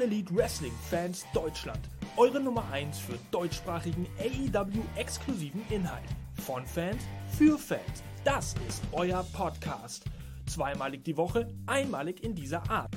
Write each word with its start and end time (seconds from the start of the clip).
All 0.00 0.06
Elite 0.06 0.34
Wrestling 0.34 0.72
Fans 0.88 1.26
Deutschland. 1.34 1.80
Eure 2.16 2.40
Nummer 2.40 2.64
1 2.72 2.98
für 2.98 3.18
deutschsprachigen 3.30 4.06
AEW-exklusiven 4.18 5.62
Inhalt. 5.68 6.08
Von 6.46 6.64
Fans 6.64 7.02
für 7.36 7.58
Fans. 7.58 8.02
Das 8.24 8.54
ist 8.66 8.82
euer 8.92 9.26
Podcast. 9.32 10.04
Zweimalig 10.46 11.04
die 11.04 11.16
Woche, 11.16 11.52
einmalig 11.66 12.22
in 12.24 12.34
dieser 12.34 12.68
Art. 12.70 12.90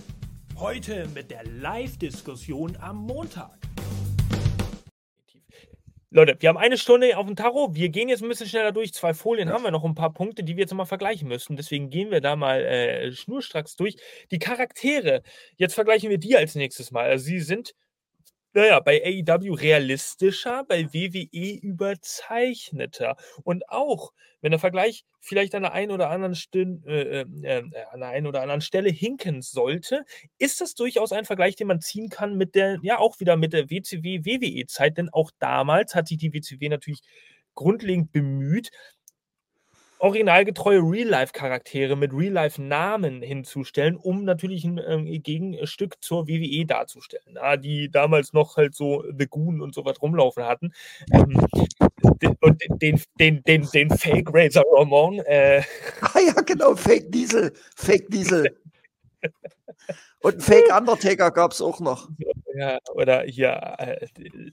Heute 0.55 1.07
mit 1.13 1.29
der 1.29 1.43
Live-Diskussion 1.45 2.77
am 2.79 2.97
Montag. 2.97 3.62
Leute, 6.15 6.37
wir 6.39 6.49
haben 6.49 6.57
eine 6.57 6.77
Stunde 6.77 7.17
auf 7.17 7.25
dem 7.25 7.35
Tarot. 7.35 7.73
Wir 7.73 7.89
gehen 7.89 8.07
jetzt 8.07 8.21
ein 8.21 8.29
bisschen 8.29 8.47
schneller 8.47 8.71
durch. 8.71 8.93
Zwei 8.93 9.15
Folien 9.15 9.47
ja. 9.47 9.55
haben 9.55 9.63
wir 9.63 9.71
noch, 9.71 9.83
ein 9.83 9.95
paar 9.95 10.13
Punkte, 10.13 10.43
die 10.43 10.55
wir 10.55 10.61
jetzt 10.61 10.73
mal 10.75 10.85
vergleichen 10.85 11.27
müssen. 11.27 11.55
Deswegen 11.55 11.89
gehen 11.89 12.11
wir 12.11 12.21
da 12.21 12.35
mal 12.35 12.61
äh, 12.63 13.11
schnurstracks 13.11 13.75
durch. 13.75 13.95
Die 14.29 14.37
Charaktere, 14.37 15.23
jetzt 15.57 15.73
vergleichen 15.73 16.11
wir 16.11 16.19
die 16.19 16.37
als 16.37 16.53
nächstes 16.53 16.91
Mal. 16.91 17.09
Also 17.09 17.25
sie 17.25 17.39
sind 17.39 17.73
naja, 18.53 18.79
bei 18.79 19.01
AEW 19.03 19.53
realistischer, 19.53 20.63
bei 20.67 20.93
WWE 20.93 21.59
überzeichneter. 21.59 23.15
Und 23.43 23.67
auch, 23.69 24.13
wenn 24.41 24.51
der 24.51 24.59
Vergleich 24.59 25.05
vielleicht 25.19 25.55
an 25.55 25.63
der 25.63 25.73
einen 25.73 25.91
oder 25.91 26.09
anderen, 26.09 26.35
Stin 26.35 26.83
äh, 26.85 27.21
äh, 27.21 27.25
äh, 27.41 27.63
an 27.91 27.99
der 28.01 28.09
einen 28.09 28.27
oder 28.27 28.41
anderen 28.41 28.61
Stelle 28.61 28.89
hinken 28.89 29.41
sollte, 29.41 30.05
ist 30.37 30.61
das 30.61 30.75
durchaus 30.75 31.11
ein 31.11 31.25
Vergleich, 31.25 31.55
den 31.55 31.67
man 31.67 31.81
ziehen 31.81 32.09
kann 32.09 32.35
mit 32.35 32.55
der, 32.55 32.77
ja 32.83 32.99
auch 32.99 33.19
wieder 33.19 33.37
mit 33.37 33.53
der 33.53 33.69
WCW-WWE-Zeit, 33.69 34.97
denn 34.97 35.09
auch 35.09 35.31
damals 35.39 35.95
hat 35.95 36.07
sich 36.07 36.17
die 36.17 36.33
WCW 36.33 36.69
natürlich 36.69 37.01
grundlegend 37.55 38.11
bemüht, 38.11 38.69
originalgetreue 40.03 40.79
Real-Life-Charaktere 40.79 41.95
mit 41.95 42.11
Real-Life-Namen 42.11 43.21
hinzustellen, 43.21 43.95
um 43.95 44.25
natürlich 44.25 44.65
ein 44.65 44.77
äh, 44.77 45.19
Gegenstück 45.19 45.95
zur 46.03 46.27
WWE 46.27 46.65
darzustellen. 46.65 47.35
Ja, 47.35 47.55
die 47.55 47.89
damals 47.89 48.33
noch 48.33 48.57
halt 48.57 48.75
so 48.75 49.05
The 49.17 49.27
Goon 49.27 49.61
und 49.61 49.73
so 49.73 49.85
was 49.85 50.01
rumlaufen 50.01 50.43
hatten. 50.43 50.73
Ähm, 51.13 51.47
und 52.41 52.61
den, 52.81 53.01
den, 53.17 53.43
den, 53.43 53.69
den 53.73 53.89
Fake 53.91 54.27
Razor 54.33 54.65
Ramon. 54.73 55.19
Äh, 55.19 55.63
ah 56.01 56.19
ja, 56.19 56.33
genau, 56.41 56.75
Fake 56.75 57.09
Diesel. 57.09 57.53
Fake 57.73 58.09
Diesel. 58.09 58.59
Und 60.19 60.43
Fake 60.43 60.77
Undertaker 60.77 61.31
gab 61.31 61.53
es 61.53 61.61
auch 61.61 61.79
noch. 61.79 62.09
Ja, 62.55 62.77
oder 62.93 63.23
hier 63.23 63.49
äh, 63.79 64.05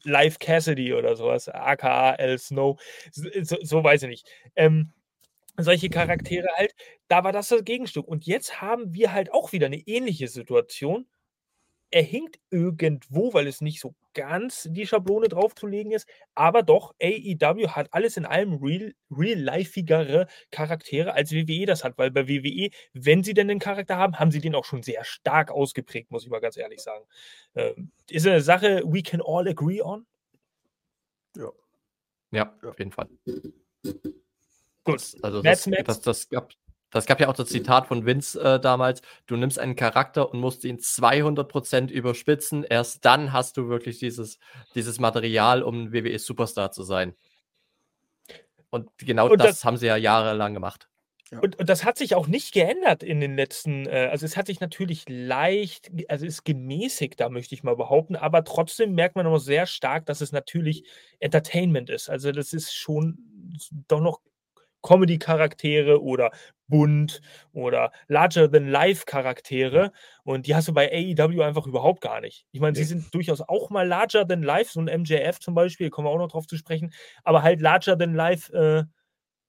Live 0.04 0.38
Cassidy 0.38 0.94
oder 0.94 1.16
sowas, 1.16 1.50
aka 1.50 2.14
El 2.14 2.38
Snow. 2.38 2.80
So, 3.12 3.28
so, 3.42 3.56
so 3.60 3.84
weiß 3.84 4.04
ich 4.04 4.08
nicht. 4.08 4.28
Ähm, 4.56 4.90
solche 5.62 5.90
Charaktere 5.90 6.48
halt, 6.56 6.74
da 7.08 7.24
war 7.24 7.32
das 7.32 7.48
das 7.48 7.64
Gegenstück. 7.64 8.06
Und 8.06 8.26
jetzt 8.26 8.60
haben 8.60 8.94
wir 8.94 9.12
halt 9.12 9.32
auch 9.32 9.52
wieder 9.52 9.66
eine 9.66 9.78
ähnliche 9.78 10.28
Situation. 10.28 11.06
Er 11.92 12.02
hinkt 12.02 12.38
irgendwo, 12.50 13.34
weil 13.34 13.48
es 13.48 13.60
nicht 13.60 13.80
so 13.80 13.94
ganz 14.14 14.68
die 14.70 14.86
Schablone 14.86 15.28
draufzulegen 15.28 15.92
ist, 15.92 16.08
aber 16.36 16.62
doch, 16.62 16.94
AEW 17.02 17.68
hat 17.70 17.88
alles 17.92 18.16
in 18.16 18.26
allem 18.26 18.54
real, 18.62 18.94
real-lifigere 19.10 20.28
Charaktere, 20.52 21.14
als 21.14 21.32
WWE 21.32 21.66
das 21.66 21.82
hat, 21.82 21.98
weil 21.98 22.12
bei 22.12 22.28
WWE, 22.28 22.70
wenn 22.92 23.24
sie 23.24 23.34
denn 23.34 23.50
einen 23.50 23.58
Charakter 23.58 23.96
haben, 23.96 24.18
haben 24.18 24.30
sie 24.30 24.40
den 24.40 24.54
auch 24.54 24.64
schon 24.64 24.82
sehr 24.84 25.04
stark 25.04 25.50
ausgeprägt, 25.50 26.10
muss 26.12 26.24
ich 26.24 26.30
mal 26.30 26.40
ganz 26.40 26.56
ehrlich 26.56 26.80
sagen. 26.80 27.04
Ähm, 27.56 27.90
ist 28.08 28.26
eine 28.26 28.40
Sache, 28.40 28.82
we 28.84 29.02
can 29.02 29.20
all 29.24 29.48
agree 29.48 29.82
on? 29.82 30.06
Ja. 31.36 31.50
Ja, 32.32 32.54
auf 32.62 32.78
jeden 32.78 32.92
Fall. 32.92 33.08
Gut. 34.84 35.16
Also 35.22 35.42
das, 35.42 35.68
das, 35.84 36.00
das, 36.00 36.28
gab, 36.28 36.50
das 36.90 37.06
gab 37.06 37.20
ja 37.20 37.28
auch 37.28 37.34
das 37.34 37.48
Zitat 37.48 37.86
von 37.86 38.06
Vince 38.06 38.40
äh, 38.40 38.60
damals, 38.60 39.02
du 39.26 39.36
nimmst 39.36 39.58
einen 39.58 39.76
Charakter 39.76 40.30
und 40.30 40.40
musst 40.40 40.64
ihn 40.64 40.78
200% 40.78 41.90
überspitzen, 41.90 42.64
erst 42.64 43.04
dann 43.04 43.32
hast 43.32 43.56
du 43.56 43.68
wirklich 43.68 43.98
dieses, 43.98 44.38
dieses 44.74 44.98
Material, 44.98 45.62
um 45.62 45.84
ein 45.84 45.92
WWE-Superstar 45.92 46.72
zu 46.72 46.82
sein. 46.82 47.14
Und 48.70 48.88
genau 48.98 49.28
und 49.28 49.38
das, 49.38 49.48
das, 49.48 49.64
haben 49.64 49.76
sie 49.76 49.86
ja 49.86 49.96
jahrelang 49.96 50.54
gemacht. 50.54 50.88
Und, 51.32 51.60
und, 51.60 51.68
das 51.68 51.84
hat 51.84 51.96
sich 51.96 52.16
auch 52.16 52.26
nicht 52.26 52.52
geändert 52.52 53.04
in 53.04 53.20
den 53.20 53.36
letzten, 53.36 53.86
äh, 53.86 54.08
also 54.10 54.26
es 54.26 54.36
hat 54.36 54.48
sich 54.48 54.58
natürlich 54.58 55.04
leicht, 55.08 55.88
also 56.08 56.26
ist 56.26 56.44
gemäßigt, 56.44 57.20
da 57.20 57.28
möchte 57.28 57.54
ich 57.54 57.62
mal 57.62 57.76
behaupten, 57.76 58.16
aber 58.16 58.42
trotzdem 58.42 58.96
merkt 58.96 59.14
man 59.14 59.26
noch 59.26 59.38
sehr 59.38 59.66
stark, 59.66 60.06
dass 60.06 60.22
es 60.22 60.32
natürlich 60.32 60.84
Entertainment 61.20 61.88
ist. 61.88 62.10
Also 62.10 62.32
das 62.32 62.52
ist 62.52 62.74
schon 62.74 63.18
doch 63.86 64.00
noch 64.00 64.20
Comedy-Charaktere 64.82 66.02
oder 66.02 66.30
bunt 66.68 67.20
oder 67.52 67.92
Larger-than-Life-Charaktere. 68.08 69.92
Und 70.24 70.46
die 70.46 70.54
hast 70.54 70.68
du 70.68 70.72
bei 70.72 70.90
AEW 70.90 71.42
einfach 71.42 71.66
überhaupt 71.66 72.00
gar 72.00 72.20
nicht. 72.20 72.46
Ich 72.52 72.60
meine, 72.60 72.76
sie 72.76 72.84
sind 72.84 73.12
durchaus 73.14 73.42
auch 73.42 73.70
mal 73.70 73.86
Larger-than-Life, 73.86 74.72
so 74.72 74.80
ein 74.80 75.02
MJF 75.02 75.40
zum 75.40 75.54
Beispiel, 75.54 75.90
kommen 75.90 76.06
wir 76.06 76.12
auch 76.12 76.18
noch 76.18 76.30
drauf 76.30 76.46
zu 76.46 76.56
sprechen, 76.56 76.92
aber 77.24 77.42
halt 77.42 77.60
Larger-than-Life 77.60 78.52
äh, 78.54 78.84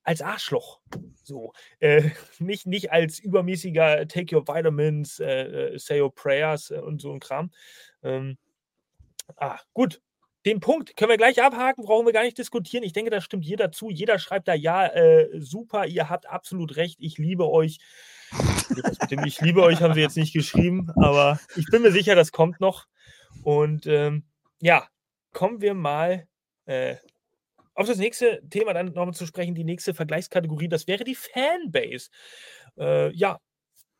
als 0.02 0.20
Arschloch. 0.20 0.80
So. 1.22 1.52
Äh, 1.78 2.10
nicht, 2.38 2.66
nicht 2.66 2.92
als 2.92 3.18
übermäßiger 3.18 4.06
Take 4.08 4.36
Your 4.36 4.46
Vitamins, 4.46 5.20
äh, 5.20 5.74
äh 5.74 5.78
Say 5.78 6.02
Your 6.02 6.14
Prayers 6.14 6.70
äh, 6.70 6.78
und 6.78 7.00
so 7.00 7.12
ein 7.12 7.20
Kram. 7.20 7.50
Ähm, 8.02 8.36
ah, 9.36 9.58
gut 9.72 10.00
den 10.44 10.60
Punkt 10.60 10.96
können 10.96 11.10
wir 11.10 11.16
gleich 11.16 11.42
abhaken, 11.42 11.84
brauchen 11.84 12.06
wir 12.06 12.12
gar 12.12 12.24
nicht 12.24 12.38
diskutieren. 12.38 12.84
Ich 12.84 12.92
denke, 12.92 13.10
da 13.10 13.20
stimmt 13.20 13.44
jeder 13.44 13.70
zu. 13.70 13.90
Jeder 13.90 14.18
schreibt 14.18 14.48
da, 14.48 14.54
ja, 14.54 14.86
äh, 14.86 15.28
super, 15.40 15.86
ihr 15.86 16.08
habt 16.08 16.28
absolut 16.28 16.76
recht, 16.76 16.98
ich 17.00 17.18
liebe 17.18 17.48
euch. 17.48 17.78
Ich 19.26 19.40
liebe 19.40 19.62
euch 19.62 19.82
haben 19.82 19.94
sie 19.94 20.00
jetzt 20.00 20.16
nicht 20.16 20.32
geschrieben, 20.32 20.90
aber 20.96 21.38
ich 21.56 21.66
bin 21.66 21.82
mir 21.82 21.92
sicher, 21.92 22.14
das 22.14 22.32
kommt 22.32 22.60
noch. 22.60 22.86
Und 23.42 23.86
ähm, 23.86 24.24
ja, 24.60 24.86
kommen 25.32 25.60
wir 25.60 25.74
mal 25.74 26.26
äh, 26.64 26.96
auf 27.74 27.86
das 27.86 27.98
nächste 27.98 28.42
Thema 28.48 28.74
dann 28.74 28.86
nochmal 28.86 29.14
zu 29.14 29.26
sprechen, 29.26 29.54
die 29.54 29.64
nächste 29.64 29.94
Vergleichskategorie, 29.94 30.68
das 30.68 30.86
wäre 30.86 31.04
die 31.04 31.14
Fanbase. 31.14 32.10
Äh, 32.78 33.14
ja, 33.14 33.38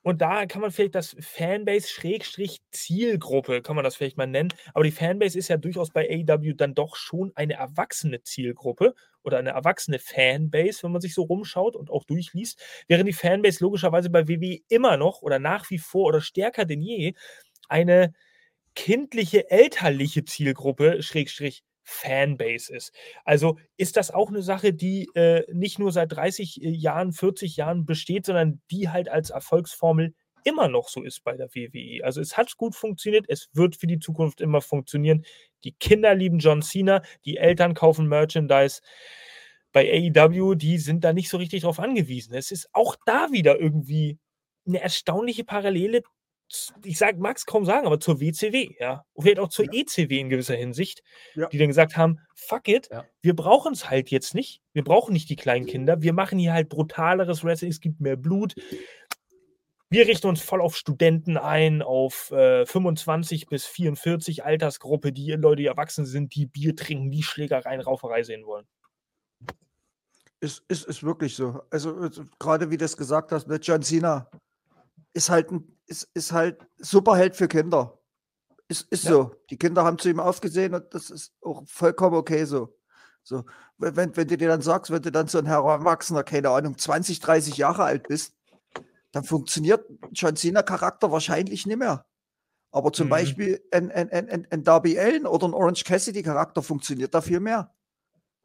und 0.02 0.20
da 0.20 0.46
kann 0.46 0.62
man 0.62 0.72
vielleicht 0.72 0.96
das 0.96 1.16
Fanbase-Zielgruppe, 1.20 3.62
kann 3.62 3.76
man 3.76 3.84
das 3.84 3.94
vielleicht 3.96 4.16
mal 4.16 4.26
nennen. 4.26 4.52
Aber 4.74 4.84
die 4.84 4.90
Fanbase 4.90 5.38
ist 5.38 5.48
ja 5.48 5.56
durchaus 5.56 5.90
bei 5.90 6.08
AEW 6.08 6.54
dann 6.54 6.74
doch 6.74 6.96
schon 6.96 7.30
eine 7.36 7.54
erwachsene 7.54 8.22
Zielgruppe 8.22 8.94
oder 9.22 9.38
eine 9.38 9.50
erwachsene 9.50 10.00
Fanbase, 10.00 10.82
wenn 10.82 10.90
man 10.92 11.00
sich 11.00 11.14
so 11.14 11.22
rumschaut 11.22 11.76
und 11.76 11.90
auch 11.90 12.04
durchliest. 12.04 12.60
Während 12.88 13.08
die 13.08 13.12
Fanbase 13.12 13.62
logischerweise 13.62 14.10
bei 14.10 14.26
WWE 14.28 14.58
immer 14.68 14.96
noch 14.96 15.22
oder 15.22 15.38
nach 15.38 15.70
wie 15.70 15.78
vor 15.78 16.06
oder 16.06 16.20
stärker 16.20 16.64
denn 16.64 16.80
je 16.80 17.14
eine 17.68 18.12
kindliche, 18.74 19.50
elterliche 19.50 20.24
Zielgruppe, 20.24 21.02
Schrägstrich, 21.02 21.62
Fanbase 21.84 22.74
ist. 22.74 22.92
Also 23.24 23.58
ist 23.76 23.96
das 23.96 24.10
auch 24.10 24.28
eine 24.28 24.42
Sache, 24.42 24.72
die 24.72 25.08
äh, 25.14 25.44
nicht 25.52 25.78
nur 25.78 25.92
seit 25.92 26.12
30 26.12 26.62
äh, 26.62 26.68
Jahren, 26.70 27.12
40 27.12 27.56
Jahren 27.56 27.84
besteht, 27.84 28.26
sondern 28.26 28.60
die 28.70 28.88
halt 28.88 29.08
als 29.08 29.30
Erfolgsformel 29.30 30.14
immer 30.44 30.68
noch 30.68 30.88
so 30.88 31.02
ist 31.02 31.22
bei 31.24 31.36
der 31.36 31.54
WWE. 31.54 32.04
Also 32.04 32.20
es 32.20 32.36
hat 32.36 32.56
gut 32.56 32.74
funktioniert, 32.74 33.26
es 33.28 33.48
wird 33.52 33.76
für 33.76 33.86
die 33.86 33.98
Zukunft 33.98 34.40
immer 34.40 34.60
funktionieren. 34.60 35.24
Die 35.64 35.72
Kinder 35.72 36.14
lieben 36.14 36.38
John 36.38 36.62
Cena, 36.62 37.02
die 37.24 37.36
Eltern 37.36 37.74
kaufen 37.74 38.08
Merchandise. 38.08 38.80
Bei 39.72 39.88
AEW, 39.90 40.54
die 40.54 40.78
sind 40.78 41.04
da 41.04 41.12
nicht 41.12 41.30
so 41.30 41.38
richtig 41.38 41.62
drauf 41.62 41.78
angewiesen. 41.78 42.34
Es 42.34 42.50
ist 42.50 42.68
auch 42.72 42.96
da 43.06 43.30
wieder 43.30 43.58
irgendwie 43.58 44.18
eine 44.66 44.80
erstaunliche 44.80 45.44
Parallele 45.44 46.02
ich 46.84 46.98
sag, 46.98 47.18
mag 47.18 47.36
es 47.36 47.46
kaum 47.46 47.64
sagen, 47.64 47.86
aber 47.86 48.00
zur 48.00 48.20
WCW, 48.20 48.74
ja. 48.78 49.04
Und 49.14 49.22
vielleicht 49.22 49.38
auch 49.38 49.48
zur 49.48 49.66
ja. 49.66 49.82
ECW 49.82 50.18
in 50.18 50.28
gewisser 50.28 50.54
Hinsicht, 50.54 51.02
ja. 51.34 51.48
die 51.48 51.58
dann 51.58 51.68
gesagt 51.68 51.96
haben, 51.96 52.18
fuck 52.34 52.68
it, 52.68 52.88
ja. 52.90 53.04
wir 53.22 53.34
brauchen 53.34 53.72
es 53.72 53.88
halt 53.88 54.10
jetzt 54.10 54.34
nicht. 54.34 54.60
Wir 54.72 54.84
brauchen 54.84 55.12
nicht 55.12 55.30
die 55.30 55.36
kleinen 55.36 55.66
Kinder. 55.66 56.02
Wir 56.02 56.12
machen 56.12 56.38
hier 56.38 56.52
halt 56.52 56.68
brutaleres 56.68 57.44
Wrestling, 57.44 57.70
es 57.70 57.80
gibt 57.80 58.00
mehr 58.00 58.16
Blut. 58.16 58.54
Wir 59.88 60.06
richten 60.06 60.26
uns 60.26 60.40
voll 60.40 60.62
auf 60.62 60.76
Studenten 60.76 61.36
ein, 61.36 61.82
auf 61.82 62.30
äh, 62.30 62.64
25 62.64 63.46
bis 63.46 63.66
44 63.66 64.44
Altersgruppe, 64.44 65.12
die 65.12 65.32
Leute, 65.32 65.56
die 65.56 65.66
erwachsen 65.66 66.06
sind, 66.06 66.34
die 66.34 66.46
Bier 66.46 66.74
trinken, 66.74 67.10
die 67.10 67.22
Schlägereien, 67.22 67.80
Rauferei 67.80 68.22
sehen 68.22 68.46
wollen. 68.46 68.66
Ist, 70.40 70.64
ist, 70.68 70.86
ist 70.86 71.02
wirklich 71.02 71.36
so. 71.36 71.62
Also, 71.70 71.94
also 71.96 72.24
gerade 72.38 72.70
wie 72.70 72.78
du 72.78 72.84
es 72.84 72.96
gesagt 72.96 73.32
hast, 73.32 73.46
mit 73.46 73.66
John 73.66 73.82
Cena 73.82 74.30
ist 75.12 75.30
halt 75.30 75.50
ein 75.50 75.72
ist, 75.86 76.08
ist 76.14 76.32
halt 76.32 76.66
Superheld 76.78 77.36
für 77.36 77.48
Kinder. 77.48 77.98
Ist, 78.68 78.90
ist 78.90 79.04
ja. 79.04 79.10
so. 79.10 79.34
Die 79.50 79.58
Kinder 79.58 79.84
haben 79.84 79.98
zu 79.98 80.08
ihm 80.08 80.20
aufgesehen 80.20 80.74
und 80.74 80.94
das 80.94 81.10
ist 81.10 81.34
auch 81.42 81.62
vollkommen 81.66 82.16
okay 82.16 82.44
so. 82.44 82.76
So, 83.24 83.44
wenn, 83.78 84.16
wenn 84.16 84.26
du 84.26 84.36
dir 84.36 84.48
dann 84.48 84.62
sagst, 84.62 84.90
wenn 84.90 85.02
du 85.02 85.12
dann 85.12 85.28
so 85.28 85.38
ein 85.38 85.46
Heranwachsender, 85.46 86.24
keine 86.24 86.50
Ahnung, 86.50 86.76
20, 86.76 87.20
30 87.20 87.56
Jahre 87.56 87.84
alt 87.84 88.08
bist, 88.08 88.34
dann 89.12 89.22
funktioniert 89.22 89.84
John 90.10 90.34
Cena-Charakter 90.34 91.12
wahrscheinlich 91.12 91.66
nicht 91.66 91.76
mehr. 91.76 92.04
Aber 92.72 92.92
zum 92.92 93.06
mhm. 93.06 93.10
Beispiel 93.10 93.62
ein, 93.70 93.92
ein, 93.92 94.10
ein, 94.10 94.46
ein 94.50 94.64
Darby 94.64 94.98
Allen 94.98 95.26
oder 95.26 95.46
ein 95.46 95.54
Orange 95.54 95.84
Cassidy-Charakter 95.84 96.62
funktioniert 96.62 97.14
da 97.14 97.20
viel 97.20 97.38
mehr. 97.38 97.72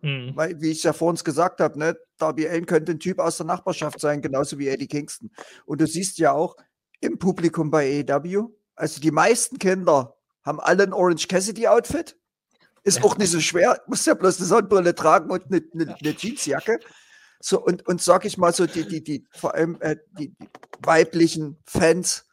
Mhm. 0.02 0.32
Weil, 0.36 0.62
wie 0.62 0.72
ich 0.72 0.84
ja 0.84 0.94
vorhin 0.94 1.22
gesagt 1.24 1.60
habe, 1.60 1.80
ne, 1.80 1.98
Darby 2.18 2.48
Allen 2.48 2.66
könnte 2.66 2.92
ein 2.92 3.00
Typ 3.00 3.20
aus 3.20 3.38
der 3.38 3.46
Nachbarschaft 3.46 4.00
sein, 4.00 4.22
genauso 4.22 4.60
wie 4.60 4.68
Eddie 4.68 4.88
Kingston. 4.88 5.32
Und 5.66 5.82
du 5.82 5.88
siehst 5.88 6.20
ja 6.20 6.34
auch, 6.34 6.56
im 7.00 7.20
Publikum 7.20 7.70
bei 7.70 8.04
AEW. 8.08 8.50
Also 8.76 9.02
die 9.02 9.12
meisten 9.12 9.60
Kinder 9.60 10.16
haben 10.44 10.60
alle 10.60 10.84
ein 10.84 10.94
Orange 10.94 11.28
Cassidy 11.28 11.68
Outfit. 11.68 12.18
Ist 12.84 13.04
auch 13.04 13.18
nicht 13.18 13.32
so 13.32 13.42
schwer, 13.42 13.82
muss 13.88 14.06
ja 14.06 14.14
bloß 14.14 14.38
eine 14.38 14.46
Sonnenbrille 14.46 14.96
tragen 14.96 15.30
und 15.30 15.46
eine, 15.46 15.62
eine, 15.74 15.96
eine 15.96 16.16
Jeansjacke. 16.16 16.80
So, 17.40 17.62
und, 17.62 17.86
und 17.86 18.02
sag 18.02 18.26
ich 18.26 18.38
mal 18.38 18.54
so, 18.54 18.66
die, 18.66 18.88
die, 18.88 19.04
die, 19.04 19.28
vor 19.32 19.54
allem 19.54 19.78
äh, 19.82 19.98
die, 20.18 20.30
die 20.30 20.48
weiblichen 20.80 21.58
Fans, 21.66 22.26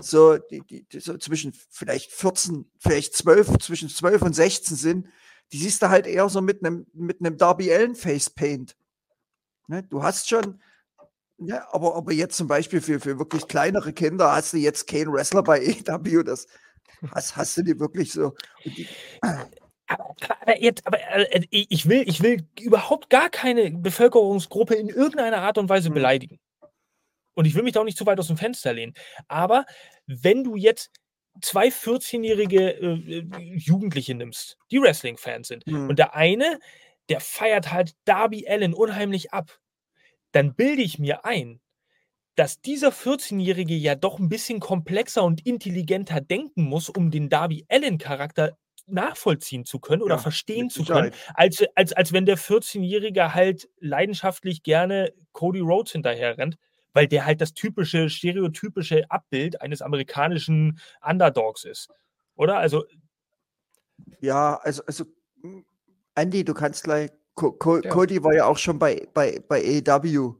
so, 0.00 0.38
die, 0.38 0.60
die, 0.60 0.84
die 0.84 1.00
so 1.00 1.16
zwischen 1.18 1.52
vielleicht 1.70 2.12
14, 2.12 2.70
vielleicht 2.78 3.14
12, 3.14 3.58
zwischen 3.58 3.88
12 3.88 4.22
und 4.22 4.34
16 4.34 4.76
sind, 4.76 5.08
die 5.52 5.58
siehst 5.58 5.82
du 5.82 5.88
halt 5.88 6.06
eher 6.06 6.28
so 6.28 6.40
mit 6.40 6.64
einem 6.64 6.86
mit 6.92 7.20
einem 7.20 7.36
Darby 7.36 7.72
Allen 7.72 7.94
Face 7.94 8.30
Paint. 8.30 8.76
Ne? 9.68 9.82
Du 9.82 10.02
hast 10.02 10.28
schon, 10.28 10.60
ja, 11.38 11.56
ne, 11.56 11.74
aber, 11.74 11.96
aber 11.96 12.12
jetzt 12.12 12.36
zum 12.36 12.48
Beispiel 12.48 12.80
für, 12.80 13.00
für 13.00 13.18
wirklich 13.18 13.46
kleinere 13.48 13.92
Kinder 13.92 14.32
hast 14.32 14.52
du 14.52 14.58
jetzt 14.58 14.86
keinen 14.86 15.12
Wrestler 15.12 15.42
bei 15.42 15.60
EW, 15.86 16.22
das 16.22 16.46
hast, 17.10 17.36
hast 17.36 17.56
du 17.56 17.62
die 17.62 17.78
wirklich 17.78 18.12
so. 18.12 18.34
Die, 18.64 18.88
aber, 19.20 20.14
aber, 20.40 20.60
jetzt, 20.60 20.86
aber 20.86 20.98
äh, 21.00 21.46
ich, 21.50 21.88
will, 21.88 22.04
ich 22.06 22.22
will 22.22 22.48
überhaupt 22.60 23.10
gar 23.10 23.30
keine 23.30 23.70
Bevölkerungsgruppe 23.70 24.74
in 24.74 24.88
irgendeiner 24.88 25.38
Art 25.38 25.58
und 25.58 25.68
Weise 25.68 25.90
mhm. 25.90 25.94
beleidigen. 25.94 26.40
Und 27.34 27.44
ich 27.44 27.54
will 27.54 27.62
mich 27.62 27.74
da 27.74 27.80
auch 27.80 27.84
nicht 27.84 27.98
zu 27.98 28.06
weit 28.06 28.18
aus 28.18 28.28
dem 28.28 28.38
Fenster 28.38 28.72
lehnen. 28.72 28.94
Aber 29.28 29.66
wenn 30.06 30.42
du 30.42 30.56
jetzt 30.56 30.90
zwei 31.40 31.68
14-jährige 31.68 32.70
äh, 32.70 33.26
Jugendliche 33.54 34.14
nimmst, 34.14 34.58
die 34.70 34.80
Wrestling-Fans 34.80 35.48
sind, 35.48 35.66
mhm. 35.66 35.88
und 35.88 35.98
der 35.98 36.14
eine, 36.14 36.58
der 37.08 37.20
feiert 37.20 37.72
halt 37.72 37.92
Darby 38.04 38.46
Allen 38.48 38.74
unheimlich 38.74 39.32
ab, 39.32 39.58
dann 40.32 40.54
bilde 40.54 40.82
ich 40.82 40.98
mir 40.98 41.24
ein, 41.24 41.60
dass 42.34 42.60
dieser 42.60 42.90
14-Jährige 42.90 43.74
ja 43.74 43.94
doch 43.94 44.18
ein 44.18 44.28
bisschen 44.28 44.60
komplexer 44.60 45.24
und 45.24 45.46
intelligenter 45.46 46.20
denken 46.20 46.64
muss, 46.64 46.90
um 46.90 47.10
den 47.10 47.28
Darby 47.28 47.64
Allen-Charakter 47.68 48.56
nachvollziehen 48.86 49.64
zu 49.64 49.80
können 49.80 50.02
oder 50.02 50.16
ja, 50.16 50.20
verstehen 50.20 50.70
zu 50.70 50.84
können, 50.84 51.12
als, 51.34 51.64
als, 51.74 51.92
als 51.92 52.12
wenn 52.12 52.26
der 52.26 52.38
14-Jährige 52.38 53.34
halt 53.34 53.68
leidenschaftlich 53.80 54.62
gerne 54.62 55.12
Cody 55.32 55.60
Rhodes 55.60 55.92
hinterher 55.92 56.38
rennt, 56.38 56.56
weil 56.96 57.06
der 57.06 57.26
halt 57.26 57.42
das 57.42 57.52
typische, 57.52 58.08
stereotypische 58.08 59.04
Abbild 59.10 59.60
eines 59.60 59.82
amerikanischen 59.82 60.80
Underdogs 61.06 61.64
ist. 61.64 61.90
Oder? 62.36 62.56
Also. 62.56 62.86
Ja, 64.20 64.58
also, 64.62 64.82
also 64.86 65.04
Andy, 66.14 66.42
du 66.42 66.54
kannst 66.54 66.84
gleich. 66.84 67.10
Co 67.34 67.52
Co 67.52 67.82
ja. 67.82 67.90
Cody 67.90 68.24
war 68.24 68.34
ja 68.34 68.46
auch 68.46 68.56
schon 68.56 68.78
bei, 68.78 69.06
bei, 69.12 69.42
bei 69.46 69.82
AEW. 69.86 70.36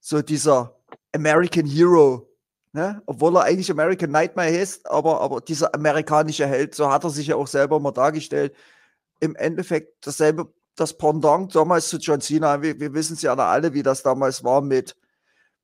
So 0.00 0.22
dieser 0.22 0.76
American 1.14 1.66
Hero. 1.66 2.36
Ne? 2.72 3.00
Obwohl 3.06 3.36
er 3.36 3.44
eigentlich 3.44 3.70
American 3.70 4.10
Nightmare 4.10 4.50
ist, 4.50 4.90
aber, 4.90 5.20
aber 5.20 5.40
dieser 5.40 5.72
amerikanische 5.72 6.48
Held, 6.48 6.74
so 6.74 6.90
hat 6.90 7.04
er 7.04 7.10
sich 7.10 7.28
ja 7.28 7.36
auch 7.36 7.46
selber 7.46 7.78
mal 7.78 7.92
dargestellt. 7.92 8.56
Im 9.20 9.36
Endeffekt 9.36 10.04
dasselbe, 10.04 10.52
das 10.74 10.98
Pendant 10.98 11.54
damals 11.54 11.88
zu 11.88 11.98
John 11.98 12.20
Cena. 12.20 12.60
Wir, 12.60 12.80
wir 12.80 12.92
wissen 12.92 13.14
es 13.14 13.22
ja 13.22 13.34
alle, 13.34 13.72
wie 13.72 13.84
das 13.84 14.02
damals 14.02 14.42
war 14.42 14.60
mit, 14.62 14.96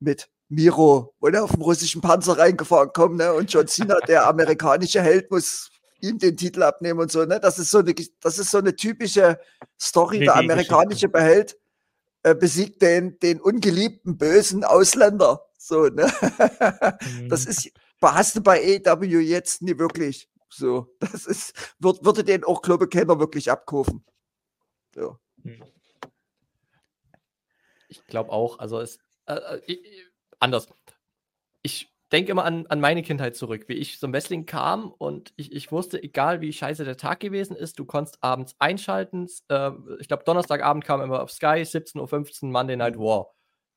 mit 0.02 0.28
Miro, 0.48 1.14
wo 1.20 1.28
er 1.28 1.44
auf 1.44 1.52
dem 1.52 1.62
russischen 1.62 2.02
Panzer 2.02 2.38
reingefahren 2.38 2.92
kommt, 2.92 3.16
ne? 3.16 3.32
Und 3.32 3.52
John 3.52 3.66
Cena, 3.66 3.96
der 4.06 4.26
amerikanische 4.28 5.00
Held, 5.00 5.30
muss 5.30 5.70
ihm 6.00 6.18
den 6.18 6.36
Titel 6.36 6.62
abnehmen 6.62 7.00
und 7.00 7.10
so, 7.10 7.24
ne? 7.24 7.40
Das 7.40 7.58
ist 7.58 7.70
so 7.70 7.78
eine, 7.78 7.94
das 8.20 8.38
ist 8.38 8.50
so 8.50 8.58
eine 8.58 8.76
typische 8.76 9.38
Story. 9.80 10.20
der 10.20 10.36
amerikanische 10.36 11.08
Beheld 11.08 11.56
äh, 12.22 12.34
besiegt 12.34 12.82
den, 12.82 13.18
den 13.20 13.40
ungeliebten 13.40 14.18
bösen 14.18 14.64
Ausländer. 14.64 15.46
So, 15.58 15.86
ne? 15.86 16.12
Das 17.28 17.44
mhm. 17.44 17.50
ist, 17.50 17.70
hast 18.02 18.36
du 18.36 18.40
bei 18.42 18.80
AEW 18.84 19.20
jetzt 19.20 19.62
nie 19.62 19.78
wirklich. 19.78 20.28
So, 20.50 20.94
das 21.00 21.24
ist, 21.24 21.54
wird, 21.78 22.04
würde 22.04 22.24
den 22.24 22.44
auch 22.44 22.60
Klobekenner 22.60 23.18
wirklich 23.18 23.50
abkaufen. 23.50 24.04
So. 24.94 25.16
Hm. 25.42 25.62
Ich 27.88 28.06
glaube 28.06 28.30
auch, 28.30 28.58
also 28.58 28.80
es, 28.80 28.98
äh, 29.26 29.58
äh 29.66 29.78
anders. 30.38 30.68
Ich 31.62 31.92
denke 32.10 32.32
immer 32.32 32.44
an, 32.44 32.66
an 32.66 32.80
meine 32.80 33.02
Kindheit 33.02 33.36
zurück, 33.36 33.64
wie 33.68 33.74
ich 33.74 33.98
zum 33.98 34.12
Wrestling 34.12 34.44
kam 34.44 34.90
und 34.90 35.32
ich, 35.36 35.52
ich 35.52 35.72
wusste, 35.72 36.02
egal 36.02 36.40
wie 36.40 36.52
scheiße 36.52 36.84
der 36.84 36.96
Tag 36.96 37.20
gewesen 37.20 37.56
ist, 37.56 37.78
du 37.78 37.84
konntest 37.84 38.18
abends 38.22 38.54
einschalten. 38.58 39.28
Äh, 39.48 39.70
ich 40.00 40.08
glaube, 40.08 40.24
Donnerstagabend 40.24 40.84
kam 40.84 41.00
immer 41.00 41.22
auf 41.22 41.30
Sky, 41.30 41.62
17.15 41.62 42.44
Uhr 42.44 42.50
Monday 42.50 42.76
Night 42.76 42.98
War 42.98 43.32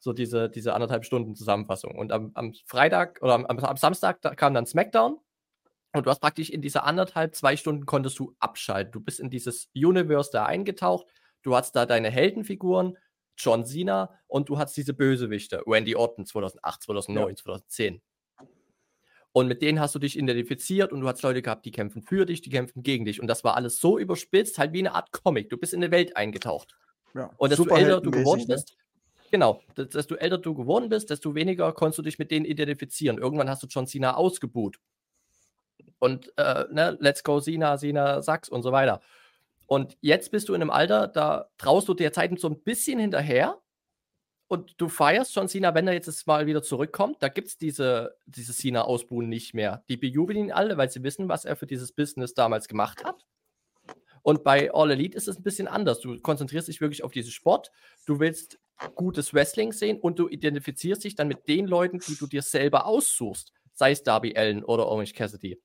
so 0.05 0.13
diese, 0.13 0.49
diese 0.49 0.73
anderthalb 0.73 1.03
Stunden 1.03 1.35
Zusammenfassung. 1.35 1.95
Und 1.95 2.11
am, 2.11 2.31
am 2.35 2.53
Freitag 2.65 3.19
oder 3.21 3.33
am, 3.33 3.45
am 3.45 3.77
Samstag 3.77 4.21
kam 4.37 4.53
dann 4.53 4.67
SmackDown. 4.67 5.17
Und 5.93 6.05
du 6.05 6.09
hast 6.09 6.19
praktisch 6.19 6.49
in 6.49 6.61
dieser 6.61 6.83
anderthalb, 6.83 7.35
zwei 7.35 7.57
Stunden 7.57 7.85
konntest 7.85 8.19
du 8.19 8.35
abschalten. 8.39 8.91
Du 8.91 8.99
bist 8.99 9.19
in 9.19 9.29
dieses 9.29 9.69
Universe 9.73 10.29
da 10.31 10.45
eingetaucht. 10.45 11.07
Du 11.41 11.55
hast 11.55 11.75
da 11.75 11.85
deine 11.85 12.11
Heldenfiguren, 12.11 12.97
John 13.37 13.65
Cena 13.65 14.09
und 14.27 14.49
du 14.49 14.57
hast 14.57 14.75
diese 14.77 14.93
Bösewichte, 14.93 15.61
Randy 15.65 15.95
Orton 15.95 16.25
2008, 16.25 16.83
2009, 16.83 17.29
ja. 17.29 17.35
2010. 17.35 18.01
Und 19.31 19.47
mit 19.47 19.61
denen 19.61 19.81
hast 19.81 19.93
du 19.93 19.99
dich 19.99 20.17
identifiziert 20.17 20.93
und 20.93 21.01
du 21.01 21.07
hast 21.07 21.21
Leute 21.21 21.41
gehabt, 21.41 21.65
die 21.65 21.71
kämpfen 21.71 22.01
für 22.01 22.25
dich, 22.25 22.41
die 22.41 22.49
kämpfen 22.49 22.83
gegen 22.83 23.03
dich. 23.03 23.19
Und 23.19 23.27
das 23.27 23.43
war 23.43 23.55
alles 23.55 23.79
so 23.79 23.99
überspitzt, 23.99 24.57
halt 24.57 24.71
wie 24.71 24.79
eine 24.79 24.93
Art 24.93 25.11
Comic. 25.11 25.49
Du 25.49 25.57
bist 25.57 25.73
in 25.73 25.83
eine 25.83 25.91
Welt 25.91 26.15
eingetaucht. 26.15 26.77
Ja, 27.13 27.31
und 27.37 27.51
desto 27.51 27.67
älter 27.67 27.99
du 27.99 28.11
geworden 28.11 28.45
ne? 28.47 28.55
bist, 28.55 28.77
Genau, 29.31 29.61
desto 29.75 30.15
älter 30.15 30.37
du 30.37 30.53
geworden 30.53 30.87
bist, 30.87 31.09
desto 31.09 31.35
weniger 31.35 31.73
konntest 31.73 31.99
du 31.99 32.03
dich 32.03 32.19
mit 32.19 32.31
denen 32.31 32.45
identifizieren. 32.45 33.17
Irgendwann 33.17 33.49
hast 33.49 33.63
du 33.63 33.67
John 33.67 33.87
Cena 33.87 34.15
ausgebuht. 34.15 34.79
Und 35.99 36.31
äh, 36.37 36.65
ne, 36.71 36.97
let's 37.01 37.23
go 37.23 37.39
Cena, 37.41 37.77
Cena, 37.77 38.21
Sachs 38.21 38.49
und 38.49 38.61
so 38.61 38.71
weiter. 38.71 39.01
Und 39.67 39.97
jetzt 40.01 40.31
bist 40.31 40.49
du 40.49 40.53
in 40.53 40.61
einem 40.61 40.71
Alter, 40.71 41.07
da 41.07 41.49
traust 41.57 41.87
du 41.87 41.93
der 41.93 42.13
Zeiten 42.13 42.37
so 42.37 42.47
ein 42.47 42.61
bisschen 42.61 42.99
hinterher 42.99 43.61
und 44.47 44.75
du 44.77 44.89
feierst 44.89 45.35
John 45.35 45.47
Cena, 45.47 45.73
wenn 45.73 45.87
er 45.87 45.93
jetzt 45.93 46.27
mal 46.27 46.45
wieder 46.45 46.61
zurückkommt. 46.61 47.17
Da 47.21 47.29
gibt 47.29 47.47
es 47.47 47.57
diese, 47.57 48.15
diese 48.25 48.53
Cena-Ausbuhen 48.53 49.27
nicht 49.27 49.55
mehr. 49.55 49.83
Die 49.89 49.97
bejubeln 49.97 50.37
ihn 50.37 50.51
alle, 50.51 50.77
weil 50.77 50.89
sie 50.89 51.03
wissen, 51.03 51.27
was 51.29 51.45
er 51.45 51.55
für 51.55 51.65
dieses 51.65 51.91
Business 51.91 52.35
damals 52.35 52.67
gemacht 52.67 53.03
hat. 53.03 53.25
Und 54.21 54.43
bei 54.43 54.71
All 54.73 54.91
Elite 54.91 55.17
ist 55.17 55.27
es 55.27 55.37
ein 55.37 55.43
bisschen 55.43 55.67
anders. 55.67 55.99
Du 55.99 56.19
konzentrierst 56.19 56.67
dich 56.67 56.81
wirklich 56.81 57.03
auf 57.03 57.11
diesen 57.11 57.31
Sport. 57.31 57.71
Du 58.05 58.19
willst 58.19 58.59
gutes 58.93 59.33
Wrestling 59.33 59.71
sehen 59.71 59.99
und 59.99 60.19
du 60.19 60.27
identifizierst 60.27 61.03
dich 61.03 61.15
dann 61.15 61.27
mit 61.27 61.47
den 61.47 61.67
Leuten, 61.67 61.99
die 61.99 62.15
du 62.15 62.27
dir 62.27 62.41
selber 62.41 62.85
aussuchst, 62.85 63.51
sei 63.73 63.91
es 63.91 64.03
Darby 64.03 64.35
Allen 64.35 64.63
oder 64.63 64.87
Orange 64.87 65.13
Cassidy. 65.13 65.59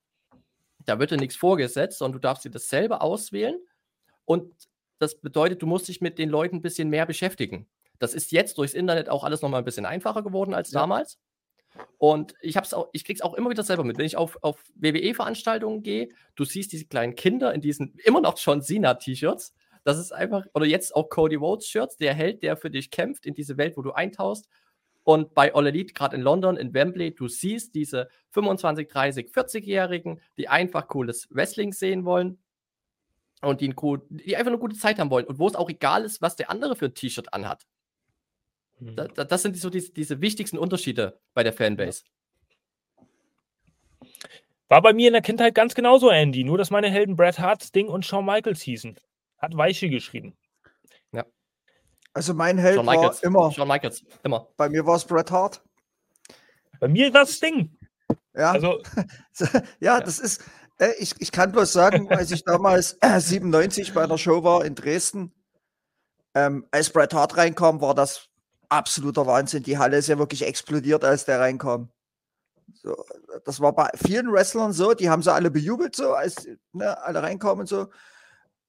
Da 0.87 0.99
wird 0.99 1.11
dir 1.11 1.17
nichts 1.17 1.37
vorgesetzt, 1.37 1.99
sondern 1.99 2.21
du 2.21 2.27
darfst 2.27 2.45
dir 2.45 2.51
das 2.51 2.69
selber 2.69 3.03
auswählen 3.03 3.59
und 4.31 4.69
das 4.99 5.21
bedeutet, 5.21 5.61
du 5.61 5.67
musst 5.67 5.89
dich 5.89 6.01
mit 6.01 6.19
den 6.19 6.29
Leuten 6.29 6.57
ein 6.57 6.63
bisschen 6.63 6.89
mehr 6.89 7.05
beschäftigen. 7.05 7.67
Das 7.99 8.15
ist 8.15 8.31
jetzt 8.31 8.59
durchs 8.59 8.75
Internet 8.75 9.09
auch 9.09 9.25
alles 9.25 9.43
nochmal 9.43 9.61
ein 9.61 9.65
bisschen 9.65 9.87
einfacher 9.87 10.23
geworden 10.23 10.55
als 10.55 10.71
ja. 10.71 10.81
damals. 10.81 11.19
Und 11.99 12.35
ich 12.41 12.57
hab's 12.57 12.73
auch, 12.73 12.91
ich 12.93 13.05
krieg's 13.05 13.23
auch 13.23 13.35
immer 13.35 13.51
wieder 13.51 13.65
selber 13.65 13.83
mit. 13.83 13.99
Wenn 13.99 14.07
ich 14.07 14.17
auf, 14.17 14.39
auf 14.43 14.63
WWE-Veranstaltungen 14.77 15.83
gehe, 15.83 16.11
du 16.37 16.45
siehst 16.45 16.71
diese 16.71 16.87
kleinen 16.87 17.17
Kinder 17.17 17.53
in 17.53 17.61
diesen 17.61 17.97
immer 18.05 18.21
noch 18.21 18.39
John 18.39 18.63
Cena-T-Shirts 18.63 19.53
das 19.83 19.99
ist 19.99 20.13
einfach, 20.13 20.45
oder 20.55 20.67
jetzt 20.67 20.95
auch 20.95 21.09
Cody 21.09 21.37
Rhodes 21.37 21.67
Shirts, 21.67 21.97
der 21.97 22.15
Held, 22.15 22.43
der 22.43 22.57
für 22.57 22.71
dich 22.71 22.91
kämpft 22.91 23.27
in 23.27 23.35
diese 23.35 23.57
Welt, 23.57 23.77
wo 23.77 23.83
du 23.83 23.93
eintauchst. 23.93 24.47
Und 25.03 25.35
bei 25.35 25.55
All 25.55 25.67
Elite, 25.67 25.95
gerade 25.95 26.17
in 26.17 26.23
London, 26.23 26.57
in 26.57 26.75
Wembley, 26.75 27.15
du 27.15 27.27
siehst 27.27 27.75
diese 27.75 28.09
25, 28.33 28.89
30, 28.89 29.31
40-Jährigen, 29.31 30.21
die 30.37 30.49
einfach 30.49 30.87
cooles 30.87 31.27
Wrestling 31.31 31.73
sehen 31.73 32.05
wollen 32.05 32.39
und 33.43 33.61
die, 33.61 33.75
die, 34.11 34.37
einfach 34.37 34.51
eine 34.51 34.59
gute 34.59 34.77
Zeit 34.77 34.99
haben 34.99 35.11
wollen 35.11 35.27
und 35.27 35.39
wo 35.39 35.49
es 35.49 35.55
auch 35.55 35.69
egal 35.69 36.05
ist, 36.05 36.21
was 36.21 36.37
der 36.37 36.51
andere 36.51 36.77
für 36.77 36.87
ein 36.87 36.95
T-Shirt 36.95 37.33
anhat. 37.33 37.67
Mhm. 38.79 38.97
Das, 38.97 39.29
das, 39.29 39.43
sind 39.43 39.57
so 39.57 39.71
diese, 39.71 39.93
diese 39.93 40.21
wichtigsten 40.21 40.59
Unterschiede 40.59 41.21
bei 41.35 41.43
der 41.43 41.53
Fanbase. 41.53 42.05
War 44.69 44.83
bei 44.83 44.93
mir 44.93 45.09
in 45.09 45.15
der 45.15 45.23
Kindheit 45.23 45.55
ganz 45.55 45.75
genauso, 45.75 46.11
Andy. 46.11 46.45
Nur, 46.45 46.57
dass 46.57 46.71
meine 46.71 46.89
Helden 46.91 47.17
Bret 47.17 47.39
Hart, 47.39 47.63
Sting 47.63 47.89
und 47.89 48.07
Shawn 48.07 48.25
Michaels 48.25 48.63
hießen. 48.63 48.97
Hat 49.39 49.57
Weiche 49.57 49.89
geschrieben. 49.89 50.37
Ja. 51.13 51.25
Also 52.13 52.35
mein 52.35 52.57
Held 52.59 52.77
Shawn 52.77 52.87
war 52.87 53.23
immer. 53.23 53.53
Shawn 53.53 53.69
Michaels, 53.69 54.05
immer. 54.23 54.49
Bei 54.57 54.69
mir 54.69 54.87
war 54.87 54.97
es 54.97 55.05
Bret 55.05 55.31
Hart. 55.31 55.63
Bei 56.79 56.89
mir 56.89 57.13
war 57.13 57.23
es 57.23 57.37
Sting. 57.37 57.77
Ja. 58.35 58.53
Also, 58.53 58.81
ja, 59.39 59.63
ja, 59.81 60.01
das 60.01 60.19
ist. 60.19 60.45
Äh, 60.81 60.95
ich, 60.99 61.15
ich 61.19 61.31
kann 61.31 61.53
bloß 61.53 61.73
sagen, 61.73 62.09
als 62.11 62.31
ich 62.33 62.45
damals 62.45 62.93
äh, 63.01 63.21
97 63.21 63.95
bei 63.95 64.03
einer 64.03 64.19
Show 64.19 64.43
war 64.43 64.65
in 64.65 64.75
Dresden, 64.75 65.33
ähm, 66.35 66.67
als 66.71 66.91
Bret 66.91 67.15
Hart 67.15 67.37
reinkam, 67.37 67.81
war 67.81 67.95
das 67.95 68.29
absoluter 68.69 69.27
Wahnsinn. 69.27 69.63
Die 69.63 69.79
Halle 69.79 69.99
ist 69.99 70.09
ja 70.09 70.19
wirklich 70.19 70.47
explodiert, 70.47 71.05
als 71.05 71.25
der 71.25 71.41
reinkam. 71.41 71.91
So, 72.73 73.05
das 73.45 73.61
war 73.61 73.75
bei 73.75 73.91
vielen 73.97 74.33
Wrestlern 74.33 74.73
so, 74.73 74.95
die 74.95 75.11
haben 75.11 75.23
sie 75.23 75.33
alle 75.33 75.51
bejubelt, 75.51 75.97
so, 75.97 76.15
als 76.15 76.49
ne, 76.73 77.03
alle 77.03 77.23
reinkamen 77.23 77.61
und 77.61 77.69
so. 77.69 77.89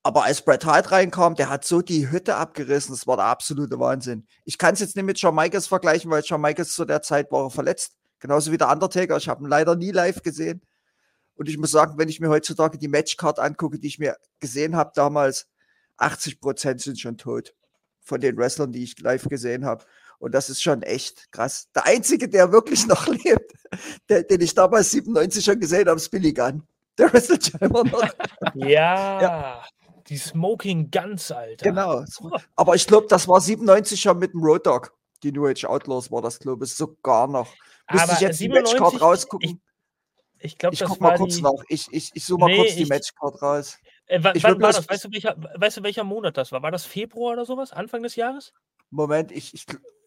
Aber 0.03 0.23
als 0.23 0.41
Bret 0.41 0.65
Hart 0.65 0.91
reinkam, 0.91 1.35
der 1.35 1.49
hat 1.49 1.63
so 1.65 1.81
die 1.81 2.09
Hütte 2.09 2.35
abgerissen, 2.35 2.95
das 2.95 3.05
war 3.05 3.17
der 3.17 3.25
absolute 3.25 3.79
Wahnsinn. 3.79 4.25
Ich 4.45 4.57
kann 4.57 4.73
es 4.73 4.79
jetzt 4.79 4.95
nicht 4.95 5.05
mit 5.05 5.19
Shawn 5.19 5.35
Michaels 5.35 5.67
vergleichen, 5.67 6.09
weil 6.09 6.23
Shawn 6.23 6.41
Michaels 6.41 6.73
zu 6.73 6.85
der 6.85 7.03
Zeit 7.03 7.31
war 7.31 7.51
verletzt. 7.51 7.93
Genauso 8.19 8.51
wie 8.51 8.57
der 8.57 8.69
Undertaker. 8.69 9.17
Ich 9.17 9.29
habe 9.29 9.43
ihn 9.43 9.49
leider 9.49 9.75
nie 9.75 9.91
live 9.91 10.23
gesehen. 10.23 10.61
Und 11.41 11.49
ich 11.49 11.57
muss 11.57 11.71
sagen, 11.71 11.97
wenn 11.97 12.07
ich 12.07 12.19
mir 12.19 12.29
heutzutage 12.29 12.77
die 12.77 12.87
Matchcard 12.87 13.39
angucke, 13.39 13.79
die 13.79 13.87
ich 13.87 13.97
mir 13.97 14.15
gesehen 14.39 14.75
habe 14.75 14.91
damals, 14.93 15.47
80 15.97 16.39
Prozent 16.39 16.81
sind 16.81 16.99
schon 16.99 17.17
tot 17.17 17.55
von 17.99 18.21
den 18.21 18.37
Wrestlern, 18.37 18.71
die 18.71 18.83
ich 18.83 18.99
live 18.99 19.23
gesehen 19.27 19.65
habe. 19.65 19.83
Und 20.19 20.35
das 20.35 20.51
ist 20.51 20.61
schon 20.61 20.83
echt 20.83 21.31
krass. 21.31 21.67
Der 21.73 21.87
einzige, 21.87 22.29
der 22.29 22.51
wirklich 22.51 22.85
noch 22.87 23.07
lebt, 23.07 23.53
der, 24.07 24.21
den 24.21 24.39
ich 24.41 24.53
damals 24.53 24.91
97 24.91 25.43
schon 25.43 25.59
gesehen 25.59 25.87
habe, 25.87 25.97
ist 25.97 26.09
Billy 26.09 26.31
Gunn. 26.31 26.61
Der 26.99 27.11
wrestelt 27.11 27.43
schon 27.43 27.59
immer 27.61 27.85
noch. 27.85 28.07
Ja, 28.53 29.19
ja. 29.19 29.65
die 30.09 30.17
Smoking 30.17 30.91
Guns, 30.91 31.31
Alter. 31.31 31.63
Genau. 31.63 32.05
Aber 32.55 32.75
ich 32.75 32.85
glaube, 32.85 33.07
das 33.09 33.27
war 33.27 33.41
97 33.41 33.99
schon 33.99 34.19
mit 34.19 34.33
dem 34.33 34.43
Road 34.43 34.67
Dog. 34.67 34.93
Die 35.23 35.31
New 35.31 35.47
Age 35.47 35.65
Outlaws 35.65 36.11
war 36.11 36.21
das, 36.21 36.37
glaube 36.37 36.65
ich, 36.65 36.75
sogar 36.75 37.27
noch. 37.27 37.51
Müsste 37.91 38.11
ich 38.13 38.19
jetzt 38.19 38.37
97, 38.37 38.37
die 38.37 38.49
Matchcard 38.79 39.01
rausgucken? 39.01 39.49
Ich, 39.49 39.70
ich 40.41 40.57
glaube, 40.57 40.73
ich 40.73 40.83
guck 40.83 40.99
mal 40.99 41.17
kurz 41.17 41.35
die... 41.35 41.41
nach. 41.41 41.51
Ich, 41.69 41.87
ich, 41.91 42.11
ich 42.13 42.25
suche 42.25 42.39
mal 42.39 42.47
nee, 42.47 42.57
kurz 42.57 42.75
die 42.75 42.85
Matchcard 42.85 43.41
raus. 43.41 43.77
Äh, 44.07 44.19
wann 44.21 44.61
war 44.61 44.73
das? 44.73 44.89
Weißt 44.89 45.05
du, 45.05 45.11
welcher, 45.11 45.35
weißt 45.55 45.77
du, 45.77 45.83
welcher 45.83 46.03
Monat 46.03 46.37
das 46.37 46.51
war? 46.51 46.61
War 46.61 46.71
das 46.71 46.85
Februar 46.85 47.33
oder 47.33 47.45
sowas? 47.45 47.71
Anfang 47.71 48.03
des 48.03 48.15
Jahres? 48.15 48.53
Moment, 48.89 49.31
ich, 49.31 49.53
ich, 49.53 49.65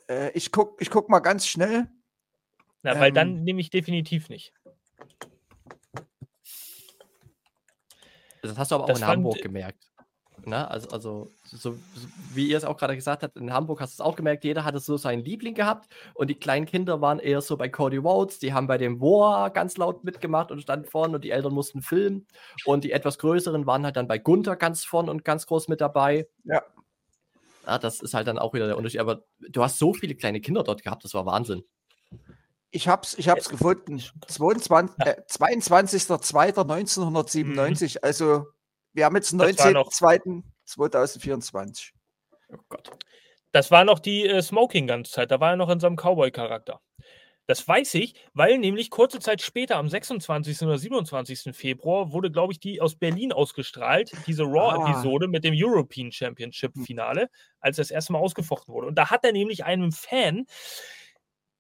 äh, 0.09 0.31
ich 0.33 0.53
guck, 0.53 0.81
ich 0.81 0.91
guck 0.91 1.09
mal 1.09 1.21
ganz 1.21 1.47
schnell. 1.47 1.89
Na, 2.83 2.99
weil 3.01 3.09
ähm, 3.09 3.15
dann 3.15 3.45
nehme 3.45 3.61
ich 3.61 3.71
definitiv 3.71 4.29
nicht. 4.29 4.53
Das 8.43 8.59
hast 8.59 8.71
du 8.71 8.75
aber 8.75 8.85
auch 8.85 8.89
das 8.89 8.99
in 8.99 9.07
Hamburg 9.07 9.41
gemerkt. 9.41 9.91
Ne? 10.47 10.71
Also, 10.71 10.89
also 10.91 11.31
so, 11.45 11.57
so, 11.57 11.79
wie 12.33 12.49
ihr 12.49 12.57
es 12.57 12.65
auch 12.65 12.77
gerade 12.77 12.95
gesagt 12.95 13.23
habt, 13.23 13.37
in 13.37 13.53
Hamburg 13.53 13.81
hast 13.81 13.99
du 13.99 14.03
es 14.03 14.07
auch 14.07 14.17
gemerkt, 14.17 14.45
jeder 14.45 14.65
hatte 14.65 14.81
so 14.81 14.97
seinen 14.97 15.25
Liebling 15.25 15.55
gehabt 15.55 15.89
und 16.15 16.29
die 16.29 16.35
kleinen 16.35 16.67
Kinder 16.67 17.01
waren 17.01 17.19
eher 17.19 17.41
so 17.41 17.57
bei 17.57 17.69
Cody 17.69 17.97
Rhodes, 17.97 18.39
die 18.39 18.53
haben 18.53 18.67
bei 18.67 18.79
dem 18.79 19.01
War 19.01 19.51
ganz 19.51 19.77
laut 19.77 20.05
mitgemacht 20.05 20.51
und 20.51 20.61
standen 20.61 20.87
vorne 20.87 21.17
und 21.17 21.25
die 21.25 21.31
Eltern 21.31 21.55
mussten 21.55 21.83
filmen 21.83 22.27
und 22.65 22.85
die 22.85 22.93
etwas 22.93 23.19
größeren 23.19 23.67
waren 23.67 23.85
halt 23.85 23.97
dann 23.97 24.09
bei 24.09 24.19
Gunther 24.19 24.57
ganz 24.57 24.85
vorne 24.85 25.11
und 25.11 25.25
ganz 25.25 25.47
groß 25.47 25.69
mit 25.69 25.81
dabei. 25.81 26.29
Ja. 26.45 26.63
Ja, 27.67 27.79
das 27.79 28.01
ist 28.01 28.13
halt 28.13 28.27
dann 28.27 28.39
auch 28.39 28.53
wieder 28.53 28.67
der 28.67 28.77
Unterschied. 28.77 29.01
Aber 29.01 29.23
du 29.41 29.63
hast 29.63 29.79
so 29.79 29.95
viele 29.95 30.15
kleine 30.15 30.41
Kinder 30.41 30.63
dort 30.63 30.83
gehabt, 30.83 31.05
das 31.05 31.15
war 31.15 31.25
Wahnsinn. 31.25 31.65
Ich 32.71 32.89
hab's, 32.89 33.15
ich 33.15 33.29
hab's 33.29 33.49
gefunden. 33.49 34.03
22, 34.27 34.97
äh, 34.99 35.17
22.02.1997. 35.31 37.95
Mhm. 37.95 37.99
Also 38.03 38.49
wir 38.95 39.05
haben 39.05 39.17
jetzt 39.17 39.35
19.02.2024. 39.35 41.91
Oh 42.49 42.57
Gott. 42.69 42.91
Das 43.53 43.71
war 43.71 43.85
noch 43.85 44.01
die 44.01 44.27
äh, 44.27 44.41
Smoking 44.43 44.87
Guns 44.87 45.11
Zeit. 45.11 45.31
Da 45.31 45.41
war 45.41 45.51
er 45.51 45.57
noch 45.57 45.69
in 45.69 45.81
seinem 45.81 45.97
Cowboy-Charakter. 45.97 46.81
Das 47.47 47.67
weiß 47.69 47.95
ich, 47.95 48.15
weil 48.33 48.59
nämlich 48.59 48.89
kurze 48.89 49.21
Zeit 49.21 49.43
später, 49.43 49.77
am 49.77 49.89
26. 49.89 50.63
oder 50.63 50.79
27. 50.79 51.55
Februar, 51.55 52.11
wurde, 52.11 52.31
glaube 52.31 52.55
ich, 52.55 52.61
die 52.61 52.81
aus 52.81 52.97
Berlin 52.97 53.33
ausgestrahlt, 53.33 54.13
diese 54.27 54.45
Raw-Episode 54.45 55.27
ah. 55.27 55.29
mit 55.29 55.45
dem 55.45 55.53
European 55.55 56.11
Championship-Finale, 56.11 57.29
als 57.61 57.77
das 57.77 57.91
erste 57.91 58.15
Mal 58.15 58.21
ausgefochten 58.21 58.73
wurde. 58.73 58.87
Und 58.87 58.95
da 58.95 59.11
hat 59.11 59.25
er 59.25 59.33
nämlich 59.33 59.65
einem 59.65 59.93
Fan, 59.93 60.47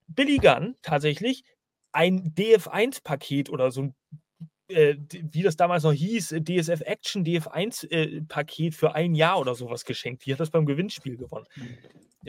Billy 0.06 0.38
Gunn, 0.38 0.76
tatsächlich 0.80 1.44
ein 1.92 2.34
DF1-Paket 2.34 3.50
oder 3.50 3.70
so 3.70 3.82
ein 3.82 3.94
äh, 4.68 4.96
wie 5.10 5.42
das 5.42 5.56
damals 5.56 5.82
noch 5.82 5.92
hieß, 5.92 6.36
DSF 6.40 6.80
Action 6.82 7.24
DF1-Paket 7.24 8.72
äh, 8.72 8.76
für 8.76 8.94
ein 8.94 9.14
Jahr 9.14 9.38
oder 9.40 9.54
sowas 9.54 9.84
geschenkt. 9.84 10.24
Die 10.26 10.32
hat 10.32 10.40
das 10.40 10.50
beim 10.50 10.66
Gewinnspiel 10.66 11.16
gewonnen. 11.16 11.46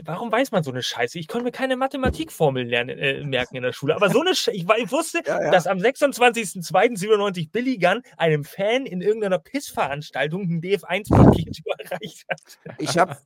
Warum 0.04 0.30
weiß 0.30 0.50
man 0.52 0.62
so 0.62 0.70
eine 0.70 0.82
Scheiße? 0.82 1.18
Ich 1.18 1.28
konnte 1.28 1.44
mir 1.44 1.52
keine 1.52 1.76
Mathematikformeln 1.76 2.68
lernen, 2.68 2.98
äh, 2.98 3.24
merken 3.24 3.56
in 3.56 3.62
der 3.62 3.72
Schule. 3.72 3.94
Aber 3.94 4.10
so 4.10 4.20
eine 4.20 4.34
Sch 4.34 4.48
ich, 4.48 4.66
ich 4.68 4.92
wusste, 4.92 5.22
ja, 5.26 5.40
ja. 5.40 5.50
dass 5.50 5.66
am 5.66 5.78
26.02.97 5.78 7.50
Billy 7.50 7.78
Gunn 7.78 8.02
einem 8.18 8.44
Fan 8.44 8.84
in 8.84 9.00
irgendeiner 9.00 9.38
Pissveranstaltung 9.38 10.42
ein 10.42 10.60
DF1-Paket 10.60 11.58
überreicht 11.64 12.26
hat. 12.28 12.76
Ich 12.78 12.98
habe, 12.98 13.16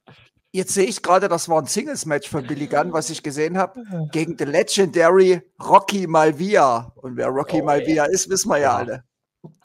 jetzt 0.53 0.75
sehe 0.75 0.87
ich 0.87 1.03
gerade, 1.03 1.29
das 1.29 1.49
war 1.49 1.61
ein 1.61 1.67
Singles-Match 1.67 2.29
von 2.29 2.47
Billy 2.47 2.67
Gunn, 2.67 2.93
was 2.93 3.11
ich 3.11 3.23
gesehen 3.23 3.57
habe, 3.57 4.09
gegen 4.13 4.37
the 4.39 4.45
legendary 4.45 5.43
Rocky 5.63 6.07
Malvia. 6.07 6.93
Und 6.97 7.17
wer 7.17 7.29
Rocky 7.29 7.63
oh, 7.63 7.65
Malvia 7.65 8.05
yeah. 8.05 8.13
ist, 8.13 8.29
wissen 8.29 8.51
wir 8.51 8.59
ja 8.59 8.77
alle. 8.77 9.05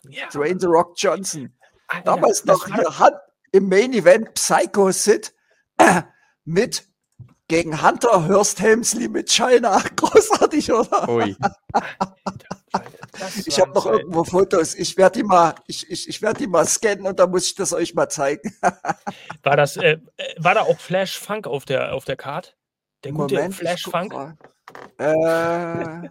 Ja. 0.09 0.27
Dwayne 0.29 0.59
The 0.59 0.67
Rock 0.67 0.93
Johnson. 0.97 1.53
Alter, 1.87 2.03
Damals 2.03 2.45
noch 2.45 2.65
hier 2.67 2.99
Hand 2.99 3.15
im 3.51 3.69
Main 3.69 3.93
Event 3.93 4.33
Psycho 4.33 4.91
Sid 4.91 5.33
äh, 5.77 6.01
mit 6.45 6.87
gegen 7.47 7.83
Hunter 7.83 8.27
Hurst 8.27 8.59
Helmsley 8.59 9.07
mit 9.07 9.31
China. 9.31 9.81
Großartig, 9.95 10.71
oder? 10.71 11.09
Ui. 11.09 11.35
ich 13.45 13.59
habe 13.59 13.71
noch 13.71 13.85
irgendwo 13.85 14.23
Fotos. 14.23 14.75
Ich 14.75 14.97
werde 14.97 15.19
die 15.19 15.23
mal, 15.23 15.55
ich, 15.67 15.89
ich, 15.89 16.07
ich 16.07 16.21
werde 16.21 16.39
die 16.39 16.47
mal 16.47 16.65
scannen 16.65 17.05
und 17.05 17.19
dann 17.19 17.31
muss 17.31 17.47
ich 17.47 17.55
das 17.55 17.73
euch 17.73 17.93
mal 17.93 18.09
zeigen. 18.09 18.55
war 19.43 19.57
das, 19.57 19.77
äh, 19.77 19.97
äh, 20.17 20.35
war 20.37 20.55
da 20.55 20.61
auch 20.61 20.79
Flash 20.79 21.19
Funk 21.19 21.47
auf 21.47 21.65
der 21.65 21.93
auf 21.93 22.05
der 22.05 22.15
Card? 22.15 22.55
Der 23.03 23.11
gute 23.11 23.35
Moment, 23.35 23.55
Flash 23.55 23.83
Funk? 23.83 24.13
Äh, 24.97 25.13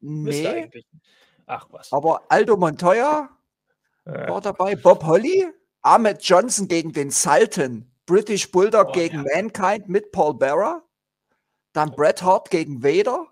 nee. 0.00 0.70
Ach 1.46 1.66
was. 1.70 1.92
Aber 1.92 2.22
Aldo 2.28 2.56
Montoya 2.56 3.30
äh. 4.04 4.28
war 4.28 4.40
dabei, 4.40 4.76
Bob 4.76 5.04
Holly, 5.04 5.46
Ahmed 5.82 6.22
Johnson 6.22 6.68
gegen 6.68 6.92
den 6.92 7.10
Sultan. 7.10 7.90
British 8.06 8.50
Bulldog 8.50 8.88
oh, 8.88 8.92
gegen 8.92 9.24
ja. 9.24 9.34
Mankind 9.34 9.88
mit 9.88 10.12
Paul 10.12 10.34
Bearer. 10.34 10.82
Dann 11.72 11.90
Bret 11.90 12.22
Hart 12.22 12.50
gegen 12.50 12.82
Vader. 12.82 13.26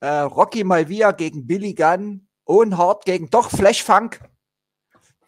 Äh, 0.00 0.08
Rocky 0.08 0.64
Malvia 0.64 1.12
gegen 1.12 1.46
Billy 1.46 1.74
Gunn. 1.74 2.26
Owen 2.46 2.76
Hart 2.76 3.04
gegen 3.04 3.30
doch 3.30 3.50
Flash 3.50 3.82
Funk. 3.82 4.20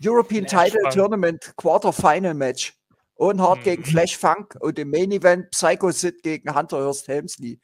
European 0.02 0.48
Flash 0.48 0.70
Title 0.70 0.80
Funk. 0.82 0.94
Tournament 0.94 1.54
Quarterfinal 1.56 2.34
Match. 2.34 2.74
Owen 3.16 3.40
Hart 3.40 3.60
mhm. 3.60 3.64
gegen 3.64 3.84
Flash 3.84 4.16
Funk 4.16 4.56
und 4.60 4.78
im 4.78 4.90
Main 4.90 5.12
Event 5.12 5.50
Psycho 5.50 5.90
Sid 5.90 6.22
gegen 6.22 6.54
Hunter 6.54 6.78
Hurst 6.78 7.06
Helmsley. 7.06 7.60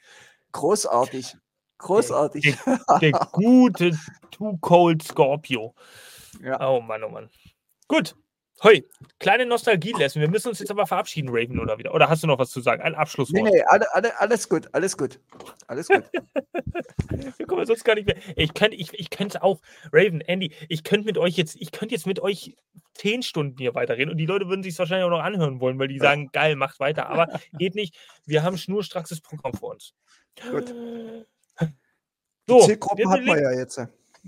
Großartig. 0.53 1.37
Großartig. 1.79 2.57
Der, 2.65 2.77
der, 2.77 2.99
der 3.01 3.29
gute 3.33 3.99
Too 4.31 4.57
Cold 4.61 5.03
Scorpio. 5.03 5.75
Ja. 6.43 6.69
Oh 6.69 6.81
Mann, 6.81 7.03
oh 7.03 7.09
Mann. 7.09 7.31
Gut, 7.89 8.15
Hoi, 8.63 8.85
kleine 9.21 9.47
Nostalgie 9.47 9.93
lassen. 9.93 10.21
Wir 10.21 10.29
müssen 10.29 10.49
uns 10.49 10.59
jetzt 10.59 10.71
aber 10.71 10.87
verabschieden, 10.87 11.29
Raven, 11.31 11.61
oder 11.61 11.79
wieder? 11.79 11.95
Oder 11.95 12.09
hast 12.09 12.25
du 12.25 12.27
noch 12.27 12.41
was 12.41 12.51
zu 12.51 12.61
sagen? 12.61 12.83
Ein 12.83 12.97
Abschlusswort. 12.97 13.45
Nee, 13.45 13.51
nee, 13.51 13.63
alle, 13.63 13.95
alle, 13.95 14.21
alles 14.21 14.49
gut, 14.49 14.69
alles 14.73 14.97
gut. 14.97 15.21
Alles 15.69 15.87
gut. 15.87 16.03
wir 17.37 17.47
kommen 17.47 17.65
sonst 17.67 17.85
gar 17.85 17.95
nicht 17.95 18.07
mehr. 18.07 18.17
Ich 18.35 18.55
könnte 18.55 18.77
ich, 18.77 18.93
ich 18.95 19.43
auch, 19.43 19.61
Raven, 19.93 20.21
Andy, 20.23 20.53
ich 20.69 20.83
könnte 20.83 21.07
mit 21.07 21.19
euch 21.19 21.37
jetzt, 21.37 21.55
ich 21.61 21.71
könnte 21.71 21.95
jetzt 21.95 22.07
mit 22.07 22.19
euch 22.19 22.57
zehn 22.95 23.23
Stunden 23.23 23.59
hier 23.59 23.77
weiterreden 23.77 24.11
und 24.11 24.17
die 24.17 24.27
Leute 24.27 24.49
würden 24.49 24.65
sich 24.65 24.77
wahrscheinlich 24.77 25.05
auch 25.05 25.11
noch 25.11 25.23
anhören 25.23 25.61
wollen, 25.61 25.79
weil 25.79 25.89
die 25.89 26.01
sagen, 26.01 26.31
geil, 26.33 26.57
macht 26.57 26.81
weiter. 26.81 27.09
Aber 27.09 27.29
geht 27.59 27.77
nicht. 27.77 27.97
Wir 28.27 28.43
haben 28.43 28.59
schnurstracks 28.59 29.21
Programm 29.21 29.53
vor 29.53 29.75
uns. 29.75 29.95
Gut. 30.51 30.75
So, 32.49 32.61
Zielgruppen 32.61 33.09
hat 33.09 33.23
man 33.23 33.41
ja 33.41 33.53
jetzt. 33.53 33.81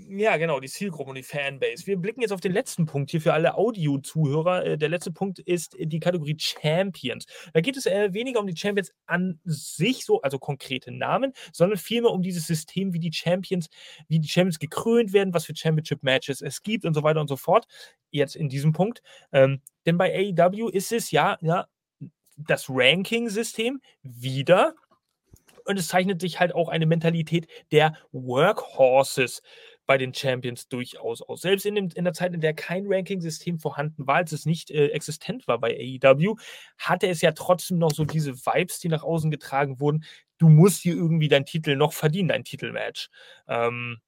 Ja, 0.09 0.37
genau, 0.37 0.59
die 0.59 0.69
Zielgruppe 0.69 1.09
und 1.09 1.15
die 1.15 1.23
Fanbase. 1.23 1.85
Wir 1.85 1.97
blicken 1.97 2.21
jetzt 2.21 2.31
auf 2.31 2.41
den 2.41 2.51
letzten 2.51 2.85
Punkt 2.85 3.11
hier 3.11 3.21
für 3.21 3.33
alle 3.33 3.55
Audio-Zuhörer. 3.55 4.65
Äh, 4.65 4.77
der 4.77 4.89
letzte 4.89 5.11
Punkt 5.11 5.39
ist 5.39 5.75
die 5.77 5.99
Kategorie 5.99 6.37
Champions. 6.39 7.25
Da 7.53 7.61
geht 7.61 7.77
es 7.77 7.85
äh, 7.85 8.13
weniger 8.13 8.39
um 8.39 8.47
die 8.47 8.55
Champions 8.55 8.91
an 9.05 9.39
sich, 9.43 10.05
so, 10.05 10.21
also 10.21 10.39
konkrete 10.39 10.91
Namen, 10.91 11.33
sondern 11.51 11.77
vielmehr 11.77 12.11
um 12.11 12.21
dieses 12.21 12.47
System, 12.47 12.93
wie 12.93 12.99
die 12.99 13.13
Champions, 13.13 13.69
wie 14.07 14.19
die 14.19 14.27
Champions 14.27 14.59
gekrönt 14.59 15.13
werden, 15.13 15.33
was 15.33 15.45
für 15.45 15.55
Championship-Matches 15.55 16.41
es 16.41 16.61
gibt 16.61 16.85
und 16.85 16.93
so 16.93 17.03
weiter 17.03 17.21
und 17.21 17.27
so 17.27 17.37
fort. 17.37 17.65
Jetzt 18.11 18.35
in 18.35 18.49
diesem 18.49 18.73
Punkt. 18.73 19.01
Ähm, 19.31 19.61
denn 19.85 19.97
bei 19.97 20.13
AEW 20.13 20.69
ist 20.69 20.91
es 20.91 21.11
ja, 21.11 21.37
ja 21.41 21.67
das 22.37 22.69
Ranking-System 22.69 23.81
wieder 24.03 24.73
und 25.65 25.77
es 25.77 25.87
zeichnet 25.87 26.21
sich 26.21 26.39
halt 26.39 26.53
auch 26.55 26.69
eine 26.69 26.85
Mentalität 26.85 27.47
der 27.71 27.95
Workhorses 28.11 29.41
bei 29.85 29.97
den 29.97 30.13
Champions 30.13 30.67
durchaus 30.67 31.21
aus. 31.21 31.41
Selbst 31.41 31.65
in, 31.65 31.75
dem, 31.75 31.89
in 31.95 32.03
der 32.03 32.13
Zeit, 32.13 32.33
in 32.33 32.41
der 32.41 32.53
kein 32.53 32.85
Ranking-System 32.87 33.59
vorhanden 33.59 34.07
war, 34.07 34.17
als 34.17 34.31
es 34.31 34.45
nicht 34.45 34.71
äh, 34.71 34.87
existent 34.87 35.47
war 35.47 35.59
bei 35.59 35.99
AEW, 36.01 36.35
hatte 36.77 37.07
es 37.07 37.21
ja 37.21 37.31
trotzdem 37.31 37.77
noch 37.77 37.91
so 37.91 38.05
diese 38.05 38.45
Vibes, 38.45 38.79
die 38.79 38.89
nach 38.89 39.03
außen 39.03 39.31
getragen 39.31 39.79
wurden. 39.79 40.03
Du 40.37 40.49
musst 40.49 40.81
hier 40.81 40.95
irgendwie 40.95 41.27
deinen 41.27 41.45
Titel 41.45 41.75
noch 41.75 41.93
verdienen, 41.93 42.29
dein 42.29 42.43
Titelmatch. 42.43 43.09
Ähm, 43.47 43.99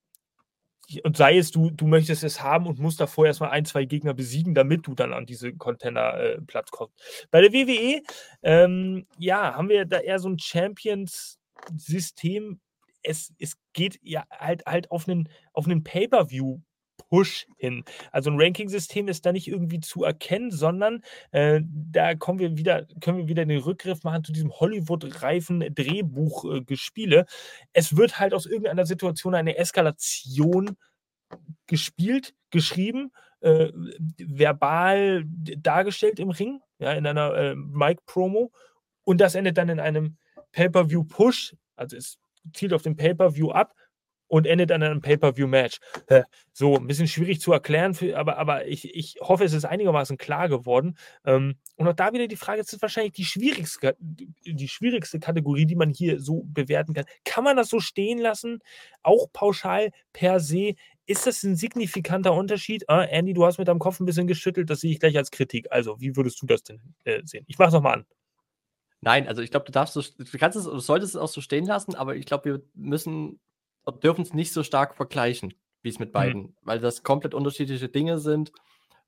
und 1.04 1.18
sei 1.18 1.38
es, 1.38 1.52
du, 1.52 1.70
du 1.72 1.88
möchtest 1.88 2.24
es 2.24 2.42
haben 2.42 2.68
und 2.68 2.80
musst 2.80 3.00
davor 3.00 3.26
erstmal 3.26 3.52
ein, 3.52 3.64
zwei 3.66 3.86
Gegner 3.86 4.14
besiegen, 4.14 4.54
damit 4.54 4.86
du 4.86 4.96
dann 4.96 5.14
an 5.14 5.26
diese 5.26 5.54
Container-Platz 5.54 6.68
äh, 6.68 6.72
kommst. 6.72 7.28
Bei 7.32 7.40
der 7.42 7.54
WWE, 7.54 8.02
ähm, 8.44 9.08
ja, 9.18 9.56
haben 9.56 9.70
wir 9.70 9.86
da 9.86 10.00
eher 10.00 10.20
so 10.20 10.28
ein 10.30 10.38
Champions-System, 10.38 12.60
es, 13.04 13.34
es 13.40 13.58
geht 13.74 14.00
ja 14.02 14.24
halt, 14.32 14.66
halt 14.66 14.92
auf 14.92 15.08
einen, 15.08 15.30
auf 15.54 15.66
einen 15.66 15.84
Pay-Per-View 15.84 16.60
Push 17.10 17.48
hin. 17.58 17.84
Also 18.12 18.32
ein 18.32 18.40
Ranking-System 18.40 19.08
ist 19.08 19.26
da 19.26 19.32
nicht 19.32 19.48
irgendwie 19.48 19.80
zu 19.80 20.04
erkennen, 20.04 20.52
sondern 20.52 21.04
äh, 21.32 21.62
da 21.64 22.16
kommen 22.16 22.40
wir 22.40 22.58
wieder, 22.58 22.88
können 23.02 23.20
wir 23.20 23.28
wieder 23.28 23.46
den 23.46 23.60
Rückgriff 23.60 24.04
machen 24.04 24.24
zu 24.24 24.32
diesem 24.32 24.52
Hollywood-reifen 24.52 25.60
Drehbuchgespiele. 25.74 27.26
es 27.74 27.96
wird 27.98 28.20
halt 28.20 28.34
aus 28.34 28.46
irgendeiner 28.46 28.86
Situation 28.86 29.36
eine 29.36 29.58
Eskalation 29.58 30.76
gespielt, 31.68 32.34
geschrieben, 32.52 33.12
äh, 33.42 33.72
verbal 34.18 35.24
dargestellt 35.26 36.20
im 36.20 36.30
Ring, 36.30 36.62
ja, 36.80 36.94
in 36.94 37.06
einer 37.06 37.34
äh, 37.36 37.56
Mic-Promo. 37.56 38.52
Und 39.04 39.20
das 39.22 39.36
endet 39.36 39.58
dann 39.58 39.70
in 39.70 39.80
einem 39.80 40.18
Pay-Per-View-Push, 40.52 41.56
also 41.76 41.98
es 41.98 42.18
zielt 42.54 42.74
auf 42.74 42.82
den 42.82 42.96
Pay-Per-View 42.96 43.52
ab 43.52 43.74
und 44.28 44.48
endet 44.48 44.72
an 44.72 44.82
einem 44.82 45.00
Pay-Per-View-Match. 45.00 45.78
So, 46.54 46.78
ein 46.78 46.88
bisschen 46.88 47.08
schwierig 47.08 47.40
zu 47.40 47.54
erklären, 47.54 47.94
für, 47.94 48.18
aber, 48.18 48.38
aber 48.38 48.66
ich, 48.66 48.96
ich 48.96 49.16
hoffe, 49.22 49.44
es 49.44 49.54
ist 49.54 49.66
einigermaßen 49.66 50.18
klar 50.18 50.50
geworden. 50.50 50.98
Ähm, 51.24 51.56
und 51.76 51.88
auch 51.88 51.94
da 51.94 52.14
wieder 52.14 52.28
die 52.28 52.36
Frage, 52.36 52.62
es 52.62 52.74
ist 52.74 52.82
wahrscheinlich 52.82 53.14
die 53.14 53.26
schwierigste, 53.26 53.96
die 54.00 54.68
schwierigste 54.68 55.20
Kategorie, 55.20 55.68
die 55.68 55.76
man 55.76 55.92
hier 55.92 56.20
so 56.20 56.44
bewerten 56.46 56.96
kann. 56.96 57.06
Kann 57.26 57.44
man 57.44 57.58
das 57.58 57.70
so 57.70 57.80
stehen 57.80 58.18
lassen? 58.18 58.60
Auch 59.04 59.28
pauschal 59.32 59.92
per 60.14 60.40
se? 60.40 60.74
Ist 61.06 61.28
das 61.28 61.44
ein 61.44 61.56
signifikanter 61.56 62.34
Unterschied? 62.34 62.90
Ah, 62.90 63.04
Andy, 63.04 63.34
du 63.34 63.46
hast 63.46 63.60
mit 63.60 63.68
deinem 63.68 63.80
Kopf 63.80 64.00
ein 64.00 64.06
bisschen 64.06 64.26
geschüttelt, 64.26 64.70
das 64.70 64.80
sehe 64.80 64.92
ich 64.92 65.00
gleich 65.00 65.18
als 65.18 65.30
Kritik. 65.30 65.68
Also, 65.70 66.00
wie 66.00 66.16
würdest 66.16 66.42
du 66.42 66.48
das 66.48 66.64
denn 66.64 66.82
äh, 67.04 67.22
sehen? 67.24 67.46
Ich 67.48 67.60
mache 67.60 67.68
es 67.68 67.74
nochmal 67.74 68.00
an. 68.00 68.06
Nein, 69.04 69.28
also 69.28 69.42
ich 69.42 69.52
glaube, 69.52 69.66
du 69.66 69.72
darfst, 69.72 69.96
du 69.96 70.38
kannst 70.38 70.58
es, 70.58 70.64
du 70.64 70.80
solltest 70.80 71.16
es 71.16 71.22
auch 71.22 71.28
so 71.28 71.42
stehen 71.42 71.66
lassen, 71.66 71.96
aber 71.96 72.16
ich 72.16 72.26
glaube, 72.26 72.46
wir 72.46 72.62
müssen, 72.74 73.40
dürfen 74.02 74.22
es 74.22 74.34
nicht 74.34 74.54
so 74.54 74.64
stark 74.64 74.96
vergleichen, 74.96 75.54
wie 75.82 75.90
es 75.90 76.00
mit 76.00 76.10
mhm. 76.10 76.14
beiden, 76.14 76.42
mhm. 76.42 76.56
weil 76.62 76.80
das 76.80 77.04
komplett 77.04 77.34
unterschiedliche 77.34 77.90
Dinge 77.90 78.20
sind, 78.20 78.54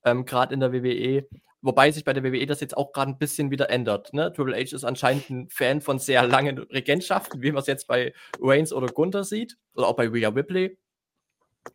ähm, 0.04 0.26
gerade 0.26 0.54
in 0.54 0.60
der 0.60 0.74
WWE. 0.74 1.28
Wobei 1.62 1.90
sich 1.92 2.04
bei 2.04 2.14
der 2.14 2.24
WWE 2.24 2.46
das 2.46 2.60
jetzt 2.60 2.78
auch 2.78 2.92
gerade 2.92 3.12
ein 3.12 3.18
bisschen 3.18 3.50
wieder 3.52 3.70
ändert. 3.70 4.14
Ne? 4.14 4.32
Triple 4.34 4.56
H 4.56 4.76
ist 4.76 4.84
anscheinend 4.84 5.30
ein 5.30 5.50
Fan 5.50 5.82
von 5.82 5.98
sehr 5.98 6.28
langen 6.28 6.60
Regentschaften, 6.60 7.42
wie 7.42 7.52
man 7.52 7.62
es 7.62 7.68
jetzt 7.68 7.88
bei 7.88 8.14
Reigns 8.40 8.72
oder 8.72 8.88
Gunther 8.88 9.24
sieht, 9.24 9.58
oder 9.74 9.88
auch 9.88 9.96
bei 9.96 10.08
Rhea 10.08 10.30
Ripley. 10.30 10.78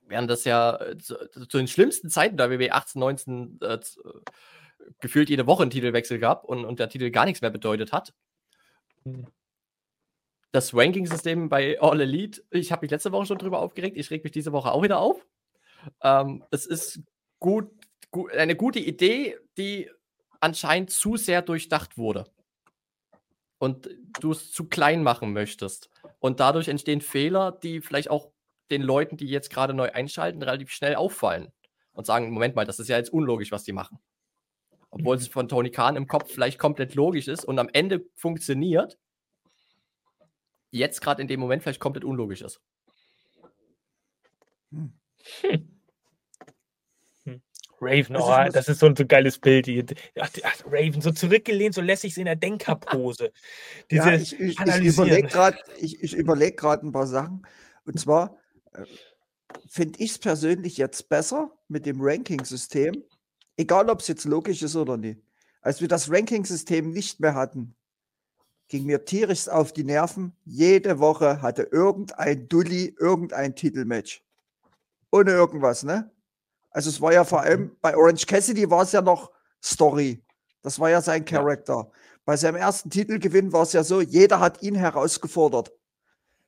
Während 0.07 0.31
das 0.31 0.45
ja 0.45 0.77
äh, 0.81 0.99
zu, 0.99 1.17
zu, 1.31 1.59
den 1.59 1.67
schlimmsten 1.67 2.09
Zeiten 2.09 2.37
der 2.37 2.51
WWE 2.51 2.73
18, 2.73 3.01
19 3.01 3.59
äh, 3.63 3.79
gefühlt 5.01 5.31
jede 5.31 5.47
Woche 5.47 5.63
einen 5.63 5.71
Titelwechsel 5.71 6.19
gab 6.19 6.45
und, 6.45 6.65
und 6.65 6.79
der 6.79 6.89
Titel 6.89 7.11
gar 7.11 7.25
nichts 7.25 7.41
mehr 7.41 7.51
bedeutet 7.51 7.93
hat. 7.93 8.15
Hm. 9.05 9.27
Das 10.53 10.75
Ranking-System 10.75 11.49
bei 11.49 11.81
All 11.81 12.01
Elite, 12.01 12.43
ich 12.51 12.73
habe 12.73 12.85
mich 12.85 12.91
letzte 12.91 13.13
Woche 13.13 13.27
schon 13.27 13.39
drüber 13.39 13.61
aufgeregt, 13.61 13.97
ich 13.97 14.11
reg 14.11 14.25
mich 14.25 14.33
diese 14.33 14.53
Woche 14.53 14.73
auch 14.73 14.83
wieder 14.83 14.99
auf. 14.99 15.25
Ähm, 16.03 16.45
es 16.51 16.67
ist 16.67 17.01
gut, 17.39 17.71
gut, 18.11 18.33
eine 18.33 18.57
gute 18.57 18.81
Idee, 18.81 19.39
die 19.57 19.89
anscheinend 20.41 20.91
zu 20.91 21.17
sehr 21.17 21.43
durchdacht 21.43 21.97
wurde. 21.97 22.25
Und 23.59 23.91
du 24.21 24.33
es 24.33 24.51
zu 24.51 24.69
klein 24.69 25.03
machen 25.03 25.33
möchtest. 25.33 25.91
Und 26.19 26.41
dadurch 26.41 26.67
entstehen 26.67 27.01
Fehler, 27.01 27.53
die 27.53 27.81
vielleicht 27.81 28.11
auch 28.11 28.33
den 28.71 28.83
Leuten, 28.83 29.17
die 29.17 29.27
jetzt 29.27 29.51
gerade 29.51 29.75
neu 29.75 29.93
einschalten, 29.93 30.43
relativ 30.43 30.71
schnell 30.71 30.97
auffallen. 30.97 31.53
Und 31.93 32.07
sagen, 32.07 32.31
Moment 32.31 32.57
mal, 32.57 32.65
das 32.65 32.81
ist 32.81 32.89
ja 32.89 32.97
jetzt 32.97 33.13
unlogisch, 33.13 33.53
was 33.53 33.63
die 33.63 33.73
machen 33.73 34.01
obwohl 34.91 35.17
es 35.17 35.29
von 35.29 35.49
Tony 35.49 35.71
Khan 35.71 35.97
im 35.97 36.07
Kopf 36.07 36.33
vielleicht 36.33 36.59
komplett 36.59 36.95
logisch 36.95 37.29
ist 37.29 37.45
und 37.45 37.59
am 37.59 37.69
Ende 37.73 38.05
funktioniert, 38.15 38.99
jetzt 40.71 41.01
gerade 41.01 41.23
in 41.23 41.29
dem 41.29 41.41
Moment 41.41 41.63
vielleicht 41.63 41.81
komplett 41.81 42.05
unlogisch 42.05 42.43
ist. 42.43 42.61
Hm. 44.73 44.93
Hm. 47.25 47.43
Raven, 47.79 48.17
oh, 48.17 48.51
das 48.51 48.69
ist 48.69 48.81
so 48.81 48.87
ein 48.87 48.97
so 48.97 49.05
geiles 49.05 49.39
Bild. 49.39 49.95
Ach, 50.19 50.31
Raven, 50.65 51.03
so 51.03 51.11
zurückgelehnt, 51.11 51.75
so 51.75 51.83
lässig 51.83 52.17
in 52.17 52.25
der 52.25 52.37
Denkerpose. 52.37 53.33
Diese 53.91 54.11
ja, 54.11 54.15
ich, 54.15 54.41
ich, 54.41 54.59
ich 54.59 54.85
überlege 54.87 55.29
gerade 55.29 55.59
ich, 55.79 56.03
ich 56.03 56.15
überleg 56.15 56.65
ein 56.65 56.93
paar 56.93 57.07
Sachen. 57.07 57.47
Und 57.85 58.01
zwar 58.01 58.39
äh, 58.73 58.85
finde 59.69 59.99
ich 59.99 60.13
es 60.13 60.19
persönlich 60.19 60.79
jetzt 60.79 61.11
besser 61.11 61.53
mit 61.69 61.85
dem 61.85 62.01
Ranking-System, 62.01 63.05
Egal, 63.61 63.91
ob 63.91 64.01
es 64.01 64.09
jetzt 64.09 64.25
logisch 64.25 64.63
ist 64.63 64.75
oder 64.75 64.97
nicht. 64.97 65.21
Als 65.61 65.83
wir 65.83 65.89
das 65.89 66.11
Ranking-System 66.11 66.93
nicht 66.93 67.21
mehr 67.21 67.35
hatten, 67.35 67.75
ging 68.69 68.87
mir 68.87 69.05
tierisch 69.05 69.51
auf 69.51 69.75
die 69.75 69.85
Nerven. 69.85 70.35
Jede 70.47 70.99
Woche 70.99 71.43
hatte 71.43 71.65
irgendein 71.65 72.49
Dulli 72.49 72.97
irgendein 72.99 73.55
Titelmatch. 73.55 74.25
Ohne 75.13 75.33
irgendwas, 75.33 75.83
ne? 75.83 76.11
Also 76.71 76.89
es 76.89 77.03
war 77.03 77.13
ja 77.13 77.23
vor 77.23 77.43
allem 77.43 77.77
bei 77.83 77.95
Orange 77.95 78.25
Cassidy 78.25 78.71
war 78.71 78.85
es 78.85 78.93
ja 78.93 79.03
noch 79.03 79.31
Story. 79.63 80.25
Das 80.63 80.81
war 80.81 80.89
ja 80.89 81.03
sein 81.03 81.27
Charakter. 81.27 81.91
Bei 82.25 82.39
seinem 82.39 82.57
ersten 82.57 82.89
Titelgewinn 82.89 83.53
war 83.53 83.65
es 83.65 83.75
ja 83.75 83.85
so, 83.85 84.01
jeder 84.01 84.41
hat 84.41 84.63
ihn 84.63 84.75
herausgefordert. 84.75 85.71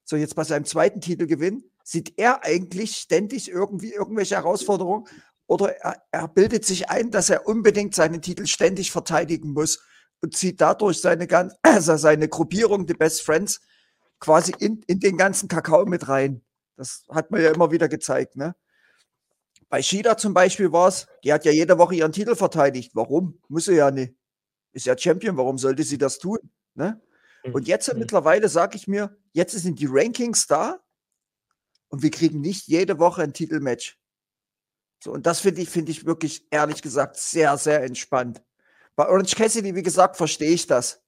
So, 0.04 0.16
jetzt 0.16 0.34
bei 0.34 0.44
seinem 0.44 0.64
zweiten 0.64 1.02
Titelgewinn 1.02 1.62
sieht 1.84 2.18
er 2.18 2.42
eigentlich 2.42 2.96
ständig 2.96 3.50
irgendwie 3.50 3.92
irgendwelche 3.92 4.36
Herausforderungen 4.36 5.06
oder 5.46 5.76
er, 5.82 6.02
er, 6.10 6.28
bildet 6.28 6.64
sich 6.64 6.88
ein, 6.90 7.10
dass 7.10 7.30
er 7.30 7.46
unbedingt 7.46 7.94
seinen 7.94 8.22
Titel 8.22 8.46
ständig 8.46 8.90
verteidigen 8.90 9.52
muss 9.52 9.82
und 10.20 10.36
zieht 10.36 10.60
dadurch 10.60 11.00
seine, 11.00 11.26
also 11.62 11.96
seine 11.96 12.28
Gruppierung, 12.28 12.86
die 12.86 12.94
Best 12.94 13.22
Friends, 13.22 13.60
quasi 14.18 14.54
in, 14.58 14.82
in 14.86 15.00
den 15.00 15.16
ganzen 15.16 15.48
Kakao 15.48 15.84
mit 15.84 16.08
rein. 16.08 16.42
Das 16.76 17.04
hat 17.10 17.30
man 17.30 17.42
ja 17.42 17.50
immer 17.50 17.70
wieder 17.70 17.88
gezeigt. 17.88 18.36
Ne? 18.36 18.54
Bei 19.68 19.82
Shida 19.82 20.16
zum 20.16 20.32
Beispiel 20.34 20.72
war 20.72 20.88
es, 20.88 21.06
die 21.24 21.32
hat 21.32 21.44
ja 21.44 21.52
jede 21.52 21.78
Woche 21.78 21.96
ihren 21.96 22.12
Titel 22.12 22.34
verteidigt. 22.34 22.92
Warum? 22.94 23.40
Muss 23.48 23.66
sie 23.66 23.74
ja 23.74 23.90
nicht. 23.90 24.14
Ist 24.72 24.86
ja 24.86 24.96
Champion, 24.96 25.36
warum 25.36 25.58
sollte 25.58 25.82
sie 25.82 25.98
das 25.98 26.18
tun? 26.18 26.38
Ne? 26.74 27.00
Mhm. 27.44 27.54
Und 27.54 27.68
jetzt 27.68 27.92
mhm. 27.92 27.98
mittlerweile 27.98 28.48
sage 28.48 28.76
ich 28.76 28.86
mir, 28.86 29.16
jetzt 29.32 29.52
sind 29.52 29.80
die 29.80 29.88
Rankings 29.88 30.46
da 30.46 30.80
und 31.88 32.02
wir 32.02 32.10
kriegen 32.10 32.40
nicht 32.40 32.68
jede 32.68 32.98
Woche 32.98 33.22
ein 33.22 33.32
Titelmatch. 33.32 33.98
So, 35.02 35.10
und 35.10 35.26
das 35.26 35.40
finde 35.40 35.62
ich, 35.62 35.68
finde 35.68 35.90
ich 35.90 36.06
wirklich, 36.06 36.46
ehrlich 36.52 36.80
gesagt, 36.80 37.16
sehr, 37.16 37.58
sehr 37.58 37.82
entspannt. 37.82 38.40
Bei 38.94 39.08
Orange 39.08 39.34
Cassidy, 39.34 39.74
wie 39.74 39.82
gesagt, 39.82 40.16
verstehe 40.16 40.52
ich 40.52 40.68
das. 40.68 41.02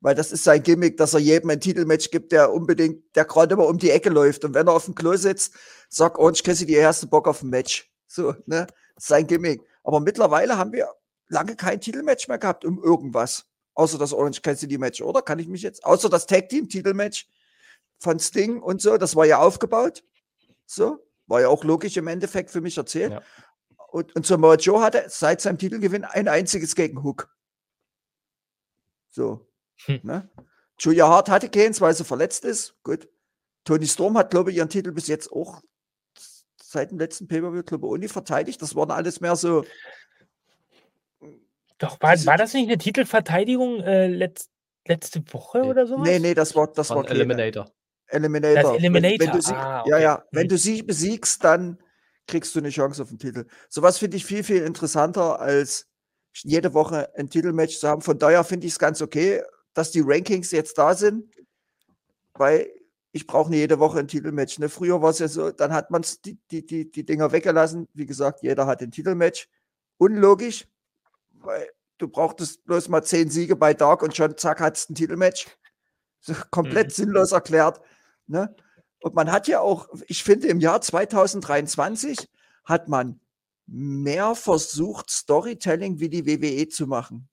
Weil 0.00 0.16
das 0.16 0.32
ist 0.32 0.42
sein 0.42 0.60
Gimmick, 0.60 0.96
dass 0.96 1.14
er 1.14 1.20
jedem 1.20 1.50
ein 1.50 1.60
Titelmatch 1.60 2.10
gibt, 2.10 2.32
der 2.32 2.52
unbedingt, 2.52 3.14
der 3.14 3.24
gerade 3.24 3.54
immer 3.54 3.68
um 3.68 3.78
die 3.78 3.90
Ecke 3.90 4.10
läuft. 4.10 4.44
Und 4.44 4.54
wenn 4.54 4.66
er 4.66 4.72
auf 4.72 4.86
dem 4.86 4.96
Klo 4.96 5.14
sitzt, 5.14 5.54
sagt 5.88 6.18
Orange 6.18 6.42
Cassidy, 6.42 6.74
er 6.74 6.88
hast 6.88 7.08
Bock 7.10 7.28
auf 7.28 7.42
ein 7.42 7.50
Match. 7.50 7.88
So, 8.08 8.34
ne? 8.46 8.66
Sein 8.96 9.28
Gimmick. 9.28 9.62
Aber 9.84 10.00
mittlerweile 10.00 10.58
haben 10.58 10.72
wir 10.72 10.88
lange 11.28 11.54
kein 11.54 11.80
Titelmatch 11.80 12.26
mehr 12.26 12.38
gehabt 12.38 12.64
um 12.64 12.82
irgendwas. 12.82 13.44
Außer 13.74 13.98
das 13.98 14.12
Orange 14.12 14.42
Cassidy 14.42 14.78
Match, 14.78 15.00
oder? 15.00 15.22
Kann 15.22 15.38
ich 15.38 15.46
mich 15.46 15.62
jetzt, 15.62 15.84
außer 15.84 16.08
das 16.08 16.26
Tag 16.26 16.48
Team 16.48 16.68
Titelmatch 16.68 17.28
von 18.00 18.18
Sting 18.18 18.60
und 18.60 18.82
so, 18.82 18.98
das 18.98 19.14
war 19.14 19.26
ja 19.26 19.38
aufgebaut. 19.38 20.02
So. 20.66 20.98
War 21.26 21.40
ja 21.40 21.48
auch 21.48 21.64
logisch 21.64 21.96
im 21.96 22.08
Endeffekt 22.08 22.50
für 22.50 22.60
mich 22.60 22.76
erzählt. 22.76 23.12
Ja. 23.12 23.22
Und, 23.88 24.14
und 24.16 24.26
Samoa 24.26 24.54
Joe 24.56 24.82
hatte 24.82 25.04
seit 25.08 25.40
seinem 25.40 25.58
Titelgewinn 25.58 26.04
ein 26.04 26.28
einziges 26.28 26.74
gegen 26.74 27.02
Hook. 27.02 27.34
So. 29.10 29.46
Hm. 29.84 30.00
Ne? 30.02 30.30
Julia 30.78 31.08
Hart 31.08 31.28
hatte 31.28 31.48
keins, 31.48 31.80
weil 31.80 31.94
sie 31.94 32.04
verletzt 32.04 32.44
ist. 32.44 32.74
Gut. 32.82 33.08
Tony 33.64 33.86
Storm 33.86 34.16
hat, 34.18 34.30
glaube 34.30 34.50
ich, 34.50 34.56
ihren 34.56 34.68
Titel 34.68 34.92
bis 34.92 35.06
jetzt 35.06 35.30
auch 35.30 35.62
seit 36.60 36.90
dem 36.90 36.98
letzten 36.98 37.28
Pay-Per-View, 37.28 37.62
glaube 37.62 38.04
ich, 38.04 38.10
verteidigt. 38.10 38.60
Das 38.62 38.74
waren 38.74 38.90
alles 38.90 39.20
mehr 39.20 39.36
so. 39.36 39.64
Doch, 41.78 42.00
war, 42.00 42.12
war 42.26 42.36
das 42.38 42.54
nicht 42.54 42.68
eine 42.68 42.78
Titelverteidigung 42.78 43.80
äh, 43.80 44.06
letzt, 44.06 44.50
letzte 44.86 45.22
Woche 45.32 45.60
nee. 45.60 45.68
oder 45.68 45.86
so? 45.86 45.98
Nee, 45.98 46.18
nee, 46.18 46.34
das 46.34 46.54
war, 46.56 46.68
das 46.68 46.90
war 46.90 47.08
Eliminator. 47.08 47.70
Eliminator. 48.12 48.72
Das 48.72 48.78
Eliminator. 48.78 49.18
Wenn, 49.18 49.34
wenn 49.34 49.40
sie, 49.40 49.54
ah, 49.54 49.80
okay. 49.80 49.90
Ja, 49.90 49.98
ja. 49.98 50.24
Wenn 50.30 50.48
du 50.48 50.58
sie 50.58 50.82
besiegst, 50.82 51.42
dann 51.44 51.78
kriegst 52.26 52.54
du 52.54 52.60
eine 52.60 52.70
Chance 52.70 53.02
auf 53.02 53.08
den 53.08 53.18
Titel. 53.18 53.46
Sowas 53.68 53.98
finde 53.98 54.16
ich 54.16 54.24
viel, 54.24 54.44
viel 54.44 54.62
interessanter, 54.62 55.40
als 55.40 55.88
jede 56.44 56.72
Woche 56.74 57.10
ein 57.16 57.28
Titelmatch 57.28 57.78
zu 57.78 57.88
haben. 57.88 58.02
Von 58.02 58.18
daher 58.18 58.44
finde 58.44 58.66
ich 58.66 58.74
es 58.74 58.78
ganz 58.78 59.02
okay, 59.02 59.42
dass 59.74 59.90
die 59.90 60.02
Rankings 60.04 60.50
jetzt 60.50 60.78
da 60.78 60.94
sind, 60.94 61.34
weil 62.34 62.70
ich 63.12 63.26
brauche 63.26 63.50
nicht 63.50 63.60
jede 63.60 63.78
Woche 63.78 63.98
ein 63.98 64.08
Titelmatch. 64.08 64.58
Ne? 64.58 64.68
Früher 64.68 65.02
war 65.02 65.10
es 65.10 65.18
ja 65.18 65.28
so, 65.28 65.50
dann 65.50 65.72
hat 65.72 65.90
man 65.90 66.02
die, 66.24 66.38
die, 66.50 66.64
die, 66.64 66.90
die 66.90 67.04
Dinger 67.04 67.30
weggelassen. 67.32 67.88
Wie 67.92 68.06
gesagt, 68.06 68.42
jeder 68.42 68.66
hat 68.66 68.80
ein 68.80 68.90
Titelmatch. 68.90 69.48
Unlogisch, 69.98 70.66
weil 71.32 71.68
du 71.98 72.08
brauchtest 72.08 72.64
bloß 72.64 72.88
mal 72.88 73.02
zehn 73.02 73.28
Siege 73.28 73.56
bei 73.56 73.74
Dark 73.74 74.02
und 74.02 74.16
schon 74.16 74.36
zack, 74.36 74.60
hattest 74.60 74.90
ein 74.90 74.94
Titelmatch. 74.94 75.46
So 76.20 76.34
komplett 76.50 76.88
mhm. 76.88 76.92
sinnlos 76.92 77.32
erklärt. 77.32 77.80
Ne? 78.26 78.54
Und 79.00 79.14
man 79.14 79.30
hat 79.32 79.48
ja 79.48 79.60
auch, 79.60 79.88
ich 80.06 80.22
finde, 80.22 80.48
im 80.48 80.60
Jahr 80.60 80.80
2023 80.80 82.28
hat 82.64 82.88
man 82.88 83.20
mehr 83.66 84.34
versucht, 84.34 85.10
Storytelling 85.10 85.98
wie 85.98 86.08
die 86.08 86.26
WWE 86.26 86.68
zu 86.68 86.86
machen. 86.86 87.28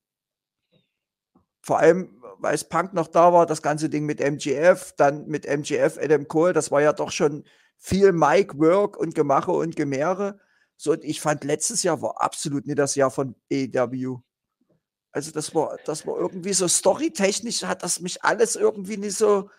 Vor 1.62 1.78
allem, 1.78 2.22
weil 2.38 2.54
es 2.54 2.64
Punk 2.64 2.94
noch 2.94 3.08
da 3.08 3.32
war, 3.32 3.46
das 3.46 3.62
ganze 3.62 3.88
Ding 3.90 4.06
mit 4.06 4.20
MGF, 4.20 4.94
dann 4.96 5.26
mit 5.26 5.46
MGF, 5.46 5.98
Adam 6.00 6.26
Cole, 6.26 6.52
das 6.52 6.70
war 6.70 6.80
ja 6.80 6.92
doch 6.92 7.10
schon 7.10 7.44
viel 7.76 8.12
Mike-Work 8.12 8.96
und 8.96 9.14
Gemache 9.14 9.52
und 9.52 9.76
Gemehre. 9.76 10.40
So, 10.76 10.92
und 10.92 11.04
ich 11.04 11.20
fand, 11.20 11.44
letztes 11.44 11.82
Jahr 11.82 12.00
war 12.00 12.20
absolut 12.22 12.66
nicht 12.66 12.78
das 12.78 12.94
Jahr 12.94 13.10
von 13.10 13.34
AEW. 13.52 14.20
Also 15.12 15.32
das 15.32 15.54
war, 15.54 15.76
das 15.84 16.06
war 16.06 16.16
irgendwie 16.16 16.52
so 16.52 16.68
storytechnisch 16.68 17.64
hat 17.64 17.82
das 17.82 18.00
mich 18.00 18.22
alles 18.24 18.56
irgendwie 18.56 18.96
nicht 18.96 19.16
so, 19.16 19.50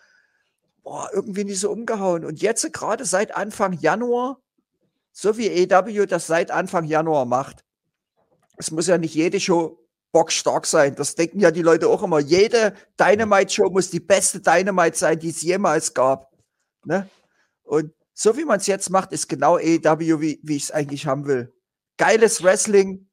boah, 0.82 1.08
irgendwie 1.12 1.44
nicht 1.44 1.60
so 1.60 1.70
umgehauen. 1.70 2.24
Und 2.24 2.42
jetzt 2.42 2.70
gerade 2.72 3.04
seit 3.04 3.34
Anfang 3.34 3.74
Januar, 3.74 4.40
so 5.12 5.36
wie 5.36 5.48
AEW 5.50 6.06
das 6.06 6.26
seit 6.26 6.50
Anfang 6.50 6.84
Januar 6.84 7.24
macht, 7.24 7.64
es 8.56 8.70
muss 8.70 8.86
ja 8.86 8.98
nicht 8.98 9.14
jede 9.14 9.40
Show 9.40 9.78
bockstark 10.12 10.66
sein. 10.66 10.94
Das 10.94 11.14
denken 11.14 11.40
ja 11.40 11.50
die 11.50 11.62
Leute 11.62 11.88
auch 11.88 12.02
immer. 12.02 12.20
Jede 12.20 12.74
Dynamite-Show 13.00 13.70
muss 13.70 13.90
die 13.90 14.00
beste 14.00 14.40
Dynamite 14.40 14.96
sein, 14.96 15.18
die 15.18 15.30
es 15.30 15.42
jemals 15.42 15.94
gab. 15.94 16.30
Ne? 16.84 17.08
Und 17.62 17.92
so 18.14 18.36
wie 18.36 18.44
man 18.44 18.58
es 18.58 18.66
jetzt 18.66 18.90
macht, 18.90 19.12
ist 19.12 19.28
genau 19.28 19.56
AEW, 19.56 20.20
wie, 20.20 20.40
wie 20.42 20.56
ich 20.56 20.64
es 20.64 20.70
eigentlich 20.70 21.06
haben 21.06 21.26
will. 21.26 21.52
Geiles 21.96 22.42
Wrestling. 22.42 23.08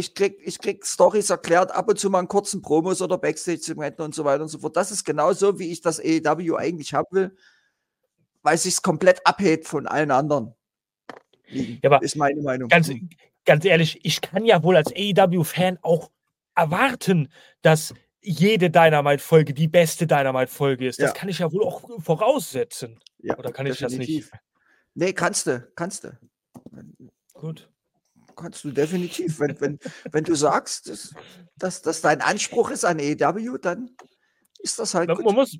Ich 0.00 0.14
krieg, 0.14 0.40
ich 0.42 0.58
krieg 0.58 0.86
Stories 0.86 1.30
erklärt, 1.30 1.70
ab 1.72 1.88
und 1.88 1.98
zu 1.98 2.10
mal 2.10 2.20
einen 2.20 2.28
kurzen 2.28 2.62
Promos 2.62 3.02
oder 3.02 3.18
Backstage-Segmenten 3.18 4.04
und 4.04 4.14
so 4.14 4.24
weiter 4.24 4.42
und 4.42 4.48
so 4.48 4.58
fort. 4.58 4.76
Das 4.76 4.90
ist 4.90 5.04
genau 5.04 5.32
so, 5.32 5.58
wie 5.58 5.70
ich 5.70 5.82
das 5.82 6.00
AEW 6.00 6.56
eigentlich 6.56 6.94
haben 6.94 7.08
will, 7.10 7.36
weil 8.42 8.54
es 8.54 8.62
sich 8.62 8.82
komplett 8.82 9.26
abhebt 9.26 9.68
von 9.68 9.86
allen 9.86 10.10
anderen. 10.10 10.54
Ja, 11.48 11.90
aber 11.90 12.02
ist 12.02 12.16
meine 12.16 12.40
Meinung. 12.40 12.68
Ganz, 12.68 12.90
ganz 13.44 13.64
ehrlich, 13.64 14.00
ich 14.04 14.20
kann 14.20 14.44
ja 14.44 14.62
wohl 14.62 14.76
als 14.76 14.90
AEW-Fan 14.92 15.78
auch 15.82 16.10
erwarten, 16.54 17.28
dass 17.62 17.94
jede 18.22 18.70
Dynamite-Folge 18.70 19.54
die 19.54 19.68
beste 19.68 20.06
Dynamite-Folge 20.06 20.88
ist. 20.88 21.00
Das 21.00 21.10
ja. 21.10 21.14
kann 21.14 21.28
ich 21.28 21.40
ja 21.40 21.52
wohl 21.52 21.64
auch 21.64 21.82
voraussetzen. 22.00 23.00
Ja, 23.18 23.38
Oder 23.38 23.52
kann 23.52 23.66
definitiv. 23.66 24.00
ich 24.00 24.30
das 24.30 24.32
nicht? 24.32 24.42
Nee, 24.94 25.12
kannst 25.12 25.46
du, 25.46 25.68
kannst 25.74 26.04
du. 26.04 26.18
Gut. 27.34 27.70
Kannst 28.40 28.64
du 28.64 28.70
definitiv. 28.70 29.38
Wenn, 29.40 29.60
wenn, 29.60 29.78
wenn 30.12 30.24
du 30.24 30.34
sagst, 30.34 30.88
dass, 30.88 31.14
dass 31.56 31.82
das 31.82 32.00
dein 32.00 32.20
Anspruch 32.20 32.70
ist 32.70 32.84
an 32.84 32.98
EW, 32.98 33.58
dann 33.58 33.90
ist 34.60 34.78
das 34.78 34.94
halt. 34.94 35.08
Man, 35.08 35.22
man 35.22 35.34
muss, 35.34 35.58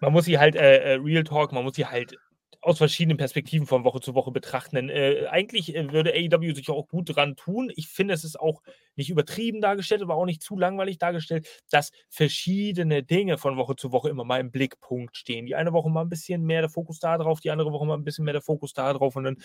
man 0.00 0.12
muss 0.12 0.24
sie 0.24 0.38
halt, 0.38 0.56
äh, 0.56 0.94
äh, 0.94 0.94
Real 0.94 1.24
Talk, 1.24 1.52
man 1.52 1.64
muss 1.64 1.76
sie 1.76 1.86
halt 1.86 2.16
aus 2.60 2.78
verschiedenen 2.78 3.16
Perspektiven 3.16 3.66
von 3.66 3.84
Woche 3.84 4.00
zu 4.00 4.14
Woche 4.14 4.30
betrachten. 4.32 4.76
Denn 4.76 4.88
äh, 4.88 5.26
eigentlich 5.28 5.74
äh, 5.74 5.92
würde 5.92 6.12
AEW 6.12 6.54
sich 6.54 6.70
auch 6.70 6.88
gut 6.88 7.14
dran 7.14 7.36
tun. 7.36 7.72
Ich 7.76 7.88
finde, 7.88 8.14
es 8.14 8.24
ist 8.24 8.38
auch 8.38 8.62
nicht 8.96 9.10
übertrieben 9.10 9.60
dargestellt, 9.60 10.02
aber 10.02 10.14
auch 10.14 10.24
nicht 10.24 10.42
zu 10.42 10.56
langweilig 10.56 10.98
dargestellt, 10.98 11.46
dass 11.70 11.90
verschiedene 12.08 13.02
Dinge 13.02 13.38
von 13.38 13.56
Woche 13.56 13.76
zu 13.76 13.92
Woche 13.92 14.08
immer 14.08 14.24
mal 14.24 14.40
im 14.40 14.50
Blickpunkt 14.50 15.16
stehen. 15.16 15.46
Die 15.46 15.54
eine 15.54 15.72
Woche 15.72 15.90
mal 15.90 16.02
ein 16.02 16.08
bisschen 16.08 16.42
mehr 16.42 16.62
der 16.62 16.70
Fokus 16.70 16.98
da 16.98 17.18
drauf, 17.18 17.40
die 17.40 17.50
andere 17.50 17.72
Woche 17.72 17.86
mal 17.86 17.94
ein 17.96 18.04
bisschen 18.04 18.24
mehr 18.24 18.32
der 18.32 18.42
Fokus 18.42 18.72
da 18.72 18.92
drauf. 18.92 19.16
Und 19.16 19.24
dann 19.24 19.36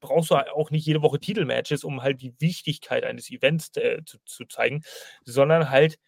brauchst 0.00 0.30
du 0.30 0.36
auch 0.36 0.70
nicht 0.70 0.86
jede 0.86 1.02
Woche 1.02 1.20
Titelmatches, 1.20 1.84
um 1.84 2.02
halt 2.02 2.22
die 2.22 2.34
Wichtigkeit 2.38 3.04
eines 3.04 3.30
Events 3.30 3.76
äh, 3.76 4.02
zu, 4.04 4.18
zu 4.24 4.44
zeigen, 4.46 4.82
sondern 5.24 5.70
halt 5.70 5.98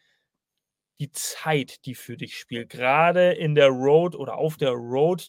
die 1.01 1.11
Zeit, 1.11 1.85
die 1.87 1.95
für 1.95 2.17
dich 2.17 2.37
spielt. 2.37 2.69
Gerade 2.71 3.33
in 3.33 3.55
der 3.55 3.69
Road 3.69 4.15
oder 4.15 4.37
auf 4.37 4.57
der 4.57 4.71
Road 4.71 5.29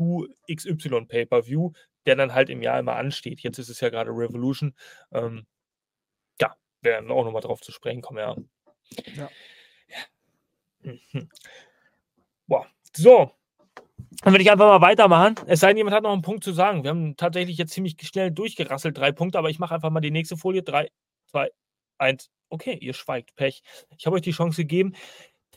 zu 0.00 0.28
XY 0.50 1.06
Pay-Per-View, 1.06 1.72
der 2.06 2.16
dann 2.16 2.34
halt 2.34 2.48
im 2.48 2.62
Jahr 2.62 2.78
immer 2.78 2.96
ansteht. 2.96 3.40
Jetzt 3.40 3.58
ist 3.58 3.68
es 3.68 3.80
ja 3.80 3.90
gerade 3.90 4.10
Revolution. 4.10 4.74
Ähm, 5.12 5.46
ja, 6.40 6.54
werden 6.80 7.10
auch 7.10 7.24
nochmal 7.24 7.42
drauf 7.42 7.60
zu 7.60 7.72
sprechen 7.72 8.00
kommen, 8.00 8.18
ja. 8.18 8.36
Ja. 9.14 9.30
ja. 9.88 10.92
Mhm. 11.12 11.28
Boah. 12.46 12.66
So. 12.96 13.32
Dann 14.22 14.32
würde 14.32 14.42
ich 14.42 14.50
einfach 14.50 14.66
mal 14.66 14.80
weitermachen. 14.80 15.34
Es 15.46 15.60
sei 15.60 15.68
denn, 15.68 15.76
jemand 15.76 15.94
hat 15.94 16.02
noch 16.02 16.12
einen 16.12 16.22
Punkt 16.22 16.42
zu 16.42 16.52
sagen. 16.52 16.82
Wir 16.82 16.90
haben 16.90 17.16
tatsächlich 17.16 17.58
jetzt 17.58 17.72
ziemlich 17.72 17.96
schnell 18.02 18.30
durchgerasselt, 18.30 18.96
drei 18.96 19.12
Punkte, 19.12 19.38
aber 19.38 19.50
ich 19.50 19.58
mache 19.58 19.74
einfach 19.74 19.90
mal 19.90 20.00
die 20.00 20.10
nächste 20.10 20.36
Folie. 20.36 20.62
Drei, 20.62 20.88
zwei, 21.26 21.50
eins. 21.98 22.30
Okay, 22.48 22.76
ihr 22.80 22.94
schweigt. 22.94 23.34
Pech. 23.36 23.62
Ich 23.98 24.06
habe 24.06 24.16
euch 24.16 24.22
die 24.22 24.32
Chance 24.32 24.62
gegeben. 24.62 24.94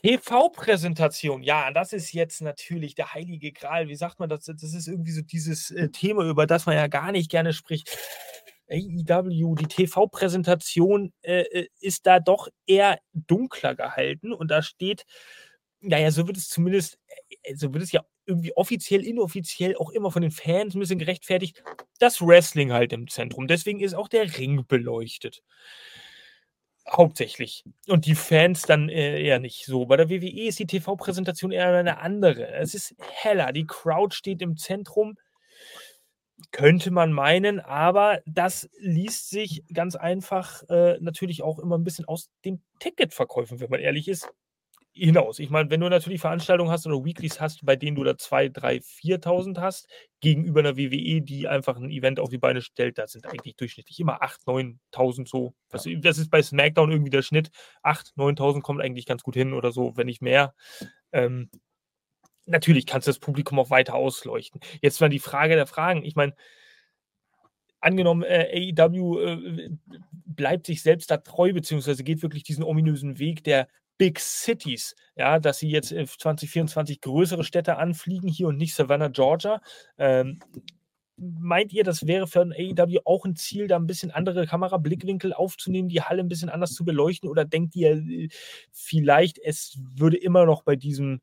TV-Präsentation, 0.04 1.42
ja, 1.42 1.70
das 1.70 1.94
ist 1.94 2.12
jetzt 2.12 2.42
natürlich 2.42 2.94
der 2.94 3.14
heilige 3.14 3.52
Gral. 3.52 3.88
Wie 3.88 3.96
sagt 3.96 4.20
man 4.20 4.28
das? 4.28 4.44
Das 4.44 4.62
ist 4.62 4.86
irgendwie 4.86 5.12
so 5.12 5.22
dieses 5.22 5.70
äh, 5.70 5.88
Thema, 5.88 6.24
über 6.24 6.46
das 6.46 6.66
man 6.66 6.76
ja 6.76 6.88
gar 6.88 7.10
nicht 7.10 7.30
gerne 7.30 7.54
spricht. 7.54 7.96
AEW, 8.68 9.54
die 9.54 9.66
TV-Präsentation 9.66 11.14
äh, 11.22 11.40
äh, 11.44 11.68
ist 11.80 12.06
da 12.06 12.20
doch 12.20 12.48
eher 12.66 12.98
dunkler 13.14 13.74
gehalten 13.74 14.34
und 14.34 14.50
da 14.50 14.60
steht, 14.60 15.04
naja, 15.80 16.10
so 16.10 16.26
wird 16.26 16.36
es 16.36 16.48
zumindest, 16.50 16.98
äh, 17.42 17.54
so 17.54 17.72
wird 17.72 17.82
es 17.82 17.92
ja 17.92 18.02
irgendwie 18.26 18.54
offiziell, 18.56 19.06
inoffiziell 19.06 19.74
auch 19.76 19.90
immer 19.90 20.10
von 20.10 20.20
den 20.20 20.32
Fans 20.32 20.74
ein 20.74 20.80
bisschen 20.80 20.98
gerechtfertigt, 20.98 21.62
das 21.98 22.20
Wrestling 22.20 22.72
halt 22.72 22.92
im 22.92 23.08
Zentrum. 23.08 23.46
Deswegen 23.46 23.80
ist 23.80 23.94
auch 23.94 24.08
der 24.08 24.36
Ring 24.36 24.66
beleuchtet. 24.66 25.42
Hauptsächlich. 26.90 27.64
Und 27.88 28.06
die 28.06 28.14
Fans 28.14 28.62
dann 28.62 28.88
äh, 28.88 29.22
eher 29.22 29.38
nicht 29.38 29.64
so. 29.64 29.86
Bei 29.86 29.96
der 29.96 30.10
WWE 30.10 30.46
ist 30.46 30.58
die 30.58 30.66
TV-Präsentation 30.66 31.50
eher 31.50 31.74
eine 31.74 31.98
andere. 31.98 32.48
Es 32.48 32.74
ist 32.74 32.94
heller. 32.98 33.52
Die 33.52 33.66
Crowd 33.66 34.14
steht 34.14 34.42
im 34.42 34.56
Zentrum. 34.56 35.16
Könnte 36.50 36.90
man 36.90 37.12
meinen, 37.12 37.60
aber 37.60 38.20
das 38.26 38.68
liest 38.78 39.30
sich 39.30 39.62
ganz 39.72 39.96
einfach 39.96 40.62
äh, 40.68 40.98
natürlich 41.00 41.42
auch 41.42 41.58
immer 41.58 41.78
ein 41.78 41.84
bisschen 41.84 42.04
aus 42.06 42.28
den 42.44 42.62
Ticketverkäufen, 42.80 43.60
wenn 43.60 43.70
man 43.70 43.80
ehrlich 43.80 44.08
ist 44.08 44.28
hinaus. 44.94 45.40
Ich 45.40 45.50
meine, 45.50 45.70
wenn 45.70 45.80
du 45.80 45.88
natürlich 45.88 46.20
Veranstaltungen 46.20 46.70
hast 46.70 46.86
oder 46.86 47.04
Weeklies 47.04 47.40
hast, 47.40 47.66
bei 47.66 47.74
denen 47.74 47.96
du 47.96 48.04
da 48.04 48.12
2.000, 48.12 48.54
3.000, 48.54 49.24
4.000 49.24 49.60
hast, 49.60 49.88
gegenüber 50.20 50.60
einer 50.60 50.76
WWE, 50.76 51.20
die 51.20 51.48
einfach 51.48 51.76
ein 51.76 51.90
Event 51.90 52.20
auf 52.20 52.30
die 52.30 52.38
Beine 52.38 52.62
stellt, 52.62 52.98
da 52.98 53.06
sind 53.06 53.26
eigentlich 53.26 53.56
durchschnittlich 53.56 53.98
immer 53.98 54.22
8.000, 54.22 54.76
9.000 54.92 55.28
so. 55.28 55.54
Das, 55.68 55.88
das, 55.98 56.18
ist 56.18 56.30
bei 56.30 56.42
SmackDown 56.42 56.92
irgendwie 56.92 57.10
der 57.10 57.22
Schnitt. 57.22 57.50
8.000, 57.82 58.38
9.000 58.38 58.62
kommt 58.62 58.80
eigentlich 58.80 59.06
ganz 59.06 59.22
gut 59.22 59.34
hin 59.34 59.52
oder 59.52 59.72
so, 59.72 59.96
wenn 59.96 60.06
nicht 60.06 60.22
mehr. 60.22 60.54
Ähm, 61.12 61.50
natürlich 62.46 62.86
kannst 62.86 63.08
du 63.08 63.10
das 63.10 63.18
Publikum 63.18 63.58
auch 63.58 63.70
weiter 63.70 63.94
ausleuchten. 63.94 64.60
Jetzt 64.80 65.00
mal 65.00 65.10
die 65.10 65.18
Frage 65.18 65.56
der 65.56 65.66
Fragen. 65.66 66.04
Ich 66.04 66.14
meine, 66.14 66.34
angenommen, 67.80 68.22
äh, 68.22 68.72
AEW 68.76 69.20
äh, 69.20 69.70
bleibt 70.24 70.66
sich 70.66 70.82
selbst 70.82 71.10
da 71.10 71.16
treu, 71.16 71.52
beziehungsweise 71.52 72.04
geht 72.04 72.22
wirklich 72.22 72.44
diesen 72.44 72.64
ominösen 72.64 73.18
Weg 73.18 73.44
der 73.44 73.68
Big 73.98 74.18
Cities, 74.18 74.96
ja, 75.16 75.38
dass 75.38 75.58
sie 75.58 75.70
jetzt 75.70 75.90
2024 75.90 77.00
größere 77.00 77.44
Städte 77.44 77.76
anfliegen 77.76 78.28
hier 78.28 78.48
und 78.48 78.56
nicht 78.56 78.74
Savannah, 78.74 79.08
Georgia. 79.08 79.60
Ähm, 79.98 80.40
meint 81.16 81.72
ihr, 81.72 81.84
das 81.84 82.06
wäre 82.06 82.26
für 82.26 82.40
ein 82.40 82.52
AEW 82.52 83.00
auch 83.04 83.24
ein 83.24 83.36
Ziel, 83.36 83.68
da 83.68 83.76
ein 83.76 83.86
bisschen 83.86 84.10
andere 84.10 84.46
Kamerablickwinkel 84.46 85.32
aufzunehmen, 85.32 85.88
die 85.88 86.02
Halle 86.02 86.20
ein 86.22 86.28
bisschen 86.28 86.48
anders 86.48 86.74
zu 86.74 86.84
beleuchten? 86.84 87.28
Oder 87.28 87.44
denkt 87.44 87.76
ihr 87.76 87.92
äh, 87.92 88.28
vielleicht, 88.72 89.38
es 89.38 89.78
würde 89.94 90.16
immer 90.16 90.44
noch 90.46 90.62
bei 90.62 90.76
diesem, 90.76 91.20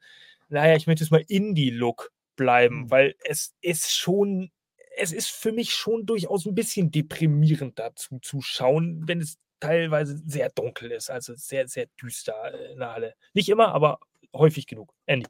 naja, 0.49 0.75
ich 0.75 0.87
möchte 0.87 1.03
es 1.03 1.11
mal 1.11 1.23
Indie-Look 1.27 2.11
bleiben, 2.35 2.83
mhm. 2.83 2.91
weil 2.91 3.15
es 3.25 3.53
ist 3.61 3.93
schon, 3.93 4.51
es 4.97 5.11
ist 5.11 5.29
für 5.29 5.51
mich 5.51 5.73
schon 5.73 6.05
durchaus 6.05 6.45
ein 6.45 6.55
bisschen 6.55 6.91
deprimierend 6.91 7.79
dazu 7.79 8.19
zu 8.19 8.41
schauen, 8.41 9.03
wenn 9.07 9.19
es 9.19 9.37
teilweise 9.61 10.21
sehr 10.25 10.49
dunkel 10.49 10.91
ist, 10.91 11.09
also 11.09 11.33
sehr, 11.35 11.67
sehr 11.67 11.87
düster 12.01 12.53
äh, 12.53 12.73
in 12.73 12.79
der 12.79 12.93
Halle. 12.93 13.15
Nicht 13.33 13.47
immer, 13.47 13.73
aber 13.73 13.99
häufig 14.33 14.67
genug. 14.67 14.93
Andy. 15.05 15.27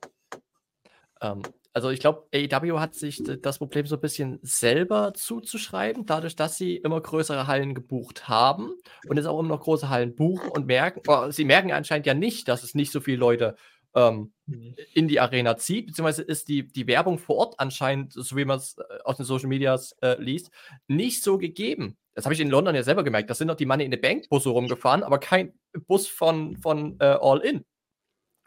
Ähm, 1.22 1.44
also 1.74 1.90
ich 1.90 2.02
glaube, 2.02 2.28
AEW 2.34 2.80
hat 2.80 2.96
sich 2.96 3.24
das 3.42 3.60
Problem 3.60 3.86
so 3.86 3.96
ein 3.96 4.02
bisschen 4.02 4.40
selber 4.42 5.14
zuzuschreiben, 5.14 6.06
dadurch, 6.06 6.36
dass 6.36 6.58
sie 6.58 6.76
immer 6.76 7.00
größere 7.00 7.48
Hallen 7.48 7.74
gebucht 7.76 8.28
haben 8.28 8.74
und 9.08 9.16
jetzt 9.16 9.26
auch 9.26 9.40
immer 9.40 9.50
noch 9.50 9.62
große 9.62 9.88
Hallen 9.88 10.16
buchen 10.16 10.50
und 10.50 10.66
merken, 10.66 11.02
oh, 11.08 11.32
sie 11.32 11.46
merken 11.46 11.72
anscheinend 11.72 12.08
ja 12.08 12.14
nicht, 12.14 12.50
dass 12.50 12.64
es 12.64 12.76
nicht 12.76 12.92
so 12.92 13.00
viele 13.00 13.18
Leute 13.18 13.56
ähm, 13.96 14.34
mhm. 14.48 14.76
in 14.94 15.08
die 15.08 15.20
Arena 15.20 15.58
zieht, 15.58 15.88
beziehungsweise 15.88 16.24
ist 16.24 16.50
die, 16.50 16.68
die 16.68 16.88
Werbung 16.88 17.20
vor 17.20 17.38
Ort 17.38 17.60
anscheinend, 17.60 18.14
so 18.14 18.36
wie 18.36 18.46
man 18.46 18.58
es 18.58 18.78
äh, 18.78 18.84
aus 19.06 19.18
den 19.18 19.26
Social 19.26 19.48
Medias 19.48 19.94
äh, 20.02 20.22
liest, 20.22 20.52
nicht 20.88 21.24
so 21.24 21.38
gegeben. 21.38 21.98
Das 22.14 22.26
habe 22.26 22.34
ich 22.34 22.42
in 22.42 22.50
London 22.50 22.76
ja 22.76 22.84
selber 22.84 23.04
gemerkt. 23.04 23.30
Da 23.30 23.34
sind 23.34 23.48
noch 23.48 23.56
die 23.56 23.66
Money 23.66 23.86
in 23.86 23.92
the 23.92 23.98
Bank 23.98 24.28
Busse 24.30 24.50
rumgefahren, 24.50 25.04
aber 25.04 25.20
kein 25.20 25.54
Bus 25.88 26.08
von, 26.08 26.58
von 26.58 26.98
äh, 27.00 27.06
All 27.06 27.40
In. 27.40 27.66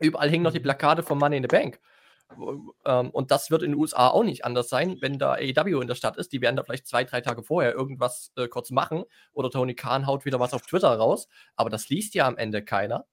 Überall 0.00 0.31
hängen 0.31 0.42
noch 0.42 0.53
die 0.53 0.59
mhm. 0.59 0.64
Plakate 0.64 1.03
von 1.03 1.18
Money 1.18 1.38
in 1.38 1.42
the 1.44 1.48
Bank. 1.48 1.81
Ähm, 2.85 3.11
und 3.11 3.31
das 3.31 3.50
wird 3.50 3.62
in 3.62 3.72
den 3.72 3.81
USA 3.81 4.09
auch 4.09 4.24
nicht 4.24 4.44
anders 4.44 4.68
sein, 4.68 4.96
wenn 5.00 5.18
da 5.18 5.35
AEW 5.35 5.81
in 5.81 5.88
der 5.88 5.94
Stadt 5.94 6.16
ist. 6.16 6.33
Die 6.33 6.40
werden 6.40 6.57
da 6.57 6.62
vielleicht 6.62 6.87
zwei, 6.87 7.05
drei 7.05 7.20
Tage 7.20 7.42
vorher 7.42 7.74
irgendwas 7.74 8.33
äh, 8.37 8.48
kurz 8.48 8.70
machen 8.70 9.05
oder 9.33 9.50
Tony 9.50 9.74
Khan 9.74 10.07
haut 10.07 10.24
wieder 10.24 10.40
was 10.40 10.53
auf 10.53 10.62
Twitter 10.62 10.88
raus. 10.88 11.29
Aber 11.57 11.70
das 11.70 11.88
liest 11.88 12.14
ja 12.14 12.27
am 12.27 12.37
Ende 12.37 12.64
keiner. 12.64 13.07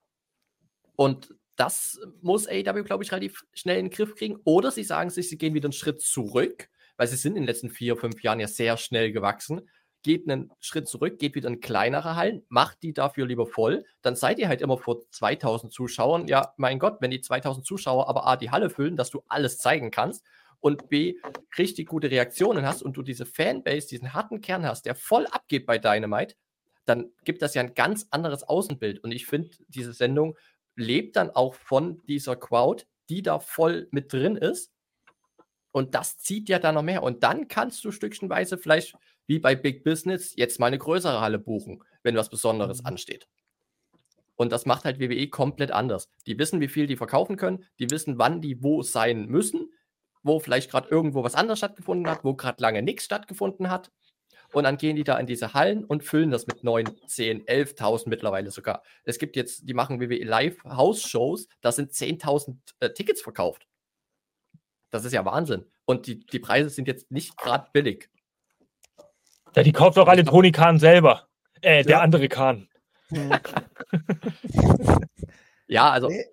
Und 0.96 1.34
das 1.56 2.00
muss 2.22 2.48
AEW, 2.48 2.84
glaube 2.84 3.04
ich, 3.04 3.12
relativ 3.12 3.46
schnell 3.54 3.78
in 3.78 3.86
den 3.86 3.92
Griff 3.92 4.16
kriegen. 4.16 4.38
Oder 4.44 4.72
sie 4.72 4.84
sagen 4.84 5.10
sich, 5.10 5.30
sie 5.30 5.38
gehen 5.38 5.54
wieder 5.54 5.68
einen 5.68 5.74
Schritt 5.74 6.02
zurück, 6.02 6.70
weil 6.98 7.08
sie 7.08 7.18
sind 7.18 7.36
in 7.36 7.44
den 7.44 7.48
letzten 7.48 7.70
vier, 7.70 7.98
fünf 7.98 8.24
Jahren 8.24 8.40
ja 8.40 8.48
sehr 8.48 8.78
schnell 8.78 9.12
gewachsen 9.12 9.70
geht 10.04 10.30
einen 10.30 10.52
Schritt 10.60 10.88
zurück, 10.88 11.20
geht 11.20 11.36
wieder 11.36 11.50
in 11.50 11.62
kleinere 11.62 12.16
Hallen, 12.16 12.44
macht 12.50 12.82
die 12.84 12.94
dafür 12.94 13.26
lieber 13.26 13.46
voll, 13.46 13.86
dann 14.02 14.16
seid 14.16 14.40
ihr 14.40 14.48
halt 14.48 14.62
immer 14.62 14.78
vor 14.78 15.02
2000 15.12 15.72
Zuschauern. 15.72 16.28
Ja, 16.28 16.54
mein 16.58 16.80
Gott, 16.80 16.98
wenn 17.02 17.12
die 17.12 17.22
2000 17.22 17.66
Zuschauer 17.66 18.10
aber 18.10 18.28
A, 18.28 18.36
die 18.36 18.52
Halle 18.52 18.70
füllen, 18.70 18.98
dass 18.98 19.10
du 19.10 19.24
alles 19.28 19.58
zeigen 19.58 19.92
kannst 19.92 20.24
und 20.60 20.90
B, 20.90 21.16
richtig 21.58 21.90
gute 21.90 22.10
Reaktionen 22.10 22.66
hast 22.66 22.82
und 22.82 22.98
du 22.98 23.02
diese 23.02 23.26
Fanbase, 23.26 23.88
diesen 23.88 24.14
harten 24.14 24.42
Kern 24.42 24.66
hast, 24.66 24.86
der 24.86 24.96
voll 24.96 25.26
abgeht 25.28 25.66
bei 25.66 25.78
Dynamite, 25.78 26.36
dann 26.86 27.12
gibt 27.24 27.42
das 27.42 27.54
ja 27.54 27.62
ein 27.62 27.74
ganz 27.74 28.08
anderes 28.12 28.44
Außenbild. 28.44 29.04
Und 29.04 29.12
ich 29.12 29.26
finde, 29.26 29.50
diese 29.68 29.94
Sendung 29.94 30.38
lebt 30.76 31.16
dann 31.16 31.30
auch 31.30 31.54
von 31.54 32.02
dieser 32.08 32.36
Crowd, 32.36 32.86
die 33.10 33.22
da 33.22 33.40
voll 33.40 33.88
mit 33.92 34.14
drin 34.14 34.36
ist. 34.36 34.72
Und 35.72 35.96
das 35.96 36.18
zieht 36.18 36.50
ja 36.50 36.60
dann 36.60 36.76
noch 36.76 36.84
mehr. 36.84 37.04
Und 37.04 37.24
dann 37.24 37.48
kannst 37.48 37.84
du 37.86 37.92
stückchenweise 37.92 38.58
vielleicht, 38.58 38.96
wie 39.32 39.39
bei 39.39 39.56
Big 39.56 39.86
Business, 39.86 40.34
jetzt 40.36 40.60
mal 40.60 40.67
eine 40.67 40.78
größere 40.78 41.22
Halle 41.22 41.39
buchen, 41.39 41.82
wenn 42.04 42.17
was 42.17 42.30
Besonderes 42.30 42.82
mhm. 42.82 42.88
ansteht. 42.88 43.30
Und 44.36 44.52
das 44.52 44.65
macht 44.65 44.84
halt 44.84 45.00
WWE 45.00 45.30
komplett 45.30 45.72
anders. 45.72 46.10
Die 46.28 46.38
wissen, 46.38 46.60
wie 46.60 46.67
viel 46.67 46.86
die 46.86 46.98
verkaufen 46.98 47.38
können, 47.38 47.63
die 47.80 47.89
wissen, 47.89 48.17
wann 48.17 48.41
die 48.41 48.62
wo 48.62 48.82
sein 48.82 49.28
müssen, 49.28 49.72
wo 50.22 50.41
vielleicht 50.41 50.70
gerade 50.70 50.89
irgendwo 50.89 51.24
was 51.24 51.36
anderes 51.36 51.60
stattgefunden 51.60 52.12
hat, 52.12 52.26
wo 52.26 52.34
gerade 52.34 52.62
lange 52.62 52.82
nichts 52.82 53.06
stattgefunden 53.06 53.70
hat. 53.70 53.89
Und 54.52 54.65
dann 54.65 54.76
gehen 54.76 54.98
die 54.98 55.06
da 55.06 55.17
in 55.17 55.28
diese 55.28 55.54
Hallen 55.54 55.86
und 55.86 56.04
füllen 56.04 56.30
das 56.30 56.46
mit 56.46 56.65
9, 56.65 56.89
10, 57.08 57.46
11.000 57.46 58.10
mittlerweile 58.10 58.52
sogar. 58.52 58.84
Es 59.06 59.17
gibt 59.17 59.38
jetzt, 59.38 59.70
die 59.70 59.74
machen 59.74 60.02
WWE 60.02 60.26
Live-House-Shows, 60.26 61.48
da 61.62 61.72
sind 61.72 61.94
10.000 61.94 62.58
äh, 62.82 62.89
Tickets 62.91 63.22
verkauft. 63.22 63.65
Das 64.89 65.06
ist 65.06 65.13
ja 65.13 65.24
Wahnsinn. 65.24 65.63
Und 65.86 66.06
die, 66.06 66.20
die 66.20 66.39
Preise 66.39 66.70
sind 66.70 66.89
jetzt 66.89 67.12
nicht 67.12 67.38
gerade 67.38 67.70
billig. 67.72 68.10
Ja, 69.56 69.64
die 69.64 69.72
kauft 69.72 69.98
doch 69.98 70.08
alle 70.08 70.24
Tony 70.24 70.52
Khan 70.52 70.80
selber. 70.80 71.28
Äh, 71.62 71.84
der 71.84 71.98
ja. 71.98 72.02
andere 72.02 72.28
Khan. 72.28 72.68
ja, 75.68 75.90
also. 75.90 76.10
Äh, 76.10 76.26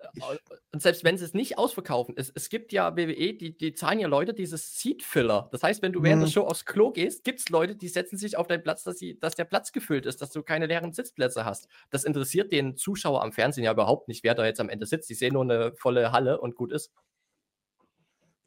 und 0.71 0.81
selbst 0.83 1.03
wenn 1.03 1.17
sie 1.17 1.25
es 1.25 1.33
nicht 1.33 1.57
ausverkaufen, 1.57 2.13
es, 2.15 2.31
es 2.33 2.49
gibt 2.49 2.71
ja 2.71 2.95
WWE, 2.95 3.33
die, 3.33 3.57
die 3.57 3.73
zahlen 3.73 3.99
ja 3.99 4.07
Leute 4.07 4.35
dieses 4.35 4.79
Seat-Filler. 4.79 5.49
Das 5.51 5.63
heißt, 5.63 5.81
wenn 5.81 5.91
du 5.91 6.03
während 6.03 6.21
mhm. 6.21 6.25
der 6.25 6.31
Show 6.31 6.43
aufs 6.43 6.65
Klo 6.65 6.91
gehst, 6.91 7.23
gibt 7.23 7.39
es 7.39 7.49
Leute, 7.49 7.75
die 7.75 7.87
setzen 7.87 8.17
sich 8.17 8.37
auf 8.37 8.45
deinen 8.47 8.61
Platz, 8.61 8.83
dass, 8.83 8.99
sie, 8.99 9.19
dass 9.19 9.35
der 9.35 9.45
Platz 9.45 9.71
gefüllt 9.71 10.05
ist, 10.05 10.21
dass 10.21 10.31
du 10.31 10.43
keine 10.43 10.67
leeren 10.67 10.93
Sitzplätze 10.93 11.43
hast. 11.43 11.67
Das 11.89 12.03
interessiert 12.03 12.51
den 12.51 12.77
Zuschauer 12.77 13.23
am 13.23 13.31
Fernsehen 13.31 13.63
ja 13.63 13.71
überhaupt 13.71 14.07
nicht, 14.07 14.23
wer 14.23 14.35
da 14.35 14.45
jetzt 14.45 14.59
am 14.59 14.69
Ende 14.69 14.85
sitzt. 14.85 15.09
Die 15.09 15.15
sehen 15.15 15.33
nur 15.33 15.43
eine 15.43 15.73
volle 15.73 16.11
Halle 16.11 16.39
und 16.39 16.55
gut 16.55 16.71
ist. 16.71 16.91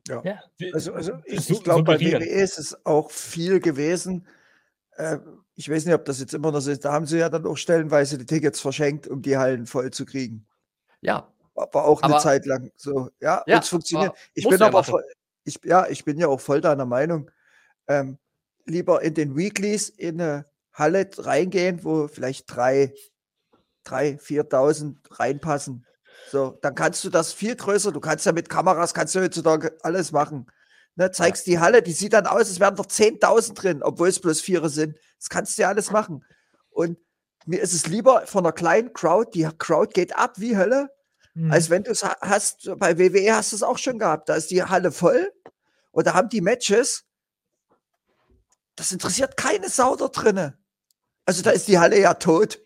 Ja, 0.08 0.22
ja. 0.24 0.42
also, 0.72 0.92
also 0.92 1.12
ich, 1.24 1.50
ich 1.50 1.62
glaube, 1.62 1.84
bei 1.84 2.00
WWE 2.00 2.24
ist 2.24 2.58
es 2.58 2.86
auch 2.86 3.10
viel 3.10 3.60
gewesen. 3.60 4.26
Äh, 4.96 5.18
ich 5.54 5.70
weiß 5.70 5.84
nicht, 5.84 5.94
ob 5.94 6.04
das 6.04 6.20
jetzt 6.20 6.34
immer 6.34 6.52
noch 6.52 6.60
so 6.60 6.70
ist. 6.70 6.84
Da 6.84 6.92
haben 6.92 7.06
sie 7.06 7.18
ja 7.18 7.28
dann 7.28 7.46
auch 7.46 7.56
stellenweise 7.56 8.18
die 8.18 8.26
Tickets 8.26 8.60
verschenkt, 8.60 9.06
um 9.06 9.22
die 9.22 9.36
Hallen 9.36 9.66
voll 9.66 9.90
zu 9.90 10.04
kriegen. 10.04 10.46
Ja, 11.00 11.28
war 11.54 11.84
auch 11.84 12.02
eine 12.02 12.14
aber, 12.14 12.22
Zeit 12.22 12.46
lang 12.46 12.70
so. 12.76 13.10
Ja, 13.20 13.42
ja 13.46 13.58
es 13.58 13.68
funktioniert. 13.68 14.14
Ich 14.34 14.48
bin 14.48 14.60
aber 14.62 14.84
voll, 14.84 15.04
ich, 15.44 15.60
ja, 15.64 15.86
ich 15.88 16.04
bin 16.04 16.18
ja 16.18 16.28
auch 16.28 16.40
voll 16.40 16.60
deiner 16.60 16.86
Meinung. 16.86 17.30
Ähm, 17.88 18.18
lieber 18.64 19.02
in 19.02 19.14
den 19.14 19.36
Weeklies 19.36 19.88
in 19.88 20.20
eine 20.20 20.46
Halle 20.72 21.08
reingehen, 21.18 21.84
wo 21.84 22.08
vielleicht 22.08 22.54
drei, 22.54 22.94
drei, 23.84 24.12
4.000 24.12 24.96
reinpassen. 25.10 25.86
So, 26.30 26.58
dann 26.62 26.74
kannst 26.74 27.04
du 27.04 27.10
das 27.10 27.32
viel 27.32 27.56
größer. 27.56 27.92
Du 27.92 28.00
kannst 28.00 28.24
ja 28.24 28.32
mit 28.32 28.48
Kameras, 28.48 28.94
kannst 28.94 29.14
du 29.14 29.20
heutzutage 29.20 29.76
alles 29.82 30.12
machen. 30.12 30.46
Ne, 30.94 31.10
zeigst 31.10 31.46
ja. 31.46 31.52
die 31.52 31.58
Halle, 31.58 31.82
die 31.82 31.92
sieht 31.92 32.12
dann 32.12 32.26
aus, 32.26 32.50
es 32.50 32.60
wären 32.60 32.76
doch 32.76 32.86
10.000 32.86 33.54
drin, 33.54 33.82
obwohl 33.82 34.08
es 34.08 34.20
bloß 34.20 34.40
Viere 34.42 34.68
sind. 34.68 34.98
Das 35.18 35.30
kannst 35.30 35.56
du 35.56 35.62
ja 35.62 35.68
alles 35.68 35.90
machen. 35.90 36.24
Und 36.70 36.98
mir 37.46 37.60
ist 37.60 37.72
es 37.72 37.86
lieber 37.86 38.26
von 38.26 38.44
einer 38.44 38.52
kleinen 38.52 38.92
Crowd, 38.92 39.30
die 39.32 39.48
Crowd 39.58 39.92
geht 39.94 40.14
ab 40.14 40.34
wie 40.36 40.56
Hölle, 40.56 40.90
Mhm. 41.34 41.50
Als 41.50 41.70
wenn 41.70 41.82
du 41.82 41.90
es 41.90 42.04
hast, 42.04 42.70
bei 42.78 42.98
WWE 42.98 43.34
hast 43.34 43.52
du 43.52 43.56
es 43.56 43.62
auch 43.62 43.78
schon 43.78 43.98
gehabt. 43.98 44.28
Da 44.28 44.34
ist 44.34 44.50
die 44.50 44.62
Halle 44.62 44.92
voll 44.92 45.32
und 45.90 46.06
da 46.06 46.14
haben 46.14 46.28
die 46.28 46.40
Matches. 46.40 47.04
Das 48.76 48.92
interessiert 48.92 49.36
keine 49.36 49.68
Sau 49.68 49.96
da 49.96 50.08
drinne. 50.08 50.58
Also 51.24 51.42
da 51.42 51.50
ist 51.50 51.68
die 51.68 51.78
Halle 51.78 51.98
ja 52.00 52.14
tot. 52.14 52.61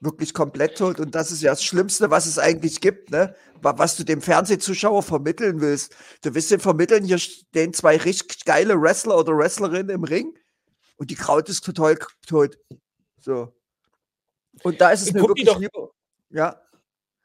Wirklich 0.00 0.32
komplett 0.32 0.78
tot. 0.78 1.00
Und 1.00 1.14
das 1.14 1.32
ist 1.32 1.42
ja 1.42 1.50
das 1.50 1.64
Schlimmste, 1.64 2.10
was 2.10 2.26
es 2.26 2.38
eigentlich 2.38 2.80
gibt, 2.80 3.10
ne? 3.10 3.34
Was 3.60 3.96
du 3.96 4.04
dem 4.04 4.22
Fernsehzuschauer 4.22 5.02
vermitteln 5.02 5.60
willst. 5.60 5.94
Du 6.22 6.34
willst 6.34 6.52
ihm 6.52 6.60
vermitteln, 6.60 7.04
hier 7.04 7.18
stehen 7.18 7.74
zwei 7.74 7.96
richtig 7.96 8.44
geile 8.44 8.80
Wrestler 8.80 9.18
oder 9.18 9.36
Wrestlerinnen 9.36 9.90
im 9.90 10.04
Ring 10.04 10.38
und 10.96 11.10
die 11.10 11.16
Kraut 11.16 11.48
ist 11.48 11.64
total 11.64 11.98
tot. 12.26 12.56
So. 13.20 13.52
Und 14.62 14.80
da 14.80 14.90
ist 14.90 15.02
es 15.02 15.12
mir 15.12 15.22
wirklich 15.22 15.52
lieber. 15.56 15.90
Ja. 16.30 16.60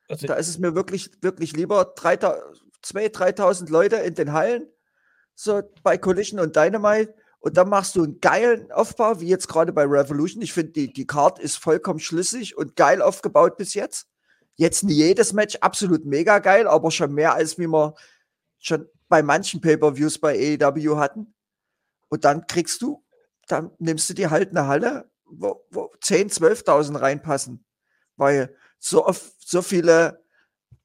Also 0.08 0.28
da 0.28 0.36
ist 0.36 0.48
es 0.48 0.60
mir 0.60 0.76
wirklich, 0.76 1.12
wirklich 1.22 1.54
lieber, 1.54 1.96
2.000, 1.96 2.36
3.000 2.84 3.72
Leute 3.72 3.98
in 3.98 4.16
den 4.16 4.34
Hallen, 4.34 4.68
so 5.36 5.62
bei 5.82 5.98
Collision 5.98 6.40
und 6.40 6.56
Dynamite. 6.56 7.14
Und 7.44 7.58
dann 7.58 7.68
machst 7.68 7.98
du 7.98 8.04
einen 8.04 8.22
geilen 8.22 8.72
Aufbau, 8.72 9.20
wie 9.20 9.28
jetzt 9.28 9.50
gerade 9.50 9.74
bei 9.74 9.84
Revolution. 9.84 10.42
Ich 10.42 10.54
finde, 10.54 10.72
die, 10.72 10.94
die 10.94 11.06
Card 11.06 11.40
ist 11.40 11.58
vollkommen 11.58 12.00
schlüssig 12.00 12.56
und 12.58 12.78
geil 12.78 13.02
aufgebaut 13.02 13.58
bis 13.58 13.74
jetzt. 13.74 14.08
Jetzt 14.56 14.84
nie 14.86 14.94
jedes 14.94 15.34
Match 15.34 15.58
absolut 15.58 16.06
mega 16.06 16.40
geil, 16.40 16.70
aber 16.70 16.90
schon 16.90 17.14
mehr, 17.14 17.34
als 17.34 17.58
wie 17.60 17.68
wir 17.68 17.96
schon 18.60 18.88
bei 19.10 19.22
manchen 19.22 19.60
Pay-Per-Views 19.60 20.20
bei 20.20 20.58
AEW 20.58 20.96
hatten. 20.96 21.34
Und 22.08 22.24
dann 22.24 22.48
kriegst 22.48 22.82
du, 22.82 23.04
dann 23.50 23.72
nimmst 23.78 24.10
du 24.10 24.14
dir 24.14 24.32
halt 24.32 24.52
eine 24.52 24.68
Halle, 24.68 25.12
wo, 25.26 25.66
wo 25.70 25.92
10, 26.00 26.30
12.000 26.30 27.02
reinpassen. 27.02 27.66
Weil 28.16 28.56
so, 28.80 29.06
so 29.38 29.62
viele 29.62 30.24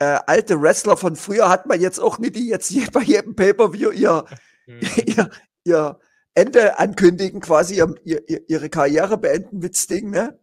äh, 0.00 0.18
alte 0.26 0.60
Wrestler 0.60 0.96
von 0.96 1.14
früher 1.14 1.48
hat 1.48 1.66
man 1.66 1.80
jetzt 1.80 2.00
auch 2.00 2.18
nicht, 2.18 2.34
die 2.34 2.48
jetzt 2.48 2.68
je, 2.70 2.84
bei 2.90 3.02
jedem 3.02 3.36
Pay-Per-View 3.36 3.90
ihr, 3.92 4.24
mhm. 4.66 4.80
ihr, 5.06 5.30
ihr 5.62 6.00
Ende 6.34 6.78
ankündigen, 6.78 7.40
quasi 7.40 7.76
ihr, 7.76 7.94
ihr, 8.04 8.48
ihre 8.48 8.68
Karriere 8.68 9.18
beenden 9.18 9.58
mit 9.58 9.76
Sting, 9.76 10.10
ne? 10.10 10.38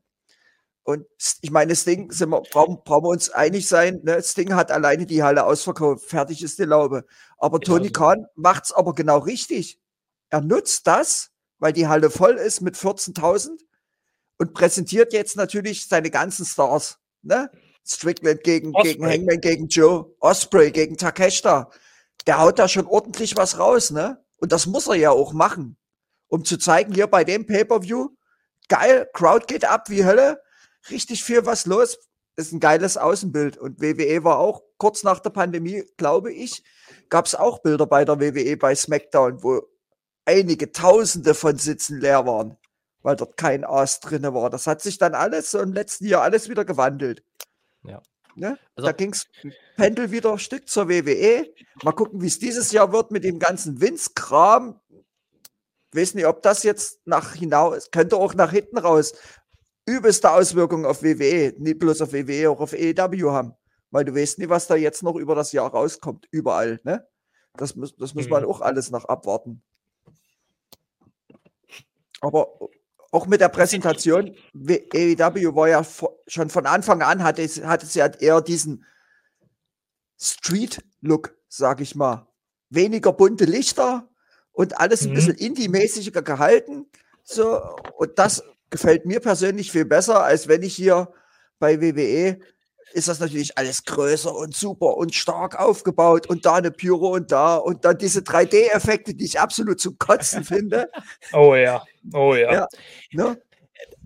Und 0.83 1.07
ich 1.41 1.49
meine, 1.49 1.75
Sting, 1.75 2.11
sind 2.11 2.29
wir, 2.29 2.41
brauchen, 2.41 2.83
brauchen 2.83 3.05
wir 3.05 3.09
uns 3.09 3.29
einig 3.29 3.67
sein, 3.67 4.01
ne? 4.03 4.21
Sting 4.21 4.53
hat 4.53 4.71
alleine 4.71 5.05
die 5.05 5.23
Halle 5.23 5.45
ausverkauft, 5.45 6.05
fertig 6.05 6.43
ist 6.43 6.59
die 6.59 6.63
Laube. 6.63 7.05
Aber 7.37 7.59
genau 7.59 7.77
Tony 7.77 7.87
so. 7.87 7.93
Khan 7.93 8.25
macht's 8.35 8.71
aber 8.71 8.93
genau 8.93 9.19
richtig. 9.19 9.79
Er 10.29 10.41
nutzt 10.41 10.85
das, 10.87 11.31
weil 11.59 11.73
die 11.73 11.87
Halle 11.87 12.09
voll 12.09 12.35
ist 12.35 12.61
mit 12.61 12.75
14.000 12.75 13.59
und 14.37 14.53
präsentiert 14.53 15.13
jetzt 15.13 15.37
natürlich 15.37 15.87
seine 15.87 16.11
ganzen 16.11 16.45
Stars 16.45 16.99
ne? 17.25 17.51
Strickland 17.85 18.43
gegen, 18.43 18.71
gegen 18.71 19.05
Hangman 19.05 19.41
gegen 19.41 19.67
Joe, 19.67 20.15
Osprey 20.19 20.71
gegen 20.71 20.97
Takeshita. 20.97 21.69
Der 22.25 22.39
haut 22.39 22.57
da 22.57 22.67
schon 22.67 22.87
ordentlich 22.87 23.35
was 23.35 23.59
raus, 23.59 23.91
ne? 23.91 24.23
Und 24.45 24.51
das 24.51 24.67
muss 24.67 24.85
er 24.85 24.93
ja 24.93 25.09
auch 25.09 25.33
machen, 25.33 25.75
um 26.27 26.45
zu 26.45 26.57
zeigen, 26.57 26.93
hier 26.93 27.07
bei 27.07 27.23
dem 27.23 27.47
Pay-Per-View, 27.47 28.09
geil, 28.69 29.09
Crowd 29.13 29.47
geht 29.47 29.65
ab 29.65 29.89
wie 29.89 30.05
Hölle, 30.05 30.39
richtig 30.91 31.23
viel 31.23 31.47
was 31.47 31.65
los, 31.65 31.97
ist 32.35 32.51
ein 32.51 32.59
geiles 32.59 32.95
Außenbild. 32.95 33.57
Und 33.57 33.81
WWE 33.81 34.23
war 34.23 34.37
auch 34.37 34.61
kurz 34.77 35.01
nach 35.01 35.19
der 35.19 35.31
Pandemie, 35.31 35.83
glaube 35.97 36.31
ich, 36.31 36.63
gab 37.09 37.25
es 37.25 37.33
auch 37.33 37.63
Bilder 37.63 37.87
bei 37.87 38.05
der 38.05 38.19
WWE 38.19 38.55
bei 38.55 38.75
SmackDown, 38.75 39.41
wo 39.41 39.63
einige 40.25 40.71
Tausende 40.71 41.33
von 41.33 41.57
Sitzen 41.57 41.99
leer 41.99 42.27
waren 42.27 42.55
weil 43.01 43.15
dort 43.15 43.37
kein 43.37 43.63
Aas 43.63 43.99
drin 43.99 44.23
war. 44.23 44.49
Das 44.49 44.65
hat 44.65 44.81
sich 44.81 44.97
dann 44.97 45.13
alles 45.13 45.51
so 45.51 45.59
im 45.59 45.73
letzten 45.73 46.05
Jahr 46.05 46.23
alles 46.23 46.49
wieder 46.49 46.65
gewandelt. 46.65 47.23
Ja. 47.83 48.01
Ne? 48.35 48.59
Also, 48.75 48.87
da 48.87 48.91
ging 48.91 49.13
es 49.13 49.27
Pendel 49.77 50.11
wieder 50.11 50.33
ein 50.33 50.39
Stück 50.39 50.67
zur 50.67 50.89
WWE. 50.89 51.53
Mal 51.83 51.93
gucken, 51.93 52.21
wie 52.21 52.27
es 52.27 52.39
dieses 52.39 52.71
Jahr 52.71 52.91
wird 52.91 53.11
mit 53.11 53.23
dem 53.23 53.39
ganzen 53.39 53.79
Winz-Kram. 53.79 54.79
Weiß 55.93 56.13
nicht, 56.13 56.25
ob 56.25 56.41
das 56.41 56.63
jetzt 56.63 56.99
nach 57.05 57.35
hinaus, 57.35 57.89
könnte 57.91 58.17
auch 58.17 58.33
nach 58.33 58.51
hinten 58.51 58.77
raus 58.77 59.13
übelste 59.85 60.31
Auswirkungen 60.31 60.85
auf 60.85 61.03
WWE, 61.03 61.53
nicht 61.57 61.79
bloß 61.79 62.01
auf 62.01 62.11
WWE, 62.11 62.49
auch 62.49 62.59
auf 62.59 62.73
EW 62.73 63.29
haben. 63.31 63.53
Weil 63.91 64.03
du 64.03 64.15
weißt 64.15 64.39
nie, 64.39 64.49
was 64.49 64.67
da 64.67 64.75
jetzt 64.75 65.03
noch 65.03 65.15
über 65.15 65.35
das 65.35 65.51
Jahr 65.51 65.69
rauskommt, 65.69 66.27
überall. 66.31 66.79
Ne? 66.83 67.07
Das, 67.55 67.75
muss, 67.75 67.95
das 67.95 68.13
muss 68.13 68.27
man 68.27 68.43
mhm. 68.43 68.49
auch 68.49 68.61
alles 68.61 68.91
noch 68.91 69.05
abwarten. 69.05 69.61
Aber 72.19 72.59
auch 73.15 73.27
mit 73.27 73.39
der 73.39 73.47
Präsentation, 73.47 74.35
AEW 74.53 75.55
war 75.55 75.69
ja 75.69 75.85
schon 76.27 76.49
von 76.49 76.65
Anfang 76.65 77.01
an, 77.01 77.23
hatte 77.23 77.41
es, 77.43 77.63
hatte 77.63 77.85
es 77.85 77.93
ja 77.93 78.07
eher 78.07 78.41
diesen 78.41 78.83
Street-Look, 80.19 81.33
sag 81.47 81.79
ich 81.79 81.95
mal. 81.95 82.27
Weniger 82.69 83.13
bunte 83.13 83.45
Lichter 83.45 84.09
und 84.51 84.77
alles 84.81 85.03
ein 85.03 85.11
mhm. 85.11 85.13
bisschen 85.13 85.35
indie-mäßiger 85.35 86.23
gehalten. 86.23 86.87
So, 87.23 87.61
und 87.97 88.19
das 88.19 88.43
gefällt 88.69 89.05
mir 89.05 89.21
persönlich 89.21 89.71
viel 89.71 89.85
besser, 89.85 90.21
als 90.21 90.49
wenn 90.49 90.61
ich 90.61 90.75
hier 90.75 91.13
bei 91.57 91.79
WWE 91.81 92.39
ist 92.95 93.09
das 93.09 93.19
natürlich 93.19 93.57
alles 93.57 93.83
größer 93.83 94.33
und 94.33 94.55
super 94.55 94.95
und 94.95 95.13
stark 95.13 95.59
aufgebaut 95.59 96.27
und 96.27 96.45
da 96.45 96.55
eine 96.55 96.71
Pyro 96.71 97.09
und 97.09 97.31
da 97.31 97.57
und 97.57 97.83
dann 97.83 97.97
diese 97.97 98.21
3D-Effekte, 98.21 99.13
die 99.13 99.25
ich 99.25 99.39
absolut 99.39 99.81
zum 99.81 99.99
Kotzen 99.99 100.43
finde. 100.45 100.89
Oh 101.33 101.55
ja, 101.55 101.83
oh 102.13 102.35
ja. 102.35 102.53
ja 102.53 102.67
ne? 103.11 103.41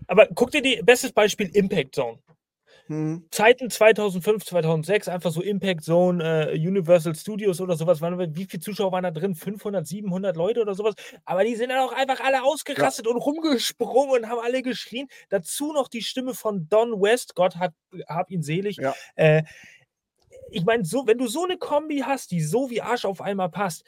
Aber 0.08 0.28
guck 0.34 0.49
dir 0.49 0.63
die, 0.63 0.82
bestes 0.84 1.12
Beispiel 1.12 1.49
Impact 1.54 1.93
Zone. 1.93 2.17
Mhm. 2.89 3.28
Zeiten 3.30 3.69
2005, 3.69 4.45
2006, 4.45 5.08
einfach 5.10 5.32
so 5.32 5.41
Impact 5.41 5.84
Zone, 5.84 6.52
äh, 6.52 6.56
Universal 6.56 7.13
Studios 7.15 7.62
oder 7.62 7.75
sowas. 7.75 8.02
Waren, 8.02 8.36
wie 8.36 8.45
viele 8.45 8.62
Zuschauer 8.62 8.91
waren 8.91 9.04
da 9.04 9.12
drin? 9.12 9.36
500, 9.36 9.86
700 9.86 10.36
Leute 10.36 10.62
oder 10.62 10.73
sowas. 10.73 10.95
Aber 11.23 11.43
die 11.43 11.56
sind 11.56 11.69
dann 11.69 11.80
auch 11.80 11.93
einfach 11.93 12.19
alle 12.19 12.43
ausgerastet 12.43 13.06
ja. 13.06 13.12
und 13.12 13.17
rumgesprungen 13.17 14.23
und 14.23 14.30
haben 14.30 14.39
alle 14.39 14.63
geschrien. 14.63 15.08
Dazu 15.30 15.71
noch 15.71 15.88
die 15.88 16.02
Stimme 16.02 16.34
von 16.34 16.67
Don 16.67 16.99
West, 16.99 17.36
Gott 17.36 17.58
hat, 17.58 17.73
hab 18.08 18.32
ihn 18.32 18.41
selig. 18.41 18.78
Ja. 18.78 18.95
Äh, 19.15 19.43
ich 20.51 20.65
meine, 20.65 20.85
so, 20.85 21.07
wenn 21.07 21.17
du 21.17 21.27
so 21.27 21.43
eine 21.43 21.57
Kombi 21.57 21.99
hast, 22.05 22.31
die 22.31 22.41
so 22.41 22.69
wie 22.69 22.81
Arsch 22.81 23.05
auf 23.05 23.21
einmal 23.21 23.49
passt, 23.49 23.83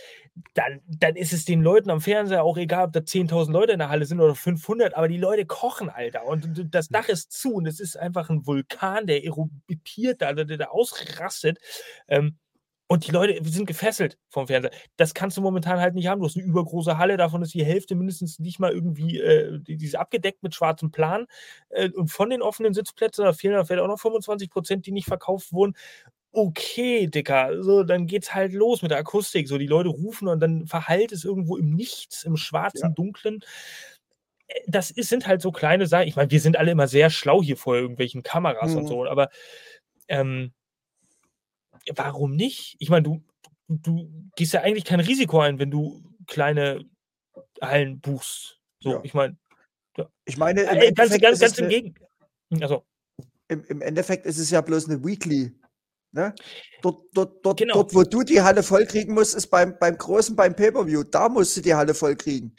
dann, 0.54 0.82
dann 0.88 1.16
ist 1.16 1.34
es 1.34 1.46
den 1.46 1.62
Leuten 1.62 1.90
am 1.90 2.02
Fernseher 2.02 2.44
auch 2.44 2.58
egal, 2.58 2.86
ob 2.86 2.94
da 2.94 3.02
10.000 3.02 3.52
Leute 3.52 3.74
in 3.74 3.80
der 3.80 3.90
Halle 3.90 4.06
sind 4.06 4.20
oder 4.20 4.36
500, 4.36 4.96
aber 4.96 5.08
die 5.08 5.18
Leute 5.18 5.46
kochen, 5.46 5.90
Alter. 5.90 6.26
Und 6.26 6.74
das 6.74 6.90
Dach 6.90 7.10
ist 7.10 7.32
zu 7.32 7.54
und 7.56 7.66
es 7.66 7.80
ist 7.80 7.98
einfach 7.98 8.30
ein 8.30 8.46
Vulkan, 8.46 9.08
der 9.08 9.24
eruptiert 9.24 10.22
da, 10.22 10.34
der, 10.34 10.46
der 10.46 10.72
ausrastet. 10.72 11.60
Ähm, 12.08 12.38
und 12.92 13.08
die 13.08 13.12
Leute 13.12 13.40
sind 13.50 13.68
gefesselt 13.68 14.18
vom 14.28 14.48
Fernseher. 14.48 14.72
Das 14.98 15.14
kannst 15.14 15.38
du 15.38 15.42
momentan 15.42 15.80
halt 15.80 15.96
nicht 15.96 16.08
haben. 16.08 16.20
Du 16.20 16.26
hast 16.26 16.36
eine 16.36 16.46
übergroße 16.46 16.98
Halle, 16.98 17.16
davon 17.16 17.42
ist 17.42 17.54
die 17.54 17.64
Hälfte 17.64 17.96
mindestens 17.96 18.38
nicht 18.38 18.60
mal 18.60 18.74
irgendwie, 18.74 19.18
äh, 19.18 19.60
die, 19.62 19.86
ist 19.86 19.96
abgedeckt 19.96 20.44
mit 20.44 20.56
schwarzem 20.56 20.92
Plan. 20.92 21.26
Äh, 21.70 21.90
und 21.92 22.12
von 22.12 22.30
den 22.30 22.42
offenen 22.42 22.74
Sitzplätzen, 22.74 23.24
da 23.24 23.32
fehlen 23.32 23.54
da 23.54 23.64
vielleicht 23.64 23.82
auch 23.82 23.88
noch 23.88 23.98
25 23.98 24.50
Prozent, 24.50 24.86
die 24.86 24.92
nicht 24.92 25.08
verkauft 25.08 25.54
wurden 25.54 25.74
okay, 26.32 27.08
Dicker, 27.08 27.62
so, 27.64 27.84
dann 27.84 28.08
geht's 28.08 28.34
halt 28.34 28.54
los 28.54 28.82
mit 28.82 28.92
der 28.92 29.00
Akustik. 29.00 29.48
So, 29.48 29.58
die 29.58 29.68
Leute 29.68 29.90
rufen 29.90 30.28
und 30.28 30.40
dann 30.40 30.66
verhallt 30.66 31.12
es 31.12 31.26
irgendwo 31.26 31.58
im 31.58 31.74
Nichts, 31.74 32.24
im 32.24 32.38
schwarzen, 32.38 32.90
ja. 32.90 32.94
dunklen. 32.94 33.44
Äh, 34.48 34.62
das 34.68 34.92
ist, 34.92 35.10
sind 35.10 35.28
halt 35.28 35.42
so 35.42 35.52
kleine 35.52 35.88
Sachen. 35.88 36.08
Ich 36.08 36.16
meine, 36.16 36.32
wir 36.32 36.40
sind 36.40 36.58
alle 36.58 36.72
immer 36.72 36.88
sehr 36.88 37.10
schlau 37.10 37.42
hier 37.42 37.58
vor 37.58 37.76
irgendwelchen 37.76 38.24
Kameras 38.24 38.72
mhm. 38.72 38.78
und 38.78 38.88
so, 38.88 39.06
aber 39.06 39.30
ähm, 40.08 40.54
warum 41.94 42.36
nicht? 42.36 42.76
Ich 42.80 42.90
meine, 42.90 43.04
du, 43.04 43.24
du 43.68 44.10
gehst 44.36 44.54
ja 44.54 44.62
eigentlich 44.62 44.86
kein 44.86 45.00
Risiko 45.00 45.40
ein, 45.40 45.60
wenn 45.60 45.72
du 45.72 46.04
kleine 46.28 46.86
Hallen 47.62 48.00
buchst. 48.00 48.60
So, 48.80 48.94
ja. 48.94 49.00
ich 49.04 49.14
meine. 49.14 49.38
Ja. 49.98 50.10
Ich 50.26 50.38
meine, 50.38 50.62
im 50.62 50.78
äh, 50.78 50.92
ganz, 50.94 51.18
ganz, 51.20 51.40
ganz 51.40 51.58
im 51.58 51.68
Gegenteil. 51.68 52.08
Also. 52.62 52.86
Im, 53.50 53.66
Im 53.66 53.82
Endeffekt 53.82 54.26
ist 54.26 54.38
es 54.38 54.50
ja 54.50 54.62
bloß 54.62 54.88
eine 54.88 55.04
Weekly 55.04 55.54
Ne? 56.14 56.34
Dort, 56.82 57.06
dort, 57.14 57.46
dort, 57.46 57.58
genau. 57.58 57.74
dort, 57.76 57.94
wo 57.96 58.04
du 58.04 58.24
die 58.24 58.42
Halle 58.42 58.64
voll 58.64 58.86
kriegen 58.86 59.14
musst, 59.14 59.36
ist 59.36 59.48
beim, 59.48 59.78
beim 59.80 59.98
Großen, 59.98 60.36
beim 60.36 60.56
Pay-Per-View. 60.56 61.04
Da 61.04 61.30
musst 61.30 61.56
du 61.56 61.62
die 61.62 61.74
Halle 61.74 61.94
voll 61.94 62.16
kriegen. 62.16 62.56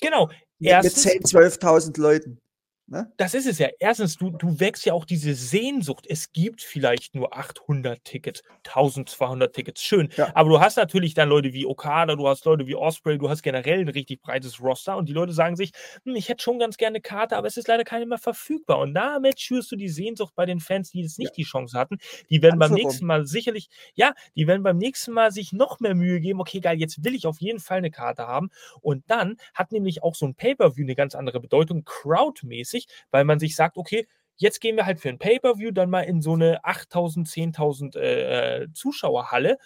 Genau. 0.00 0.30
Erstens, 0.60 1.04
mit 1.04 1.24
10.000, 1.24 1.60
12.000 1.60 2.00
Leuten. 2.00 2.40
Ne? 2.90 3.12
Das 3.18 3.34
ist 3.34 3.46
es 3.46 3.58
ja. 3.58 3.68
Erstens, 3.78 4.16
du, 4.16 4.30
du 4.30 4.60
wächst 4.60 4.86
ja 4.86 4.94
auch 4.94 5.04
diese 5.04 5.34
Sehnsucht. 5.34 6.06
Es 6.08 6.32
gibt 6.32 6.62
vielleicht 6.62 7.14
nur 7.14 7.36
800 7.36 8.02
Tickets, 8.02 8.42
1200 8.66 9.54
Tickets, 9.54 9.82
schön. 9.82 10.08
Ja. 10.16 10.30
Aber 10.34 10.48
du 10.48 10.58
hast 10.58 10.78
natürlich 10.78 11.12
dann 11.12 11.28
Leute 11.28 11.52
wie 11.52 11.66
Okada, 11.66 12.16
du 12.16 12.26
hast 12.26 12.46
Leute 12.46 12.66
wie 12.66 12.74
Osprey, 12.74 13.18
du 13.18 13.28
hast 13.28 13.42
generell 13.42 13.80
ein 13.80 13.90
richtig 13.90 14.22
breites 14.22 14.62
Roster 14.62 14.96
und 14.96 15.06
die 15.06 15.12
Leute 15.12 15.34
sagen 15.34 15.54
sich, 15.54 15.72
hm, 16.04 16.16
ich 16.16 16.30
hätte 16.30 16.42
schon 16.42 16.58
ganz 16.58 16.78
gerne 16.78 16.94
eine 16.94 17.02
Karte, 17.02 17.36
aber 17.36 17.46
es 17.46 17.58
ist 17.58 17.68
leider 17.68 17.84
keine 17.84 18.06
mehr 18.06 18.16
verfügbar. 18.16 18.78
Und 18.78 18.94
damit 18.94 19.38
schürst 19.38 19.70
du 19.70 19.76
die 19.76 19.90
Sehnsucht 19.90 20.34
bei 20.34 20.46
den 20.46 20.58
Fans, 20.58 20.90
die 20.90 21.02
jetzt 21.02 21.18
nicht 21.18 21.32
ja. 21.32 21.34
die 21.36 21.44
Chance 21.44 21.78
hatten. 21.78 21.98
Die 22.30 22.40
werden 22.40 22.58
beim 22.58 22.72
nächsten 22.72 23.04
Mal 23.04 23.26
sicherlich, 23.26 23.68
ja, 23.96 24.14
die 24.34 24.46
werden 24.46 24.62
beim 24.62 24.78
nächsten 24.78 25.12
Mal 25.12 25.30
sich 25.30 25.52
noch 25.52 25.80
mehr 25.80 25.94
Mühe 25.94 26.20
geben. 26.20 26.40
Okay, 26.40 26.60
geil, 26.60 26.78
jetzt 26.78 27.04
will 27.04 27.14
ich 27.14 27.26
auf 27.26 27.38
jeden 27.42 27.60
Fall 27.60 27.78
eine 27.78 27.90
Karte 27.90 28.26
haben. 28.26 28.48
Und 28.80 29.04
dann 29.08 29.36
hat 29.52 29.72
nämlich 29.72 30.02
auch 30.02 30.14
so 30.14 30.24
ein 30.24 30.34
Pay-Per-View 30.34 30.84
eine 30.84 30.94
ganz 30.94 31.14
andere 31.14 31.38
Bedeutung, 31.38 31.84
crowdmäßig 31.84 32.77
sich, 32.78 32.88
weil 33.10 33.24
man 33.24 33.38
sich 33.38 33.56
sagt, 33.56 33.76
okay, 33.76 34.06
jetzt 34.36 34.60
gehen 34.60 34.76
wir 34.76 34.86
halt 34.86 35.00
für 35.00 35.08
ein 35.08 35.18
Pay-per-View 35.18 35.72
dann 35.72 35.90
mal 35.90 36.02
in 36.02 36.22
so 36.22 36.34
eine 36.34 36.64
8000, 36.64 37.28
10.000 37.28 37.96
äh, 37.96 38.62
äh, 38.62 38.72
Zuschauerhalle 38.72 39.58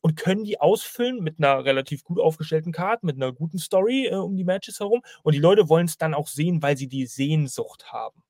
und 0.00 0.16
können 0.16 0.44
die 0.44 0.60
ausfüllen 0.60 1.22
mit 1.22 1.38
einer 1.38 1.64
relativ 1.64 2.04
gut 2.04 2.20
aufgestellten 2.20 2.72
Karte, 2.72 3.06
mit 3.06 3.16
einer 3.16 3.32
guten 3.32 3.58
Story 3.58 4.06
äh, 4.06 4.14
um 4.14 4.36
die 4.36 4.44
Matches 4.44 4.80
herum. 4.80 5.02
Und 5.22 5.34
die 5.34 5.40
Leute 5.40 5.68
wollen 5.68 5.86
es 5.86 5.98
dann 5.98 6.14
auch 6.14 6.28
sehen, 6.28 6.62
weil 6.62 6.76
sie 6.76 6.88
die 6.88 7.06
Sehnsucht 7.06 7.92
haben. 7.92 8.22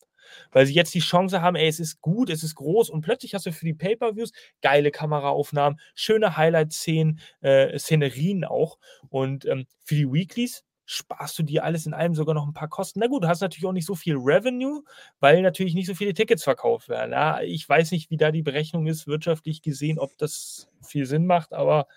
Weil 0.52 0.66
sie 0.66 0.74
jetzt 0.74 0.94
die 0.94 1.00
Chance 1.00 1.40
haben, 1.40 1.56
ey, 1.56 1.68
es 1.68 1.80
ist 1.80 2.00
gut, 2.00 2.30
es 2.30 2.42
ist 2.42 2.54
groß 2.54 2.90
und 2.90 3.00
plötzlich 3.00 3.34
hast 3.34 3.46
du 3.46 3.52
für 3.52 3.64
die 3.64 3.74
Pay-Per-Views 3.74 4.32
geile 4.60 4.90
Kameraaufnahmen, 4.90 5.80
schöne 5.94 6.36
Highlight-Szenen, 6.36 7.20
äh, 7.40 7.78
Szenerien 7.78 8.44
auch. 8.44 8.78
Und 9.08 9.46
ähm, 9.46 9.66
für 9.84 9.94
die 9.94 10.10
Weeklies 10.10 10.64
sparst 10.90 11.38
du 11.38 11.42
dir 11.42 11.64
alles 11.64 11.84
in 11.84 11.92
allem 11.92 12.14
sogar 12.14 12.34
noch 12.34 12.46
ein 12.46 12.54
paar 12.54 12.68
Kosten. 12.68 13.00
Na 13.00 13.08
gut, 13.08 13.22
du 13.22 13.28
hast 13.28 13.42
natürlich 13.42 13.66
auch 13.66 13.72
nicht 13.72 13.84
so 13.84 13.94
viel 13.94 14.16
Revenue, 14.16 14.82
weil 15.20 15.42
natürlich 15.42 15.74
nicht 15.74 15.86
so 15.86 15.94
viele 15.94 16.14
Tickets 16.14 16.42
verkauft 16.42 16.88
werden. 16.88 17.12
Ja, 17.12 17.42
ich 17.42 17.68
weiß 17.68 17.90
nicht, 17.90 18.10
wie 18.10 18.16
da 18.16 18.32
die 18.32 18.40
Berechnung 18.40 18.86
ist, 18.86 19.06
wirtschaftlich 19.06 19.60
gesehen, 19.60 19.98
ob 19.98 20.16
das 20.16 20.70
viel 20.82 21.04
Sinn 21.04 21.26
macht, 21.26 21.52
aber 21.52 21.88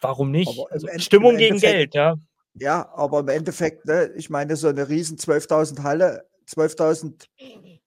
warum 0.00 0.32
nicht? 0.32 0.58
Also, 0.68 0.88
Stimmung 0.96 1.36
gegen 1.36 1.58
Geld, 1.58 1.94
ja. 1.94 2.16
Ja, 2.54 2.92
aber 2.92 3.20
im 3.20 3.28
Endeffekt, 3.28 3.86
ne, 3.86 4.10
ich 4.16 4.30
meine, 4.30 4.56
so 4.56 4.66
eine 4.66 4.88
riesen 4.88 5.16
12.000 5.16 5.84
Halle, 5.84 6.26
12.000 6.48 7.28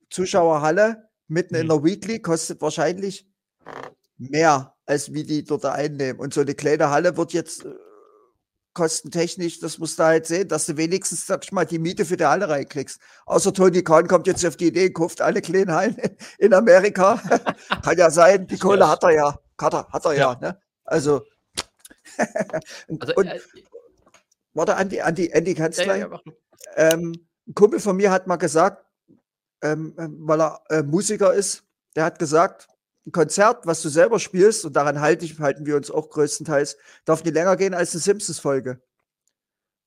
Zuschauer 0.10 0.62
Halle 0.62 1.10
mitten 1.28 1.56
mhm. 1.56 1.62
in 1.62 1.68
der 1.68 1.84
Weekly 1.84 2.22
kostet 2.22 2.62
wahrscheinlich 2.62 3.28
mehr, 4.18 4.74
als 4.86 5.12
wie 5.12 5.26
die 5.26 5.44
dort 5.44 5.66
einnehmen. 5.66 6.22
Und 6.22 6.34
so 6.34 6.40
eine 6.40 6.56
kleine 6.56 6.90
Halle 6.90 7.18
wird 7.18 7.34
jetzt 7.34 7.66
äh, 7.66 7.74
kostentechnisch, 8.74 9.60
das 9.60 9.78
musst 9.78 10.00
du 10.00 10.04
halt 10.04 10.26
sehen, 10.26 10.48
dass 10.48 10.66
du 10.66 10.78
wenigstens, 10.78 11.28
sag 11.28 11.44
ich 11.44 11.52
mal, 11.52 11.66
die 11.66 11.80
Miete 11.80 12.06
für 12.06 12.18
die 12.18 12.26
Halle 12.26 12.50
reinkriegst. 12.50 13.00
Außer 13.26 13.54
Tony 13.54 13.84
Khan 13.84 14.08
kommt 14.08 14.28
jetzt 14.28 14.46
auf 14.46 14.58
die 14.58 14.68
Idee, 14.68 14.92
kauft 14.92 15.22
alle 15.22 15.42
kleinen 15.42 15.72
Hallen 15.72 15.98
in 16.40 16.54
Amerika. 16.54 17.22
Kann 17.84 17.98
ja 17.98 18.10
sein, 18.10 18.48
die 18.48 18.58
Kohle 18.58 18.88
hat 18.88 19.04
er 19.04 19.12
ja. 19.12 19.40
Hat 19.60 19.74
er, 19.74 19.88
hat 19.90 20.06
er 20.06 20.14
ja. 20.14 20.34
ja 20.34 20.40
ne? 20.40 20.62
Also, 20.84 21.24
also 23.00 23.14
und, 23.16 23.28
äh, 23.28 23.40
warte, 24.54 24.76
Andi, 24.76 25.02
Andi, 25.02 25.30
Andy 25.32 25.54
Kanzlei. 25.54 26.00
Ja, 26.00 26.20
ähm, 26.76 27.14
ein 27.48 27.54
Kumpel 27.54 27.80
von 27.80 27.96
mir 27.96 28.12
hat 28.12 28.28
mal 28.28 28.38
gesagt, 28.38 28.86
ähm, 29.62 29.96
ähm, 29.98 30.18
weil 30.22 30.42
er 30.42 30.62
äh, 30.70 30.84
Musiker 30.84 31.34
ist, 31.34 31.64
der 31.96 32.06
hat 32.06 32.20
gesagt, 32.20 32.68
ein 33.06 33.12
Konzert, 33.12 33.66
was 33.66 33.82
du 33.82 33.90
selber 33.90 34.20
spielst, 34.20 34.66
und 34.66 34.76
daran 34.76 35.02
halte 35.02 35.26
ich, 35.26 35.40
halten 35.40 35.66
wir 35.66 35.76
uns 35.76 35.92
auch 35.92 36.10
größtenteils, 36.10 36.78
darf 37.06 37.24
nicht 37.24 37.34
länger 37.34 37.58
gehen 37.58 37.74
als 37.74 37.94
eine 37.94 38.02
Simpsons-Folge. 38.02 38.82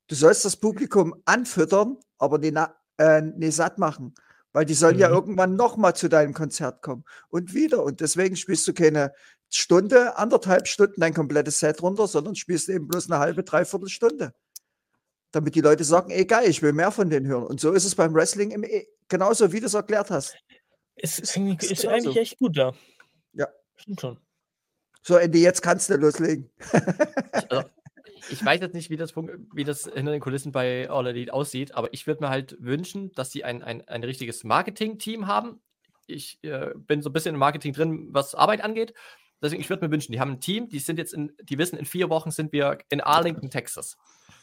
Du 0.07 0.15
sollst 0.15 0.45
das 0.45 0.55
Publikum 0.55 1.15
anfüttern, 1.25 1.97
aber 2.17 2.37
nicht, 2.37 2.55
äh, 2.97 3.21
nicht 3.21 3.55
satt 3.55 3.77
machen. 3.77 4.13
Weil 4.53 4.65
die 4.65 4.73
sollen 4.73 4.95
mhm. 4.95 5.01
ja 5.01 5.09
irgendwann 5.09 5.55
nochmal 5.55 5.95
zu 5.95 6.07
deinem 6.07 6.33
Konzert 6.33 6.81
kommen. 6.81 7.03
Und 7.29 7.53
wieder. 7.53 7.83
Und 7.83 7.99
deswegen 8.01 8.35
spielst 8.35 8.67
du 8.67 8.73
keine 8.73 9.13
Stunde, 9.49 10.17
anderthalb 10.17 10.67
Stunden 10.67 11.01
dein 11.01 11.13
komplettes 11.13 11.59
Set 11.59 11.81
runter, 11.81 12.07
sondern 12.07 12.35
spielst 12.35 12.69
eben 12.69 12.87
bloß 12.87 13.09
eine 13.09 13.19
halbe, 13.19 13.43
dreiviertel 13.43 13.89
Stunde. 13.89 14.33
Damit 15.31 15.55
die 15.55 15.61
Leute 15.61 15.83
sagen, 15.83 16.09
ey 16.11 16.25
geil, 16.25 16.49
ich 16.49 16.61
will 16.61 16.73
mehr 16.73 16.91
von 16.91 17.09
denen 17.09 17.27
hören. 17.27 17.45
Und 17.45 17.59
so 17.59 17.73
ist 17.73 17.85
es 17.85 17.95
beim 17.95 18.13
Wrestling 18.13 18.63
e 18.63 18.87
genauso, 19.09 19.51
wie 19.51 19.59
du 19.59 19.65
es 19.65 19.73
erklärt 19.73 20.09
hast. 20.09 20.35
Es 20.95 21.19
ist, 21.19 21.37
ist, 21.37 21.71
ist 21.71 21.85
eigentlich 21.85 22.17
echt 22.17 22.39
gut 22.39 22.57
da. 22.57 22.69
Ja. 22.69 22.75
Stimmt 23.77 24.01
schon. 24.01 24.17
So, 25.01 25.17
Andy, 25.17 25.41
jetzt 25.41 25.61
kannst 25.61 25.89
du 25.89 25.95
loslegen. 25.95 26.49
also, 27.31 27.63
ich 28.29 28.43
weiß 28.43 28.59
jetzt 28.59 28.73
nicht, 28.73 28.89
wie 28.89 28.97
das, 28.97 29.15
wie 29.15 29.63
das 29.63 29.85
hinter 29.85 30.11
den 30.11 30.19
Kulissen 30.19 30.51
bei 30.51 30.89
All 30.89 31.07
Elite 31.07 31.33
aussieht, 31.33 31.75
aber 31.75 31.93
ich 31.93 32.07
würde 32.07 32.23
mir 32.23 32.29
halt 32.29 32.57
wünschen, 32.59 33.11
dass 33.13 33.31
sie 33.31 33.43
ein, 33.43 33.63
ein, 33.63 33.87
ein 33.87 34.03
richtiges 34.03 34.43
Marketing-Team 34.43 35.27
haben. 35.27 35.61
Ich 36.07 36.39
äh, 36.43 36.71
bin 36.75 37.01
so 37.01 37.09
ein 37.09 37.13
bisschen 37.13 37.35
im 37.35 37.39
Marketing 37.39 37.73
drin, 37.73 38.09
was 38.11 38.35
Arbeit 38.35 38.63
angeht. 38.63 38.93
Deswegen, 39.41 39.61
ich 39.61 39.69
würde 39.69 39.85
mir 39.85 39.91
wünschen, 39.91 40.11
die 40.11 40.19
haben 40.19 40.33
ein 40.33 40.41
Team, 40.41 40.67
die 40.67 40.79
sind 40.79 40.97
jetzt 40.97 41.13
in, 41.13 41.31
die 41.41 41.57
wissen, 41.57 41.77
in 41.77 41.85
vier 41.85 42.09
Wochen 42.09 42.31
sind 42.31 42.51
wir 42.51 42.79
in 42.89 43.01
Arlington, 43.01 43.49
Texas. 43.49 43.97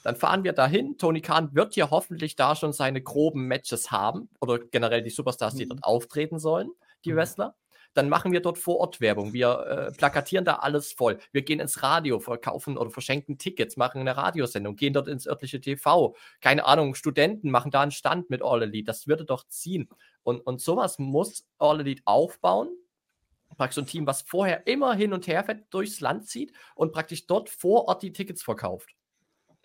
Dann 0.04 0.16
fahren 0.16 0.44
wir 0.44 0.52
dahin. 0.52 0.96
Tony 0.98 1.20
Khan 1.20 1.54
wird 1.54 1.74
ja 1.76 1.90
hoffentlich 1.90 2.36
da 2.36 2.54
schon 2.54 2.72
seine 2.72 3.02
groben 3.02 3.48
Matches 3.48 3.90
haben 3.90 4.28
oder 4.40 4.58
generell 4.58 5.02
die 5.02 5.10
Superstars, 5.10 5.56
die 5.56 5.64
mhm. 5.64 5.70
dort 5.70 5.84
auftreten 5.84 6.38
sollen, 6.38 6.70
die 7.04 7.12
mhm. 7.12 7.16
Wrestler 7.16 7.56
dann 7.94 8.08
machen 8.08 8.32
wir 8.32 8.40
dort 8.40 8.58
vor 8.58 8.78
Ort 8.78 9.00
Werbung. 9.00 9.32
Wir 9.32 9.90
äh, 9.92 9.96
plakatieren 9.96 10.44
da 10.44 10.56
alles 10.56 10.92
voll. 10.92 11.18
Wir 11.32 11.42
gehen 11.42 11.60
ins 11.60 11.82
Radio, 11.82 12.18
verkaufen 12.18 12.76
oder 12.76 12.90
verschenken 12.90 13.38
Tickets, 13.38 13.76
machen 13.76 14.00
eine 14.00 14.16
Radiosendung, 14.16 14.76
gehen 14.76 14.92
dort 14.92 15.08
ins 15.08 15.26
örtliche 15.26 15.60
TV. 15.60 16.14
Keine 16.40 16.64
Ahnung, 16.66 16.94
Studenten 16.94 17.50
machen 17.50 17.70
da 17.70 17.82
einen 17.82 17.92
Stand 17.92 18.30
mit 18.30 18.42
All 18.42 18.62
Elite. 18.62 18.86
Das 18.86 19.06
würde 19.06 19.24
doch 19.24 19.46
ziehen. 19.48 19.88
Und, 20.22 20.40
und 20.40 20.60
sowas 20.60 20.98
muss 20.98 21.46
All 21.58 21.80
Elite 21.80 22.02
aufbauen. 22.04 22.68
Praktisch 23.56 23.78
ein 23.78 23.86
Team, 23.86 24.06
was 24.06 24.22
vorher 24.22 24.66
immer 24.66 24.94
hin 24.94 25.12
und 25.12 25.28
her 25.28 25.44
fährt, 25.44 25.72
durchs 25.72 26.00
Land 26.00 26.26
zieht 26.26 26.52
und 26.74 26.92
praktisch 26.92 27.26
dort 27.26 27.48
vor 27.48 27.86
Ort 27.86 28.02
die 28.02 28.12
Tickets 28.12 28.42
verkauft. 28.42 28.90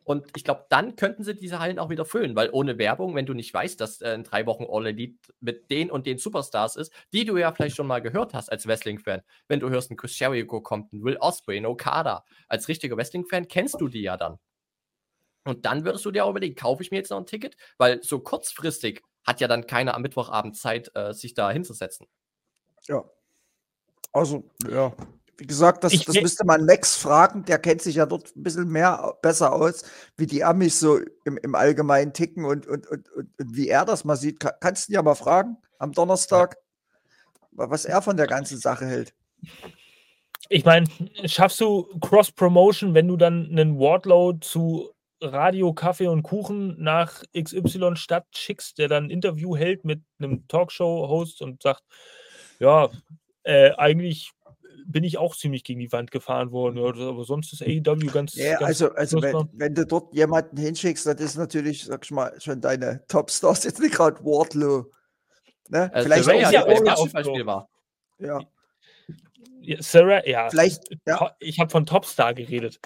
Und 0.03 0.25
ich 0.35 0.43
glaube, 0.43 0.65
dann 0.69 0.95
könnten 0.95 1.23
sie 1.23 1.35
diese 1.35 1.59
Hallen 1.59 1.79
auch 1.79 1.89
wieder 1.89 2.05
füllen, 2.05 2.35
weil 2.35 2.49
ohne 2.51 2.77
Werbung, 2.77 3.15
wenn 3.15 3.25
du 3.25 3.33
nicht 3.33 3.53
weißt, 3.53 3.79
dass 3.79 4.01
äh, 4.01 4.13
in 4.13 4.23
drei 4.23 4.45
Wochen 4.45 4.65
All 4.67 4.87
Elite 4.87 5.17
mit 5.39 5.69
den 5.69 5.91
und 5.91 6.05
den 6.05 6.17
Superstars 6.17 6.75
ist, 6.75 6.91
die 7.13 7.25
du 7.25 7.37
ja 7.37 7.51
vielleicht 7.51 7.75
schon 7.75 7.87
mal 7.87 8.01
gehört 8.01 8.33
hast 8.33 8.51
als 8.51 8.67
Wrestling-Fan. 8.67 9.21
Wenn 9.47 9.59
du 9.59 9.69
hörst, 9.69 9.91
ein 9.91 9.97
Chris 9.97 10.17
Jericho 10.17 10.61
kommt, 10.61 10.93
ein 10.93 11.03
Will 11.03 11.17
Osprey, 11.17 11.57
ein 11.57 11.65
Okada. 11.65 12.25
Als 12.47 12.67
richtiger 12.67 12.97
Wrestling-Fan 12.97 13.47
kennst 13.47 13.79
du 13.79 13.87
die 13.87 14.01
ja 14.01 14.17
dann. 14.17 14.39
Und 15.45 15.65
dann 15.65 15.85
würdest 15.85 16.05
du 16.05 16.11
dir 16.11 16.25
auch 16.25 16.29
überlegen, 16.31 16.55
kaufe 16.55 16.83
ich 16.83 16.91
mir 16.91 16.97
jetzt 16.97 17.11
noch 17.11 17.17
ein 17.17 17.25
Ticket? 17.25 17.55
Weil 17.77 18.03
so 18.03 18.19
kurzfristig 18.19 19.03
hat 19.25 19.41
ja 19.41 19.47
dann 19.47 19.67
keiner 19.67 19.95
am 19.95 20.01
Mittwochabend 20.01 20.57
Zeit, 20.57 20.91
äh, 20.95 21.13
sich 21.13 21.33
da 21.33 21.51
hinzusetzen. 21.51 22.07
Ja. 22.87 23.03
Also, 24.11 24.43
ja. 24.69 24.93
Wie 25.39 25.47
gesagt, 25.47 25.83
das, 25.85 25.93
Ich 25.93 26.03
das 26.05 26.15
müsste 26.21 26.45
man 26.45 26.65
Max 26.65 26.97
fragen, 26.97 27.45
der 27.45 27.59
kennt 27.59 27.81
sich 27.81 27.95
ja 27.95 28.05
dort 28.05 28.35
ein 28.35 28.43
bisschen 28.43 28.67
mehr 28.67 29.17
besser 29.21 29.53
aus, 29.53 29.83
wie 30.17 30.27
die 30.27 30.43
Amis 30.43 30.79
so 30.81 30.99
im, 31.23 31.37
im 31.37 31.55
Allgemeinen 31.55 32.11
ticken 32.11 32.43
und, 32.43 32.67
und, 32.67 32.85
und, 32.87 33.09
und, 33.13 33.29
wie 33.45 33.69
er 33.69 33.85
das 33.85 34.03
mal 34.03 34.17
sieht. 34.17 34.41
Ka- 34.41 34.53
Kannst 34.59 34.87
du 34.87 34.91
ihn 34.91 34.95
ja 34.95 35.01
mal 35.01 35.15
fragen 35.15 35.57
am 35.77 35.93
Donnerstag, 35.93 36.57
wa- 37.51 37.69
was 37.69 37.85
er 37.85 38.01
von 38.01 38.17
der 38.17 38.27
ganzen 38.27 38.57
Sache 38.57 38.85
hält. 38.85 39.13
Ich 40.49 40.65
meine, 40.65 40.87
schaffst 41.25 41.61
du 41.61 41.83
Cross-Promotion, 42.01 42.93
wenn 42.93 43.07
du 43.07 43.15
dann 43.15 43.47
einen 43.49 43.79
Wardlow 43.79 44.33
zu 44.33 44.89
Radio, 45.21 45.73
Kaffee 45.73 46.07
und 46.07 46.23
Kuchen 46.23 46.75
nach 46.81 47.23
XY 47.37 47.95
Stadt 47.95 48.25
schickst, 48.35 48.77
der 48.77 48.87
dann 48.89 49.05
ein 49.05 49.09
Interview 49.09 49.55
hält 49.55 49.85
mit 49.85 50.01
einem 50.19 50.47
Talkshow-Host 50.47 51.41
und 51.41 51.61
sagt, 51.61 51.83
ja, 52.59 52.89
äh, 53.43 53.71
eigentlich 53.77 54.31
bin 54.85 55.03
ich 55.03 55.17
auch 55.17 55.35
ziemlich 55.35 55.63
gegen 55.63 55.79
die 55.79 55.91
Wand 55.91 56.11
gefahren 56.11 56.51
worden, 56.51 56.77
ja, 56.77 57.07
aber 57.07 57.23
sonst 57.23 57.53
ist 57.53 57.61
AEW 57.61 58.11
ganz, 58.11 58.35
Ja, 58.35 58.57
ganz 58.57 58.63
also, 58.63 58.93
also 58.93 59.21
wenn, 59.21 59.49
wenn 59.53 59.75
du 59.75 59.85
dort 59.85 60.13
jemanden 60.13 60.57
hinschickst, 60.57 61.05
das 61.05 61.19
ist 61.19 61.37
natürlich, 61.37 61.85
sag 61.85 62.05
ich 62.05 62.11
mal, 62.11 62.39
schon 62.39 62.61
deine 62.61 63.03
Topstars, 63.07 63.63
jetzt 63.63 63.79
nicht 63.79 63.95
gerade 63.95 64.23
Wardlow. 64.23 64.85
Ne? 65.69 65.91
Also 65.93 66.05
Vielleicht 66.05 66.29
auch, 66.29 66.33
ja 66.33 66.51
ja 66.51 66.95
auch 66.95 67.09
Beispiel 67.09 67.45
war. 67.45 67.69
ja, 68.19 68.39
Ja, 69.61 69.81
Sarah, 69.81 70.25
ja, 70.27 70.49
vielleicht, 70.49 70.83
ja, 71.05 71.35
ich 71.39 71.59
habe 71.59 71.69
von 71.69 71.85
Topstar 71.85 72.33
geredet. 72.33 72.79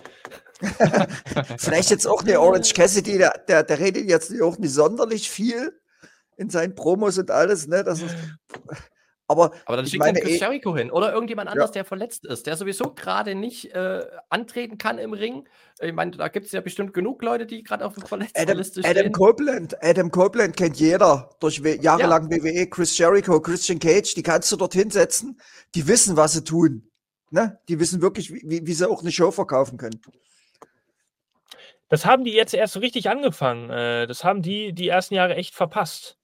vielleicht 1.58 1.92
jetzt 1.92 2.08
auch 2.08 2.24
der 2.24 2.42
Orange 2.42 2.74
Cassidy, 2.74 3.18
der, 3.18 3.44
der, 3.48 3.64
der 3.64 3.80
redet 3.80 4.10
jetzt 4.10 4.32
nicht 4.32 4.42
auch 4.42 4.58
nicht 4.58 4.74
sonderlich 4.74 5.30
viel 5.30 5.72
in 6.38 6.50
seinen 6.50 6.76
Promos 6.76 7.18
und 7.18 7.32
alles, 7.32 7.68
ne? 7.68 7.84
Das 7.84 8.02
ist, 8.02 8.16
aber 9.34 9.52
Aber 9.66 9.78
dann 9.78 9.86
schickt 9.86 10.00
man 10.00 10.14
meine, 10.14 10.22
Chris 10.22 10.36
eh- 10.36 10.40
Jericho 10.40 10.76
hin 10.76 10.90
oder 10.90 11.12
irgendjemand 11.14 11.50
anders, 11.50 11.72
der 11.72 11.86
verletzt 11.86 12.26
ist, 12.26 12.48
der 12.48 12.56
sowieso 12.56 12.94
gerade 12.94 13.36
nicht 13.36 13.74
äh, 13.76 14.06
antreten 14.30 14.78
kann 14.78 14.98
im 14.98 15.14
Ring. 15.14 15.48
Ich 15.82 15.92
meine, 15.92 16.12
da 16.12 16.28
gibt 16.30 16.46
es 16.46 16.52
ja 16.52 16.62
bestimmt 16.62 16.94
genug 16.94 17.22
Leute, 17.22 17.46
die 17.46 17.64
gerade 17.64 17.86
auf 17.86 17.96
der 17.96 18.04
Adam, 18.06 18.20
Verletztenliste 18.28 18.80
Adam 18.82 18.96
stehen. 18.98 19.12
Copeland, 19.12 19.84
Adam 19.84 20.12
Copeland 20.12 20.56
kennt 20.56 20.78
jeder 20.80 21.30
durch 21.40 21.64
we- 21.64 21.80
jahrelang 21.82 22.30
WWE, 22.32 22.68
Chris 22.68 22.98
Jericho, 22.98 23.42
Christian 23.42 23.80
Cage, 23.80 24.14
die 24.14 24.24
kannst 24.24 24.52
du 24.52 24.56
dort 24.56 24.74
hinsetzen, 24.74 25.40
die 25.76 25.88
wissen, 25.88 26.16
was 26.16 26.34
sie 26.34 26.44
tun. 26.44 26.90
Ne? 27.32 27.60
Die 27.68 27.80
wissen 27.80 28.02
wirklich, 28.02 28.32
wie, 28.32 28.44
wie, 28.46 28.68
wie 28.68 28.74
sie 28.74 28.88
auch 28.90 29.02
eine 29.02 29.12
Show 29.12 29.32
verkaufen 29.32 29.78
können. 29.78 30.00
Das 31.90 32.06
haben 32.06 32.24
die 32.24 32.34
jetzt 32.34 32.54
erst 32.54 32.74
so 32.74 32.80
richtig 32.80 33.10
angefangen. 33.10 33.70
Äh, 33.70 34.08
das 34.08 34.24
haben 34.24 34.42
die 34.42 34.74
die 34.74 34.88
ersten 34.88 35.14
Jahre 35.14 35.36
echt 35.36 35.54
verpasst. 35.54 36.18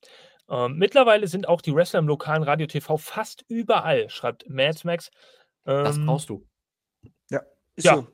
Ähm, 0.49 0.77
mittlerweile 0.77 1.27
sind 1.27 1.47
auch 1.47 1.61
die 1.61 1.73
Wrestler 1.73 1.99
im 1.99 2.07
lokalen 2.07 2.43
Radio 2.43 2.67
TV 2.67 2.97
fast 2.97 3.45
überall, 3.47 4.09
schreibt 4.09 4.49
Mad 4.49 4.79
Max. 4.83 5.11
Das 5.63 5.97
Ähm, 5.97 6.05
brauchst 6.05 6.29
du. 6.29 6.45
Ist 7.75 7.85
Ja, 7.85 7.95
so. 7.95 8.07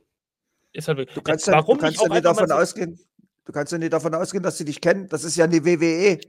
Ist 0.73 0.87
halt 0.87 0.97
wirklich. 0.97 1.15
Du 1.15 1.21
kannst, 1.21 1.47
ja, 1.47 1.53
warum 1.53 1.77
du 1.77 1.83
kannst 1.83 1.97
nicht 1.99 2.01
ja 2.01 2.09
auch 2.09 2.13
nicht 2.13 2.27
einfach 2.27 2.45
davon 2.47 2.61
ausgehen, 2.61 2.99
du 3.45 3.51
kannst 3.53 3.71
ja 3.71 3.77
nicht 3.77 3.93
davon 3.93 4.13
ausgehen, 4.13 4.43
dass 4.43 4.57
sie 4.57 4.65
dich 4.65 4.81
kennen. 4.81 5.07
Das 5.07 5.23
ist 5.23 5.37
ja 5.37 5.45
eine 5.45 5.63
WWE. 5.63 6.19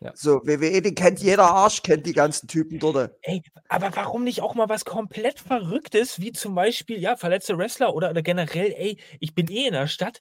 Ja. 0.00 0.12
So, 0.14 0.42
WWE, 0.44 0.82
die 0.82 0.94
kennt 0.94 1.20
jeder 1.20 1.44
Arsch, 1.44 1.82
kennt 1.82 2.04
die 2.04 2.12
ganzen 2.12 2.46
Typen 2.46 2.78
dort. 2.78 3.12
Ey, 3.22 3.42
aber 3.68 3.90
warum 3.96 4.24
nicht 4.24 4.42
auch 4.42 4.54
mal 4.54 4.68
was 4.68 4.84
komplett 4.84 5.40
Verrücktes, 5.40 6.20
wie 6.20 6.32
zum 6.32 6.54
Beispiel, 6.54 6.98
ja, 6.98 7.16
verletzte 7.16 7.56
Wrestler 7.56 7.94
oder, 7.94 8.10
oder 8.10 8.20
generell, 8.20 8.74
ey, 8.76 8.98
ich 9.18 9.34
bin 9.34 9.50
eh 9.50 9.66
in 9.66 9.72
der 9.72 9.86
Stadt. 9.86 10.20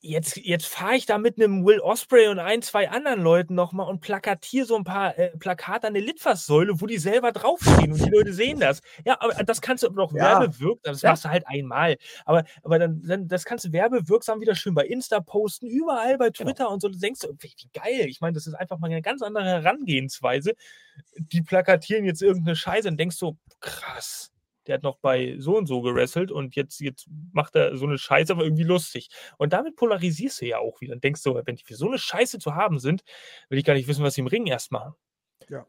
Jetzt, 0.00 0.36
jetzt 0.36 0.66
fahre 0.66 0.94
ich 0.94 1.06
da 1.06 1.18
mit 1.18 1.38
einem 1.42 1.64
Will 1.66 1.80
Osprey 1.80 2.28
und 2.28 2.38
ein, 2.38 2.62
zwei 2.62 2.88
anderen 2.88 3.20
Leuten 3.20 3.56
nochmal 3.56 3.88
und 3.88 4.00
plakatiere 4.00 4.64
so 4.64 4.76
ein 4.76 4.84
paar 4.84 5.18
äh, 5.18 5.36
Plakate 5.36 5.88
an 5.88 5.94
der 5.94 6.04
Litfaßsäule, 6.04 6.80
wo 6.80 6.86
die 6.86 6.98
selber 6.98 7.32
draufstehen 7.32 7.90
und 7.92 8.04
die 8.06 8.10
Leute 8.10 8.32
sehen 8.32 8.60
das. 8.60 8.80
Ja, 9.04 9.16
aber 9.20 9.34
das 9.42 9.60
kannst 9.60 9.82
du 9.82 9.90
noch 9.90 10.12
Ja. 10.12 10.40
werbewirksam, 10.40 10.78
das 10.92 11.02
Ja. 11.02 11.10
machst 11.10 11.24
du 11.24 11.30
halt 11.30 11.48
einmal. 11.48 11.96
Aber, 12.26 12.44
aber 12.62 12.78
dann, 12.78 13.02
dann, 13.02 13.26
das 13.26 13.44
kannst 13.44 13.64
du 13.64 13.72
werbewirksam 13.72 14.40
wieder 14.40 14.54
schön 14.54 14.74
bei 14.74 14.86
Insta 14.86 15.18
posten, 15.18 15.66
überall 15.66 16.16
bei 16.16 16.30
Genau. 16.30 16.50
Twitter 16.50 16.70
und 16.70 16.80
so. 16.80 16.88
Du 16.88 16.98
denkst, 16.98 17.22
wie 17.40 17.48
wie 17.58 17.68
geil. 17.72 18.06
Ich 18.08 18.20
meine, 18.20 18.34
das 18.34 18.46
ist 18.46 18.54
einfach 18.54 18.78
mal 18.78 18.86
eine 18.86 19.02
ganz 19.02 19.20
andere 19.22 19.44
Herangehensweise 19.46 20.52
die 21.16 21.42
plakatieren 21.42 22.04
jetzt 22.04 22.22
irgendeine 22.22 22.56
Scheiße 22.56 22.88
und 22.88 22.96
denkst 22.98 23.16
so, 23.16 23.36
krass, 23.60 24.32
der 24.68 24.74
hat 24.74 24.82
noch 24.82 24.98
bei 24.98 25.36
so 25.38 25.56
und 25.56 25.66
so 25.66 25.80
gerasselt 25.80 26.30
und 26.30 26.54
jetzt, 26.54 26.80
jetzt 26.80 27.08
macht 27.32 27.56
er 27.56 27.76
so 27.76 27.86
eine 27.86 27.98
Scheiße, 27.98 28.32
aber 28.32 28.44
irgendwie 28.44 28.64
lustig. 28.64 29.08
Und 29.38 29.52
damit 29.52 29.76
polarisierst 29.76 30.42
du 30.42 30.46
ja 30.46 30.58
auch 30.58 30.80
wieder 30.80 30.94
und 30.94 31.02
denkst 31.02 31.22
so, 31.22 31.40
wenn 31.44 31.56
die 31.56 31.64
für 31.64 31.74
so 31.74 31.88
eine 31.88 31.98
Scheiße 31.98 32.38
zu 32.38 32.54
haben 32.54 32.78
sind, 32.78 33.02
will 33.48 33.58
ich 33.58 33.64
gar 33.64 33.74
nicht 33.74 33.88
wissen, 33.88 34.04
was 34.04 34.14
sie 34.14 34.20
im 34.20 34.26
Ring 34.26 34.46
erst 34.46 34.70
machen. 34.70 34.94
Ja. 35.48 35.66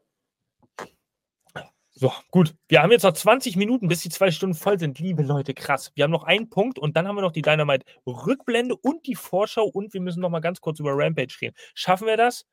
So, 1.91 2.13
gut. 2.31 2.55
Wir 2.69 2.81
haben 2.81 2.91
jetzt 2.91 3.03
noch 3.03 3.11
20 3.11 3.57
Minuten, 3.57 3.89
bis 3.89 4.01
die 4.01 4.09
zwei 4.09 4.31
Stunden 4.31 4.55
voll 4.55 4.79
sind. 4.79 4.99
Liebe 4.99 5.21
Leute, 5.21 5.53
krass. 5.53 5.91
Wir 5.95 6.05
haben 6.05 6.11
noch 6.11 6.23
einen 6.23 6.49
Punkt 6.49 6.79
und 6.79 6.95
dann 6.95 7.07
haben 7.07 7.15
wir 7.17 7.21
noch 7.21 7.33
die 7.33 7.41
Dynamite-Rückblende 7.41 8.75
und 8.77 9.05
die 9.05 9.15
Vorschau 9.15 9.65
und 9.65 9.93
wir 9.93 9.99
müssen 9.99 10.21
noch 10.21 10.29
mal 10.29 10.39
ganz 10.39 10.61
kurz 10.61 10.79
über 10.79 10.91
Rampage 10.93 11.35
reden. 11.41 11.55
Schaffen 11.73 12.07
wir 12.07 12.15
das? 12.15 12.45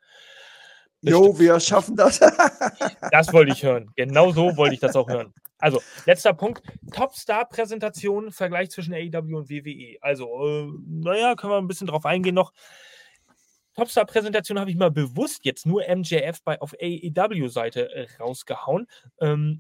Jo, 1.07 1.39
wir 1.39 1.61
schaffen 1.61 1.97
das. 1.97 2.21
Das 3.13 3.33
wollte 3.33 3.53
ich 3.53 3.63
hören. 3.63 3.91
Genau 3.97 4.33
so 4.33 4.57
wollte 4.57 4.75
ich 4.75 4.81
das 4.81 4.97
auch 4.97 5.09
hören. 5.09 5.33
Also, 5.59 5.81
letzter 6.05 6.35
Punkt. 6.35 6.63
Top-Star-Präsentation, 6.93 8.33
Vergleich 8.33 8.71
zwischen 8.71 8.93
AEW 8.93 9.37
und 9.37 9.49
WWE. 9.49 9.97
Also, 10.01 10.27
äh, 10.27 10.73
naja, 10.87 11.35
können 11.35 11.53
wir 11.53 11.59
ein 11.59 11.69
bisschen 11.69 11.87
drauf 11.87 12.05
eingehen 12.05 12.35
noch. 12.35 12.53
Topstar-Präsentation 13.77 14.59
habe 14.59 14.71
ich 14.71 14.77
mal 14.77 14.91
bewusst 14.91 15.45
jetzt 15.45 15.67
nur 15.67 15.83
MJF 15.87 16.43
bei, 16.43 16.61
auf 16.61 16.75
AEW-Seite 16.81 17.91
äh, 17.95 18.07
rausgehauen. 18.19 18.87
Ähm, 19.21 19.59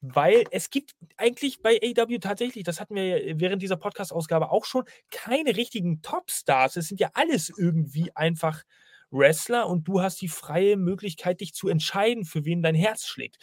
weil 0.00 0.44
es 0.52 0.70
gibt 0.70 0.94
eigentlich 1.16 1.62
bei 1.62 1.80
AEW 1.82 2.18
tatsächlich, 2.18 2.64
das 2.64 2.80
hatten 2.80 2.94
wir 2.94 3.04
ja 3.04 3.40
während 3.40 3.62
dieser 3.62 3.76
Podcast-Ausgabe 3.76 4.50
auch 4.50 4.64
schon, 4.64 4.84
keine 5.10 5.56
richtigen 5.56 6.00
Topstars. 6.00 6.76
Es 6.76 6.88
sind 6.88 7.00
ja 7.00 7.10
alles 7.14 7.52
irgendwie 7.56 8.14
einfach 8.14 8.62
Wrestler 9.10 9.68
und 9.68 9.86
du 9.88 10.02
hast 10.02 10.20
die 10.20 10.28
freie 10.28 10.76
Möglichkeit, 10.76 11.40
dich 11.40 11.54
zu 11.54 11.68
entscheiden, 11.68 12.24
für 12.24 12.44
wen 12.44 12.62
dein 12.62 12.74
Herz 12.74 13.06
schlägt. 13.06 13.38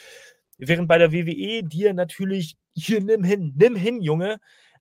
Während 0.58 0.88
bei 0.88 0.98
der 0.98 1.12
WWE 1.12 1.64
dir 1.64 1.94
natürlich, 1.94 2.56
hier 2.74 3.02
nimm 3.02 3.24
hin, 3.24 3.54
nimm 3.56 3.76
hin, 3.76 4.02
Junge, 4.02 4.40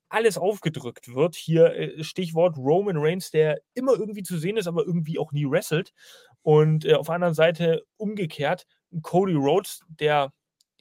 alles 0.08 0.36
aufgedrückt 0.36 1.14
wird. 1.14 1.34
Hier 1.36 1.74
äh, 1.74 2.04
Stichwort 2.04 2.58
Roman 2.58 2.98
Reigns, 2.98 3.30
der 3.30 3.60
immer 3.74 3.92
irgendwie 3.92 4.22
zu 4.22 4.36
sehen 4.36 4.58
ist, 4.58 4.66
aber 4.66 4.84
irgendwie 4.84 5.18
auch 5.18 5.32
nie 5.32 5.46
wrestelt. 5.46 5.92
Und 6.42 6.84
äh, 6.84 6.94
auf 6.94 7.06
der 7.06 7.14
anderen 7.14 7.34
Seite 7.34 7.82
umgekehrt 7.96 8.66
Cody 9.00 9.34
Rhodes, 9.34 9.80
der 9.88 10.32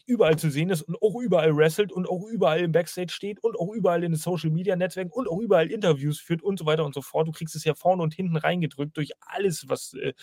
überall 0.05 0.37
zu 0.37 0.49
sehen 0.49 0.69
ist 0.69 0.81
und 0.81 1.01
auch 1.01 1.19
überall 1.19 1.55
wrestelt 1.55 1.91
und 1.91 2.07
auch 2.07 2.25
überall 2.27 2.59
im 2.59 2.71
Backstage 2.71 3.11
steht 3.11 3.43
und 3.43 3.57
auch 3.57 3.73
überall 3.73 4.03
in 4.03 4.11
den 4.11 4.19
Social 4.19 4.49
Media 4.49 4.75
Netzwerken 4.75 5.11
und 5.11 5.27
auch 5.27 5.39
überall 5.39 5.71
Interviews 5.71 6.19
führt 6.19 6.41
und 6.41 6.59
so 6.59 6.65
weiter 6.65 6.85
und 6.85 6.93
so 6.93 7.01
fort. 7.01 7.27
Du 7.27 7.31
kriegst 7.31 7.55
es 7.55 7.63
ja 7.63 7.75
vorne 7.75 8.03
und 8.03 8.13
hinten 8.13 8.37
reingedrückt 8.37 8.97
durch 8.97 9.11
alles, 9.21 9.69
was 9.69 9.93
äh, 9.93 10.13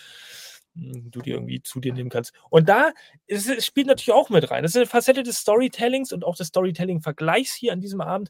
du 0.75 1.21
dir 1.21 1.35
irgendwie 1.35 1.61
zu 1.61 1.79
dir 1.79 1.93
nehmen 1.93 2.09
kannst. 2.09 2.33
Und 2.49 2.69
da 2.69 2.91
ist, 3.27 3.49
es 3.49 3.65
spielt 3.65 3.87
natürlich 3.87 4.11
auch 4.11 4.29
mit 4.29 4.49
rein. 4.51 4.63
Das 4.63 4.71
ist 4.71 4.77
eine 4.77 4.85
Facette 4.85 5.23
des 5.23 5.39
Storytellings 5.39 6.13
und 6.13 6.23
auch 6.23 6.35
des 6.35 6.47
Storytelling-Vergleichs 6.47 7.53
hier 7.53 7.73
an 7.73 7.81
diesem 7.81 8.01
Abend, 8.01 8.29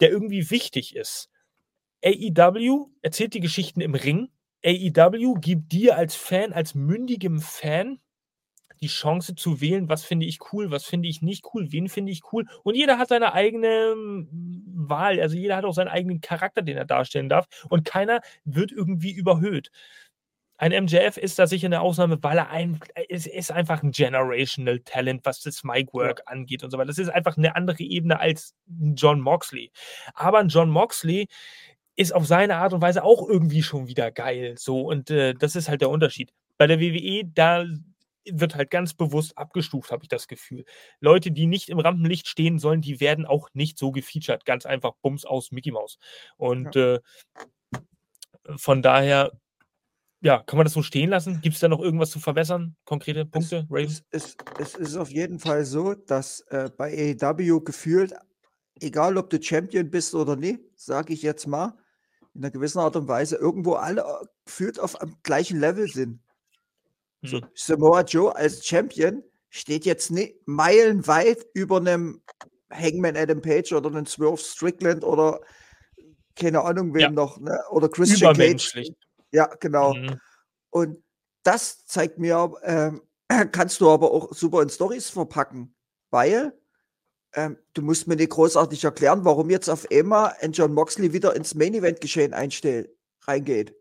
der 0.00 0.10
irgendwie 0.10 0.50
wichtig 0.50 0.96
ist. 0.96 1.28
AEW 2.04 2.90
erzählt 3.02 3.34
die 3.34 3.40
Geschichten 3.40 3.80
im 3.80 3.94
Ring. 3.94 4.28
AEW 4.64 5.34
gibt 5.40 5.72
dir 5.72 5.96
als 5.96 6.14
Fan, 6.14 6.52
als 6.52 6.74
mündigem 6.74 7.40
Fan, 7.40 7.98
die 8.86 8.92
Chance 8.92 9.34
zu 9.34 9.60
wählen, 9.60 9.88
was 9.88 10.04
finde 10.04 10.26
ich 10.26 10.38
cool, 10.52 10.70
was 10.70 10.84
finde 10.84 11.08
ich 11.08 11.20
nicht 11.22 11.44
cool, 11.52 11.72
wen 11.72 11.88
finde 11.88 12.12
ich 12.12 12.32
cool. 12.32 12.46
Und 12.62 12.76
jeder 12.76 12.98
hat 12.98 13.08
seine 13.08 13.32
eigene 13.32 13.94
mm, 13.96 14.88
Wahl. 14.88 15.20
Also 15.20 15.36
jeder 15.36 15.56
hat 15.56 15.64
auch 15.64 15.74
seinen 15.74 15.88
eigenen 15.88 16.20
Charakter, 16.20 16.62
den 16.62 16.76
er 16.76 16.84
darstellen 16.84 17.28
darf. 17.28 17.46
Und 17.68 17.84
keiner 17.84 18.20
wird 18.44 18.70
irgendwie 18.70 19.10
überhöht. 19.12 19.70
Ein 20.58 20.84
MJF 20.84 21.18
ist 21.18 21.38
da 21.38 21.46
sicher 21.46 21.66
eine 21.66 21.80
Ausnahme, 21.80 22.22
weil 22.22 22.38
er 22.38 22.48
ein, 22.48 22.80
es 23.08 23.26
ist 23.26 23.50
einfach 23.52 23.82
ein 23.82 23.90
generational 23.90 24.78
Talent, 24.80 25.22
was 25.24 25.40
das 25.40 25.64
Mic-Work 25.64 26.22
angeht 26.26 26.62
und 26.62 26.70
so 26.70 26.78
weiter. 26.78 26.86
Das 26.86 26.98
ist 26.98 27.10
einfach 27.10 27.36
eine 27.36 27.56
andere 27.56 27.82
Ebene 27.82 28.20
als 28.20 28.54
ein 28.68 28.94
John 28.94 29.20
Moxley. 29.20 29.70
Aber 30.14 30.38
ein 30.38 30.48
John 30.48 30.70
Moxley 30.70 31.26
ist 31.96 32.14
auf 32.14 32.26
seine 32.26 32.56
Art 32.56 32.72
und 32.72 32.80
Weise 32.80 33.04
auch 33.04 33.28
irgendwie 33.28 33.62
schon 33.62 33.88
wieder 33.88 34.10
geil. 34.12 34.54
So, 34.56 34.82
und 34.82 35.10
äh, 35.10 35.34
das 35.34 35.56
ist 35.56 35.68
halt 35.68 35.80
der 35.80 35.90
Unterschied. 35.90 36.32
Bei 36.56 36.66
der 36.66 36.80
WWE, 36.80 37.24
da 37.24 37.66
wird 38.30 38.54
halt 38.54 38.70
ganz 38.70 38.94
bewusst 38.94 39.36
abgestuft, 39.38 39.90
habe 39.90 40.04
ich 40.04 40.08
das 40.08 40.28
Gefühl. 40.28 40.64
Leute, 41.00 41.30
die 41.30 41.46
nicht 41.46 41.68
im 41.68 41.78
Rampenlicht 41.78 42.28
stehen 42.28 42.58
sollen, 42.58 42.80
die 42.80 43.00
werden 43.00 43.26
auch 43.26 43.48
nicht 43.54 43.78
so 43.78 43.92
gefeatured. 43.92 44.44
Ganz 44.44 44.66
einfach 44.66 44.94
Bums 45.02 45.24
aus 45.24 45.52
Mickey 45.52 45.72
Mouse. 45.72 45.98
Und 46.36 46.76
äh, 46.76 47.00
von 48.56 48.82
daher, 48.82 49.32
ja, 50.20 50.42
kann 50.42 50.56
man 50.56 50.64
das 50.64 50.72
so 50.72 50.82
stehen 50.82 51.10
lassen? 51.10 51.40
Gibt 51.42 51.54
es 51.54 51.60
da 51.60 51.68
noch 51.68 51.80
irgendwas 51.80 52.10
zu 52.10 52.20
verbessern? 52.20 52.76
Konkrete 52.84 53.26
Punkte, 53.26 53.66
Raven? 53.70 53.86
Es, 53.86 54.04
es, 54.10 54.36
es 54.58 54.74
ist 54.74 54.96
auf 54.96 55.10
jeden 55.10 55.38
Fall 55.38 55.64
so, 55.64 55.94
dass 55.94 56.40
äh, 56.48 56.70
bei 56.76 57.16
AEW 57.20 57.60
gefühlt, 57.60 58.14
egal 58.80 59.16
ob 59.18 59.30
du 59.30 59.40
Champion 59.40 59.90
bist 59.90 60.14
oder 60.14 60.36
nicht, 60.36 60.60
sage 60.74 61.12
ich 61.12 61.22
jetzt 61.22 61.46
mal, 61.46 61.74
in 62.34 62.44
einer 62.44 62.50
gewissen 62.50 62.78
Art 62.78 62.96
und 62.96 63.08
Weise 63.08 63.36
irgendwo 63.36 63.74
alle 63.74 64.02
äh, 64.02 64.26
gefühlt 64.44 64.78
auf 64.78 65.00
am 65.00 65.16
gleichen 65.22 65.58
Level 65.58 65.88
sind. 65.88 66.20
So, 67.26 67.40
Hm. 67.40 67.48
Samoa 67.54 68.02
Joe 68.02 68.34
als 68.34 68.64
Champion 68.66 69.22
steht 69.50 69.84
jetzt 69.84 70.10
nicht 70.10 70.36
meilenweit 70.46 71.46
über 71.54 71.78
einem 71.78 72.22
Hangman 72.70 73.16
Adam 73.16 73.40
Page 73.40 73.72
oder 73.72 73.88
einem 73.88 74.06
Swerve 74.06 74.38
Strickland 74.38 75.04
oder 75.04 75.40
keine 76.34 76.62
Ahnung 76.62 76.92
wem 76.94 77.00
Ja. 77.00 77.10
noch, 77.10 77.38
ne? 77.38 77.58
oder 77.70 77.88
Christian 77.88 78.36
Cage. 78.36 78.92
Ja, 79.32 79.46
genau. 79.60 79.94
Mhm. 79.94 80.20
Und 80.70 81.02
das 81.42 81.84
zeigt 81.86 82.18
mir, 82.18 82.52
ähm, 82.62 83.02
kannst 83.52 83.80
du 83.80 83.88
aber 83.90 84.10
auch 84.10 84.32
super 84.32 84.62
in 84.62 84.68
Stories 84.68 85.08
verpacken, 85.08 85.74
weil 86.10 86.52
ähm, 87.34 87.58
du 87.74 87.82
musst 87.82 88.06
mir 88.08 88.16
nicht 88.16 88.30
großartig 88.30 88.84
erklären, 88.84 89.24
warum 89.24 89.50
jetzt 89.50 89.68
auf 89.68 89.86
einmal 89.90 90.34
ein 90.40 90.52
John 90.52 90.72
Moxley 90.74 91.12
wieder 91.12 91.34
ins 91.36 91.54
Main 91.54 91.74
Event 91.74 92.00
Geschehen 92.00 92.34
einstellt, 92.34 92.90
reingeht, 93.22 93.74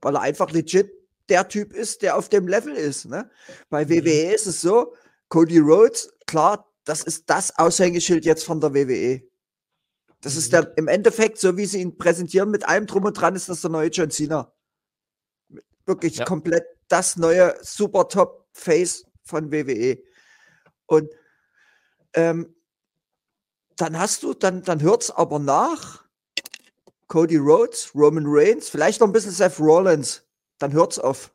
weil 0.00 0.16
er 0.16 0.22
einfach 0.22 0.50
legit 0.50 0.90
der 1.28 1.48
Typ 1.48 1.72
ist, 1.72 2.02
der 2.02 2.16
auf 2.16 2.28
dem 2.28 2.48
Level 2.48 2.74
ist. 2.74 3.06
Ne? 3.06 3.30
Bei 3.70 3.84
Mhm. 3.84 3.90
WWE 3.90 4.34
ist 4.34 4.46
es 4.46 4.60
so, 4.60 4.94
Cody 5.28 5.58
Rhodes, 5.58 6.12
klar, 6.26 6.68
das 6.84 7.02
ist 7.02 7.28
das 7.30 7.56
Aushängeschild 7.58 8.24
jetzt 8.24 8.44
von 8.44 8.60
der 8.60 8.74
WWE. 8.74 9.22
Das 10.20 10.36
ist 10.36 10.48
Mhm. 10.48 10.50
der 10.50 10.78
im 10.78 10.88
Endeffekt, 10.88 11.38
so 11.38 11.56
wie 11.56 11.66
sie 11.66 11.80
ihn 11.80 11.96
präsentieren, 11.96 12.50
mit 12.50 12.68
allem 12.68 12.86
drum 12.86 13.04
und 13.04 13.14
dran, 13.14 13.34
ist 13.36 13.48
das 13.48 13.60
der 13.60 13.70
neue 13.70 13.88
John 13.88 14.10
Cena 14.10 14.52
wirklich 15.86 16.16
Ja. 16.16 16.24
komplett 16.24 16.64
das 16.88 17.16
neue 17.16 17.56
super 17.62 18.08
Top 18.08 18.46
Face 18.52 19.04
von 19.24 19.50
WWE. 19.50 20.02
Und 20.86 21.10
ähm, 22.14 22.54
dann 23.76 23.98
hast 23.98 24.22
du, 24.22 24.34
dann, 24.34 24.62
dann 24.62 24.82
hört 24.82 25.04
es 25.04 25.10
aber 25.10 25.38
nach. 25.38 26.04
Cody 27.08 27.36
Rhodes, 27.36 27.94
Roman 27.94 28.24
Reigns, 28.26 28.68
vielleicht 28.68 29.00
noch 29.00 29.06
ein 29.08 29.12
bisschen 29.12 29.32
Seth 29.32 29.58
Rollins. 29.58 30.22
Dann 30.62 30.72
hört's 30.72 30.98
auf. 31.00 31.32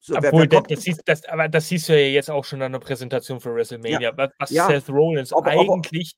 So, 0.00 0.14
wer, 0.14 0.24
Obwohl, 0.32 0.40
wer 0.42 0.46
das, 0.48 0.56
kommt, 0.58 0.70
das, 0.72 0.82
siehst, 0.82 1.02
das, 1.06 1.24
aber 1.26 1.48
das 1.48 1.68
siehst 1.68 1.88
du 1.88 1.92
ja 1.98 2.08
jetzt 2.08 2.28
auch 2.30 2.44
schon 2.44 2.60
an 2.62 2.72
der 2.72 2.80
Präsentation 2.80 3.40
für 3.40 3.54
WrestleMania, 3.54 4.12
was, 4.16 4.30
was 4.38 4.50
Ja. 4.50 4.66
Seth 4.66 4.88
Rollins 4.90 5.32
Aber- 5.32 5.52
aber- 5.52 5.72
eigentlich 5.72 6.16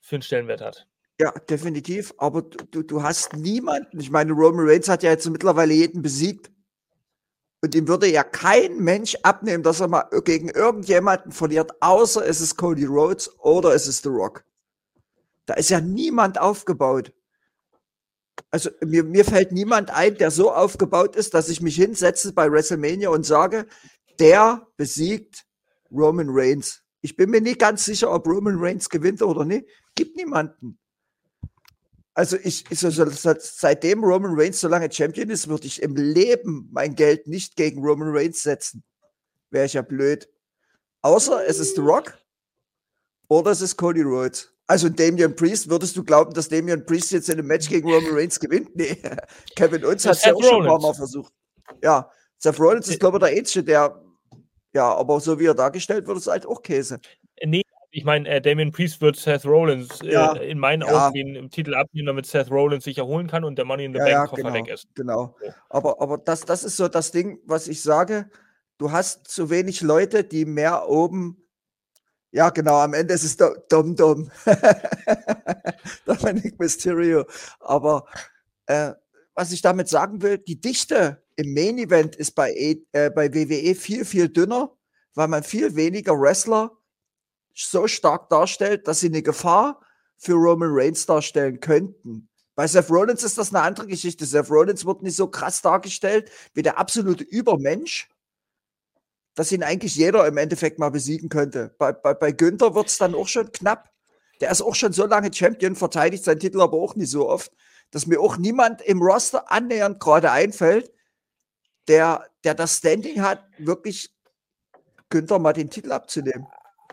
für 0.00 0.16
einen 0.16 0.22
Stellenwert 0.22 0.60
hat. 0.60 0.86
ja, 1.20 1.32
definitiv. 1.32 2.14
Aber 2.18 2.42
du, 2.42 2.64
du, 2.70 2.82
du 2.82 3.02
hast 3.02 3.34
niemanden. 3.34 3.98
Ich 4.00 4.10
meine, 4.10 4.32
Roman 4.32 4.66
Reigns 4.68 4.88
hat 4.88 5.02
ja 5.02 5.10
jetzt 5.10 5.28
mittlerweile 5.28 5.74
jeden 5.74 6.02
besiegt. 6.02 6.50
Und 7.62 7.74
ihm 7.74 7.88
würde 7.88 8.06
ja 8.10 8.22
kein 8.22 8.76
Mensch 8.78 9.16
abnehmen, 9.22 9.62
dass 9.62 9.80
er 9.80 9.88
mal 9.88 10.08
gegen 10.24 10.50
irgendjemanden 10.50 11.32
verliert, 11.32 11.72
außer 11.80 12.24
es 12.26 12.40
ist 12.40 12.56
Cody 12.56 12.84
Rhodes 12.84 13.28
oder 13.40 13.74
es 13.74 13.86
ist 13.88 14.02
The 14.04 14.10
Rock. 14.10 14.44
Da 15.46 15.54
ist 15.54 15.70
ja 15.70 15.80
niemand 15.80 16.38
aufgebaut. 16.38 17.12
Also 18.50 18.70
mir, 18.84 19.04
mir 19.04 19.24
fällt 19.24 19.52
niemand 19.52 19.90
ein, 19.90 20.16
der 20.16 20.30
so 20.30 20.52
aufgebaut 20.52 21.16
ist, 21.16 21.34
dass 21.34 21.48
ich 21.48 21.60
mich 21.60 21.76
hinsetze 21.76 22.32
bei 22.32 22.50
WrestleMania 22.50 23.08
und 23.08 23.24
sage, 23.24 23.66
der 24.18 24.66
besiegt 24.76 25.44
Roman 25.90 26.28
Reigns. 26.30 26.82
Ich 27.00 27.16
bin 27.16 27.30
mir 27.30 27.40
nicht 27.40 27.58
ganz 27.58 27.84
sicher, 27.84 28.12
ob 28.12 28.26
Roman 28.26 28.56
Reigns 28.58 28.88
gewinnt 28.88 29.22
oder 29.22 29.44
nicht. 29.44 29.66
Gibt 29.94 30.16
niemanden. 30.16 30.78
Also 32.14 32.36
ich, 32.36 32.64
ich 32.70 32.78
seitdem 32.78 34.04
Roman 34.04 34.38
Reigns 34.38 34.60
so 34.60 34.68
lange 34.68 34.90
Champion 34.90 35.30
ist, 35.30 35.48
würde 35.48 35.66
ich 35.66 35.82
im 35.82 35.96
Leben 35.96 36.68
mein 36.72 36.94
Geld 36.94 37.26
nicht 37.26 37.56
gegen 37.56 37.84
Roman 37.84 38.16
Reigns 38.16 38.42
setzen. 38.42 38.84
Wäre 39.50 39.66
ich 39.66 39.72
ja 39.72 39.82
blöd. 39.82 40.28
Außer 41.02 41.44
es 41.46 41.58
ist 41.58 41.74
The 41.74 41.82
Rock 41.82 42.16
oder 43.28 43.50
es 43.50 43.60
ist 43.60 43.76
Cody 43.76 44.02
Rhodes. 44.02 44.53
Also 44.66 44.88
Damian 44.88 45.34
Priest, 45.36 45.68
würdest 45.68 45.96
du 45.96 46.04
glauben, 46.04 46.32
dass 46.32 46.48
Damian 46.48 46.84
Priest 46.86 47.12
jetzt 47.12 47.28
in 47.28 47.38
einem 47.38 47.46
Match 47.48 47.68
gegen 47.68 47.88
Roman 47.90 48.14
Reigns 48.14 48.40
gewinnt? 48.40 48.74
Nee. 48.74 48.96
Kevin 49.56 49.84
Owens 49.84 50.06
hat 50.06 50.16
es 50.16 50.24
ja 50.24 50.34
auch 50.34 50.42
schon 50.42 50.62
ein 50.62 50.68
paar. 50.68 50.80
Mal 50.80 50.94
versucht. 50.94 51.32
Ja, 51.82 52.10
Seth 52.38 52.58
Rollins 52.60 52.88
ist, 52.88 53.00
glaube 53.00 53.18
ich, 53.18 53.24
der 53.24 53.36
Einzige, 53.38 53.64
der, 53.64 54.02
ja, 54.74 54.94
aber 54.94 55.20
so 55.20 55.38
wie 55.38 55.46
er 55.46 55.54
dargestellt 55.54 56.06
wird, 56.06 56.18
ist 56.18 56.26
halt 56.26 56.46
auch 56.46 56.62
Käse. 56.62 56.98
Nee, 57.42 57.62
ich 57.90 58.04
meine, 58.04 58.28
äh, 58.28 58.40
Damien 58.40 58.72
Priest 58.72 59.00
wird 59.00 59.16
Seth 59.16 59.44
Rollins 59.46 60.00
äh, 60.02 60.12
Ja, 60.12 60.32
in 60.34 60.58
meinen 60.58 60.82
ja. 60.82 61.08
Augen 61.08 61.34
den 61.34 61.50
Titel 61.50 61.74
abnehmen, 61.74 62.06
damit 62.06 62.26
Seth 62.26 62.50
Rollins 62.50 62.84
sich 62.84 62.98
erholen 62.98 63.28
kann 63.28 63.44
und 63.44 63.56
der 63.56 63.64
Money 63.64 63.84
in 63.84 63.92
the 63.92 63.98
Ja, 63.98 64.04
Bank 64.04 64.12
ja, 64.14 64.26
Koffer 64.26 64.42
genau, 64.42 64.54
weg 64.54 64.68
ist. 64.68 64.86
genau. 64.94 65.36
Aber, 65.68 66.00
aber 66.02 66.18
das, 66.18 66.40
das 66.40 66.64
ist 66.64 66.76
so 66.76 66.88
das 66.88 67.12
Ding, 67.12 67.38
was 67.44 67.68
ich 67.68 67.82
sage. 67.82 68.30
Du 68.78 68.90
hast 68.90 69.28
zu 69.28 69.48
wenig 69.48 69.80
Leute, 69.80 70.24
die 70.24 70.44
mehr 70.44 70.88
oben. 70.88 71.43
Ja, 72.34 72.50
genau, 72.50 72.80
am 72.80 72.94
Ende 72.94 73.14
ist 73.14 73.22
es 73.22 73.36
Dom 73.36 73.94
Dom. 73.94 74.28
Dominic 76.04 76.58
Mysterio. 76.58 77.26
Aber 77.60 78.06
äh, 78.66 78.92
was 79.36 79.52
ich 79.52 79.62
damit 79.62 79.88
sagen 79.88 80.20
will, 80.20 80.38
die 80.38 80.60
Dichte 80.60 81.22
im 81.36 81.54
Main 81.54 81.78
Event 81.78 82.16
ist 82.16 82.32
bei, 82.32 82.52
E- 82.52 82.84
äh, 82.90 83.10
bei 83.10 83.32
WWE 83.32 83.76
viel, 83.76 84.04
viel 84.04 84.28
dünner, 84.28 84.76
weil 85.14 85.28
man 85.28 85.44
viel 85.44 85.76
weniger 85.76 86.20
Wrestler 86.20 86.72
so 87.54 87.86
stark 87.86 88.30
darstellt, 88.30 88.88
dass 88.88 88.98
sie 88.98 89.08
eine 89.08 89.22
Gefahr 89.22 89.80
für 90.18 90.34
Roman 90.34 90.70
Reigns 90.72 91.06
darstellen 91.06 91.60
könnten. 91.60 92.28
Bei 92.56 92.66
Seth 92.66 92.90
Rollins 92.90 93.22
ist 93.22 93.38
das 93.38 93.54
eine 93.54 93.62
andere 93.62 93.86
Geschichte. 93.86 94.26
Seth 94.26 94.50
Rollins 94.50 94.84
wird 94.84 95.02
nicht 95.02 95.16
so 95.16 95.28
krass 95.28 95.62
dargestellt 95.62 96.32
wie 96.54 96.62
der 96.62 96.78
absolute 96.78 97.22
Übermensch, 97.24 98.08
dass 99.34 99.52
ihn 99.52 99.62
eigentlich 99.62 99.96
jeder 99.96 100.26
im 100.26 100.36
Endeffekt 100.36 100.78
mal 100.78 100.90
besiegen 100.90 101.28
könnte. 101.28 101.74
Bei, 101.78 101.92
bei, 101.92 102.14
bei 102.14 102.32
Günther 102.32 102.74
wird 102.74 102.88
es 102.88 102.98
dann 102.98 103.14
auch 103.14 103.28
schon 103.28 103.50
knapp. 103.52 103.90
Der 104.40 104.50
ist 104.50 104.62
auch 104.62 104.74
schon 104.74 104.92
so 104.92 105.06
lange 105.06 105.32
Champion, 105.32 105.76
verteidigt 105.76 106.24
seinen 106.24 106.40
Titel 106.40 106.60
aber 106.60 106.76
auch 106.76 106.96
nicht 106.96 107.10
so 107.10 107.28
oft, 107.28 107.52
dass 107.90 108.06
mir 108.06 108.20
auch 108.20 108.36
niemand 108.36 108.80
im 108.82 109.00
Roster 109.02 109.50
annähernd 109.50 110.00
gerade 110.00 110.30
einfällt, 110.30 110.92
der, 111.88 112.28
der 112.44 112.54
das 112.54 112.78
Standing 112.78 113.22
hat, 113.22 113.44
wirklich 113.58 114.12
Günther 115.10 115.38
mal 115.38 115.52
den 115.52 115.70
Titel 115.70 115.92
abzunehmen. 115.92 116.46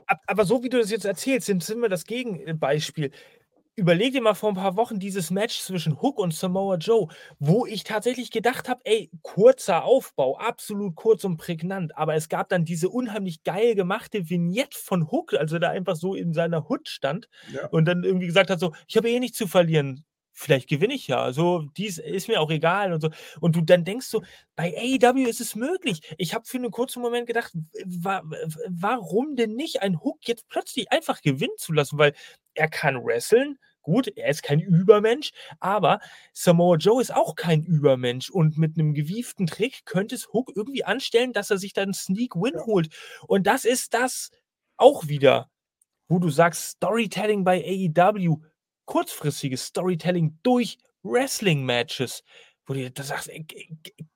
Ab- 0.06 0.22
Aber 0.28 0.46
so 0.46 0.62
wie 0.64 0.70
du 0.70 0.78
das 0.80 0.92
jetzt 0.92 1.06
erzählst, 1.06 1.48
sind, 1.48 1.64
sind 1.64 1.80
wir 1.80 1.90
das 1.90 2.06
Gegenbeispiel. 2.06 3.12
Überleg 3.82 4.14
dir 4.14 4.22
mal 4.22 4.36
vor 4.36 4.50
ein 4.50 4.56
paar 4.56 4.76
Wochen 4.78 5.00
dieses 5.00 5.32
Match 5.32 5.60
zwischen 5.60 6.00
Hook 6.04 6.20
und 6.20 6.36
Samoa 6.36 6.76
Joe, 6.76 7.08
wo 7.40 7.66
ich 7.66 7.84
tatsächlich 7.84 8.30
gedacht 8.30 8.70
habe, 8.70 8.80
ey, 8.84 9.10
kurzer 9.24 9.86
Aufbau, 9.86 10.38
absolut 10.38 10.96
kurz 10.96 11.24
und 11.24 11.38
prägnant, 11.38 11.98
aber 11.98 12.14
es 12.14 12.30
gab 12.30 12.50
dann 12.50 12.64
diese 12.64 12.90
unheimlich 12.90 13.44
geil 13.44 13.74
gemachte 13.74 14.30
Vignette 14.30 14.78
von 14.78 15.10
Hook, 15.10 15.34
also 15.34 15.58
der 15.58 15.72
einfach 15.72 15.96
so 15.96 16.14
in 16.14 16.32
seiner 16.32 16.70
Hut 16.70 16.90
stand 16.90 17.28
Ja. 17.52 17.70
und 17.70 17.86
dann 17.86 18.04
irgendwie 18.04 18.28
gesagt 18.28 18.52
hat, 18.52 18.60
so, 18.60 18.72
ich 18.88 18.98
habe 18.98 19.10
eh 19.10 19.20
nichts 19.20 19.40
zu 19.40 19.48
verlieren. 19.48 20.06
Vielleicht 20.32 20.70
gewinne 20.70 20.94
ich 20.94 21.08
ja. 21.08 21.20
Also, 21.22 21.64
dies 21.76 21.98
ist 21.98 22.28
mir 22.28 22.40
auch 22.40 22.52
egal 22.52 22.94
und 22.94 23.02
so. 23.02 23.10
Und 23.42 23.56
du 23.56 23.62
dann 23.62 23.84
denkst 23.84 24.06
so, 24.06 24.22
bei 24.56 24.74
AEW 24.78 25.28
ist 25.28 25.42
es 25.42 25.56
möglich. 25.56 26.02
Ich 26.20 26.36
habe 26.36 26.46
für 26.46 26.58
einen 26.58 26.70
kurzen 26.72 27.02
Moment 27.02 27.26
gedacht, 27.28 27.52
wa 27.86 28.22
warum 28.70 29.36
denn 29.36 29.56
nicht 29.56 29.82
ein 29.82 30.00
Hook 30.02 30.20
jetzt 30.28 30.48
plötzlich 30.48 30.92
einfach 30.92 31.22
gewinnen 31.22 31.58
zu 31.58 31.74
lassen? 31.74 31.98
Weil 31.98 32.14
er 32.54 32.70
kann 32.70 33.04
wresteln. 33.04 33.58
Gut, 33.82 34.08
er 34.16 34.30
ist 34.30 34.44
kein 34.44 34.60
Übermensch, 34.60 35.32
aber 35.60 36.00
Samoa 36.34 36.78
Joe 36.78 37.02
ist 37.02 37.14
auch 37.14 37.36
kein 37.36 37.64
Übermensch. 37.64 38.30
Und 38.30 38.58
mit 38.58 38.78
einem 38.78 38.94
gewieften 38.94 39.48
Trick 39.48 39.86
könnte 39.86 40.16
es 40.16 40.32
Hook 40.34 40.52
irgendwie 40.56 40.84
anstellen, 40.84 41.34
dass 41.34 41.50
er 41.50 41.58
sich 41.58 41.74
dann 41.74 41.94
Sneak 41.94 42.36
Win 42.36 42.54
Ja. 42.56 42.66
holt. 42.66 42.94
Und 43.28 43.48
das 43.48 43.66
ist 43.66 43.94
das 43.94 44.30
auch 44.78 45.08
wieder, 45.08 45.50
wo 46.08 46.20
du 46.20 46.30
sagst, 46.30 46.64
Storytelling 46.72 47.44
bei 47.44 47.64
AEW, 47.64 48.38
kurzfristiges 48.86 49.66
Storytelling 49.66 50.38
durch 50.44 50.78
Wrestling-Matches, 51.04 52.24
wo 52.66 52.74
du 52.74 52.92
da 52.92 53.04
sagst, 53.04 53.30
ey, 53.30 53.46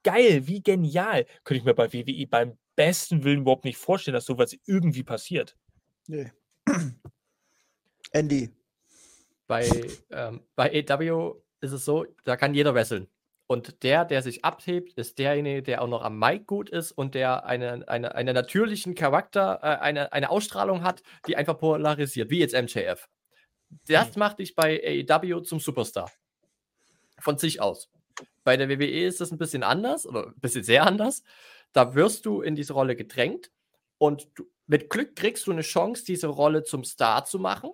geil, 0.03 0.47
wie 0.47 0.61
genial. 0.61 1.25
Könnte 1.43 1.59
ich 1.59 1.65
mir 1.65 1.73
bei 1.73 1.91
WWE 1.91 2.27
beim 2.27 2.57
besten 2.75 3.23
Willen 3.23 3.41
überhaupt 3.41 3.65
nicht 3.65 3.77
vorstellen, 3.77 4.13
dass 4.13 4.25
sowas 4.25 4.55
irgendwie 4.65 5.03
passiert. 5.03 5.55
Nee. 6.07 6.31
Andy. 8.11 8.49
Bei, 9.47 9.69
ähm, 10.11 10.41
bei 10.55 10.85
AEW 10.89 11.35
ist 11.61 11.71
es 11.71 11.85
so, 11.85 12.05
da 12.23 12.35
kann 12.35 12.53
jeder 12.53 12.73
wresteln. 12.73 13.07
Und 13.47 13.83
der, 13.83 14.05
der 14.05 14.23
sich 14.23 14.43
abhebt, 14.43 14.93
ist 14.93 15.19
derjenige, 15.19 15.61
der 15.61 15.81
auch 15.83 15.87
noch 15.87 16.01
am 16.01 16.17
Mic 16.17 16.45
gut 16.45 16.69
ist 16.69 16.91
und 16.91 17.13
der 17.13 17.45
eine, 17.45 17.87
eine, 17.87 18.15
einen 18.15 18.33
natürlichen 18.33 18.95
Charakter, 18.95 19.59
äh, 19.61 19.81
eine, 19.81 20.11
eine 20.13 20.31
Ausstrahlung 20.31 20.83
hat, 20.83 21.03
die 21.27 21.35
einfach 21.35 21.57
polarisiert, 21.57 22.31
wie 22.31 22.39
jetzt 22.39 22.55
MJF. 22.55 23.07
Das 23.87 24.15
macht 24.15 24.39
dich 24.39 24.55
bei 24.55 25.05
AEW 25.07 25.41
zum 25.41 25.59
Superstar. 25.59 26.11
Von 27.19 27.37
sich 27.37 27.61
aus. 27.61 27.89
Bei 28.43 28.57
der 28.57 28.69
WWE 28.69 29.05
ist 29.05 29.21
das 29.21 29.31
ein 29.31 29.37
bisschen 29.37 29.63
anders 29.63 30.05
oder 30.07 30.27
ein 30.27 30.39
bisschen 30.39 30.63
sehr 30.63 30.85
anders. 30.85 31.23
Da 31.71 31.93
wirst 31.93 32.25
du 32.25 32.41
in 32.41 32.55
diese 32.55 32.73
Rolle 32.73 32.95
gedrängt 32.95 33.51
und 33.97 34.27
du, 34.35 34.45
mit 34.67 34.89
Glück 34.89 35.15
kriegst 35.15 35.45
du 35.45 35.51
eine 35.51 35.61
Chance, 35.61 36.03
diese 36.05 36.27
Rolle 36.27 36.63
zum 36.63 36.83
Star 36.83 37.25
zu 37.25 37.37
machen. 37.37 37.71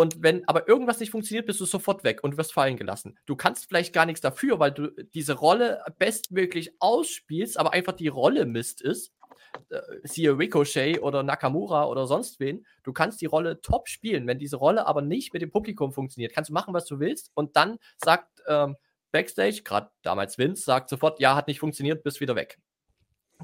Und 0.00 0.22
wenn 0.22 0.48
aber 0.48 0.66
irgendwas 0.66 0.98
nicht 0.98 1.10
funktioniert, 1.10 1.44
bist 1.44 1.60
du 1.60 1.66
sofort 1.66 2.04
weg 2.04 2.24
und 2.24 2.38
wirst 2.38 2.54
fallen 2.54 2.78
gelassen. 2.78 3.18
Du 3.26 3.36
kannst 3.36 3.66
vielleicht 3.66 3.92
gar 3.92 4.06
nichts 4.06 4.22
dafür, 4.22 4.58
weil 4.58 4.72
du 4.72 4.88
diese 5.12 5.34
Rolle 5.34 5.84
bestmöglich 5.98 6.74
ausspielst, 6.78 7.58
aber 7.58 7.74
einfach 7.74 7.92
die 7.92 8.08
Rolle 8.08 8.46
Mist 8.46 8.80
ist. 8.80 9.12
Äh, 9.68 9.80
siehe 10.04 10.38
Ricochet 10.38 11.02
oder 11.02 11.22
Nakamura 11.22 11.84
oder 11.84 12.06
sonst 12.06 12.40
wen. 12.40 12.64
Du 12.82 12.94
kannst 12.94 13.20
die 13.20 13.26
Rolle 13.26 13.60
top 13.60 13.88
spielen. 13.90 14.26
Wenn 14.26 14.38
diese 14.38 14.56
Rolle 14.56 14.86
aber 14.86 15.02
nicht 15.02 15.34
mit 15.34 15.42
dem 15.42 15.50
Publikum 15.50 15.92
funktioniert, 15.92 16.32
kannst 16.32 16.48
du 16.48 16.54
machen, 16.54 16.72
was 16.72 16.86
du 16.86 16.98
willst. 16.98 17.30
Und 17.34 17.54
dann 17.56 17.76
sagt 18.02 18.42
ähm, 18.48 18.76
Backstage, 19.12 19.60
gerade 19.64 19.90
damals 20.00 20.38
Vince, 20.38 20.62
sagt 20.64 20.88
sofort, 20.88 21.20
ja, 21.20 21.36
hat 21.36 21.46
nicht 21.46 21.60
funktioniert, 21.60 22.02
bist 22.04 22.22
wieder 22.22 22.36
weg. 22.36 22.58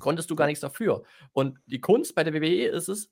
konntest 0.01 0.31
du 0.31 0.37
gar 0.37 0.47
nichts 0.47 0.63
dafür. 0.63 1.03
Und 1.35 1.59
die 1.67 1.83
Kunst 1.83 2.15
bei 2.15 2.25
der 2.25 2.33
WWE 2.33 2.65
ist 2.69 2.89
es, 2.89 3.11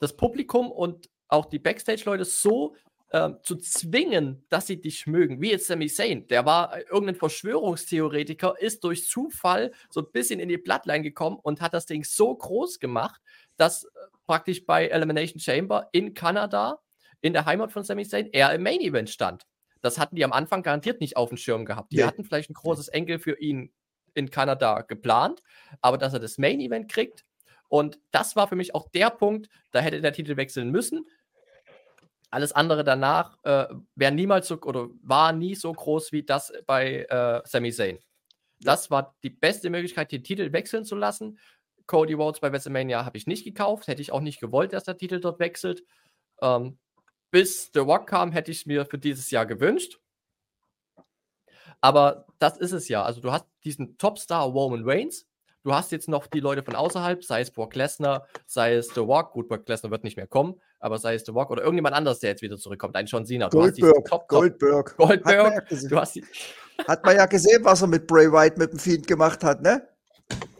das 0.00 0.16
Publikum 0.16 0.72
und 0.72 1.08
auch 1.28 1.46
die 1.46 1.58
Backstage-Leute 1.58 2.24
so 2.24 2.74
äh, 3.10 3.30
zu 3.42 3.56
zwingen, 3.56 4.44
dass 4.48 4.66
sie 4.66 4.80
dich 4.80 5.06
mögen. 5.06 5.40
Wie 5.40 5.50
jetzt 5.50 5.66
Sami 5.66 5.86
Zayn, 5.86 6.26
der 6.28 6.44
war 6.44 6.76
äh, 6.76 6.82
irgendein 6.90 7.14
Verschwörungstheoretiker, 7.14 8.58
ist 8.58 8.82
durch 8.84 9.06
Zufall 9.06 9.72
so 9.90 10.00
ein 10.00 10.10
bisschen 10.12 10.40
in 10.40 10.48
die 10.48 10.58
Bloodline 10.58 11.02
gekommen 11.02 11.38
und 11.42 11.60
hat 11.60 11.74
das 11.74 11.86
Ding 11.86 12.04
so 12.04 12.34
groß 12.34 12.80
gemacht, 12.80 13.20
dass 13.56 13.84
äh, 13.84 13.88
praktisch 14.26 14.66
bei 14.66 14.88
Elimination 14.88 15.40
Chamber 15.40 15.88
in 15.92 16.14
Kanada, 16.14 16.80
in 17.20 17.32
der 17.32 17.46
Heimat 17.46 17.72
von 17.72 17.84
Sami 17.84 18.06
Zayn, 18.06 18.28
er 18.32 18.52
im 18.54 18.62
Main 18.62 18.80
Event 18.80 19.10
stand. 19.10 19.44
Das 19.82 19.98
hatten 19.98 20.16
die 20.16 20.24
am 20.24 20.32
Anfang 20.32 20.62
garantiert 20.62 21.00
nicht 21.00 21.16
auf 21.16 21.28
dem 21.28 21.38
Schirm 21.38 21.64
gehabt. 21.64 21.92
Die 21.92 21.98
nee. 21.98 22.02
hatten 22.02 22.24
vielleicht 22.24 22.50
ein 22.50 22.54
großes 22.54 22.88
Enkel 22.88 23.18
für 23.18 23.38
ihn 23.38 23.72
in 24.14 24.30
Kanada 24.30 24.80
geplant, 24.80 25.42
aber 25.80 25.98
dass 25.98 26.12
er 26.12 26.20
das 26.20 26.38
Main 26.38 26.60
Event 26.60 26.90
kriegt, 26.90 27.24
und 27.68 27.98
das 28.10 28.36
war 28.36 28.48
für 28.48 28.56
mich 28.56 28.74
auch 28.74 28.88
der 28.90 29.10
Punkt, 29.10 29.48
da 29.72 29.80
hätte 29.80 30.00
der 30.00 30.12
Titel 30.12 30.36
wechseln 30.36 30.70
müssen. 30.70 31.06
Alles 32.30 32.52
andere 32.52 32.84
danach 32.84 33.38
äh, 33.44 33.66
wäre 33.94 34.12
niemals 34.12 34.48
so 34.48 34.60
oder 34.60 34.88
war 35.02 35.32
nie 35.32 35.54
so 35.54 35.72
groß 35.72 36.12
wie 36.12 36.22
das 36.22 36.52
bei 36.66 37.04
äh, 37.08 37.40
Sami 37.44 37.72
Zayn. 37.72 37.98
Das 38.60 38.90
war 38.90 39.16
die 39.22 39.30
beste 39.30 39.70
Möglichkeit, 39.70 40.12
den 40.12 40.24
Titel 40.24 40.52
wechseln 40.52 40.84
zu 40.84 40.96
lassen. 40.96 41.38
Cody 41.86 42.14
Rhodes 42.14 42.40
bei 42.40 42.50
WrestleMania 42.50 43.04
habe 43.04 43.16
ich 43.16 43.26
nicht 43.26 43.44
gekauft, 43.44 43.86
hätte 43.86 44.02
ich 44.02 44.12
auch 44.12 44.20
nicht 44.20 44.40
gewollt, 44.40 44.72
dass 44.72 44.84
der 44.84 44.96
Titel 44.96 45.20
dort 45.20 45.38
wechselt. 45.38 45.84
Ähm, 46.40 46.78
bis 47.30 47.70
The 47.72 47.80
Rock 47.80 48.08
kam, 48.08 48.32
hätte 48.32 48.50
ich 48.50 48.58
es 48.58 48.66
mir 48.66 48.86
für 48.86 48.98
dieses 48.98 49.30
Jahr 49.30 49.46
gewünscht. 49.46 50.00
Aber 51.80 52.26
das 52.38 52.56
ist 52.58 52.72
es 52.72 52.88
ja. 52.88 53.02
Also 53.04 53.20
du 53.20 53.30
hast 53.30 53.46
diesen 53.64 53.98
Topstar 53.98 54.44
Roman 54.46 54.82
Reigns, 54.84 55.26
Du 55.66 55.74
hast 55.74 55.90
jetzt 55.90 56.08
noch 56.08 56.28
die 56.28 56.38
Leute 56.38 56.62
von 56.62 56.76
außerhalb, 56.76 57.24
sei 57.24 57.40
es 57.40 57.50
Brock 57.50 57.74
Lesnar, 57.74 58.28
sei 58.46 58.76
es 58.76 58.86
The 58.94 59.00
Rock. 59.00 59.32
Gut, 59.32 59.48
Brock 59.48 59.68
Lesnar 59.68 59.90
wird 59.90 60.04
nicht 60.04 60.16
mehr 60.16 60.28
kommen, 60.28 60.60
aber 60.78 60.96
sei 60.98 61.14
es 61.14 61.26
The 61.26 61.32
Rock 61.32 61.50
oder 61.50 61.62
irgendjemand 61.62 61.92
anderes, 61.96 62.20
der 62.20 62.30
jetzt 62.30 62.40
wieder 62.40 62.56
zurückkommt. 62.56 62.94
Ein 62.94 63.06
John 63.06 63.26
Cena. 63.26 63.48
Du 63.48 63.58
Goldberg. 63.58 64.04
Top, 64.04 64.28
Goldberg. 64.28 64.96
Goldberg. 64.96 65.24
Hat 65.24 65.72
man, 65.72 65.80
ja 65.82 65.88
du 65.88 65.96
hast 65.98 66.14
die 66.14 66.24
hat 66.86 67.04
man 67.04 67.16
ja 67.16 67.26
gesehen, 67.26 67.64
was 67.64 67.82
er 67.82 67.88
mit 67.88 68.06
Bray 68.06 68.30
White 68.30 68.60
mit 68.60 68.70
dem 68.70 68.78
Fiend 68.78 69.08
gemacht 69.08 69.42
hat, 69.42 69.60
ne? 69.60 69.88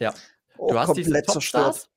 Ja. 0.00 0.12
Oh, 0.58 0.72
du 0.72 0.76
hast 0.80 0.96
diese 0.96 1.22
Topstars. 1.22 1.88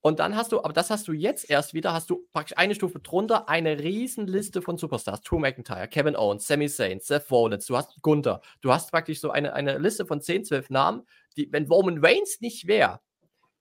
Und 0.00 0.20
dann 0.20 0.36
hast 0.36 0.52
du, 0.52 0.62
aber 0.62 0.72
das 0.72 0.90
hast 0.90 1.08
du 1.08 1.12
jetzt 1.12 1.50
erst 1.50 1.74
wieder, 1.74 1.92
hast 1.92 2.08
du 2.08 2.24
praktisch 2.32 2.56
eine 2.56 2.74
Stufe 2.74 3.00
drunter, 3.00 3.48
eine 3.48 3.80
Riesenliste 3.80 4.62
von 4.62 4.78
Superstars. 4.78 5.22
Drew 5.22 5.38
McIntyre, 5.38 5.88
Kevin 5.88 6.14
Owens, 6.14 6.46
Sami 6.46 6.68
Zayn, 6.68 7.00
Seth 7.00 7.30
Rollins, 7.30 7.66
du 7.66 7.76
hast 7.76 8.00
Gunther. 8.00 8.40
Du 8.60 8.72
hast 8.72 8.92
praktisch 8.92 9.20
so 9.20 9.30
eine, 9.30 9.52
eine 9.54 9.78
Liste 9.78 10.06
von 10.06 10.20
10, 10.20 10.44
12 10.44 10.70
Namen, 10.70 11.06
die, 11.36 11.52
wenn 11.52 11.66
Roman 11.66 11.98
Reigns 12.04 12.40
nicht 12.40 12.68
wäre, 12.68 13.00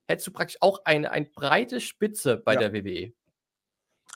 hättest 0.07 0.27
du 0.27 0.31
praktisch 0.31 0.57
auch 0.61 0.81
eine, 0.85 1.11
eine 1.11 1.25
breite 1.25 1.81
Spitze 1.81 2.37
bei 2.37 2.53
ja. 2.53 2.69
der 2.69 2.73
WWE. 2.73 3.13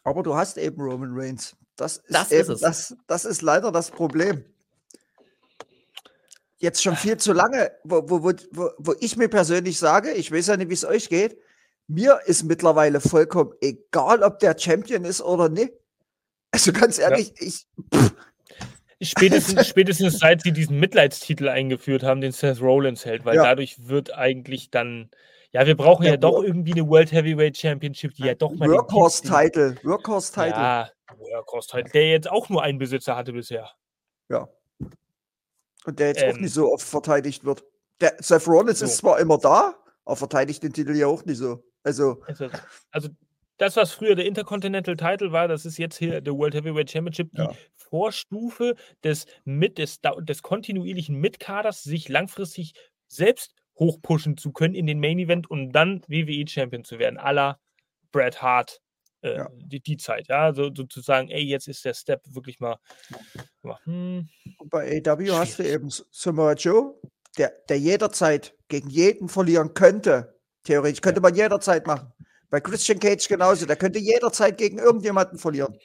Aber 0.03 0.21
du 0.21 0.35
hast 0.35 0.57
eben 0.57 0.79
Roman 0.79 1.11
Reigns. 1.13 1.55
Das 1.75 1.97
ist, 1.97 2.05
das, 2.09 2.31
eben, 2.31 2.51
ist 2.51 2.61
das, 2.61 2.95
das 3.07 3.25
ist 3.25 3.41
leider 3.41 3.71
das 3.71 3.89
Problem. 3.89 4.45
Jetzt 6.59 6.83
schon 6.83 6.95
viel 6.95 7.17
zu 7.17 7.33
lange, 7.33 7.71
wo, 7.83 8.07
wo, 8.07 8.23
wo, 8.23 8.69
wo 8.77 8.93
ich 8.99 9.17
mir 9.17 9.29
persönlich 9.29 9.79
sage, 9.79 10.11
ich 10.11 10.31
weiß 10.31 10.47
ja 10.47 10.57
nicht, 10.57 10.69
wie 10.69 10.75
es 10.75 10.85
euch 10.85 11.09
geht, 11.09 11.39
mir 11.87 12.19
ist 12.25 12.43
mittlerweile 12.43 13.01
vollkommen 13.01 13.53
egal, 13.61 14.23
ob 14.23 14.39
der 14.39 14.57
Champion 14.57 15.05
ist 15.05 15.21
oder 15.21 15.49
nicht. 15.49 15.73
Also 16.51 16.71
ganz 16.73 16.99
ehrlich, 16.99 17.33
ja. 17.39 17.47
ich. 17.47 17.67
Pff, 17.93 18.13
Spätestens, 19.01 19.67
spätestens 19.67 20.19
seit 20.19 20.43
sie 20.43 20.51
diesen 20.51 20.79
Mitleidstitel 20.79 21.49
eingeführt 21.49 22.03
haben, 22.03 22.21
den 22.21 22.31
Seth 22.31 22.61
Rollins 22.61 23.03
hält, 23.03 23.25
weil 23.25 23.35
ja. 23.35 23.43
dadurch 23.43 23.87
wird 23.87 24.13
eigentlich 24.13 24.69
dann, 24.69 25.09
ja, 25.51 25.65
wir 25.65 25.75
brauchen 25.75 26.05
ja, 26.05 26.11
ja 26.11 26.17
doch 26.17 26.43
irgendwie 26.43 26.73
eine 26.73 26.87
World 26.87 27.11
Heavyweight 27.11 27.57
Championship, 27.57 28.13
die 28.13 28.23
ja 28.23 28.35
doch 28.35 28.53
mal. 28.53 28.69
Workhorse-Title, 28.69 29.77
Workhorse-Title. 29.83 30.51
Ja, 30.51 30.89
Workhorse-Title, 31.17 31.91
der 31.91 32.09
jetzt 32.09 32.29
auch 32.29 32.49
nur 32.49 32.61
einen 32.61 32.77
Besitzer 32.77 33.15
hatte 33.15 33.33
bisher. 33.33 33.69
Ja. 34.29 34.47
Und 35.85 35.99
der 35.99 36.09
jetzt 36.09 36.21
ähm, 36.21 36.35
auch 36.35 36.39
nicht 36.39 36.53
so 36.53 36.71
oft 36.71 36.87
verteidigt 36.87 37.43
wird. 37.43 37.63
Der 37.99 38.15
Seth 38.19 38.47
Rollins 38.47 38.79
so. 38.79 38.85
ist 38.85 38.97
zwar 38.97 39.19
immer 39.19 39.39
da, 39.39 39.75
aber 40.05 40.15
verteidigt 40.15 40.61
den 40.61 40.73
Titel 40.73 40.95
ja 40.95 41.07
auch 41.07 41.25
nicht 41.25 41.37
so. 41.37 41.63
Also, 41.83 42.21
also, 42.27 42.49
also 42.91 43.09
das, 43.57 43.75
was 43.75 43.91
früher 43.91 44.15
der 44.15 44.25
Intercontinental 44.25 44.97
Title 44.97 45.31
war, 45.31 45.47
das 45.47 45.65
ist 45.65 45.77
jetzt 45.77 45.97
hier 45.97 46.21
der 46.21 46.33
World 46.33 46.55
Heavyweight 46.55 46.89
Championship, 46.89 47.29
die 47.33 47.41
ja. 47.41 47.53
Vorstufe 47.75 48.75
des, 49.03 49.27
mit, 49.45 49.77
des, 49.77 49.99
des 50.21 50.41
kontinuierlichen 50.41 51.15
Mitkaders, 51.19 51.83
sich 51.83 52.09
langfristig 52.09 52.73
selbst 53.07 53.53
hochpushen 53.77 54.37
zu 54.37 54.51
können 54.51 54.73
in 54.73 54.87
den 54.87 54.99
Main 54.99 55.19
Event 55.19 55.49
und 55.49 55.73
dann 55.73 56.01
WWE 56.07 56.47
Champion 56.47 56.83
zu 56.83 56.97
werden, 56.97 57.19
à 57.19 57.31
la 57.31 57.59
Bret 58.11 58.41
Hart. 58.41 58.81
Äh, 59.23 59.37
ja. 59.37 59.49
die, 59.53 59.79
die 59.79 59.97
Zeit, 59.97 60.29
ja, 60.29 60.51
so, 60.51 60.71
sozusagen, 60.73 61.29
ey, 61.29 61.43
jetzt 61.43 61.67
ist 61.67 61.85
der 61.85 61.93
Step 61.93 62.23
wirklich 62.25 62.59
mal. 62.59 62.77
Hm, 63.83 64.27
bei 64.65 64.99
AW 65.05 65.31
hast 65.33 65.59
du 65.59 65.63
eben 65.63 65.89
Samoa 66.09 66.53
Joe, 66.53 66.99
der, 67.37 67.53
der 67.69 67.77
jederzeit 67.77 68.55
gegen 68.67 68.89
jeden 68.89 69.29
verlieren 69.29 69.75
könnte. 69.75 70.40
Theoretisch 70.63 71.01
könnte 71.01 71.21
man 71.21 71.35
jederzeit 71.35 71.87
machen. 71.87 72.11
Bei 72.49 72.59
Christian 72.59 72.99
Cage 72.99 73.27
genauso. 73.27 73.65
Der 73.65 73.77
könnte 73.77 73.99
jederzeit 73.99 74.57
gegen 74.57 74.77
irgendjemanden 74.77 75.39
verlieren. 75.39 75.77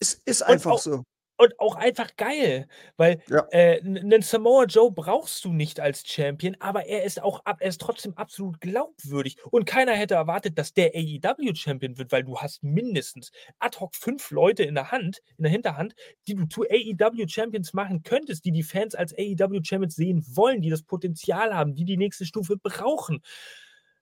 Ist, 0.00 0.20
ist 0.26 0.42
einfach 0.42 0.72
auch, 0.72 0.78
so. 0.78 1.04
Und 1.36 1.58
auch 1.58 1.76
einfach 1.76 2.16
geil, 2.16 2.68
weil 2.98 3.22
ja. 3.28 3.46
äh, 3.50 3.80
einen 3.80 4.20
Samoa 4.20 4.64
Joe 4.64 4.92
brauchst 4.92 5.42
du 5.44 5.52
nicht 5.54 5.80
als 5.80 6.06
Champion, 6.06 6.54
aber 6.58 6.84
er 6.84 7.04
ist 7.04 7.22
auch 7.22 7.40
er 7.46 7.62
ist 7.62 7.80
trotzdem 7.80 8.14
absolut 8.18 8.60
glaubwürdig. 8.60 9.38
Und 9.50 9.64
keiner 9.64 9.92
hätte 9.92 10.16
erwartet, 10.16 10.58
dass 10.58 10.74
der 10.74 10.90
AEW 10.94 11.54
Champion 11.54 11.96
wird, 11.96 12.12
weil 12.12 12.24
du 12.24 12.36
hast 12.38 12.62
mindestens 12.62 13.30
ad 13.58 13.78
hoc 13.78 13.94
fünf 13.94 14.30
Leute 14.30 14.64
in 14.64 14.74
der 14.74 14.90
Hand, 14.90 15.22
in 15.38 15.44
der 15.44 15.52
Hinterhand, 15.52 15.94
die 16.26 16.34
du 16.34 16.46
zu 16.46 16.64
AEW 16.64 17.26
Champions 17.26 17.72
machen 17.72 18.02
könntest, 18.02 18.44
die 18.44 18.52
die 18.52 18.62
Fans 18.62 18.94
als 18.94 19.14
AEW 19.14 19.60
Champions 19.62 19.94
sehen 19.94 20.22
wollen, 20.34 20.60
die 20.60 20.70
das 20.70 20.82
Potenzial 20.82 21.54
haben, 21.54 21.74
die 21.74 21.86
die 21.86 21.96
nächste 21.96 22.26
Stufe 22.26 22.58
brauchen 22.58 23.22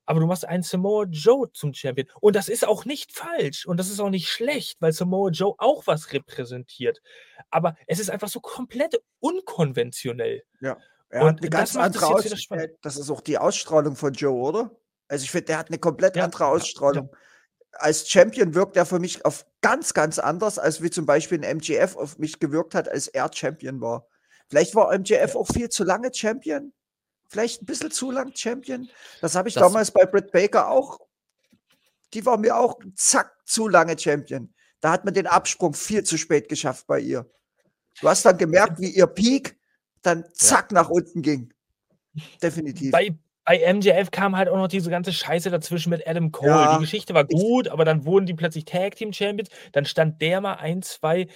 aber 0.08 0.20
du 0.20 0.26
machst 0.26 0.48
einen 0.48 0.62
Samoa 0.62 1.04
Joe 1.10 1.52
zum 1.52 1.74
Champion. 1.74 2.08
Und 2.22 2.34
das 2.34 2.48
ist 2.48 2.66
auch 2.66 2.86
nicht 2.86 3.12
falsch 3.12 3.66
und 3.66 3.78
das 3.78 3.90
ist 3.90 4.00
auch 4.00 4.08
nicht 4.08 4.30
schlecht, 4.30 4.80
weil 4.80 4.90
Samoa 4.90 5.28
Joe 5.28 5.54
auch 5.58 5.86
was 5.86 6.14
repräsentiert. 6.14 7.02
Aber 7.50 7.76
es 7.86 8.00
ist 8.00 8.08
einfach 8.08 8.28
so 8.28 8.40
komplett 8.40 8.98
unkonventionell. 9.20 10.44
Ja. 10.62 10.78
Er 11.10 11.22
und 11.22 11.28
hat 11.28 11.40
eine 11.40 11.50
ganz 11.50 11.76
andere 11.76 12.06
Ausstrahlung. 12.06 12.68
Das 12.80 12.96
ist 12.96 13.10
auch 13.10 13.20
die 13.20 13.36
Ausstrahlung 13.36 13.96
von 13.96 14.14
Joe, 14.14 14.32
oder? 14.32 14.70
Also 15.08 15.24
ich 15.24 15.30
finde, 15.30 15.44
der 15.44 15.58
hat 15.58 15.68
eine 15.68 15.78
komplett 15.78 16.16
ja, 16.16 16.24
andere 16.24 16.46
Ausstrahlung. 16.46 17.10
Ja, 17.12 17.12
ja. 17.12 17.80
Als 17.80 18.08
Champion 18.08 18.54
wirkt 18.54 18.78
er 18.78 18.86
für 18.86 19.00
mich 19.00 19.26
auf 19.26 19.44
ganz, 19.60 19.92
ganz 19.92 20.18
anders, 20.18 20.58
als 20.58 20.82
wie 20.82 20.88
zum 20.88 21.04
Beispiel 21.04 21.38
ein 21.38 21.58
MGF 21.58 21.96
auf 21.96 22.16
mich 22.16 22.38
gewirkt 22.40 22.74
hat, 22.74 22.88
als 22.88 23.08
er 23.08 23.30
Champion 23.30 23.82
war. 23.82 24.06
Vielleicht 24.48 24.74
war 24.74 24.90
MGF 24.90 25.36
auch 25.36 25.48
viel 25.48 25.68
zu 25.68 25.84
lange 25.84 26.14
Champion 26.14 26.72
vielleicht 27.28 27.62
ein 27.62 27.66
bisschen 27.66 27.90
zu 27.90 28.10
lang 28.10 28.34
Champion. 28.34 28.88
Das 29.20 29.34
habe 29.34 29.48
ich 29.48 29.54
das 29.54 29.62
damals 29.62 29.90
bei 29.90 30.04
Britt 30.06 30.32
Baker 30.32 30.70
auch. 30.70 30.98
Die 32.14 32.24
war 32.24 32.38
mir 32.38 32.56
auch 32.56 32.78
zack 32.94 33.32
zu 33.44 33.68
lange 33.68 33.98
Champion. 33.98 34.52
Da 34.80 34.90
hat 34.90 35.04
man 35.04 35.14
den 35.14 35.26
Absprung 35.26 35.74
viel 35.74 36.04
zu 36.04 36.16
spät 36.16 36.48
geschafft 36.48 36.86
bei 36.86 37.00
ihr. 37.00 37.30
Du 38.00 38.08
hast 38.08 38.24
dann 38.24 38.38
gemerkt, 38.38 38.80
wie 38.80 38.90
ihr 38.90 39.06
Peak 39.06 39.58
dann 40.02 40.24
zack 40.32 40.70
ja. 40.70 40.82
nach 40.82 40.88
unten 40.88 41.22
ging. 41.22 41.52
Definitiv. 42.42 42.92
Bei, 42.92 43.16
bei 43.44 43.72
MJF 43.72 44.10
kam 44.10 44.36
halt 44.36 44.48
auch 44.48 44.56
noch 44.56 44.68
diese 44.68 44.90
ganze 44.90 45.12
Scheiße 45.12 45.50
dazwischen 45.50 45.90
mit 45.90 46.06
Adam 46.06 46.32
Cole. 46.32 46.50
Ja, 46.50 46.74
die 46.76 46.82
Geschichte 46.82 47.14
war 47.14 47.24
gut, 47.24 47.68
aber 47.68 47.84
dann 47.84 48.04
wurden 48.04 48.26
die 48.26 48.34
plötzlich 48.34 48.64
Tag 48.64 48.96
Team 48.96 49.12
Champions. 49.12 49.50
Dann 49.72 49.84
stand 49.84 50.22
der 50.22 50.40
mal 50.40 50.54
ein, 50.54 50.82
zwei 50.82 51.28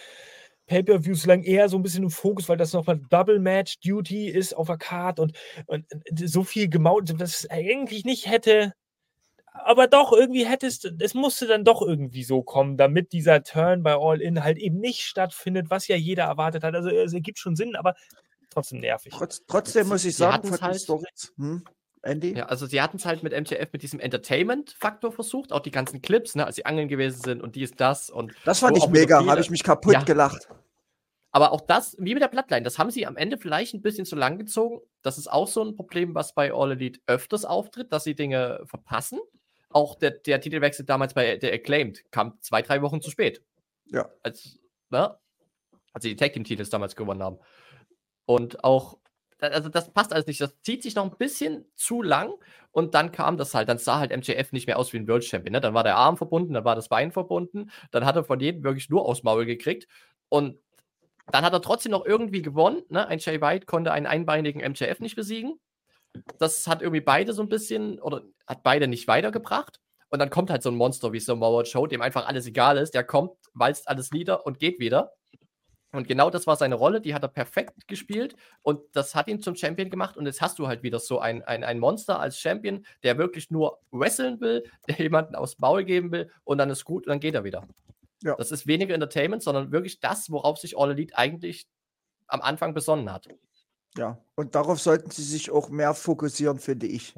Pay-Per-Views 0.66 1.26
lang 1.26 1.42
eher 1.42 1.68
so 1.68 1.76
ein 1.76 1.82
bisschen 1.82 2.04
im 2.04 2.10
Fokus, 2.10 2.48
weil 2.48 2.56
das 2.56 2.72
nochmal 2.72 3.00
Double 3.10 3.38
Match 3.38 3.80
Duty 3.80 4.28
ist 4.28 4.54
auf 4.54 4.68
der 4.68 4.78
Card 4.78 5.20
und, 5.20 5.36
und 5.66 5.86
so 6.14 6.44
viel 6.44 6.68
gemaut, 6.68 7.12
das 7.18 7.48
eigentlich 7.50 8.04
nicht 8.04 8.28
hätte. 8.28 8.72
Aber 9.52 9.86
doch, 9.86 10.12
irgendwie 10.12 10.46
hättest 10.46 10.90
es 10.98 11.14
musste 11.14 11.46
dann 11.46 11.64
doch 11.64 11.82
irgendwie 11.82 12.24
so 12.24 12.42
kommen, 12.42 12.76
damit 12.78 13.12
dieser 13.12 13.42
Turn 13.42 13.82
bei 13.82 13.94
All 13.94 14.20
In 14.20 14.42
halt 14.42 14.58
eben 14.58 14.78
nicht 14.78 15.02
stattfindet, 15.02 15.68
was 15.68 15.88
ja 15.88 15.96
jeder 15.96 16.24
erwartet 16.24 16.64
hat. 16.64 16.74
Also 16.74 16.88
es 16.88 17.12
ergibt 17.12 17.38
schon 17.38 17.54
Sinn, 17.54 17.76
aber 17.76 17.94
trotzdem 18.48 18.80
nervig. 18.80 19.12
Trotz, 19.14 19.42
trotzdem 19.46 19.88
muss 19.88 20.04
ich 20.04 20.16
sagen, 20.16 20.48
von 20.48 20.60
halt, 20.60 20.80
Stories, 20.80 21.34
hm? 21.36 21.64
Andy? 22.02 22.36
Ja, 22.36 22.46
also 22.46 22.66
sie 22.66 22.80
hatten 22.82 22.96
es 22.96 23.06
halt 23.06 23.22
mit 23.22 23.32
MTF 23.32 23.72
mit 23.72 23.82
diesem 23.82 24.00
Entertainment-Faktor 24.00 25.12
versucht, 25.12 25.52
auch 25.52 25.60
die 25.60 25.70
ganzen 25.70 26.02
Clips, 26.02 26.34
ne, 26.34 26.44
als 26.44 26.56
sie 26.56 26.66
angeln 26.66 26.88
gewesen 26.88 27.22
sind 27.22 27.42
und 27.42 27.56
dies, 27.56 27.72
das 27.72 28.10
und. 28.10 28.34
Das 28.44 28.58
fand 28.58 28.76
ich 28.76 28.88
mega, 28.88 29.24
habe 29.24 29.40
ich 29.40 29.50
mich 29.50 29.62
kaputt 29.62 29.94
ja. 29.94 30.02
gelacht. 30.02 30.48
Aber 31.34 31.52
auch 31.52 31.62
das, 31.62 31.96
wie 31.98 32.12
mit 32.12 32.22
der 32.22 32.28
Bloodline, 32.28 32.62
das 32.62 32.78
haben 32.78 32.90
sie 32.90 33.06
am 33.06 33.16
Ende 33.16 33.38
vielleicht 33.38 33.72
ein 33.72 33.80
bisschen 33.80 34.04
zu 34.04 34.16
lang 34.16 34.38
gezogen. 34.38 34.80
Das 35.00 35.16
ist 35.16 35.32
auch 35.32 35.48
so 35.48 35.64
ein 35.64 35.74
Problem, 35.74 36.14
was 36.14 36.34
bei 36.34 36.52
All 36.52 36.72
Elite 36.72 37.00
öfters 37.06 37.46
auftritt, 37.46 37.90
dass 37.90 38.04
sie 38.04 38.14
Dinge 38.14 38.60
verpassen. 38.66 39.18
Auch 39.70 39.94
der, 39.94 40.10
der 40.10 40.42
Titelwechsel 40.42 40.84
damals 40.84 41.14
bei 41.14 41.38
der 41.38 41.54
Acclaimed 41.54 42.04
kam 42.10 42.38
zwei, 42.42 42.60
drei 42.60 42.82
Wochen 42.82 43.00
zu 43.00 43.10
spät. 43.10 43.42
Ja. 43.86 44.10
Als, 44.22 44.58
ne? 44.90 45.16
als 45.94 46.02
sie 46.02 46.10
die 46.10 46.16
Tag 46.16 46.34
Team 46.34 46.44
Titels 46.44 46.68
damals 46.68 46.96
gewonnen 46.96 47.22
haben. 47.22 47.38
Und 48.26 48.62
auch 48.62 48.98
also 49.42 49.68
das 49.68 49.92
passt 49.92 50.12
alles 50.12 50.26
nicht. 50.26 50.40
Das 50.40 50.60
zieht 50.62 50.82
sich 50.82 50.94
noch 50.94 51.04
ein 51.04 51.16
bisschen 51.18 51.66
zu 51.74 52.02
lang 52.02 52.32
und 52.70 52.94
dann 52.94 53.12
kam 53.12 53.36
das 53.36 53.54
halt. 53.54 53.68
Dann 53.68 53.78
sah 53.78 53.98
halt 53.98 54.16
MJF 54.16 54.52
nicht 54.52 54.66
mehr 54.66 54.78
aus 54.78 54.92
wie 54.92 54.98
ein 54.98 55.08
World 55.08 55.24
Champion. 55.24 55.52
Ne? 55.52 55.60
Dann 55.60 55.74
war 55.74 55.84
der 55.84 55.96
Arm 55.96 56.16
verbunden, 56.16 56.54
dann 56.54 56.64
war 56.64 56.76
das 56.76 56.88
Bein 56.88 57.12
verbunden. 57.12 57.70
Dann 57.90 58.04
hat 58.04 58.16
er 58.16 58.24
von 58.24 58.40
jedem 58.40 58.62
wirklich 58.62 58.88
nur 58.88 59.04
aufs 59.04 59.22
Maul 59.22 59.44
gekriegt. 59.44 59.88
Und 60.28 60.58
dann 61.30 61.44
hat 61.44 61.52
er 61.52 61.62
trotzdem 61.62 61.92
noch 61.92 62.04
irgendwie 62.04 62.42
gewonnen. 62.42 62.82
Ne? 62.88 63.06
Ein 63.06 63.18
Jay 63.18 63.40
White 63.40 63.66
konnte 63.66 63.92
einen 63.92 64.06
einbeinigen 64.06 64.60
MJF 64.60 65.00
nicht 65.00 65.16
besiegen. 65.16 65.58
Das 66.38 66.66
hat 66.66 66.82
irgendwie 66.82 67.00
beide 67.00 67.32
so 67.32 67.42
ein 67.42 67.48
bisschen, 67.48 68.00
oder 68.00 68.22
hat 68.46 68.62
beide 68.62 68.86
nicht 68.86 69.08
weitergebracht. 69.08 69.80
Und 70.10 70.18
dann 70.18 70.30
kommt 70.30 70.50
halt 70.50 70.62
so 70.62 70.70
ein 70.70 70.76
Monster 70.76 71.12
wie 71.12 71.20
Samoa 71.20 71.62
Joe, 71.62 71.88
dem 71.88 72.02
einfach 72.02 72.26
alles 72.26 72.46
egal 72.46 72.76
ist. 72.76 72.92
Der 72.94 73.02
kommt, 73.02 73.32
walzt 73.54 73.88
alles 73.88 74.10
nieder 74.12 74.44
und 74.46 74.58
geht 74.58 74.78
wieder. 74.78 75.12
Und 75.92 76.08
genau 76.08 76.30
das 76.30 76.46
war 76.46 76.56
seine 76.56 76.74
Rolle, 76.74 77.02
die 77.02 77.14
hat 77.14 77.22
er 77.22 77.28
perfekt 77.28 77.86
gespielt 77.86 78.34
und 78.62 78.80
das 78.92 79.14
hat 79.14 79.28
ihn 79.28 79.42
zum 79.42 79.54
Champion 79.54 79.90
gemacht. 79.90 80.16
Und 80.16 80.24
jetzt 80.24 80.40
hast 80.40 80.58
du 80.58 80.66
halt 80.66 80.82
wieder 80.82 80.98
so 80.98 81.18
ein, 81.18 81.42
ein, 81.42 81.64
ein 81.64 81.78
Monster 81.78 82.18
als 82.18 82.38
Champion, 82.38 82.86
der 83.02 83.18
wirklich 83.18 83.50
nur 83.50 83.78
wresteln 83.90 84.40
will, 84.40 84.64
der 84.88 84.96
jemanden 84.98 85.34
aufs 85.34 85.58
Maul 85.58 85.84
geben 85.84 86.10
will 86.10 86.30
und 86.44 86.58
dann 86.58 86.70
ist 86.70 86.84
gut 86.84 87.06
und 87.06 87.10
dann 87.10 87.20
geht 87.20 87.34
er 87.34 87.44
wieder. 87.44 87.68
Ja. 88.22 88.36
Das 88.36 88.50
ist 88.52 88.66
weniger 88.66 88.94
Entertainment, 88.94 89.42
sondern 89.42 89.70
wirklich 89.70 90.00
das, 90.00 90.30
worauf 90.30 90.58
sich 90.58 90.78
All 90.78 90.92
Elite 90.92 91.16
eigentlich 91.16 91.66
am 92.26 92.40
Anfang 92.40 92.72
besonnen 92.72 93.12
hat. 93.12 93.28
Ja, 93.98 94.18
und 94.36 94.54
darauf 94.54 94.80
sollten 94.80 95.10
sie 95.10 95.22
sich 95.22 95.50
auch 95.50 95.68
mehr 95.68 95.92
fokussieren, 95.92 96.58
finde 96.58 96.86
ich. 96.86 97.14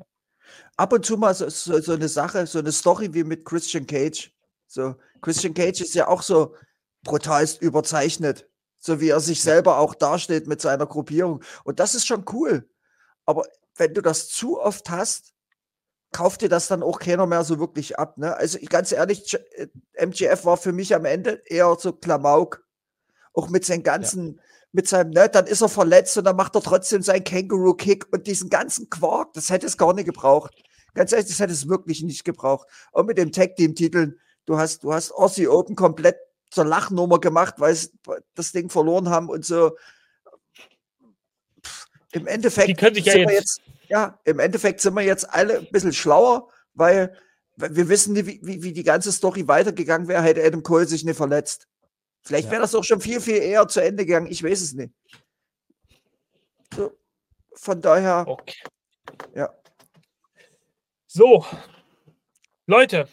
Ab 0.77 0.93
und 0.93 1.07
zu 1.07 1.17
mal 1.17 1.33
so, 1.33 1.49
so, 1.49 1.81
so 1.81 1.93
eine 1.93 2.09
Sache, 2.09 2.47
so 2.49 2.59
eine 2.59 2.73
Story 2.73 3.15
wie 3.15 3.23
mit 3.23 3.45
Christian 3.45 3.87
Cage. 3.87 4.33
So, 4.67 4.97
Christian 5.21 5.55
Cage 5.55 5.83
ist 5.83 5.95
ja 5.95 6.09
auch 6.09 6.23
so 6.23 6.57
brutalst 7.05 7.63
überzeichnet 7.63 8.49
so 8.85 9.01
wie 9.01 9.09
er 9.09 9.21
sich 9.21 9.43
selber 9.43 9.79
auch 9.79 9.95
darstellt 9.95 10.47
mit 10.47 10.61
seiner 10.61 10.87
Gruppierung. 10.87 11.43
Und 11.65 11.81
das 11.81 11.95
ist 11.95 12.07
schon 12.07 12.25
cool. 12.33 12.69
Aber 13.25 13.45
wenn 13.77 13.95
du 13.95 14.03
das 14.03 14.29
zu 14.29 14.61
oft 14.61 14.91
hast, 14.91 15.33
kauft 16.13 16.43
dir 16.43 16.51
das 16.51 16.69
dann 16.69 16.83
auch 16.83 16.99
keiner 16.99 17.27
mehr 17.27 17.45
so 17.45 17.59
wirklich 17.59 17.99
ab. 17.99 18.19
Ne? 18.19 18.37
Also 18.37 18.59
ganz 18.69 18.93
ehrlich, 18.93 19.39
MGF 19.95 20.43
äh, 20.43 20.45
war 20.45 20.59
für 20.59 20.73
mich 20.73 20.95
am 20.95 21.07
Ende 21.07 21.43
eher 21.47 21.75
so 21.79 21.95
Klamauk. 21.95 22.63
Auch 23.33 23.49
mit 23.49 23.65
seinen 23.65 23.83
ganzen, 23.83 24.37
ja. 24.37 24.43
mit 24.73 24.87
seinem, 24.87 25.11
ne, 25.11 25.31
dann 25.31 25.47
ist 25.47 25.63
er 25.63 25.71
verletzt 25.71 26.19
und 26.19 26.25
dann 26.25 26.37
macht 26.37 26.55
er 26.55 26.61
trotzdem 26.61 27.03
seinen 27.03 27.25
Känguru-Kick 27.25 28.13
und 28.13 28.27
diesen 28.27 28.51
ganzen 28.51 28.91
Quark, 28.91 29.33
das 29.33 29.51
hätte 29.51 29.67
es 29.67 29.79
gar 29.79 29.95
nicht 29.95 30.05
gebraucht. 30.05 30.55
Ganz 30.93 31.11
ehrlich, 31.11 31.29
das 31.29 31.41
hätte 31.41 31.55
es 31.55 31.69
wirklich 31.69 32.03
nicht 32.03 32.25
gebraucht. 32.25 32.69
Und 32.93 33.07
mit 33.07 33.17
dem 33.17 33.33
Tag-Team-Titeln, 33.33 34.21
du 34.45 34.59
hast, 34.59 34.85
du 34.85 34.93
hast 34.93 35.11
Aussie 35.11 35.49
Open 35.49 35.75
komplett 35.75 36.17
zur 36.55 36.65
Lachnummer 36.65 37.19
gemacht, 37.19 37.55
weil 37.59 37.75
sie 37.75 37.91
das 38.35 38.53
Ding 38.53 38.71
verloren 38.71 39.09
haben 39.09 39.29
und 39.29 39.45
so. 39.45 39.77
Im 42.13 42.27
Endeffekt 42.27 42.69
Die 42.69 42.75
können 42.75 42.95
sich 42.95 43.07
ja 43.07 43.17
jetzt, 43.17 43.33
jetzt, 43.33 43.61
ja, 43.89 44.21
im 44.25 44.39
Endeffekt 44.39 44.81
sind 44.81 44.95
wir 44.95 45.03
jetzt 45.03 45.29
alle 45.29 45.59
ein 45.59 45.69
bisschen 45.73 45.93
schlauer, 45.93 46.49
weil 46.75 47.19
wir 47.57 47.89
wissen 47.89 48.15
nicht, 48.15 48.27
wie, 48.27 48.41
wie, 48.43 48.63
wie 48.63 48.73
die 48.73 48.85
ganze 48.85 49.13
Story 49.13 49.47
weitergegangen 49.49 50.09
wäre, 50.09 50.23
hätte 50.23 50.45
Adam 50.45 50.63
Cole 50.63 50.87
sich 50.87 51.05
nicht 51.05 51.17
verletzt. 51.17 51.67
Vielleicht 52.23 52.51
wäre 52.51 52.63
das 52.63 52.75
auch 52.75 52.85
schon 52.85 53.01
viel, 53.01 53.21
viel 53.21 53.37
eher 53.37 53.69
zu 53.69 53.81
Ende 53.81 54.07
gegangen. 54.07 54.29
Ich 54.29 54.43
weiß 54.43 54.61
es 54.61 54.73
nicht. 54.73 54.95
So, 56.75 56.97
von 57.55 57.81
daher. 57.81 58.25
Okay. 58.27 58.63
Ja. 59.35 59.53
So, 61.07 61.45
Leute, 62.67 63.09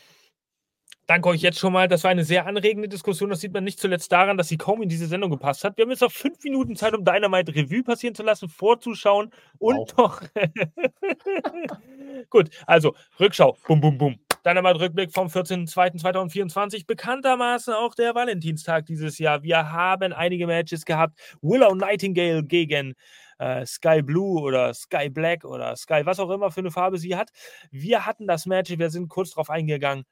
danke 1.12 1.28
euch 1.28 1.41
jetzt 1.41 1.59
schon 1.59 1.74
mal. 1.74 1.89
Das 1.89 2.05
war 2.05 2.12
eine 2.12 2.24
sehr 2.24 2.45
anregende 2.45 2.88
Diskussion. 2.88 3.30
Das 3.30 3.41
sieht 3.41 3.51
man 3.53 3.66
nicht 3.66 3.82
zuletzt 3.82 4.09
daran, 4.14 4.38
dass 4.38 4.47
sie 4.47 4.57
kaum 4.57 4.82
in 4.82 4.88
diese 4.88 5.07
Sendung 5.07 5.30
gepasst 5.30 5.66
hat. 5.66 5.76
Wir 5.76 5.84
haben 5.84 5.89
jetzt 5.91 5.99
noch 5.99 6.12
fünf 6.12 6.41
Minuten 6.41 6.78
Zeit, 6.78 6.93
um 6.93 7.03
Dynamite 7.03 7.53
Revue 7.53 7.84
passieren 7.84 8.16
zu 8.16 8.24
lassen, 8.24 8.47
vorzuschauen 8.47 9.30
und 9.59 9.78
wow. 9.78 9.93
doch. 9.97 10.22
Gut, 12.30 12.49
also 12.66 12.95
Rückschau. 13.20 13.57
Bum, 13.68 13.82
bum, 13.82 13.97
bum. 13.97 14.20
Dynamite-Rückblick 14.45 15.12
vom 15.12 15.28
14.02.2024. 15.28 16.88
Bekanntermaßen 16.88 17.74
auch 17.74 17.93
der 17.93 18.16
Valentinstag 18.16 18.86
dieses 18.86 19.20
Jahr. 19.20 19.43
Wir 19.43 19.70
haben 19.72 20.14
einige 20.14 20.47
Matches 20.47 20.86
gehabt. 20.86 21.20
Willow 21.41 21.76
Nightingale 21.76 22.41
gegen 22.43 22.93
äh, 23.38 23.66
Sky 23.66 24.01
Blue 24.01 24.41
oder 24.41 24.74
Sky 24.74 25.09
Black 25.09 25.43
oder 25.43 25.76
Sky, 25.76 26.01
was 26.05 26.22
auch 26.22 26.30
immer 26.30 26.51
für 26.51 26.62
eine 26.62 26.72
Farbe 26.72 26.97
sie 26.97 27.18
hat. 27.18 27.32
Wir 27.70 28.05
hatten 28.05 28.28
das 28.28 28.45
Match, 28.45 28.72
wir 28.76 28.89
sind 28.89 29.09
kurz 29.09 29.32
drauf 29.32 29.49
eingegangen. 29.49 30.05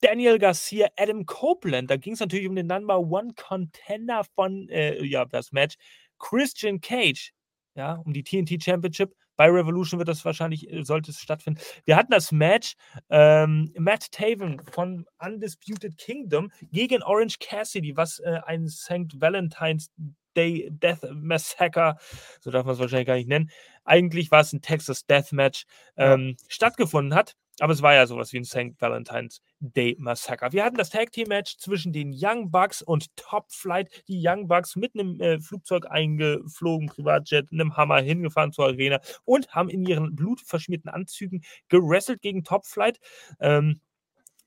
Daniel 0.00 0.38
Garcia, 0.38 0.88
Adam 0.96 1.26
Copeland. 1.26 1.90
Da 1.90 1.96
ging 1.96 2.14
es 2.14 2.20
natürlich 2.20 2.48
um 2.48 2.54
den 2.54 2.66
Number 2.66 2.98
One 2.98 3.32
Contender 3.34 4.22
von, 4.34 4.68
äh, 4.68 5.02
ja, 5.04 5.24
das 5.24 5.52
Match. 5.52 5.76
Christian 6.18 6.80
Cage, 6.80 7.32
ja, 7.74 7.94
um 8.04 8.12
die 8.12 8.22
TNT 8.22 8.62
Championship. 8.62 9.14
Bei 9.36 9.50
Revolution 9.50 9.98
wird 9.98 10.08
das 10.08 10.24
wahrscheinlich, 10.24 10.70
äh, 10.72 10.82
sollte 10.82 11.10
es 11.10 11.20
stattfinden. 11.20 11.60
Wir 11.84 11.96
hatten 11.96 12.10
das 12.10 12.32
Match 12.32 12.74
ähm, 13.10 13.72
Matt 13.78 14.10
Taven 14.12 14.62
von 14.70 15.06
Undisputed 15.18 15.98
Kingdom 15.98 16.50
gegen 16.72 17.02
Orange 17.02 17.38
Cassidy, 17.38 17.96
was 17.96 18.18
äh, 18.20 18.40
ein 18.46 18.66
St. 18.68 19.20
Valentine's 19.20 19.90
Day 20.36 20.68
Death 20.70 21.00
Massacre, 21.12 21.96
so 22.40 22.50
darf 22.50 22.66
man 22.66 22.74
es 22.74 22.80
wahrscheinlich 22.80 23.06
gar 23.06 23.16
nicht 23.16 23.28
nennen. 23.28 23.50
Eigentlich 23.84 24.30
war 24.30 24.40
es 24.40 24.52
ein 24.52 24.60
Texas 24.60 25.06
Death 25.06 25.32
Match, 25.32 25.64
ähm, 25.96 26.36
ja. 26.38 26.46
stattgefunden 26.48 27.14
hat. 27.14 27.34
Aber 27.60 27.72
es 27.72 27.82
war 27.82 27.94
ja 27.94 28.06
sowas 28.06 28.32
wie 28.32 28.38
ein 28.38 28.44
St. 28.44 28.78
Valentine's 28.78 29.40
Day 29.60 29.96
Massacre. 29.98 30.52
Wir 30.52 30.64
hatten 30.64 30.76
das 30.76 30.90
Tag 30.90 31.12
Team 31.12 31.28
Match 31.28 31.56
zwischen 31.56 31.92
den 31.92 32.12
Young 32.14 32.50
Bucks 32.50 32.82
und 32.82 33.14
Top 33.16 33.50
Flight. 33.50 34.04
Die 34.08 34.20
Young 34.22 34.46
Bucks 34.46 34.76
mit 34.76 34.94
einem 34.94 35.20
äh, 35.20 35.40
Flugzeug 35.40 35.86
eingeflogen, 35.88 36.88
Privatjet, 36.88 37.50
einem 37.52 37.76
Hammer 37.76 38.00
hingefahren 38.00 38.52
zur 38.52 38.66
Arena 38.66 39.00
und 39.24 39.48
haben 39.54 39.70
in 39.70 39.82
ihren 39.82 40.14
blutverschmierten 40.14 40.90
Anzügen 40.90 41.42
gerasselt 41.68 42.20
gegen 42.20 42.44
Top 42.44 42.66
Flight. 42.66 42.98
Ähm, 43.40 43.80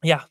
ja, 0.04 0.28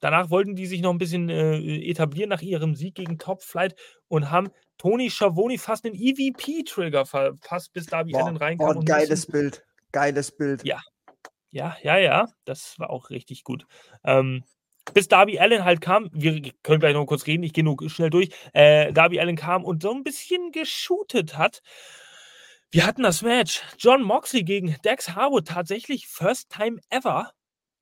danach 0.00 0.30
wollten 0.30 0.56
die 0.56 0.66
sich 0.66 0.80
noch 0.80 0.90
ein 0.90 0.98
bisschen 0.98 1.28
äh, 1.28 1.58
etablieren 1.90 2.30
nach 2.30 2.42
ihrem 2.42 2.74
Sieg 2.74 2.94
gegen 2.94 3.18
Top 3.18 3.42
Flight 3.42 3.74
und 4.08 4.30
haben 4.30 4.48
Tony 4.78 5.10
Schiavone 5.10 5.58
fast 5.58 5.84
einen 5.84 5.94
EVP-Trigger 5.94 7.06
verpasst, 7.06 7.72
bis 7.72 7.86
Darby 7.86 8.14
Allen 8.16 8.36
reinkam. 8.36 8.78
Ein 8.78 8.84
geiles 8.84 9.26
Bild. 9.26 9.64
Geiles 9.92 10.32
Bild. 10.32 10.64
Ja, 10.64 10.80
ja, 11.54 11.76
ja, 11.82 11.98
ja, 11.98 12.28
das 12.44 12.80
war 12.80 12.90
auch 12.90 13.10
richtig 13.10 13.44
gut. 13.44 13.66
Ähm, 14.04 14.42
bis 14.92 15.06
Darby 15.06 15.38
Allen 15.38 15.64
halt 15.64 15.80
kam, 15.80 16.10
wir 16.12 16.42
können 16.64 16.80
gleich 16.80 16.94
noch 16.94 17.06
kurz 17.06 17.26
reden, 17.28 17.44
ich 17.44 17.52
gehe 17.52 17.62
nur 17.62 17.76
schnell 17.88 18.10
durch. 18.10 18.30
Äh, 18.52 18.92
Darby 18.92 19.20
Allen 19.20 19.36
kam 19.36 19.64
und 19.64 19.80
so 19.80 19.92
ein 19.92 20.02
bisschen 20.02 20.50
geshootet 20.50 21.38
hat. 21.38 21.62
Wir 22.72 22.84
hatten 22.84 23.04
das 23.04 23.22
Match. 23.22 23.62
John 23.78 24.02
Moxley 24.02 24.42
gegen 24.42 24.74
Dex 24.84 25.10
Harwood 25.10 25.46
tatsächlich 25.46 26.08
first 26.08 26.50
time 26.50 26.80
ever 26.90 27.30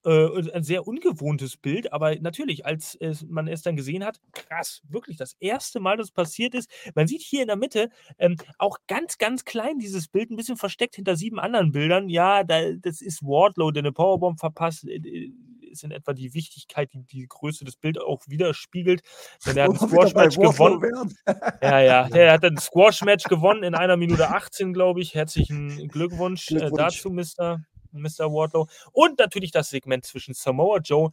äh, 0.05 0.51
ein 0.53 0.65
sehr 0.65 0.87
ungewohntes 0.87 1.57
Bild, 1.57 1.93
aber 1.93 2.17
natürlich, 2.17 2.67
als 2.67 2.97
es, 3.01 3.25
man 3.29 3.49
es 3.49 3.63
dann 3.63 3.77
gesehen 3.77 4.05
hat, 4.05 4.21
krass, 4.33 4.83
wirklich 4.89 5.17
das 5.17 5.37
erste 5.41 5.81
Mal, 5.81 5.97
dass 5.97 6.09
es 6.09 6.13
passiert 6.13 6.55
ist. 6.55 6.71
Man 6.95 7.07
sieht 7.07 7.23
hier 7.23 7.43
in 7.43 7.49
der 7.49 7.57
Mitte 7.57 7.91
ähm, 8.19 8.37
auch 8.59 8.79
ganz, 8.87 9.19
ganz 9.19 9.45
klein 9.45 9.79
dieses 9.79 10.09
Bild, 10.09 10.31
ein 10.31 10.37
bisschen 10.37 10.57
versteckt 10.57 10.97
hinter 10.97 11.17
sieben 11.17 11.39
anderen 11.39 11.73
Bildern. 11.73 12.09
Ja, 12.09 12.45
da, 12.45 12.73
das 12.73 13.01
ist 13.01 13.23
Wardlow, 13.23 13.71
der 13.71 13.83
eine 13.83 13.93
Powerbomb 13.93 14.39
verpasst. 14.39 14.85
Äh, 14.89 15.33
ist 15.73 15.85
in 15.85 15.91
etwa 15.91 16.13
die 16.13 16.35
Wichtigkeit, 16.35 16.93
die 16.93 17.03
die 17.05 17.27
Größe 17.27 17.65
des 17.65 17.77
Bildes 17.77 18.03
auch 18.05 18.23
widerspiegelt. 18.29 19.03
Denn 19.47 19.57
er 19.57 19.65
hat 19.65 19.71
ein 19.83 19.89
Squash-Match 19.89 20.37
gewonnen. 20.37 21.15
ja, 21.61 21.81
ja, 21.81 22.09
der 22.09 22.33
hat 22.33 22.45
ein 22.45 22.59
Squash-Match 22.59 23.25
gewonnen 23.25 23.65
in 23.65 23.75
einer 23.75 23.97
Minute 23.97 24.29
18, 24.29 24.73
glaube 24.73 25.01
ich. 25.01 25.15
Herzlichen 25.15 25.89
Glückwunsch, 25.89 26.51
äh, 26.51 26.57
Glückwunsch. 26.57 26.73
Äh, 26.73 26.77
dazu, 26.77 27.11
Mr. 27.11 27.61
Mr. 28.01 28.33
Wardlow. 28.33 28.69
Und 28.93 29.19
natürlich 29.19 29.51
das 29.51 29.71
Segment 29.71 30.05
zwischen 30.05 30.35
Samoa 30.35 30.79
Joe, 30.79 31.11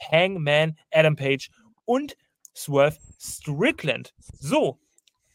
Hangman, 0.00 0.78
Adam 0.90 1.16
Page 1.16 1.50
und 1.84 2.16
Swerve 2.54 2.98
Strickland. 3.18 4.14
So, 4.38 4.78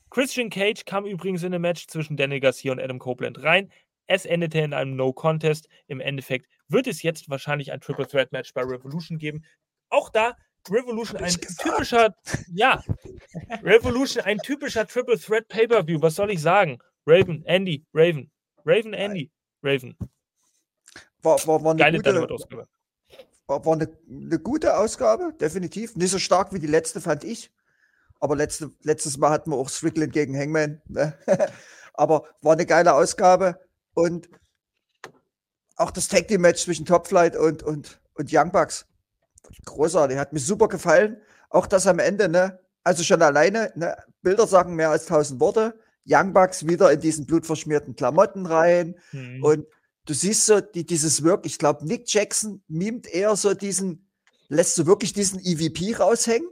Christian 0.10 0.50
Cage 0.50 0.86
kam 0.86 1.06
übrigens 1.06 1.44
in 1.44 1.54
ein 1.54 1.62
Match 1.62 1.88
zwischen 1.88 2.18
Daniel 2.18 2.40
Garcia 2.40 2.72
und 2.72 2.80
Adam 2.80 3.00
Copeland 3.00 3.44
rein. 3.44 3.72
Es 4.08 4.26
endete 4.26 4.60
in 4.60 4.74
einem 4.74 4.96
No-Contest. 4.96 5.68
Im 5.88 6.00
Endeffekt 6.00 6.48
wird 6.70 6.88
es 6.88 7.04
jetzt 7.04 7.30
wahrscheinlich 7.30 7.72
ein 7.72 7.82
Triple 7.82 8.08
Threat 8.08 8.32
Match 8.32 8.54
bei 8.54 8.62
Revolution 8.62 9.18
geben. 9.18 9.44
Auch 9.90 10.10
da 10.10 10.36
Revolution 10.70 11.22
ein 11.22 11.34
typischer, 11.34 12.14
ja, 12.54 12.84
Revolution 13.64 14.24
ein 14.24 14.38
typischer 14.40 14.86
Triple 14.88 15.20
Threat 15.20 15.48
Pay-per-View. 15.48 16.02
Was 16.02 16.16
soll 16.16 16.32
ich 16.32 16.42
sagen? 16.42 16.80
Raven, 17.06 17.44
Andy, 17.46 17.86
Raven, 17.94 18.30
Raven, 18.66 18.94
Andy, 18.94 19.32
Raven. 19.64 19.98
War, 21.24 21.46
war, 21.48 21.64
war 21.64 21.72
eine 21.72 21.80
Geile 21.80 21.98
gute, 21.98 22.34
Ausgabe. 22.34 22.68
War, 23.48 23.66
war 23.66 23.74
eine, 23.74 23.90
eine, 24.10 24.40
gute 24.40 24.78
Ausgabe, 24.78 25.34
definitiv. 25.40 25.96
Nicht 25.96 26.12
so 26.12 26.20
stark 26.20 26.54
wie 26.54 26.60
die 26.60 26.68
letzte, 26.68 27.02
fand 27.02 27.24
ich. 27.24 27.52
Aber 28.20 28.36
letzte, 28.36 28.72
letztes 28.84 29.18
Mal 29.18 29.30
hatten 29.30 29.52
wir 29.52 29.58
auch 29.58 29.70
Strickland 29.70 30.14
gegen 30.14 30.38
Hangman. 30.38 30.82
Ne? 30.88 31.18
Aber 31.94 32.26
war 32.42 32.54
eine 32.54 32.66
geile 32.66 32.94
Ausgabe. 32.94 33.60
Und 33.94 34.30
auch 35.76 35.92
das 35.92 36.08
Tag 36.08 36.28
Team 36.28 36.42
Match 36.42 36.64
zwischen 36.64 36.86
Top 36.86 37.08
Flight 37.08 37.36
und, 37.36 37.64
und, 37.64 38.02
und 38.16 38.30
Young 38.32 38.52
Bucks. 38.52 38.86
Großartig, 39.66 40.18
hat 40.18 40.34
mir 40.34 40.40
super 40.40 40.68
gefallen. 40.68 41.22
Auch 41.50 41.68
das 41.68 41.88
am 41.88 42.00
Ende, 42.00 42.30
ne? 42.30 42.60
Also 42.84 43.04
schon 43.04 43.22
alleine, 43.22 43.72
ne? 43.76 43.96
Bilder 44.22 44.48
sagen 44.48 44.76
mehr 44.76 44.90
als 44.90 45.06
tausend 45.06 45.40
Worte. 45.40 45.80
Young 46.06 46.34
Bucks 46.34 46.66
wieder 46.66 46.92
in 46.92 47.00
diesen 47.00 47.26
blutverschmierten 47.26 47.96
Klamotten 47.96 48.46
rein. 48.46 48.96
Mhm. 49.12 49.44
Und 49.44 49.68
du 50.08 50.14
siehst 50.14 50.46
so 50.46 50.62
die, 50.62 50.86
dieses 50.86 51.24
Wirk, 51.24 51.46
ich 51.46 51.60
glaube, 51.60 51.86
Nick 51.86 52.12
Jackson 52.12 52.64
mimt 52.68 53.08
eher 53.08 53.36
so 53.36 53.54
diesen, 53.54 54.10
lässt 54.48 54.76
so 54.76 54.88
wirklich 54.88 55.14
diesen 55.14 55.40
EVP 55.40 55.96
raushängen. 55.96 56.50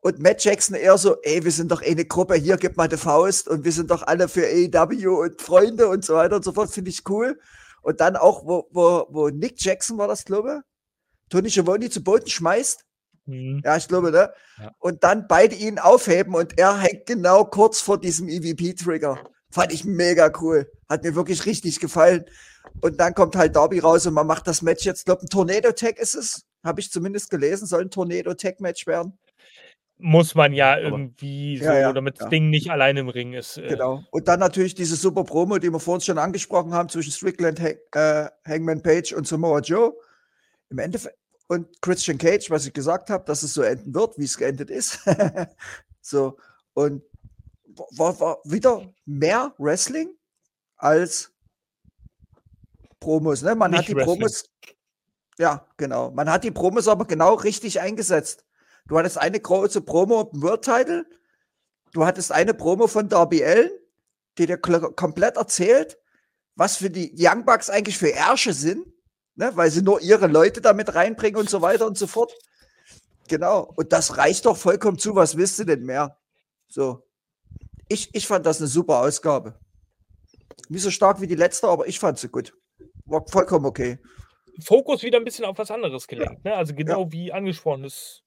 Und 0.00 0.20
Matt 0.20 0.44
Jackson 0.44 0.76
eher 0.76 0.98
so, 0.98 1.20
ey, 1.22 1.42
wir 1.42 1.50
sind 1.50 1.72
doch 1.72 1.82
eh 1.82 1.90
eine 1.90 2.04
Gruppe, 2.04 2.36
hier, 2.36 2.56
gib 2.58 2.76
mal 2.76 2.84
eine 2.84 2.98
Faust 2.98 3.48
und 3.48 3.64
wir 3.64 3.72
sind 3.72 3.90
doch 3.90 4.02
alle 4.02 4.28
für 4.28 4.46
AEW 4.46 5.22
und 5.22 5.40
Freunde 5.40 5.88
und 5.88 6.04
so 6.04 6.14
weiter 6.14 6.36
und 6.36 6.44
so 6.44 6.52
fort, 6.52 6.70
finde 6.70 6.90
ich 6.90 7.08
cool. 7.08 7.40
Und 7.82 8.00
dann 8.00 8.14
auch, 8.16 8.44
wo, 8.44 8.68
wo, 8.70 9.06
wo 9.10 9.28
Nick 9.30 9.60
Jackson 9.60 9.98
war 9.98 10.06
das, 10.06 10.24
glaube 10.24 10.60
ich, 10.60 11.30
Tony 11.30 11.50
Schiavone 11.50 11.90
zu 11.90 12.04
Boden 12.04 12.28
schmeißt. 12.28 12.84
Mhm. 13.26 13.62
Ja, 13.64 13.76
ich 13.76 13.88
glaube, 13.88 14.12
ne? 14.12 14.32
Ja. 14.58 14.72
Und 14.78 15.02
dann 15.02 15.26
beide 15.26 15.56
ihn 15.56 15.80
aufheben 15.80 16.34
und 16.34 16.56
er 16.56 16.78
hängt 16.78 17.06
genau 17.06 17.44
kurz 17.44 17.80
vor 17.80 17.98
diesem 17.98 18.28
EVP-Trigger. 18.28 19.28
Fand 19.50 19.72
ich 19.72 19.84
mega 19.84 20.30
cool. 20.40 20.70
Hat 20.88 21.04
mir 21.04 21.14
wirklich 21.14 21.46
richtig 21.46 21.80
gefallen. 21.80 22.24
Und 22.80 23.00
dann 23.00 23.14
kommt 23.14 23.36
halt 23.36 23.56
Darby 23.56 23.78
raus 23.78 24.06
und 24.06 24.14
man 24.14 24.26
macht 24.26 24.46
das 24.46 24.62
Match 24.62 24.84
jetzt, 24.84 25.06
glaube 25.06 25.22
ein 25.22 25.28
Tornado-Tag 25.28 25.98
ist 25.98 26.14
es. 26.14 26.44
Habe 26.64 26.80
ich 26.80 26.90
zumindest 26.90 27.30
gelesen, 27.30 27.66
soll 27.66 27.82
ein 27.82 27.90
Tornado-Tag-Match 27.90 28.86
werden. 28.86 29.18
Muss 29.98 30.34
man 30.34 30.52
ja 30.52 30.76
irgendwie 30.78 31.56
Ja, 31.56 31.72
so, 31.72 31.78
ja, 31.78 31.92
damit 31.92 32.18
ja. 32.18 32.24
das 32.24 32.30
Ding 32.30 32.50
nicht 32.50 32.70
allein 32.70 32.98
im 32.98 33.08
Ring 33.08 33.32
ist. 33.32 33.56
äh, 33.56 33.68
Genau. 33.68 34.04
Und 34.10 34.28
dann 34.28 34.40
natürlich 34.40 34.74
diese 34.74 34.96
super 34.96 35.24
Promo, 35.24 35.58
die 35.58 35.70
wir 35.70 35.80
vorhin 35.80 36.02
schon 36.02 36.18
angesprochen 36.18 36.74
haben, 36.74 36.88
zwischen 36.90 37.12
Strickland, 37.12 37.60
Hang, 37.60 37.76
äh, 37.92 38.28
Hangman 38.46 38.82
Page 38.82 39.14
und 39.14 39.26
Samoa 39.26 39.60
Joe. 39.60 39.94
Im 40.68 40.78
Endeffekt. 40.78 41.16
Und 41.48 41.80
Christian 41.80 42.18
Cage, 42.18 42.50
was 42.50 42.66
ich 42.66 42.72
gesagt 42.74 43.08
habe, 43.08 43.24
dass 43.24 43.42
es 43.42 43.54
so 43.54 43.62
enden 43.62 43.94
wird, 43.94 44.18
wie 44.18 44.24
es 44.24 44.36
geendet 44.36 44.68
ist. 44.68 44.98
so. 46.02 46.36
Und 46.74 47.02
war, 47.96 48.18
war 48.20 48.38
wieder 48.44 48.92
mehr 49.04 49.54
Wrestling 49.58 50.10
als 50.76 51.32
Promos. 53.00 53.42
Ne? 53.42 53.54
Man 53.54 53.70
Nicht 53.70 53.80
hat 53.80 53.88
die 53.88 53.94
Wrestling. 53.96 54.18
Promos. 54.18 54.44
Ja, 55.38 55.66
genau. 55.76 56.10
Man 56.10 56.30
hat 56.30 56.44
die 56.44 56.50
Promos 56.50 56.88
aber 56.88 57.04
genau 57.04 57.34
richtig 57.34 57.80
eingesetzt. 57.80 58.44
Du 58.88 58.98
hattest 58.98 59.18
eine 59.18 59.40
große 59.40 59.80
Promo 59.80 60.30
im 60.32 60.42
World 60.42 60.62
Title. 60.62 61.06
Du 61.92 62.04
hattest 62.04 62.32
eine 62.32 62.54
Promo 62.54 62.86
von 62.86 63.08
Darby 63.08 63.44
Allen, 63.44 63.70
die 64.38 64.46
dir 64.46 64.58
komplett 64.58 65.36
erzählt, 65.36 65.98
was 66.54 66.76
für 66.76 66.90
die 66.90 67.14
Young 67.16 67.44
Bucks 67.44 67.68
eigentlich 67.68 67.98
für 67.98 68.10
Ärsche 68.10 68.52
sind, 68.52 68.86
ne? 69.34 69.50
weil 69.54 69.70
sie 69.70 69.82
nur 69.82 70.00
ihre 70.00 70.26
Leute 70.26 70.60
damit 70.60 70.94
reinbringen 70.94 71.40
und 71.40 71.50
so 71.50 71.62
weiter 71.62 71.86
und 71.86 71.98
so 71.98 72.06
fort. 72.06 72.32
Genau. 73.28 73.72
Und 73.76 73.92
das 73.92 74.16
reicht 74.16 74.46
doch 74.46 74.56
vollkommen 74.56 74.98
zu. 74.98 75.14
Was 75.14 75.36
willst 75.36 75.58
du 75.58 75.64
denn 75.64 75.84
mehr? 75.84 76.18
So. 76.68 77.05
Ich, 77.88 78.08
ich 78.14 78.26
fand 78.26 78.46
das 78.46 78.58
eine 78.58 78.68
super 78.68 79.00
Ausgabe. 79.00 79.58
Nicht 80.68 80.82
so 80.82 80.90
stark 80.90 81.20
wie 81.20 81.26
die 81.26 81.34
letzte, 81.34 81.68
aber 81.68 81.86
ich 81.86 81.98
fand 81.98 82.18
sie 82.18 82.28
gut. 82.28 82.52
War 83.04 83.24
vollkommen 83.28 83.66
okay. 83.66 83.98
Fokus 84.60 85.02
wieder 85.02 85.18
ein 85.18 85.24
bisschen 85.24 85.44
auf 85.44 85.58
was 85.58 85.70
anderes 85.70 86.08
gelenkt. 86.08 86.44
Ne? 86.44 86.54
Also 86.54 86.74
genau 86.74 87.12
wie 87.12 87.32
angesprochen 87.32 87.84
ist. 87.84 88.26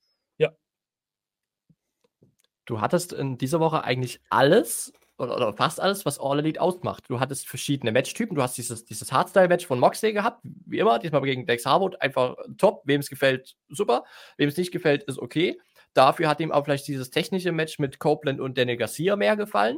Du 2.69 2.81
hattest 2.81 3.13
in 3.13 3.39
dieser 3.39 3.59
Woche 3.59 3.83
eigentlich 3.83 4.21
alles 4.29 4.93
oder, 5.17 5.35
oder 5.35 5.53
fast 5.53 5.79
alles, 5.79 6.05
was 6.05 6.19
All 6.19 6.37
Elite 6.37 6.61
ausmacht. 6.61 7.05
Du 7.07 7.19
hattest 7.19 7.47
verschiedene 7.47 7.91
Matchtypen. 7.91 8.35
Du 8.35 8.43
hast 8.43 8.59
dieses, 8.59 8.85
dieses 8.85 9.11
Hardstyle-Match 9.11 9.65
von 9.65 9.79
Moxley 9.79 10.13
gehabt, 10.13 10.39
wie 10.43 10.77
immer, 10.77 10.99
diesmal 10.99 11.23
gegen 11.23 11.47
Dex 11.47 11.65
Harwood. 11.65 11.99
Einfach 11.99 12.35
top. 12.59 12.83
Wem 12.85 12.99
es 12.99 13.09
gefällt, 13.09 13.55
super. 13.69 14.03
Wem 14.37 14.49
es 14.49 14.55
nicht 14.55 14.71
gefällt, 14.71 15.01
ist 15.05 15.17
okay. 15.17 15.59
Dafür 15.93 16.29
hat 16.29 16.39
ihm 16.39 16.51
auch 16.51 16.63
vielleicht 16.65 16.87
dieses 16.87 17.09
technische 17.09 17.51
Match 17.51 17.79
mit 17.79 17.99
Copeland 17.99 18.39
und 18.39 18.57
Daniel 18.57 18.77
Garcia 18.77 19.15
mehr 19.15 19.35
gefallen. 19.35 19.77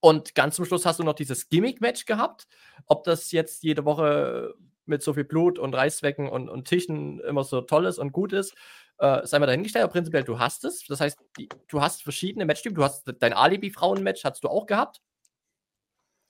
Und 0.00 0.34
ganz 0.34 0.56
zum 0.56 0.64
Schluss 0.64 0.84
hast 0.84 1.00
du 1.00 1.04
noch 1.04 1.14
dieses 1.14 1.48
Gimmick-Match 1.48 2.04
gehabt. 2.04 2.46
Ob 2.86 3.04
das 3.04 3.32
jetzt 3.32 3.62
jede 3.62 3.84
Woche 3.84 4.54
mit 4.84 5.02
so 5.02 5.14
viel 5.14 5.24
Blut 5.24 5.58
und 5.58 5.74
Reißzwecken 5.74 6.28
und, 6.28 6.48
und 6.48 6.68
Tischen 6.68 7.20
immer 7.20 7.44
so 7.44 7.60
toll 7.62 7.86
ist 7.86 7.98
und 7.98 8.12
gut 8.12 8.32
ist, 8.32 8.54
äh, 8.98 9.26
sei 9.26 9.38
mal 9.38 9.46
dahingestellt, 9.46 9.84
aber 9.84 9.92
prinzipiell 9.92 10.22
du 10.22 10.38
hast 10.38 10.64
es. 10.64 10.84
Das 10.86 11.00
heißt, 11.00 11.18
die, 11.38 11.48
du 11.68 11.80
hast 11.80 12.02
verschiedene 12.02 12.44
Matchtypen. 12.44 12.76
Du 12.76 12.84
hast 12.84 13.10
dein 13.18 13.32
Alibi-Frauen-Match, 13.32 14.24
hast 14.24 14.44
du 14.44 14.48
auch 14.48 14.66
gehabt. 14.66 15.00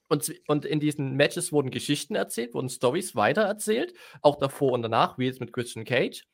Und, 0.09 0.33
und 0.47 0.65
in 0.65 0.79
diesen 0.79 1.17
Matches 1.17 1.53
wurden 1.53 1.71
Geschichten 1.71 2.15
erzählt, 2.15 2.55
wurden 2.55 2.69
Stories 2.69 3.17
weitererzählt, 3.17 3.93
auch 4.23 4.37
davor 4.37 4.73
und 4.73 4.83
danach, 4.83 5.19
wie 5.19 5.27
jetzt 5.27 5.41
mit 5.41 5.53
Christian 5.53 5.85
Cage. 5.85 6.25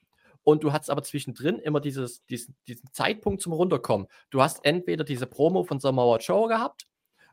Und 0.44 0.64
du 0.64 0.72
hattest 0.72 0.90
aber 0.90 1.02
zwischendrin 1.02 1.58
immer 1.58 1.80
dieses, 1.80 2.24
diesen, 2.26 2.56
diesen 2.66 2.92
Zeitpunkt 2.92 3.42
zum 3.42 3.52
Runterkommen. 3.52 4.08
Du 4.30 4.42
hast 4.42 4.64
entweder 4.64 5.04
diese 5.04 5.26
Promo 5.26 5.62
von 5.64 5.78
Samoa 5.80 6.18
Joe 6.18 6.48
gehabt 6.48 6.86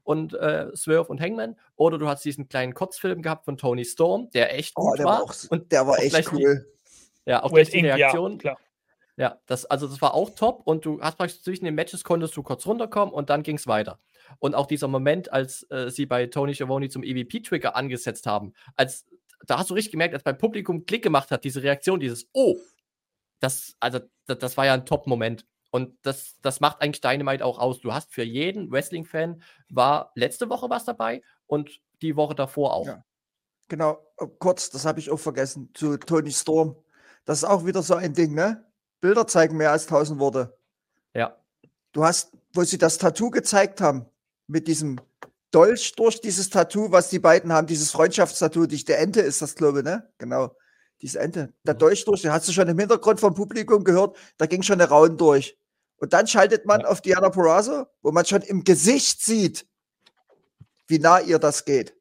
und 0.03 0.33
äh, 0.33 0.67
Swerve 0.75 1.07
und 1.09 1.19
Hangman, 1.19 1.55
oder 1.75 1.97
du 1.97 2.07
hast 2.07 2.23
diesen 2.25 2.47
kleinen 2.49 2.73
Kurzfilm 2.73 3.21
gehabt 3.21 3.45
von 3.45 3.57
Tony 3.57 3.83
Storm, 3.85 4.29
der 4.31 4.55
echt 4.57 4.73
Oh, 4.75 4.89
gut 4.89 4.99
der 4.99 5.05
war. 5.05 5.19
war, 5.19 5.23
auch, 5.23 5.33
und 5.49 5.71
der 5.71 5.87
war 5.87 5.93
auch 5.93 5.97
echt 5.99 6.09
gleich 6.11 6.29
die- 6.29 6.35
cool. 6.35 6.67
ja, 7.25 7.43
auch 7.43 7.51
West 7.53 7.71
gleich 7.71 7.81
die 7.81 7.87
Inc, 7.87 7.87
ja, 7.87 7.95
Reaktion. 7.95 8.37
klar. 8.37 8.57
Ja, 9.17 9.37
das, 9.47 9.65
also 9.65 9.85
das 9.87 10.01
war 10.01 10.13
auch 10.13 10.29
top 10.29 10.61
und 10.65 10.85
du 10.85 11.01
hast 11.01 11.17
praktisch 11.17 11.41
zwischen 11.41 11.65
den 11.65 11.75
Matches 11.75 12.05
konntest 12.05 12.37
du 12.37 12.41
kurz 12.43 12.65
runterkommen 12.65 13.13
und 13.13 13.29
dann 13.29 13.43
ging 13.43 13.57
es 13.57 13.67
weiter. 13.67 13.99
Und 14.39 14.55
auch 14.55 14.65
dieser 14.65 14.87
Moment, 14.87 15.33
als 15.33 15.63
äh, 15.71 15.89
sie 15.89 16.05
bei 16.05 16.27
Tony 16.27 16.53
Schiavone 16.55 16.87
zum 16.87 17.03
EVP-Trigger 17.03 17.75
angesetzt 17.75 18.25
haben, 18.27 18.53
als 18.77 19.05
da 19.45 19.57
hast 19.57 19.69
du 19.71 19.73
richtig 19.73 19.91
gemerkt, 19.91 20.13
als 20.13 20.23
beim 20.23 20.37
Publikum 20.37 20.85
Klick 20.85 21.03
gemacht 21.03 21.31
hat, 21.31 21.43
diese 21.43 21.61
Reaktion, 21.63 21.99
dieses 21.99 22.29
Oh, 22.33 22.55
das, 23.39 23.75
also 23.79 23.99
das, 24.27 24.39
das 24.39 24.57
war 24.57 24.65
ja 24.65 24.73
ein 24.73 24.85
Top-Moment. 24.85 25.45
Und 25.71 25.97
das, 26.01 26.37
das 26.41 26.59
macht 26.59 26.81
eigentlich 26.81 27.01
Dynamite 27.01 27.45
auch 27.45 27.59
aus. 27.59 27.79
Du 27.79 27.93
hast 27.93 28.11
für 28.11 28.23
jeden 28.23 28.71
Wrestling-Fan 28.71 29.41
war 29.69 30.11
letzte 30.15 30.49
Woche 30.49 30.69
was 30.69 30.85
dabei 30.85 31.21
und 31.45 31.79
die 32.01 32.15
Woche 32.15 32.35
davor 32.35 32.73
auch. 32.73 32.87
Ja. 32.87 33.03
Genau, 33.67 34.03
äh, 34.17 34.25
kurz, 34.39 34.71
das 34.71 34.85
habe 34.85 34.99
ich 34.99 35.11
auch 35.11 35.19
vergessen, 35.19 35.69
zu 35.73 35.97
Tony 35.97 36.31
Storm. 36.31 36.75
Das 37.25 37.39
ist 37.39 37.43
auch 37.43 37.65
wieder 37.65 37.83
so 37.83 37.95
ein 37.95 38.13
Ding, 38.13 38.33
ne? 38.33 38.65
Bilder 38.99 39.27
zeigen 39.27 39.57
mehr 39.57 39.71
als 39.71 39.85
tausend 39.85 40.19
Worte. 40.19 40.57
Ja. 41.13 41.37
Du 41.91 42.03
hast, 42.03 42.33
wo 42.53 42.63
sie 42.63 42.77
das 42.77 42.97
Tattoo 42.97 43.29
gezeigt 43.29 43.79
haben, 43.79 44.05
mit 44.47 44.67
diesem 44.67 44.99
Dolch 45.51 45.95
durch 45.95 46.19
dieses 46.19 46.49
Tattoo, 46.49 46.91
was 46.91 47.09
die 47.09 47.19
beiden 47.19 47.53
haben, 47.53 47.67
dieses 47.67 47.91
Freundschaftstattoo, 47.91 48.65
die 48.65 48.83
der 48.83 48.99
Ente 48.99 49.21
ist 49.21 49.41
das, 49.41 49.55
glaube 49.55 49.79
ich, 49.79 49.85
ne? 49.85 50.11
Genau. 50.17 50.55
Diese 51.01 51.19
Ente. 51.19 51.53
Der. 51.65 51.73
Dolch 51.75 52.03
durch, 52.05 52.25
hast 52.25 52.47
du 52.47 52.51
schon 52.51 52.67
im 52.67 52.77
Hintergrund 52.77 53.19
vom 53.19 53.33
Publikum 53.33 53.83
gehört, 53.83 54.17
da 54.37 54.45
ging 54.45 54.61
schon 54.63 54.81
eine 54.81 54.89
Raun 54.89 55.17
durch. 55.17 55.57
Und 55.97 56.13
dann 56.13 56.27
schaltet 56.27 56.65
man 56.65 56.81
Ja. 56.81 56.87
auf 56.87 57.01
Diana 57.01 57.29
Perazzo, 57.29 57.85
wo 58.01 58.11
man 58.11 58.25
schon 58.25 58.41
im 58.41 58.63
Gesicht 58.63 59.21
sieht, 59.23 59.67
wie 60.87 60.99
nah 60.99 61.19
ihr 61.19 61.39
das 61.39 61.65
geht. 61.65 61.95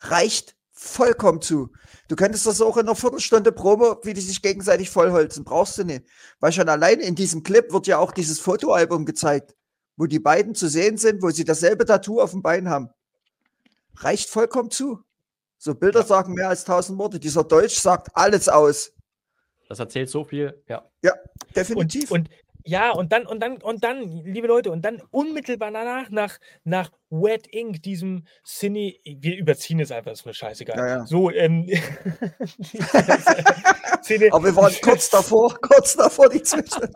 Reicht 0.00 0.56
vollkommen 0.72 1.42
zu. 1.42 1.70
Du 2.08 2.16
könntest 2.16 2.46
das 2.46 2.60
auch 2.60 2.76
in 2.76 2.86
einer 2.86 2.96
Viertelstunde 2.96 3.52
Promo, 3.52 3.98
wie 4.02 4.14
die 4.14 4.20
sich 4.20 4.42
gegenseitig 4.42 4.90
vollholzen. 4.90 5.44
Brauchst 5.44 5.78
du 5.78 5.84
nicht. 5.84 6.04
Weil 6.40 6.52
schon 6.52 6.68
allein 6.68 7.00
in 7.00 7.14
diesem 7.14 7.42
Clip 7.42 7.72
wird 7.72 7.86
ja 7.86 7.98
auch 7.98 8.12
dieses 8.12 8.40
Fotoalbum 8.40 9.04
gezeigt, 9.04 9.54
wo 9.96 10.06
die 10.06 10.18
beiden 10.18 10.54
zu 10.54 10.68
sehen 10.68 10.96
sind, 10.96 11.22
wo 11.22 11.30
sie 11.30 11.44
dasselbe 11.44 11.84
Tattoo 11.84 12.20
auf 12.20 12.30
dem 12.32 12.42
Bein 12.42 12.68
haben. 12.68 12.88
Reicht 13.96 14.30
vollkommen 14.30 14.70
zu. 14.70 15.04
So 15.62 15.74
Bilder 15.74 16.00
Ja. 16.00 16.06
sagen 16.06 16.32
mehr 16.32 16.48
als 16.48 16.64
tausend 16.64 16.98
Worte. 16.98 17.20
Dieser 17.20 17.44
Deutsch 17.44 17.78
sagt 17.78 18.08
alles 18.14 18.48
aus. 18.48 18.92
Das 19.68 19.78
erzählt 19.78 20.08
so 20.08 20.24
viel. 20.24 20.62
Ja. 20.68 20.82
Definitiv. 21.54 22.10
Und, 22.10 22.28
und 22.28 22.30
ja, 22.64 22.90
und 22.92 23.12
dann, 23.12 23.26
und 23.26 23.40
dann, 23.40 23.56
und 23.62 23.84
dann, 23.84 24.02
liebe 24.24 24.46
Leute, 24.46 24.70
und 24.70 24.82
dann 24.84 25.02
unmittelbar 25.10 25.70
danach, 25.70 26.10
nach, 26.10 26.38
nach 26.64 26.90
Wet 27.08 27.46
Ink, 27.52 27.82
diesem 27.82 28.24
Cine, 28.44 28.94
wir 29.04 29.36
überziehen 29.36 29.80
es 29.80 29.90
einfach, 29.90 30.12
ist 30.12 30.26
mir 30.26 30.34
scheißegal. 30.34 30.76
Ja, 30.78 30.86
ja. 30.86 31.06
So, 31.06 31.30
ähm, 31.30 31.66
Cine, 34.02 34.28
Aber 34.32 34.44
wir 34.44 34.56
waren 34.56 34.74
kurz 34.82 35.10
davor, 35.10 35.54
kurz 35.60 35.96
davor 35.96 36.28
die 36.28 36.42
Zwischenzeit. 36.42 36.90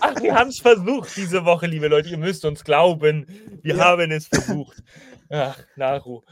Ach, 0.00 0.20
wir 0.20 0.34
haben 0.34 0.48
es 0.50 0.60
versucht 0.60 1.16
diese 1.16 1.44
Woche, 1.44 1.66
liebe 1.66 1.88
Leute. 1.88 2.08
Ihr 2.08 2.18
müsst 2.18 2.44
uns 2.44 2.64
glauben. 2.64 3.26
Wir 3.62 3.76
Ja. 3.76 3.84
haben 3.84 4.10
es 4.10 4.26
versucht. 4.26 4.82
Ach, 5.30 5.58
Naru. 5.76 6.22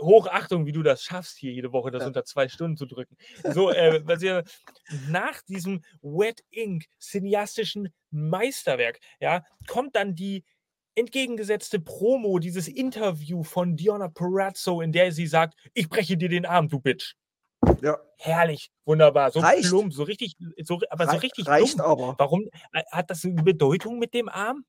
Hochachtung, 0.00 0.66
wie 0.66 0.72
du 0.72 0.82
das 0.82 1.02
schaffst, 1.02 1.36
hier 1.38 1.52
jede 1.52 1.72
Woche 1.72 1.90
das 1.90 2.02
Ja. 2.02 2.06
unter 2.08 2.24
zwei 2.24 2.48
Stunden 2.48 2.76
zu 2.76 2.86
drücken. 2.86 3.16
So, 3.52 3.70
äh, 3.70 4.00
was 4.06 4.22
ihr 4.22 4.44
nach 5.08 5.42
diesem 5.42 5.82
Wet 6.02 6.42
Ink 6.50 6.86
cineastischen 7.00 7.92
Meisterwerk, 8.10 9.00
ja, 9.20 9.44
kommt 9.66 9.96
dann 9.96 10.14
die 10.14 10.44
entgegengesetzte 10.94 11.78
Promo, 11.78 12.38
dieses 12.38 12.66
Interview 12.68 13.42
von 13.44 13.76
Diona 13.76 14.08
Perazzo, 14.08 14.80
in 14.80 14.90
der 14.92 15.12
sie 15.12 15.26
sagt, 15.26 15.54
ich 15.74 15.88
breche 15.88 16.16
dir 16.16 16.28
den 16.28 16.46
Arm, 16.46 16.68
du 16.68 16.80
Bitch. 16.80 17.14
Ja, 17.82 17.98
Herrlich, 18.18 18.70
wunderbar, 18.84 19.30
so 19.30 19.38
Reicht. 19.40 19.68
plump, 19.68 19.92
so 19.92 20.02
richtig, 20.02 20.34
so, 20.64 20.80
aber 20.90 21.04
so 21.04 21.12
rei- 21.12 21.18
richtig 21.18 21.46
reicht 21.46 21.74
dumm. 21.78 21.86
aber. 21.86 22.14
Warum 22.18 22.48
äh, 22.72 22.82
hat 22.90 23.10
das 23.10 23.24
eine 23.24 23.42
Bedeutung 23.42 23.98
mit 24.00 24.12
dem 24.14 24.28
Arm? 24.28 24.64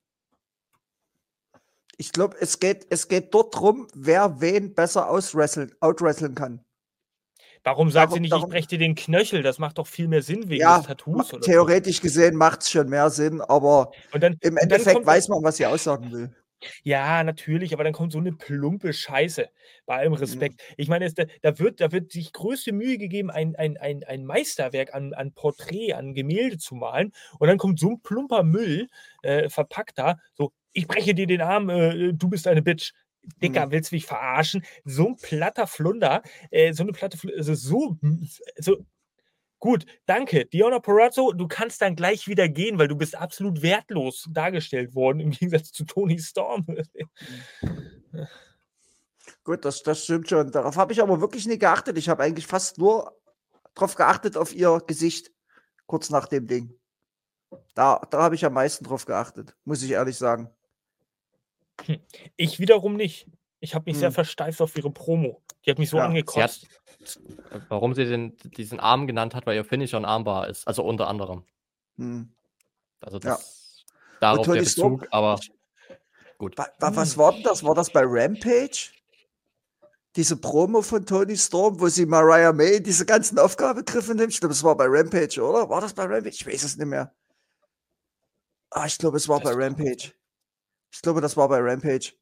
Ich 2.02 2.14
glaube, 2.14 2.38
es 2.40 2.60
geht, 2.62 2.88
es 2.90 3.10
geht 3.10 3.34
dort 3.34 3.54
drum, 3.60 3.86
wer 3.94 4.40
wen 4.40 4.74
besser 4.74 5.10
auswresteln, 5.10 5.74
outwresteln 5.82 6.34
kann. 6.34 6.64
Warum 7.66 7.92
sagt 7.92 8.06
Darum- 8.06 8.14
sie 8.14 8.20
nicht, 8.22 8.32
darum- 8.32 8.46
ich 8.46 8.52
breche 8.54 8.68
dir 8.70 8.78
den 8.78 8.96
Knöchel? 8.96 9.44
Das 9.44 9.60
macht 9.60 9.78
doch 9.80 9.86
viel 9.86 10.08
mehr 10.08 10.22
Sinn 10.22 10.48
wegen 10.48 10.62
Ja, 10.62 10.78
des 10.78 10.88
Tattoos. 10.88 11.34
Oder 11.34 11.44
so. 11.44 11.52
theoretisch 11.52 12.00
gesehen 12.00 12.38
macht 12.38 12.62
es 12.62 12.72
schon 12.72 12.88
mehr 12.88 13.10
Sinn, 13.10 13.42
aber 13.42 13.92
dann, 14.14 14.38
im 14.40 14.56
Endeffekt 14.56 14.94
kommt- 14.96 15.08
weiß 15.08 15.28
man, 15.28 15.44
was 15.44 15.58
sie 15.58 15.66
aussagen 15.66 16.10
will. 16.14 16.32
Ja, 16.84 17.24
natürlich, 17.24 17.74
aber 17.74 17.84
dann 17.84 17.94
kommt 17.94 18.12
so 18.12 18.20
eine 18.20 18.32
plumpe 18.34 18.94
Scheiße. 18.94 19.50
Bei 19.86 19.96
allem 19.98 20.14
Mhm. 20.14 20.20
Respekt. 20.20 20.62
Ich 20.78 20.88
meine, 20.90 21.06
es, 21.06 21.14
da, 21.14 21.26
da, 21.42 21.58
wird, 21.60 21.80
da 21.82 21.92
wird 21.92 22.12
sich 22.12 22.34
größte 22.34 22.72
Mühe 22.74 22.98
gegeben, 22.98 23.30
ein, 23.32 23.56
ein, 23.56 23.78
ein, 23.78 24.04
ein 24.04 24.26
Meisterwerk 24.26 24.94
an, 24.94 25.14
an 25.14 25.34
Porträt, 25.34 25.94
an 25.94 26.14
Gemälde 26.14 26.58
zu 26.58 26.76
malen. 26.76 27.14
Und 27.40 27.48
dann 27.48 27.58
kommt 27.58 27.80
so 27.80 27.90
ein 27.92 28.02
plumper 28.02 28.44
Müll 28.44 28.88
äh, 29.24 29.50
verpackt 29.50 29.98
da. 29.98 30.18
So, 30.36 30.52
ich 30.74 30.88
breche 30.88 31.14
dir 31.16 31.28
den 31.28 31.42
Arm, 31.42 31.70
äh, 31.70 32.14
du 32.14 32.30
bist 32.30 32.48
eine 32.48 32.62
Bitch. 32.62 32.92
Dicker, 33.44 33.68
Mhm. 33.68 33.72
willst 33.72 33.92
du 33.92 33.96
mich 33.96 34.06
verarschen? 34.06 34.64
So 34.86 35.08
ein 35.10 35.16
platter 35.18 35.68
Flunder, 35.68 36.24
äh, 36.52 36.74
so 36.74 36.84
eine 36.84 36.94
platte 36.94 37.18
Flunder, 37.18 37.38
also 37.38 37.54
so, 37.54 37.98
so. 38.58 38.86
Gut, 39.60 39.86
danke. 40.06 40.46
Diona 40.46 40.80
Perazzo, 40.80 41.34
du 41.34 41.48
kannst 41.48 41.82
dann 41.82 41.96
gleich 41.96 42.28
wieder 42.28 42.48
gehen, 42.48 42.80
weil 42.80 42.88
du 42.88 42.96
bist 42.96 43.16
absolut 43.16 43.62
wertlos 43.62 44.28
dargestellt 44.32 44.96
worden, 44.96 45.20
im 45.20 45.32
Gegensatz 45.40 45.72
zu 45.72 45.84
Tony 45.86 46.18
Storm. 46.20 46.66
Gut, 49.44 49.66
das, 49.66 49.84
das 49.84 50.04
stimmt 50.04 50.30
schon. 50.30 50.52
Darauf 50.52 50.78
habe 50.78 50.94
ich 50.94 51.02
aber 51.02 51.22
wirklich 51.22 51.46
nie 51.46 51.58
geachtet. 51.58 51.98
Ich 51.98 52.08
habe 52.08 52.24
eigentlich 52.24 52.48
fast 52.48 52.78
nur 52.78 53.16
darauf 53.74 53.96
geachtet, 53.96 54.38
auf 54.38 54.54
ihr 54.54 54.82
Gesicht, 54.86 55.32
kurz 55.88 56.10
nach 56.10 56.28
dem 56.28 56.48
Ding. 56.48 56.74
Da, 57.74 58.02
da 58.10 58.22
habe 58.22 58.36
ich 58.36 58.46
am 58.46 58.54
meisten 58.54 58.86
drauf 58.86 59.06
geachtet, 59.06 59.56
muss 59.66 59.84
ich 59.84 59.92
ehrlich 59.92 60.18
sagen. 60.18 60.50
Ich 62.36 62.60
wiederum 62.60 62.96
nicht. 62.96 63.28
Ich 63.60 63.76
habe 63.76 63.90
mich 63.90 63.98
sehr 63.98 64.10
Hm. 64.10 64.14
versteift 64.16 64.62
auf 64.62 64.76
ihre 64.78 64.90
Promo. 64.92 65.42
Die 65.66 65.72
hat 65.72 65.80
mich 65.80 65.90
so 65.90 65.98
Ja. 65.98 66.04
Sie 66.04 66.06
hat, 66.08 66.10
angekotzt. 66.10 66.68
warum 67.68 67.94
sie 67.94 68.06
den, 68.06 68.38
diesen 68.58 68.80
Arm 68.80 69.06
genannt 69.08 69.36
hat, 69.36 69.46
weil 69.46 69.56
ihr 69.56 69.66
Finisher 69.66 69.98
ein 69.98 70.06
Armbar 70.06 70.48
ist. 70.48 70.68
Also 70.68 70.84
unter 70.84 71.08
anderem. 71.08 71.44
Hm. 71.98 72.30
Also 73.02 73.18
Ja. 73.18 73.32
das, 73.36 73.86
darauf 74.22 74.46
der 74.46 74.56
Tony 74.56 74.66
Storm- 74.66 74.98
Bezug, 74.98 75.08
aber 75.14 75.40
gut. 76.38 76.58
Wa 76.58 76.68
was 76.80 77.18
war 77.18 77.34
denn 77.34 77.44
das? 77.44 77.64
War 77.64 77.76
das 77.76 77.90
bei 77.92 78.02
Rampage? 78.06 78.92
Diese 80.16 80.38
Promo 80.38 80.82
von 80.82 81.06
Tony 81.06 81.38
Storm, 81.38 81.80
wo 81.80 81.88
sie 81.88 82.06
Mariah 82.06 82.52
May 82.52 82.82
diese 82.82 83.06
ganzen 83.06 83.38
Aufgabegriffe 83.38 84.16
nimmt? 84.16 84.34
Ich 84.34 84.40
glaube, 84.40 84.54
es 84.54 84.64
war 84.64 84.76
bei 84.76 84.86
Rampage, 84.88 85.42
oder? 85.42 85.70
War 85.70 85.82
das 85.82 85.94
bei 85.94 86.04
Rampage? 86.04 86.30
Ich 86.30 86.48
weiß 86.48 86.64
es 86.64 86.78
nicht 86.78 86.88
mehr. 86.88 87.14
Ah, 88.72 88.86
ich 88.86 88.98
glaube, 88.98 89.18
es 89.18 89.28
war 89.28 89.40
Das 89.40 89.54
bei 89.56 89.64
Rampage. 89.66 90.14
Ich 90.92 91.02
glaube, 91.02 91.22
das 91.22 91.38
war 91.38 91.48
bei 91.48 91.60
Rampage. 91.60 92.14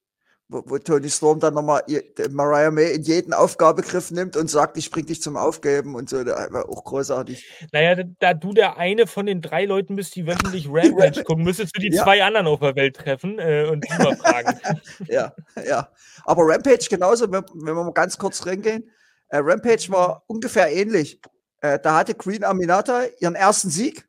Wo, 0.50 0.64
wo 0.66 0.78
Tony 0.78 1.10
Storm 1.10 1.42
dann 1.42 1.56
nochmal 1.56 1.84
Mariah 2.30 2.72
May 2.72 2.94
in 2.94 3.02
jeden 3.02 3.34
Aufgabegriff 3.34 4.12
nimmt 4.12 4.38
und 4.38 4.50
sagt, 4.50 4.78
ich 4.78 4.90
bring 4.92 5.06
dich 5.06 5.22
zum 5.22 5.36
Aufgeben 5.36 5.94
und 5.96 6.10
so. 6.10 6.24
Das 6.24 6.54
war 6.54 6.70
auch 6.70 6.86
großartig. 6.86 7.46
Naja, 7.74 7.96
da, 7.96 8.04
da 8.20 8.34
du 8.34 8.54
der 8.54 8.78
eine 8.78 9.08
von 9.08 9.26
den 9.26 9.42
drei 9.42 9.66
Leuten 9.66 9.98
bist, 9.98 10.16
die 10.16 10.26
wöchentlich 10.26 10.68
Rampage 10.72 11.26
gucken, 11.26 11.44
müsstest 11.44 11.76
du 11.76 11.82
die 11.82 11.94
Ja. 11.94 12.04
zwei 12.04 12.24
anderen 12.24 12.48
auf 12.48 12.62
der 12.62 12.78
Welt 12.78 12.96
treffen 12.96 13.40
äh, 13.40 13.68
und 13.70 13.84
die 13.84 14.02
mal 14.02 14.16
fragen. 14.16 14.58
ja, 15.08 15.34
ja. 15.68 15.90
Aber 16.24 16.44
Rampage 16.44 16.88
genauso, 16.90 17.30
wenn, 17.30 17.44
wenn 17.54 17.76
wir 17.76 17.84
mal 17.84 17.92
ganz 17.92 18.18
kurz 18.18 18.46
reingehen. 18.46 18.90
Äh, 19.28 19.40
Rampage 19.40 19.90
war 19.90 20.24
ungefähr 20.28 20.72
ähnlich. 20.72 21.20
Äh, 21.60 21.80
da 21.80 21.98
hatte 21.98 22.16
Queen 22.16 22.46
Aminata 22.46 23.04
ihren 23.20 23.36
ersten 23.36 23.70
Sieg 23.70 24.08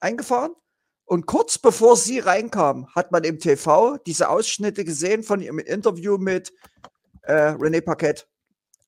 eingefahren. 0.00 0.52
Und 1.10 1.26
kurz 1.26 1.58
bevor 1.58 1.96
sie 1.96 2.20
reinkam, 2.20 2.86
hat 2.94 3.10
man 3.10 3.24
im 3.24 3.40
TV 3.40 3.96
diese 3.96 4.28
Ausschnitte 4.28 4.84
gesehen 4.84 5.24
von 5.24 5.40
ihrem 5.40 5.58
Interview 5.58 6.18
mit 6.18 6.52
äh, 7.22 7.50
René 7.50 7.80
Paquette, 7.80 8.26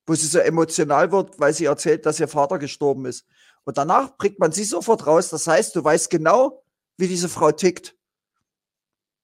wo 0.07 0.15
sie 0.15 0.29
so 0.29 0.39
emotional 0.39 1.11
wird, 1.11 1.41
weil 1.41 1.53
sie 1.53 1.65
erzählt, 1.65 2.07
dass 2.07 2.21
ihr 2.21 2.29
Vater 2.29 2.61
gestorben 2.61 3.07
ist. 3.07 3.27
Und 3.65 3.77
danach 3.77 4.17
bringt 4.19 4.39
man 4.39 4.53
sie 4.53 4.63
sofort 4.63 5.05
raus. 5.05 5.31
Das 5.31 5.49
heißt, 5.49 5.75
du 5.75 5.83
weißt 5.83 6.11
genau, 6.11 6.63
wie 6.97 7.09
diese 7.09 7.29
Frau 7.29 7.51
tickt. 7.51 7.97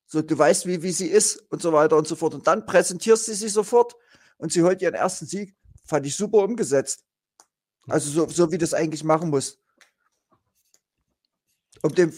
So, 0.08 0.20
du 0.20 0.36
weißt, 0.36 0.66
wie, 0.66 0.82
wie 0.82 0.90
sie 0.90 1.06
ist 1.06 1.36
und 1.52 1.62
so 1.62 1.72
weiter 1.72 1.96
und 1.96 2.08
so 2.08 2.16
fort. 2.16 2.34
Und 2.34 2.48
dann 2.48 2.66
präsentierst 2.66 3.28
du 3.28 3.32
sie 3.32 3.48
sofort 3.48 3.94
und 4.38 4.52
sie 4.52 4.64
holt 4.64 4.82
ihren 4.82 4.94
ersten 4.94 5.24
Sieg. 5.24 5.54
Fand 5.84 6.04
ich 6.04 6.16
super 6.16 6.38
umgesetzt. 6.38 7.04
Also 7.86 8.10
so, 8.10 8.28
so 8.28 8.50
wie 8.50 8.58
das 8.58 8.74
eigentlich 8.74 9.04
machen 9.04 9.30
muss. 9.30 9.60
Um 11.80 11.94
dem 11.94 12.12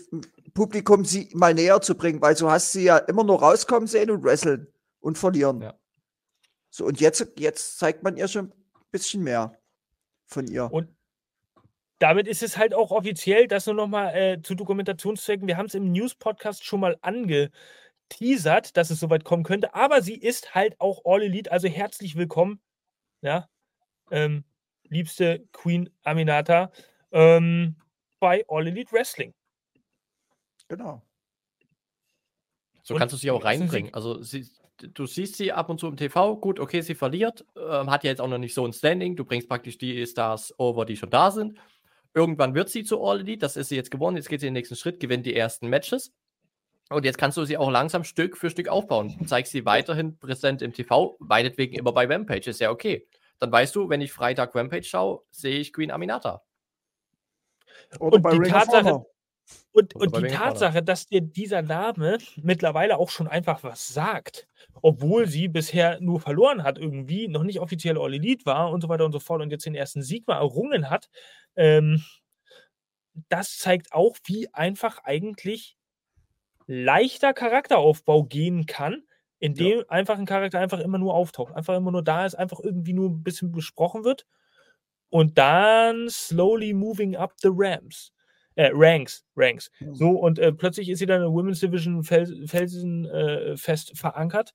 Publikum 0.55 1.05
sie 1.05 1.30
mal 1.34 1.55
näher 1.55 1.80
zu 1.80 1.94
bringen, 1.94 2.20
weil 2.20 2.36
so 2.36 2.51
hast 2.51 2.72
sie 2.72 2.84
ja 2.84 2.98
immer 2.98 3.24
nur 3.24 3.40
rauskommen 3.40 3.86
sehen 3.86 4.11
und 4.11 4.24
wresteln 4.24 4.66
und 5.01 5.18
verlieren. 5.18 5.61
Ja. 5.62 5.74
So, 6.70 6.84
und 6.84 7.01
jetzt, 7.01 7.26
jetzt 7.38 7.78
zeigt 7.78 8.03
man 8.03 8.16
ihr 8.16 8.28
schon 8.28 8.46
ein 8.46 8.53
bisschen 8.90 9.22
mehr 9.22 9.53
von 10.26 10.46
ihr. 10.46 10.72
Und 10.72 10.88
damit 11.98 12.28
ist 12.28 12.42
es 12.42 12.57
halt 12.57 12.74
auch 12.74 12.90
offiziell, 12.90 13.46
das 13.46 13.66
nur 13.66 13.74
nochmal 13.74 14.14
äh, 14.14 14.42
zu 14.42 14.55
Dokumentationszwecken. 14.55 15.46
Wir 15.46 15.57
haben 15.57 15.66
es 15.66 15.74
im 15.74 15.92
News-Podcast 15.92 16.64
schon 16.64 16.80
mal 16.80 16.96
angeteasert, 17.03 18.76
dass 18.76 18.90
es 18.90 19.01
soweit 19.01 19.24
kommen 19.24 19.42
könnte. 19.42 19.74
Aber 19.74 20.01
sie 20.01 20.14
ist 20.14 20.55
halt 20.55 20.80
auch 20.80 21.03
All 21.05 21.22
Elite, 21.22 21.53
also 21.53 21.68
herzlich 21.68 22.16
willkommen. 22.16 22.61
Ja, 23.20 23.48
ähm, 24.11 24.44
liebste 24.84 25.46
Queen 25.53 25.90
Aminata 26.03 26.72
ähm, 27.12 27.76
bei 28.18 28.44
All 28.48 28.66
Elite 28.66 28.92
Wrestling. 28.92 29.34
Genau. 30.70 31.02
So 32.82 32.94
Und 32.94 33.00
kannst 33.00 33.12
du 33.12 33.16
sie 33.16 33.30
auch 33.32 33.44
ersten 33.44 33.62
reinbringen. 33.62 33.92
Also 33.92 34.22
sie, 34.22 34.48
du 34.78 35.04
siehst 35.06 35.34
sie 35.36 35.52
ab 35.52 35.68
und 35.68 35.80
zu 35.80 35.88
im 35.88 35.96
TV, 35.96 36.36
gut, 36.36 36.60
okay, 36.60 36.80
sie 36.80 36.94
verliert, 36.94 37.44
ähm, 37.56 37.90
hat 37.90 38.04
ja 38.04 38.10
jetzt 38.10 38.20
auch 38.20 38.28
noch 38.28 38.38
nicht 38.38 38.54
so 38.54 38.64
ein 38.64 38.72
Standing. 38.72 39.16
Du 39.16 39.24
bringst 39.24 39.48
praktisch 39.48 39.78
die 39.78 40.06
Stars 40.06 40.54
over, 40.58 40.86
die 40.86 40.96
schon 40.96 41.10
da 41.10 41.32
sind. 41.32 41.58
Irgendwann 42.14 42.54
wird 42.54 42.68
sie 42.68 42.84
zu 42.84 43.02
All 43.02 43.18
Elite, 43.18 43.40
das 43.40 43.56
ist 43.56 43.68
sie 43.68 43.76
jetzt 43.76 43.90
gewonnen. 43.90 44.16
Jetzt 44.16 44.28
geht 44.28 44.40
sie 44.40 44.46
den 44.46 44.52
nächsten 44.52 44.76
Schritt, 44.76 45.00
gewinnt 45.00 45.26
die 45.26 45.34
ersten 45.34 45.68
Matches. 45.68 46.12
Und 46.88 47.04
jetzt 47.04 47.18
kannst 47.18 47.36
du 47.36 47.44
sie 47.44 47.56
auch 47.56 47.70
langsam 47.70 48.04
Stück 48.04 48.36
für 48.36 48.48
Stück 48.48 48.68
aufbauen. 48.68 49.16
Du 49.18 49.24
zeigst 49.24 49.50
sie 49.50 49.64
weiterhin 49.64 50.18
präsent 50.18 50.62
im 50.62 50.72
TV, 50.72 51.16
meinetwegen 51.18 51.74
immer 51.76 51.92
bei 51.92 52.06
Rampage, 52.06 52.48
ist 52.50 52.60
ja 52.60 52.70
okay. 52.70 53.08
Dann 53.40 53.50
weißt 53.50 53.74
du, 53.74 53.88
wenn 53.88 54.00
ich 54.00 54.12
Freitag 54.12 54.54
Rampage 54.54 54.84
schaue, 54.84 55.22
sehe 55.32 55.58
ich 55.58 55.72
Queen 55.72 55.90
Aminata. 55.90 56.42
Oder 57.98 58.16
Und 58.16 58.22
bei 58.22 58.30
die 58.30 58.38
Ring 58.38 58.54
of 58.54 58.64
Tatsache- 58.64 59.04
Und, 59.72 59.94
und 59.94 60.16
die. 60.16 60.28
Tatsache, 60.28 60.82
dass 60.82 61.07
dir 61.07 61.20
dieser 61.20 61.62
Name 61.62 62.18
mittlerweile 62.42 62.98
auch 62.98 63.11
schon 63.11 63.28
einfach 63.28 63.62
was 63.62 63.88
sagt, 63.88 64.48
obwohl 64.82 65.26
sie 65.28 65.48
bisher 65.48 66.01
nur 66.01 66.20
verloren 66.20 66.64
hat, 66.64 66.78
irgendwie 66.78 67.28
noch 67.28 67.44
nicht 67.44 67.61
offiziell 67.61 67.98
All 67.98 68.14
Elite 68.14 68.46
war 68.46 68.70
und 68.70 68.80
so 68.80 68.88
weiter 68.88 69.05
und 69.05 69.12
so 69.12 69.20
fort 69.20 69.42
und 69.42 69.51
jetzt 69.51 69.66
den 69.66 69.74
ersten 69.74 70.03
Sieg 70.03 70.26
mal 70.26 70.38
errungen 70.38 70.90
hat, 70.90 71.09
ähm, 71.57 72.03
das 73.28 73.59
zeigt 73.59 73.92
auch, 73.92 74.16
wie 74.24 74.53
einfach 74.55 74.98
eigentlich 75.05 75.76
leichter 76.66 77.32
Charakteraufbau 77.32 78.24
gehen 78.24 78.66
kann, 78.66 79.03
indem 79.38 79.84
einfach 79.88 80.18
ein 80.18 80.26
Charakter 80.26 80.61
einfach 80.61 80.80
immer 80.80 80.98
nur 80.98 81.14
auftaucht, 81.14 81.55
einfach 81.55 81.76
immer 81.76 81.90
nur 81.90 82.05
da 82.05 82.26
ist, 82.26 82.34
einfach 82.34 82.61
irgendwie 82.61 82.92
nur 82.92 83.09
ein 83.09 83.22
bisschen 83.22 83.53
besprochen 83.53 84.05
wird 84.05 84.26
und 85.09 85.38
dann 85.38 86.09
slowly 86.09 86.72
moving 86.72 87.16
up 87.16 87.34
the 87.40 87.51
ramps. 87.51 88.12
Äh, 88.57 88.70
Ranks, 88.72 89.24
Ranks. 89.36 89.70
Hm. 89.78 89.94
So, 89.94 90.11
und 90.11 90.38
äh, 90.38 90.53
plötzlich 90.53 90.88
ist 90.88 90.98
sie 90.98 91.07
dann 91.07 91.18
in 91.18 91.22
der 91.28 91.32
Women's 91.32 91.61
Division 91.61 92.03
Fels 92.03 92.32
Felsen 92.51 93.07
äh, 93.07 93.57
fest 93.57 93.96
verankert 93.96 94.55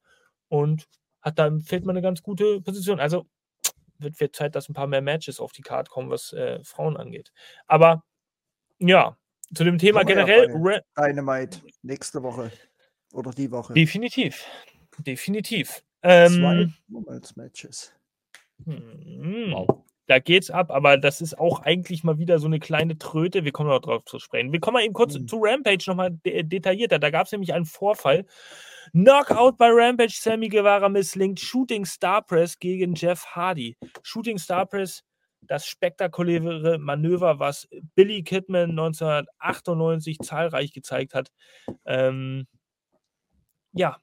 und 0.50 0.88
hat 1.22 1.40
dann, 1.40 1.62
fällt 1.62 1.86
man 1.86 1.96
eine 1.96 2.04
ganz 2.04 2.22
gute 2.22 2.62
Position. 2.62 3.00
Also 3.00 3.26
wird, 3.98 4.20
wird 4.20 4.36
Zeit, 4.36 4.56
dass 4.56 4.70
ein 4.70 4.74
paar 4.74 4.88
mehr 4.88 5.02
Matches 5.02 5.40
auf 5.40 5.54
die 5.54 5.62
Karte 5.62 5.90
kommen, 5.90 6.10
was 6.10 6.34
äh, 6.34 6.64
Frauen 6.64 6.98
angeht. 6.98 7.32
Aber 7.68 8.04
ja, 8.80 9.18
zu 9.54 9.64
dem 9.64 9.78
Thema 9.78 10.02
ja 10.02 10.06
generell, 10.08 10.52
Ra 10.52 10.82
Dynamite 10.98 11.60
nächste 11.82 12.22
Woche. 12.22 12.52
Oder 13.14 13.32
die 13.32 13.50
Woche. 13.50 13.74
definitiv. 13.74 14.46
Definitiv. 15.00 15.84
Zwei 16.02 16.26
Ähm, 16.26 16.74
Women's 16.90 17.36
Matches. 17.36 17.94
hm, 18.66 19.52
Wow. 19.54 19.85
Da 20.08 20.20
geht's 20.20 20.52
ab, 20.52 20.70
aber 20.72 20.98
das 20.98 21.20
ist 21.20 21.38
auch 21.40 21.62
eigentlich 21.62 22.04
mal 22.04 22.20
wieder 22.20 22.38
so 22.38 22.46
eine 22.46 22.60
kleine 22.60 22.98
Tröte. 22.98 23.44
Wir 23.44 23.52
kommen 23.52 23.70
noch 23.70 23.80
drauf 23.80 24.06
zu 24.06 24.20
sprechen. 24.20 24.52
Wir 24.54 24.60
kommen 24.60 24.76
mal 24.76 24.84
eben 24.84 24.94
kurz 24.94 25.18
Mhm. 25.18 25.28
zu 25.28 25.38
Rampage 25.42 25.84
nochmal 25.88 26.12
de 26.26 26.44
detaillierter. 26.44 27.00
Da 27.00 27.10
gab 27.10 27.26
es 27.26 27.32
nämlich 27.32 27.54
einen 27.54 27.66
Vorfall. 27.66 28.26
Knockout 28.92 29.58
bei 29.58 29.70
Rampage, 29.72 30.14
Sammy 30.14 30.48
Guevara 30.50 30.90
misslingt. 30.90 31.40
Shooting 31.40 31.86
Star 31.86 32.22
Press 32.22 32.60
gegen 32.60 32.94
Jeff 32.94 33.26
Hardy. 33.26 33.76
Shooting 34.04 34.38
Star 34.38 34.68
Press, 34.68 35.04
das 35.42 35.66
spektakuläre 35.66 36.78
Manöver, 36.78 37.40
was 37.40 37.68
Billy 37.96 38.22
Kidman 38.24 38.70
1998 38.72 40.20
zahlreich 40.20 40.72
gezeigt 40.72 41.16
hat. 41.16 41.32
Ähm, 41.86 42.46
ja, 43.74 43.98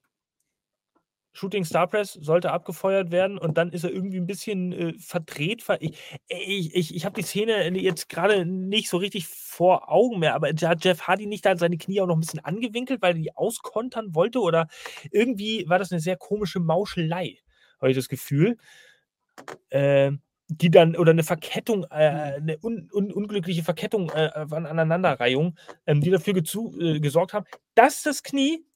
Shooting 1.32 1.64
Star 1.64 1.86
Press 1.86 2.12
sollte 2.12 2.50
abgefeuert 2.52 3.10
werden 3.10 3.38
und 3.38 3.56
dann 3.58 3.70
ist 3.72 3.84
er 3.84 3.90
irgendwie 3.92 4.18
ein 4.18 4.26
bisschen 4.26 4.72
äh, 4.72 4.94
verdreht. 4.98 5.62
ver- 5.62 5.80
Ich, 5.80 5.98
ich, 6.28 6.74
ich, 6.74 6.94
ich 6.94 7.04
habe 7.04 7.14
die 7.20 7.26
Szene 7.26 7.68
jetzt 7.78 8.08
gerade 8.08 8.44
nicht 8.44 8.88
so 8.88 8.98
richtig 8.98 9.26
vor 9.28 9.90
Augen 9.90 10.18
mehr, 10.18 10.34
aber 10.34 10.48
hat 10.48 10.84
Jeff 10.84 11.02
Hardy 11.02 11.26
nicht 11.26 11.44
da 11.46 11.56
seine 11.56 11.78
Knie 11.78 12.00
auch 12.00 12.06
noch 12.06 12.16
ein 12.16 12.20
bisschen 12.20 12.44
angewinkelt, 12.44 13.02
weil 13.02 13.12
er 13.16 13.22
die 13.22 13.34
auskontern 13.36 14.14
wollte 14.14 14.40
oder 14.40 14.68
irgendwie 15.10 15.68
war 15.68 15.78
das 15.78 15.90
eine 15.92 16.00
sehr 16.00 16.16
komische 16.16 16.60
Mauschelei, 16.60 17.38
habe 17.80 17.90
ich 17.90 17.96
das 17.96 18.08
Gefühl. 18.08 18.56
Ähm, 19.70 20.20
die 20.48 20.70
dann, 20.70 20.96
oder 20.96 21.12
eine 21.12 21.22
Verkettung, 21.22 21.84
äh, 21.84 21.86
eine 22.36 22.58
un, 22.62 22.90
un, 22.92 23.10
unglückliche 23.10 23.62
Verkettung 23.62 24.10
äh, 24.10 24.30
an 24.34 24.66
Aneinanderreihung, 24.66 25.56
ähm, 25.86 26.00
die 26.02 26.10
dafür 26.10 26.36
äh, 26.36 27.00
gesorgt 27.00 27.32
haben, 27.32 27.46
dass 27.74 28.02
das 28.02 28.22
Knie 28.22 28.66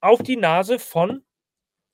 auf 0.00 0.22
die 0.22 0.36
Nase 0.36 0.78
von 0.78 1.22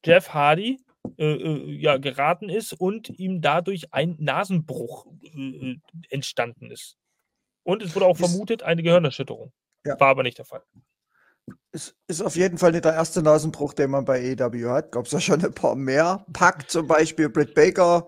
Jeff 0.06 0.30
Hardy 0.30 0.80
äh, 1.18 1.24
äh, 1.24 1.70
ja, 1.80 1.96
geraten 1.98 2.48
ist 2.48 2.72
und 2.72 3.10
ihm 3.18 3.40
dadurch 3.40 3.92
ein 3.92 4.16
Nasenbruch 4.18 5.06
äh, 5.22 5.76
entstanden 6.10 6.70
ist. 6.70 6.96
Und 7.64 7.82
es 7.82 7.94
wurde 7.94 8.06
auch 8.06 8.18
ist, 8.18 8.28
vermutet, 8.28 8.62
eine 8.62 8.82
Gehirnerschütterung. 8.82 9.52
Ja. 9.84 9.98
War 9.98 10.08
aber 10.08 10.22
nicht 10.22 10.38
der 10.38 10.44
Fall. 10.44 10.62
Es 11.72 11.94
ist 12.08 12.22
auf 12.22 12.36
jeden 12.36 12.58
Fall 12.58 12.72
nicht 12.72 12.84
der 12.84 12.94
erste 12.94 13.22
Nasenbruch, 13.22 13.72
den 13.74 13.90
man 13.90 14.04
bei 14.04 14.20
EW 14.20 14.68
hat. 14.68 14.92
Gab 14.92 15.06
es 15.06 15.12
ja 15.12 15.20
schon 15.20 15.44
ein 15.44 15.52
paar 15.52 15.74
mehr. 15.74 16.24
Pack 16.32 16.70
zum 16.70 16.86
Beispiel, 16.86 17.28
Britt 17.28 17.54
Baker, 17.54 18.06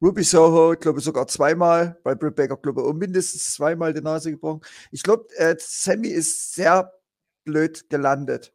Ruby 0.00 0.22
Soho, 0.22 0.72
ich 0.72 0.80
glaube 0.80 1.00
sogar 1.00 1.26
zweimal. 1.26 1.98
Bei 2.04 2.14
Britt 2.14 2.36
Baker, 2.36 2.56
glaube 2.56 2.82
ich, 2.86 2.94
mindestens 2.94 3.54
zweimal 3.54 3.92
die 3.92 4.00
Nase 4.00 4.30
gebrochen. 4.30 4.60
Ich 4.90 5.02
glaube, 5.02 5.26
äh, 5.36 5.56
Sammy 5.58 6.08
ist 6.08 6.54
sehr 6.54 6.92
blöd 7.44 7.88
gelandet. 7.90 8.54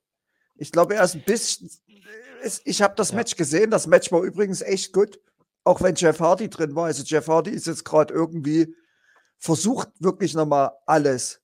Ich 0.56 0.72
glaube, 0.72 0.96
er 0.96 1.04
ist 1.04 1.16
ein 1.16 1.24
bisschen. 1.24 1.70
Ich 2.64 2.82
habe 2.82 2.96
das 2.96 3.10
ja. 3.10 3.16
Match 3.16 3.36
gesehen. 3.36 3.72
Das 3.72 3.88
Match 3.88 4.12
war 4.12 4.22
übrigens 4.22 4.62
echt 4.62 4.94
gut. 4.94 5.20
Auch 5.64 5.82
wenn 5.82 5.96
Jeff 5.96 6.20
Hardy 6.20 6.50
drin 6.50 6.76
war. 6.76 6.86
Also 6.86 7.04
Jeff 7.04 7.28
Hardy 7.28 7.52
ist 7.52 7.68
jetzt 7.68 7.86
gerade 7.86 8.14
irgendwie 8.14 8.76
versucht 9.38 9.90
wirklich 10.00 10.34
nochmal 10.34 10.72
alles. 10.86 11.42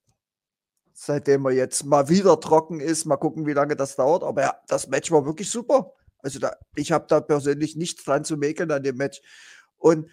Seitdem 0.93 1.45
er 1.45 1.51
jetzt 1.51 1.85
mal 1.85 2.09
wieder 2.09 2.39
trocken 2.39 2.79
ist. 2.79 3.05
Mal 3.05 3.17
gucken, 3.17 3.47
wie 3.47 3.53
lange 3.53 3.75
das 3.75 3.95
dauert. 3.95 4.23
Aber 4.23 4.41
ja, 4.41 4.55
das 4.67 4.87
Match 4.87 5.11
war 5.11 5.25
wirklich 5.25 5.49
super. 5.49 5.93
Also 6.19 6.39
da, 6.39 6.55
ich 6.75 6.91
habe 6.91 7.05
da 7.07 7.19
persönlich 7.19 7.75
nichts 7.75 8.03
dran 8.03 8.23
zu 8.23 8.37
mäkeln 8.37 8.71
an 8.71 8.83
dem 8.83 8.97
Match. 8.97 9.21
Und 9.77 10.07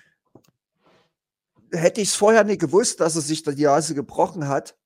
hätte 1.73 2.01
ich 2.01 2.09
es 2.09 2.15
vorher 2.15 2.45
nicht 2.45 2.61
gewusst, 2.61 3.01
dass 3.01 3.17
er 3.17 3.23
sich 3.23 3.43
da 3.43 3.53
die 3.53 3.65
Nase 3.65 3.95
gebrochen 3.95 4.49
hat. 4.49 4.77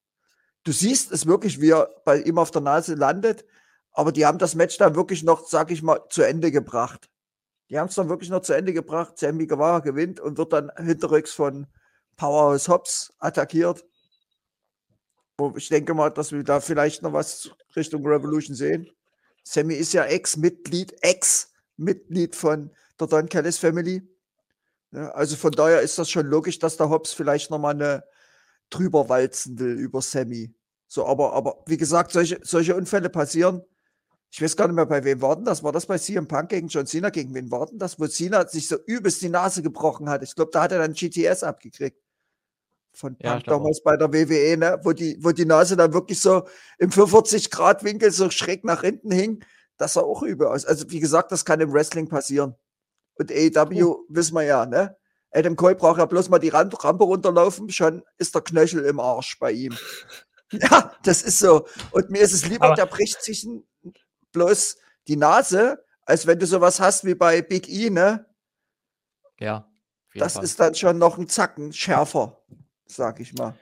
Du 0.64 0.72
siehst 0.72 1.12
es 1.12 1.26
wirklich, 1.26 1.60
wie 1.60 1.70
er 1.70 1.88
bei 2.04 2.20
ihm 2.20 2.38
auf 2.38 2.50
der 2.50 2.62
Nase 2.62 2.94
landet. 2.94 3.44
Aber 3.93 4.12
die 4.12 4.24
haben 4.24 4.38
das 4.38 4.55
Match 4.55 4.78
dann 4.78 4.95
wirklich 4.95 5.22
noch, 5.22 5.47
sag 5.47 5.70
ich 5.70 5.82
mal, 5.82 6.01
zu 6.09 6.22
Ende 6.22 6.51
gebracht. 6.51 7.11
Die 7.68 7.78
haben 7.78 7.88
es 7.88 7.95
dann 7.95 8.09
wirklich 8.09 8.30
noch 8.30 8.43
zu 8.43 8.55
Ende 8.55 8.72
gebracht. 8.72 9.18
Sammy 9.18 9.47
Guevara 9.47 9.80
gewinnt 9.80 10.20
und 10.20 10.38
wird 10.38 10.53
dann 10.53 10.70
hinterrücks 10.76 11.32
von 11.32 11.66
Powerhouse 12.16 12.68
Hobbs 12.68 13.12
attackiert. 13.18 13.84
Wo 15.38 15.55
ich 15.57 15.68
denke 15.68 15.95
mal, 15.95 16.11
dass 16.11 16.32
wir 16.32 16.43
da 16.43 16.61
vielleicht 16.61 17.03
noch 17.03 17.12
was 17.12 17.51
Richtung 17.74 18.07
Revolution 18.07 18.55
sehen. 18.55 18.90
Sammy 19.45 19.74
ist 19.74 19.93
ja 19.93 20.05
Ex-Mitglied, 20.05 20.95
Ex-Mitglied 21.03 22.36
von 22.36 22.70
der 23.01 23.07
Don 23.07 23.28
Callis 23.28 23.59
Family. 23.59 24.03
Also 24.93 25.36
von 25.36 25.53
daher 25.53 25.80
ist 25.80 25.99
das 25.99 26.11
schon 26.11 26.26
logisch, 26.26 26.59
dass 26.59 26.76
der 26.76 26.90
Hobbs 26.90 27.12
vielleicht 27.12 27.51
nochmal 27.51 27.74
eine 27.74 28.05
drüber 28.68 29.09
walzen 29.09 29.59
will 29.59 29.78
über 29.78 30.03
Sammy. 30.03 30.55
So, 30.86 31.07
aber, 31.07 31.32
aber 31.32 31.62
wie 31.66 31.78
gesagt, 31.78 32.12
solche, 32.12 32.38
solche 32.43 32.76
Unfälle 32.76 33.09
passieren 33.09 33.62
ich 34.33 34.41
weiß 34.41 34.57
gar 34.57 34.66
nicht 34.66 34.76
mehr, 34.76 34.87
bei 34.87 35.05
wem 35.05 35.20
war 35.20 35.37
denn 35.37 35.45
das? 35.45 35.62
War 35.62 35.72
das 35.72 35.85
bei 35.85 35.99
CM 35.99 36.26
Punk 36.26 36.49
gegen 36.49 36.68
John 36.68 36.87
Cena? 36.87 37.11
Gegen 37.11 37.35
wen 37.35 37.51
war 37.51 37.66
denn 37.66 37.78
das? 37.78 38.01
Wo 38.01 38.07
Cena 38.07 38.49
sich 38.49 38.66
so 38.66 38.78
übelst 38.87 39.20
die 39.20 39.28
Nase 39.28 39.61
gebrochen 39.61 40.09
hat. 40.09 40.22
Ich 40.22 40.35
glaube, 40.35 40.51
da 40.51 40.62
hat 40.62 40.72
er 40.72 40.78
dann 40.78 40.95
GTS 40.95 41.43
abgekriegt. 41.43 41.99
Von 42.95 43.18
Punk 43.18 43.22
ja, 43.22 43.41
damals 43.41 43.80
auch. 43.80 43.85
bei 43.85 43.97
der 43.99 44.11
WWE, 44.11 44.57
ne? 44.57 44.80
wo, 44.85 44.93
die, 44.93 45.22
wo 45.22 45.33
die 45.33 45.45
Nase 45.45 45.76
dann 45.76 45.93
wirklich 45.93 46.18
so 46.18 46.47
im 46.78 46.89
45-Grad-Winkel 46.89 48.11
so 48.11 48.30
schräg 48.30 48.64
nach 48.64 48.80
hinten 48.80 49.11
hing. 49.11 49.45
Das 49.76 49.95
sah 49.95 50.01
auch 50.01 50.22
übel 50.22 50.47
aus. 50.47 50.64
Also, 50.64 50.91
wie 50.91 51.01
gesagt, 51.01 51.30
das 51.30 51.45
kann 51.45 51.61
im 51.61 51.70
Wrestling 51.70 52.09
passieren. 52.09 52.55
Und 53.16 53.30
AEW 53.30 53.85
oh. 53.85 54.07
wissen 54.09 54.35
wir 54.35 54.45
ja, 54.45 54.64
ne? 54.64 54.97
Adam 55.30 55.57
Cole 55.57 55.74
braucht 55.74 55.99
ja 55.99 56.07
bloß 56.07 56.30
mal 56.30 56.39
die 56.39 56.49
Rampe 56.49 57.05
runterlaufen, 57.05 57.68
schon 57.68 58.03
ist 58.16 58.35
der 58.35 58.41
Knöchel 58.41 58.85
im 58.87 58.99
Arsch 58.99 59.39
bei 59.39 59.53
ihm. 59.53 59.76
ja, 60.53 60.95
das 61.03 61.22
ist 61.22 61.39
so. 61.39 61.66
Und 61.91 62.09
mir 62.09 62.22
ist 62.22 62.33
es 62.33 62.49
lieber, 62.49 62.66
Aber 62.66 62.76
der 62.76 62.87
bricht 62.87 63.22
sich 63.22 63.45
ein 63.45 63.66
bloß 64.33 64.76
die 65.09 65.16
Nase, 65.16 65.85
als 66.05 66.26
wenn 66.26 66.39
du 66.39 66.47
sowas 66.47 66.80
hast 66.80 67.05
wie 67.05 67.14
bei 67.14 67.43
Big 67.43 67.68
E, 67.68 67.91
ne? 67.91 68.26
Ja. 69.39 69.68
Das 70.14 70.35
Fall. 70.35 70.45
ist 70.45 70.61
dann 70.61 70.74
schon 70.74 70.99
noch 70.99 71.18
ein 71.18 71.28
Zacken 71.28 71.72
schärfer, 71.72 72.43
sag 72.87 73.20
ich 73.20 73.33
mal. 73.35 73.55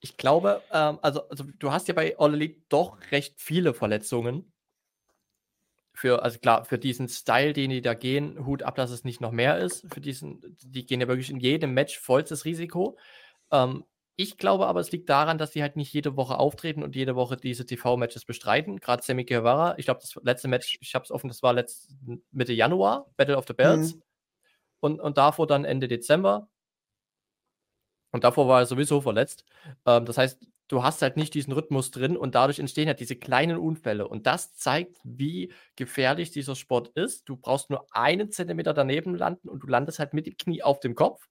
Ich 0.00 0.16
glaube, 0.16 0.62
ähm, 0.72 0.98
also, 1.02 1.28
also 1.28 1.44
du 1.58 1.72
hast 1.72 1.88
ja 1.88 1.94
bei 1.94 2.16
All 2.18 2.34
Elite 2.34 2.62
doch 2.68 2.98
recht 3.10 3.40
viele 3.40 3.74
Verletzungen. 3.74 4.52
Für, 5.94 6.22
also 6.22 6.38
klar, 6.38 6.64
für 6.64 6.78
diesen 6.78 7.08
Style, 7.08 7.54
den 7.54 7.70
die 7.70 7.80
da 7.80 7.94
gehen, 7.94 8.44
Hut 8.46 8.62
ab, 8.62 8.76
dass 8.76 8.90
es 8.90 9.02
nicht 9.02 9.20
noch 9.20 9.32
mehr 9.32 9.58
ist. 9.58 9.86
Für 9.92 10.00
diesen, 10.00 10.56
die 10.62 10.84
gehen 10.86 11.00
ja 11.00 11.08
wirklich 11.08 11.30
in 11.30 11.40
jedem 11.40 11.74
Match 11.74 11.98
vollstes 11.98 12.44
Risiko. 12.44 12.98
Ähm, 13.50 13.84
ich 14.16 14.38
glaube 14.38 14.66
aber, 14.66 14.80
es 14.80 14.92
liegt 14.92 15.10
daran, 15.10 15.36
dass 15.36 15.52
sie 15.52 15.62
halt 15.62 15.76
nicht 15.76 15.92
jede 15.92 16.16
Woche 16.16 16.38
auftreten 16.38 16.82
und 16.82 16.96
jede 16.96 17.14
Woche 17.16 17.36
diese 17.36 17.66
TV-Matches 17.66 18.24
bestreiten. 18.24 18.80
Gerade 18.80 19.02
Sammy 19.02 19.24
Guevara, 19.24 19.76
ich 19.78 19.84
glaube, 19.84 20.00
das 20.00 20.14
letzte 20.22 20.48
Match, 20.48 20.78
ich 20.80 20.94
habe 20.94 21.04
es 21.04 21.10
offen, 21.10 21.28
das 21.28 21.42
war 21.42 21.52
letzt, 21.52 21.94
Mitte 22.32 22.54
Januar, 22.54 23.10
Battle 23.16 23.36
of 23.36 23.44
the 23.46 23.52
Bells. 23.52 23.94
Mhm. 23.94 24.02
Und, 24.80 25.00
und 25.00 25.18
davor 25.18 25.46
dann 25.46 25.66
Ende 25.66 25.86
Dezember. 25.86 26.48
Und 28.10 28.24
davor 28.24 28.48
war 28.48 28.60
er 28.60 28.66
sowieso 28.66 29.02
verletzt. 29.02 29.44
Ähm, 29.84 30.06
das 30.06 30.16
heißt, 30.16 30.40
du 30.68 30.82
hast 30.82 31.02
halt 31.02 31.18
nicht 31.18 31.34
diesen 31.34 31.52
Rhythmus 31.52 31.90
drin 31.90 32.16
und 32.16 32.34
dadurch 32.34 32.58
entstehen 32.58 32.88
halt 32.88 33.00
diese 33.00 33.16
kleinen 33.16 33.58
Unfälle. 33.58 34.08
Und 34.08 34.26
das 34.26 34.54
zeigt, 34.54 34.96
wie 35.04 35.52
gefährlich 35.76 36.30
dieser 36.30 36.56
Sport 36.56 36.88
ist. 36.88 37.28
Du 37.28 37.36
brauchst 37.36 37.68
nur 37.68 37.86
einen 37.94 38.30
Zentimeter 38.30 38.72
daneben 38.72 39.14
landen 39.14 39.50
und 39.50 39.62
du 39.62 39.66
landest 39.66 39.98
halt 39.98 40.14
mit 40.14 40.26
dem 40.26 40.38
Knie 40.38 40.62
auf 40.62 40.80
dem 40.80 40.94
Kopf. 40.94 41.28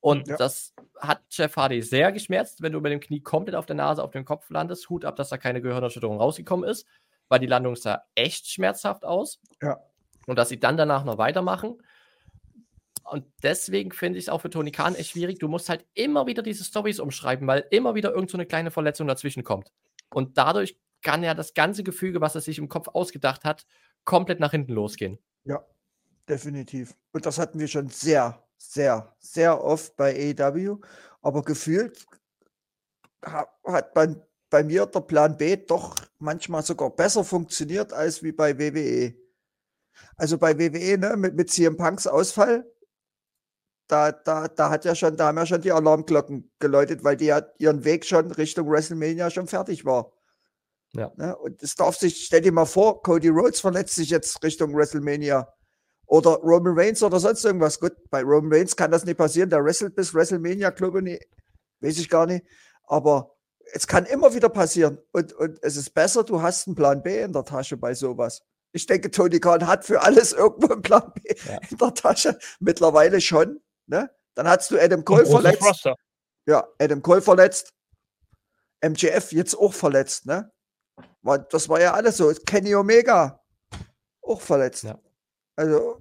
Und 0.00 0.28
ja. 0.28 0.36
das 0.36 0.74
hat 0.98 1.22
Jeff 1.30 1.56
Hardy 1.56 1.82
sehr 1.82 2.10
geschmerzt, 2.12 2.62
wenn 2.62 2.72
du 2.72 2.80
mit 2.80 2.92
dem 2.92 3.00
Knie 3.00 3.20
komplett 3.20 3.54
auf 3.54 3.66
der 3.66 3.76
Nase, 3.76 4.02
auf 4.02 4.10
dem 4.10 4.24
Kopf 4.24 4.48
landest. 4.50 4.88
Hut 4.88 5.04
ab, 5.04 5.16
dass 5.16 5.28
da 5.28 5.36
keine 5.36 5.60
Gehirnerschütterung 5.60 6.18
rausgekommen 6.18 6.68
ist, 6.68 6.86
weil 7.28 7.40
die 7.40 7.46
Landung 7.46 7.76
sah 7.76 8.02
echt 8.14 8.48
schmerzhaft 8.48 9.04
aus. 9.04 9.40
Ja. 9.62 9.78
Und 10.26 10.38
dass 10.38 10.48
sie 10.48 10.60
dann 10.60 10.76
danach 10.76 11.04
noch 11.04 11.18
weitermachen. 11.18 11.82
Und 13.04 13.26
deswegen 13.42 13.92
finde 13.92 14.18
ich 14.18 14.26
es 14.26 14.28
auch 14.28 14.40
für 14.40 14.50
Tony 14.50 14.70
Khan 14.70 14.94
echt 14.94 15.10
schwierig. 15.10 15.38
Du 15.38 15.48
musst 15.48 15.68
halt 15.68 15.84
immer 15.94 16.26
wieder 16.26 16.42
diese 16.42 16.64
Stories 16.64 17.00
umschreiben, 17.00 17.46
weil 17.46 17.66
immer 17.70 17.94
wieder 17.94 18.10
irgendeine 18.10 18.44
so 18.44 18.48
kleine 18.48 18.70
Verletzung 18.70 19.06
dazwischen 19.06 19.42
kommt. 19.42 19.72
Und 20.10 20.38
dadurch 20.38 20.78
kann 21.02 21.22
ja 21.22 21.34
das 21.34 21.54
ganze 21.54 21.82
Gefüge, 21.82 22.20
was 22.20 22.34
er 22.34 22.40
sich 22.40 22.58
im 22.58 22.68
Kopf 22.68 22.88
ausgedacht 22.88 23.44
hat, 23.44 23.66
komplett 24.04 24.40
nach 24.40 24.52
hinten 24.52 24.72
losgehen. 24.72 25.18
Ja, 25.44 25.64
definitiv. 26.28 26.94
Und 27.12 27.26
das 27.26 27.38
hatten 27.38 27.58
wir 27.58 27.68
schon 27.68 27.88
sehr, 27.88 28.42
sehr, 28.60 29.14
sehr 29.18 29.64
oft 29.64 29.96
bei 29.96 30.34
AEW, 30.38 30.78
aber 31.22 31.42
gefühlt 31.42 32.06
hat 33.24 33.94
bei, 33.94 34.14
bei 34.50 34.62
mir 34.62 34.86
der 34.86 35.00
Plan 35.00 35.36
B 35.36 35.56
doch 35.56 35.96
manchmal 36.18 36.62
sogar 36.62 36.90
besser 36.90 37.24
funktioniert 37.24 37.92
als 37.92 38.22
wie 38.22 38.32
bei 38.32 38.58
WWE. 38.58 39.14
Also 40.16 40.38
bei 40.38 40.58
WWE, 40.58 40.98
ne, 40.98 41.16
mit, 41.16 41.34
mit 41.34 41.50
CM 41.50 41.76
Punks 41.76 42.06
Ausfall, 42.06 42.70
da, 43.88 44.12
da, 44.12 44.46
da 44.48 44.70
hat 44.70 44.84
ja 44.84 44.94
schon, 44.94 45.16
da 45.16 45.28
haben 45.28 45.38
ja 45.38 45.46
schon 45.46 45.62
die 45.62 45.72
Alarmglocken 45.72 46.52
geläutet, 46.58 47.02
weil 47.02 47.16
die 47.16 47.26
ja 47.26 47.42
ihren 47.58 47.84
Weg 47.84 48.04
schon 48.04 48.30
Richtung 48.30 48.70
WrestleMania 48.70 49.30
schon 49.30 49.48
fertig 49.48 49.84
war. 49.84 50.12
Ja. 50.92 51.12
Ne? 51.16 51.36
Und 51.36 51.62
es 51.62 51.74
darf 51.74 51.96
sich, 51.96 52.24
stell 52.24 52.42
dir 52.42 52.52
mal 52.52 52.66
vor, 52.66 53.02
Cody 53.02 53.28
Rhodes 53.28 53.60
verletzt 53.60 53.94
sich 53.94 54.10
jetzt 54.10 54.42
Richtung 54.42 54.74
WrestleMania. 54.74 55.52
Oder 56.10 56.38
Roman 56.42 56.76
Reigns 56.76 57.04
oder 57.04 57.20
sonst 57.20 57.44
irgendwas. 57.44 57.78
Gut, 57.78 57.92
bei 58.10 58.22
Roman 58.22 58.52
Reigns 58.52 58.74
kann 58.74 58.90
das 58.90 59.04
nicht 59.04 59.16
passieren. 59.16 59.48
Der 59.48 59.64
wrestelt 59.64 59.94
bis 59.94 60.12
WrestleMania, 60.12 60.70
glaube 60.70 61.08
ich. 61.08 61.20
Weiß 61.78 61.98
ich 61.98 62.08
gar 62.08 62.26
nicht. 62.26 62.44
Aber 62.82 63.36
es 63.72 63.86
kann 63.86 64.06
immer 64.06 64.34
wieder 64.34 64.48
passieren. 64.48 64.98
Und, 65.12 65.32
und 65.34 65.60
es 65.62 65.76
ist 65.76 65.94
besser, 65.94 66.24
du 66.24 66.42
hast 66.42 66.66
einen 66.66 66.74
Plan 66.74 67.00
B 67.00 67.22
in 67.22 67.32
der 67.32 67.44
Tasche 67.44 67.76
bei 67.76 67.94
sowas. 67.94 68.42
Ich 68.72 68.86
denke, 68.86 69.12
Tony 69.12 69.38
Khan 69.38 69.68
hat 69.68 69.84
für 69.84 70.02
alles 70.02 70.32
irgendwo 70.36 70.72
einen 70.72 70.82
Plan 70.82 71.12
B 71.14 71.32
ja. 71.46 71.58
in 71.70 71.78
der 71.78 71.94
Tasche. 71.94 72.36
Mittlerweile 72.58 73.20
schon. 73.20 73.60
Ne? 73.86 74.10
Dann 74.34 74.48
hast 74.48 74.68
du 74.72 74.80
Adam 74.80 75.04
Cole 75.04 75.26
verletzt. 75.26 75.62
Roster. 75.62 75.94
Ja, 76.44 76.66
Adam 76.80 77.02
Cole 77.02 77.22
verletzt. 77.22 77.72
MJF 78.84 79.30
jetzt 79.30 79.54
auch 79.54 79.74
verletzt. 79.74 80.26
Ne? 80.26 80.50
Das 81.50 81.68
war 81.68 81.80
ja 81.80 81.94
alles 81.94 82.16
so. 82.16 82.32
Kenny 82.46 82.74
Omega 82.74 83.40
auch 84.22 84.40
verletzt. 84.40 84.82
Ja. 84.82 84.98
Also, 85.60 86.00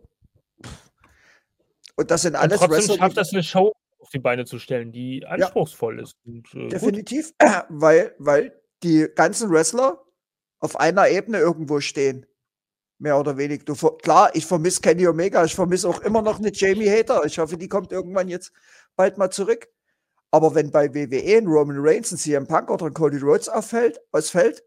und 1.97 2.09
das 2.09 2.21
sind 2.21 2.37
alles 2.37 2.61
und 2.61 2.67
trotzdem 2.67 2.77
Wrestler, 2.77 2.95
schafft 2.95 3.17
das 3.17 3.33
eine 3.33 3.43
Show 3.43 3.73
auf 3.99 4.09
die 4.09 4.19
Beine 4.19 4.45
zu 4.45 4.57
stellen, 4.57 4.93
die 4.93 5.25
anspruchsvoll 5.25 5.97
ja, 5.97 6.03
ist. 6.03 6.15
Und, 6.25 6.47
äh, 6.55 6.69
definitiv, 6.69 7.33
gut. 7.37 7.49
weil, 7.67 8.15
weil 8.19 8.57
die 8.83 9.09
ganzen 9.13 9.51
Wrestler 9.51 10.01
auf 10.61 10.79
einer 10.79 11.09
Ebene 11.09 11.39
irgendwo 11.39 11.81
stehen. 11.81 12.25
Mehr 12.99 13.19
oder 13.19 13.35
weniger. 13.35 13.65
Du, 13.65 13.75
klar, 13.75 14.33
ich 14.33 14.45
vermisse 14.45 14.79
Kenny 14.79 15.05
Omega, 15.05 15.43
ich 15.43 15.55
vermisse 15.55 15.89
auch 15.89 15.99
immer 16.03 16.21
noch 16.21 16.39
eine 16.39 16.53
Jamie 16.53 16.89
Hater. 16.89 17.25
Ich 17.25 17.37
hoffe, 17.37 17.57
die 17.57 17.67
kommt 17.67 17.91
irgendwann 17.91 18.29
jetzt 18.29 18.53
bald 18.95 19.17
mal 19.17 19.29
zurück. 19.29 19.67
Aber 20.31 20.55
wenn 20.55 20.71
bei 20.71 20.93
WWE 20.93 21.37
ein 21.37 21.47
Roman 21.47 21.79
Reigns, 21.79 22.13
ein 22.13 22.17
CM 22.17 22.47
Punk 22.47 22.71
oder 22.71 22.85
ein 22.85 22.93
Cody 22.93 23.17
Rhodes 23.17 23.49
auffällt, 23.49 23.99
ausfällt, 24.13 24.63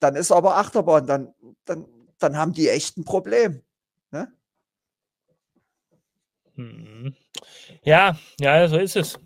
dann 0.00 0.16
ist 0.16 0.32
aber 0.32 0.56
Achterbahn, 0.56 1.06
dann, 1.06 1.34
dann, 1.66 1.84
dann 2.18 2.38
haben 2.38 2.54
die 2.54 2.70
echt 2.70 2.96
ein 2.96 3.04
Problem. 3.04 3.60
Mhm. 6.56 7.14
Ja, 7.82 8.16
ja, 8.40 8.68
so 8.68 8.78
ist 8.78 8.96
es. 8.96 9.18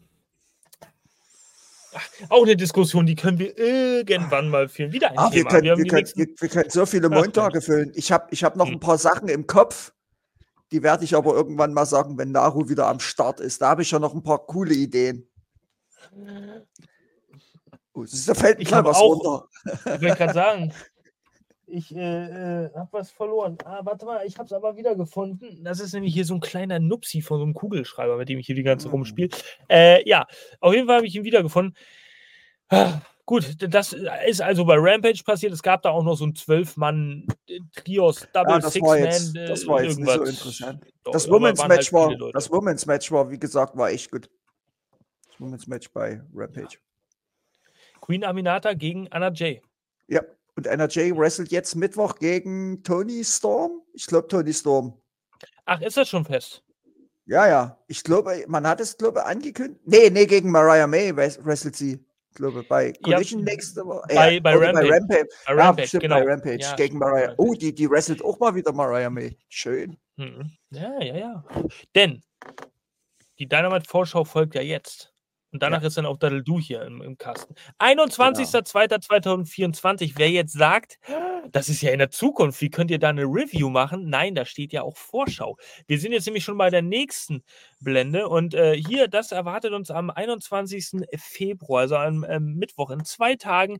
Ach, 1.94 2.08
auch 2.28 2.42
eine 2.44 2.56
Diskussion, 2.56 3.06
die 3.06 3.14
können 3.16 3.38
wir 3.38 3.56
irgendwann 3.58 4.48
mal 4.48 4.68
führen. 4.68 4.92
Wieder 4.92 5.10
ein 5.10 5.18
Ach, 5.18 5.30
wir 5.32 5.38
Thema. 5.38 5.50
können, 5.50 5.62
wir 5.64 5.70
haben 5.72 5.78
wir, 5.78 5.86
können, 5.86 5.98
nächsten, 6.02 6.18
wir, 6.40 6.48
können 6.48 6.70
so 6.70 6.86
viele 6.86 7.08
Montage 7.08 7.60
füllen. 7.60 7.92
Ich 7.94 8.12
habe 8.12 8.26
ich 8.30 8.44
hab 8.44 8.56
noch 8.56 8.66
Hm. 8.66 8.74
ein 8.74 8.80
paar 8.80 8.98
Sachen 8.98 9.28
im 9.28 9.46
Kopf. 9.46 9.92
Die 10.70 10.82
werde 10.82 11.04
ich 11.04 11.14
aber 11.16 11.32
irgendwann 11.34 11.72
mal 11.72 11.86
sagen, 11.86 12.18
wenn 12.18 12.30
Naru 12.30 12.68
wieder 12.68 12.86
am 12.88 13.00
Start 13.00 13.40
ist. 13.40 13.62
Da 13.62 13.70
habe 13.70 13.82
ich 13.82 13.88
schon 13.88 14.02
noch 14.02 14.12
ein 14.14 14.22
paar 14.22 14.44
coole 14.46 14.74
Ideen. 14.74 15.26
Oh, 17.94 18.04
da 18.26 18.34
fällt 18.34 18.58
mir 18.58 18.64
Ich 18.64 18.70
was 18.72 18.96
auch- 18.96 19.24
runter. 19.24 19.48
ich 19.94 20.00
gerade 20.16 20.32
sagen, 20.34 20.74
ich 21.70 21.94
äh, 21.94 22.64
äh, 22.64 22.70
habe 22.74 22.88
was 22.92 23.10
verloren. 23.10 23.56
Ah, 23.64 23.80
warte 23.84 24.06
mal, 24.06 24.26
ich 24.26 24.36
habe 24.38 24.46
es 24.46 24.52
aber 24.52 24.76
wieder 24.76 24.94
gefunden. 24.96 25.62
Das 25.64 25.80
ist 25.80 25.92
nämlich 25.92 26.14
hier 26.14 26.24
so 26.24 26.34
ein 26.34 26.40
kleiner 26.40 26.78
Nupsi 26.78 27.22
von 27.22 27.38
so 27.38 27.44
einem 27.44 27.54
Kugelschreiber, 27.54 28.16
mit 28.16 28.28
dem 28.28 28.38
ich 28.38 28.46
hier 28.46 28.54
die 28.56 28.62
ganze 28.62 28.86
Hm. 28.86 28.92
rumspiele. 28.92 29.28
Äh, 29.68 30.08
ja, 30.08 30.26
auf 30.60 30.74
jeden 30.74 30.86
Fall 30.86 30.96
habe 30.96 31.06
ich 31.06 31.14
ihn 31.14 31.24
wiedergefunden. 31.24 31.76
Ah, 32.68 33.00
Gut, 33.28 33.56
das 33.60 33.94
ist 34.26 34.40
also 34.40 34.64
bei 34.64 34.76
Rampage 34.78 35.22
passiert. 35.22 35.52
Es 35.52 35.62
gab 35.62 35.82
da 35.82 35.90
auch 35.90 36.02
noch 36.02 36.16
so 36.16 36.24
ein 36.24 36.34
Zwölf-Mann-Trios, 36.34 38.26
Double 38.32 38.52
Ja, 38.54 38.58
das 38.58 38.80
war 38.80 38.96
jetzt, 38.98 39.20
Six-Man. 39.32 39.46
das 39.48 39.64
äh, 39.64 39.68
war 39.68 39.82
jetzt 39.82 39.98
nicht 39.98 40.06
so 40.06 40.12
irgendwas. 40.12 40.30
interessant. 40.38 40.86
Doch, 41.04 41.12
Das 41.12 41.28
Women's 41.30 41.60
halt 41.60 41.68
Match 41.68 41.92
war, 41.92 42.16
das 42.32 42.50
Women's 42.50 42.86
Match 42.86 43.12
war, 43.12 43.30
wie 43.30 43.38
gesagt, 43.38 43.76
war 43.76 43.90
echt 43.90 44.10
gut. 44.10 44.30
Das 45.28 45.38
Women's 45.38 45.66
Match 45.66 45.90
bei 45.92 46.22
Rampage. 46.34 46.78
Queen 48.00 48.24
Aminata 48.24 48.72
gegen 48.72 49.08
Anna 49.12 49.30
Jay. 49.30 49.60
Ja, 50.06 50.22
und 50.58 50.66
NRJ 50.66 51.12
wrestelt 51.16 51.50
jetzt 51.52 51.76
Mittwoch 51.76 52.16
gegen 52.16 52.82
Tony 52.82 53.24
Storm. 53.24 53.80
Ich 53.94 54.06
glaube, 54.06 54.26
Tony 54.28 54.52
Storm. 54.52 54.92
Ach, 55.64 55.80
ist 55.80 55.96
das 55.96 56.08
schon 56.08 56.24
fest? 56.24 56.62
Ja, 57.26 57.46
ja. 57.46 57.78
Ich 57.86 58.02
glaube, 58.02 58.44
man 58.48 58.66
hat 58.66 58.80
es, 58.80 58.96
glaube 58.98 59.20
ich, 59.20 59.24
angekündigt. 59.26 59.80
Nee, 59.86 60.10
nee, 60.10 60.26
gegen 60.26 60.50
Mariah 60.50 60.86
May 60.88 61.14
wrestelt 61.16 61.76
sie. 61.76 62.04
Ich 62.30 62.34
glaube, 62.36 62.62
bei 62.64 62.92
Collision 63.04 63.42
nächste 63.44 63.86
Woche. 63.86 64.02
bei- 64.12 64.40
bei 64.40 64.56
oder 64.56 64.66
Rampage. 64.68 64.90
Rampage. 64.92 65.28
Bei 65.46 65.54
Ja, 65.54 65.64
Rampage, 65.66 65.88
stimmt, 65.88 66.02
genau. 66.02 66.14
bei 66.16 66.24
Rampage 66.32 66.58
Ja, 66.60 66.74
gegen 66.74 66.98
Mariah. 66.98 67.26
bei 67.28 67.34
Oh, 67.38 67.54
die, 67.54 67.74
die 67.74 67.88
wrestelt 67.90 68.22
auch 68.24 68.38
mal 68.40 68.54
wieder 68.54 68.72
Mariah 68.72 69.10
May. 69.10 69.36
Schön. 69.48 69.96
Mhm. 70.16 70.50
Ja, 70.70 71.00
ja, 71.02 71.16
ja. 71.16 71.44
Denn 71.94 72.20
die 73.38 73.48
Dynamite-Vorschau 73.48 74.24
folgt 74.24 74.54
ja 74.56 74.62
jetzt. 74.62 75.12
Und 75.52 75.62
danach 75.62 75.82
ist 75.82 75.96
dann 75.96 76.06
auch 76.06 76.18
Daddle 76.18 76.42
Du 76.42 76.60
hier 76.60 76.82
im, 76.82 77.00
im 77.00 77.16
Kasten. 77.16 77.54
21.02.2024. 77.78 80.12
Wer 80.16 80.30
jetzt 80.30 80.52
sagt, 80.52 80.98
das 81.50 81.68
ist 81.68 81.80
ja 81.80 81.92
in 81.92 81.98
der 81.98 82.10
Zukunft, 82.10 82.60
wie 82.60 82.70
könnt 82.70 82.90
ihr 82.90 82.98
da 82.98 83.08
eine 83.08 83.24
Review 83.24 83.70
machen? 83.70 84.10
Nein, 84.10 84.34
da 84.34 84.44
steht 84.44 84.72
ja 84.72 84.82
auch 84.82 84.96
Vorschau. 84.96 85.56
Wir 85.86 85.98
sind 85.98 86.12
jetzt 86.12 86.26
nämlich 86.26 86.44
schon 86.44 86.58
bei 86.58 86.70
der 86.70 86.82
nächsten 86.82 87.42
Blende 87.80 88.28
und 88.28 88.54
äh, 88.54 88.76
hier, 88.76 89.08
das 89.08 89.32
erwartet 89.32 89.72
uns 89.72 89.90
am 89.90 90.10
21. 90.10 91.06
Februar, 91.16 91.80
also 91.82 91.96
am 91.96 92.24
ähm, 92.28 92.54
Mittwoch, 92.56 92.90
in 92.90 93.04
zwei 93.04 93.36
Tagen. 93.36 93.78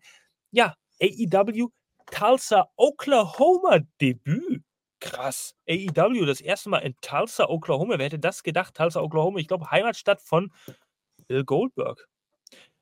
Ja, 0.50 0.74
AEW 1.02 1.68
Tulsa, 2.10 2.68
Oklahoma 2.76 3.80
Debüt. 4.00 4.62
Krass. 5.00 5.54
AEW, 5.68 6.26
das 6.26 6.40
erste 6.40 6.70
Mal 6.70 6.78
in 6.78 6.96
Tulsa, 7.00 7.48
Oklahoma. 7.48 7.98
Wer 7.98 8.06
hätte 8.06 8.18
das 8.18 8.42
gedacht? 8.42 8.74
Tulsa, 8.74 9.00
Oklahoma. 9.00 9.38
Ich 9.38 9.46
glaube, 9.46 9.70
Heimatstadt 9.70 10.20
von 10.20 10.50
Goldberg. 11.44 12.09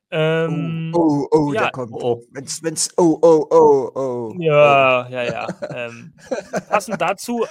Ähm, 0.09 0.93
oh, 0.95 1.27
oh, 1.31 1.49
oh, 1.49 1.53
ja. 1.53 1.63
der 1.63 1.71
kommt. 1.71 1.91
Oh. 1.93 2.23
Wenn's, 2.31 2.63
wenn's, 2.63 2.89
oh, 2.97 3.19
oh, 3.21 3.45
oh, 3.49 3.91
oh. 3.93 4.33
Ja, 4.39 5.07
ja, 5.09 5.23
ja. 5.23 5.47
ähm, 5.69 6.13
passend, 6.69 7.01
dazu, 7.01 7.45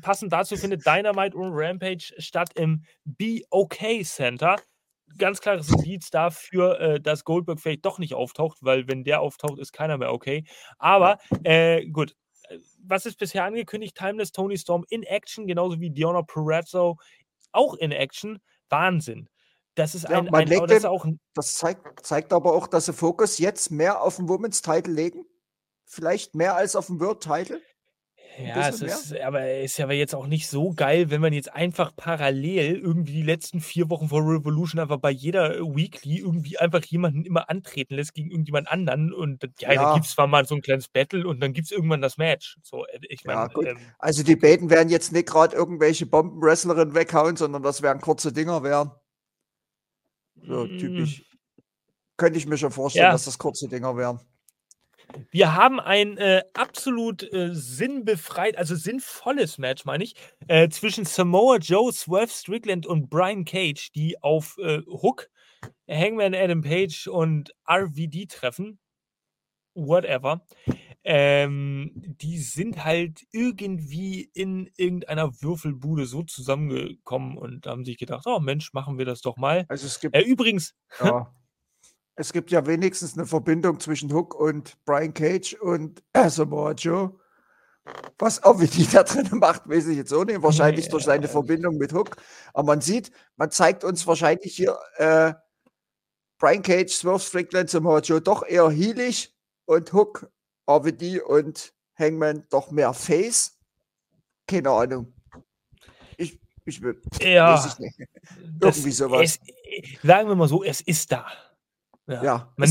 passend 0.00 0.32
dazu 0.32 0.56
findet 0.56 0.86
Dynamite 0.86 1.36
und 1.36 1.50
Rampage 1.52 2.14
statt 2.18 2.50
im 2.54 2.84
BOK 3.04 4.04
Center. 4.04 4.56
Ganz 5.16 5.40
klares 5.40 5.70
Indiz 5.70 6.10
dafür, 6.10 6.78
äh, 6.80 7.00
dass 7.00 7.24
Goldberg 7.24 7.58
vielleicht 7.58 7.84
doch 7.84 7.98
nicht 7.98 8.14
auftaucht, 8.14 8.58
weil 8.60 8.86
wenn 8.86 9.02
der 9.02 9.20
auftaucht, 9.20 9.58
ist 9.58 9.72
keiner 9.72 9.98
mehr 9.98 10.12
okay. 10.12 10.44
Aber 10.78 11.18
äh, 11.42 11.84
gut, 11.86 12.14
was 12.84 13.06
ist 13.06 13.18
bisher 13.18 13.44
angekündigt? 13.44 13.96
Timeless 13.96 14.30
Tony 14.30 14.56
Storm 14.56 14.84
in 14.88 15.02
Action, 15.02 15.46
genauso 15.46 15.80
wie 15.80 15.90
Diona 15.90 16.22
Perazzo 16.22 16.96
auch 17.50 17.74
in 17.74 17.90
Action. 17.90 18.38
Wahnsinn. 18.68 19.28
Das 19.78 19.94
ist 19.94 20.08
Ja, 20.08 20.18
ein, 20.18 20.24
man 20.26 20.34
ein 20.42 20.48
legt 20.48 20.70
das 20.70 20.84
ein 20.84 21.20
Das 21.34 21.54
zeigt, 21.54 22.04
zeigt 22.04 22.32
aber 22.32 22.52
auch, 22.52 22.66
dass 22.66 22.86
sie 22.86 22.92
Fokus 22.92 23.38
jetzt 23.38 23.70
mehr 23.70 24.02
auf 24.02 24.16
den 24.16 24.28
Women's 24.28 24.60
Title 24.60 24.92
legen. 24.92 25.24
Vielleicht 25.86 26.34
mehr 26.34 26.56
als 26.56 26.74
auf 26.76 26.88
den 26.88 26.98
World 27.00 27.20
Title. 27.20 27.60
Ja, 28.40 28.68
es 28.68 28.80
mehr? 28.80 28.90
ist, 28.94 29.16
aber 29.20 29.50
ist 29.54 29.78
ja 29.78 29.84
aber 29.86 29.94
jetzt 29.94 30.14
auch 30.14 30.26
nicht 30.26 30.48
so 30.48 30.72
geil, 30.72 31.10
wenn 31.10 31.20
man 31.20 31.32
jetzt 31.32 31.52
einfach 31.52 31.94
parallel 31.96 32.76
irgendwie 32.76 33.12
die 33.12 33.22
letzten 33.22 33.60
vier 33.60 33.88
Wochen 33.90 34.08
vor 34.08 34.20
Revolution 34.20 34.80
einfach 34.80 34.98
bei 34.98 35.10
jeder 35.10 35.54
Weekly 35.60 36.18
irgendwie 36.18 36.56
einfach 36.58 36.84
jemanden 36.84 37.24
immer 37.24 37.48
antreten 37.50 37.94
lässt 37.94 38.14
gegen 38.14 38.30
irgendjemand 38.30 38.68
anderen 38.68 39.12
und 39.12 39.42
dann- 39.42 39.54
ja, 39.60 39.72
Ja. 39.72 39.82
dann 39.84 39.94
gibt 39.94 40.06
es 40.06 40.12
zwar 40.12 40.26
mal 40.28 40.44
so 40.44 40.54
ein 40.54 40.60
kleines 40.60 40.88
Battle 40.88 41.26
und 41.26 41.40
dann 41.40 41.52
gibt 41.52 41.66
es 41.66 41.72
irgendwann 41.72 42.00
das 42.02 42.16
Match. 42.16 42.58
So, 42.62 42.84
äh, 42.86 43.00
ich 43.08 43.22
Ja, 43.24 43.34
meine, 43.34 43.52
gut. 43.52 43.66
ähm, 43.66 43.78
Also 43.98 44.22
die 44.22 44.36
beiden 44.36 44.70
werden 44.70 44.88
jetzt 44.88 45.12
nicht 45.12 45.26
gerade 45.28 45.56
irgendwelche 45.56 46.06
Bombenwrestlerinnen 46.06 46.94
weghauen, 46.94 47.36
sondern 47.36 47.62
das 47.64 47.82
werden 47.82 48.00
kurze 48.00 48.32
Dinger 48.32 48.62
werden. 48.62 48.92
So 50.46 50.64
mm, 50.66 50.78
typisch. 50.78 51.22
Könnte 52.16 52.38
ich 52.38 52.46
mir 52.46 52.58
schon 52.58 52.72
vorstellen, 52.72 53.06
Ja. 53.06 53.12
dass 53.12 53.24
das 53.26 53.38
kurze 53.38 53.68
Dinger 53.68 53.96
wären. 53.96 54.20
Wir 55.30 55.54
haben 55.54 55.80
ein 55.80 56.18
äh, 56.18 56.42
absolut 56.52 57.22
äh, 57.32 57.54
sinnbefreit, 57.54 58.58
also 58.58 58.74
sinnvolles 58.74 59.56
Match, 59.56 59.84
meine 59.86 60.04
ich, 60.04 60.14
äh, 60.48 60.68
zwischen 60.68 61.04
Samoa 61.06 61.56
Joe, 61.56 61.92
Swerve 61.92 62.28
Strickland 62.30 62.86
und 62.86 63.08
Brian 63.08 63.44
Cage, 63.44 63.90
die 63.92 64.22
auf 64.22 64.58
äh, 64.58 64.80
Hook, 64.86 65.30
Hangman 65.88 66.34
Adam 66.34 66.60
Page 66.60 67.06
und 67.06 67.54
RVD 67.70 68.26
treffen. 68.26 68.78
Whatever. 69.74 70.44
Ähm, 71.04 71.92
die 71.94 72.38
sind 72.38 72.84
halt 72.84 73.26
irgendwie 73.32 74.22
in 74.34 74.68
irgendeiner 74.76 75.30
Würfelbude 75.42 76.06
so 76.06 76.22
zusammengekommen 76.24 77.38
und 77.38 77.66
haben 77.66 77.84
sich 77.84 77.96
gedacht, 77.98 78.26
oh 78.26 78.40
Mensch, 78.40 78.72
machen 78.74 78.98
wir 78.98 79.04
das 79.06 79.22
doch 79.22 79.36
mal. 79.36 79.64
Also 79.68 79.86
es 79.86 80.00
gibt, 80.00 80.14
Äh, 80.14 80.22
übrigens, 80.22 80.74
ja, 81.02 81.32
es 82.16 82.32
gibt 82.32 82.50
ja 82.50 82.66
wenigstens 82.66 83.16
eine 83.16 83.26
Verbindung 83.26 83.80
zwischen 83.80 84.12
Hook 84.12 84.34
und 84.34 84.76
Brian 84.84 85.14
Cage 85.14 85.54
und 85.54 86.02
äh, 86.14 86.28
Samoa 86.30 86.72
Joe. 86.72 87.18
Was 88.18 88.42
auch 88.42 88.60
wie 88.60 88.66
die 88.66 88.86
da 88.86 89.02
drin 89.02 89.28
macht, 89.38 89.68
weiß 89.68 89.86
ich 89.88 89.96
jetzt 89.96 90.12
auch 90.12 90.24
nicht. 90.24 90.42
Wahrscheinlich 90.42 90.88
durch 90.88 91.04
seine 91.04 91.26
Ja. 91.26 91.30
Verbindung 91.32 91.78
mit 91.78 91.92
Hook. 91.94 92.16
Aber 92.52 92.66
man 92.66 92.80
sieht, 92.82 93.10
man 93.36 93.50
zeigt 93.50 93.84
uns 93.84 94.06
wahrscheinlich 94.06 94.54
hier 94.54 94.78
äh, 94.96 95.32
Brian 96.38 96.62
Cage, 96.62 96.92
Swerve 96.92 97.20
Strickland, 97.20 97.70
Samoa 97.70 98.00
Joe 98.00 98.20
doch 98.20 98.44
eher 98.46 98.70
heelig 98.70 99.34
und 99.66 99.92
Hook, 99.92 100.30
RVD 100.68 101.20
und 101.22 101.72
Hangman 101.98 102.44
doch 102.50 102.70
mehr 102.70 102.92
Face. 102.92 103.58
Keine 104.46 104.70
Ahnung. 104.70 105.12
Ich, 106.16 106.38
ich 106.64 106.80
will, 106.82 107.00
ja. 107.20 107.54
weiß 107.54 107.72
ich 107.74 107.78
nicht. 107.78 107.98
Das- 108.58 108.76
Irgendwie 108.76 108.92
sowas. 108.92 109.22
Es, 109.22 109.36
äh, 109.64 109.96
sagen 110.06 110.28
wir 110.28 110.36
mal 110.36 110.48
so, 110.48 110.62
es 110.64 110.80
ist 110.80 111.10
da. 111.12 111.26
Ja. 112.06 112.22
Ja, 112.24 112.52
Man 112.56 112.70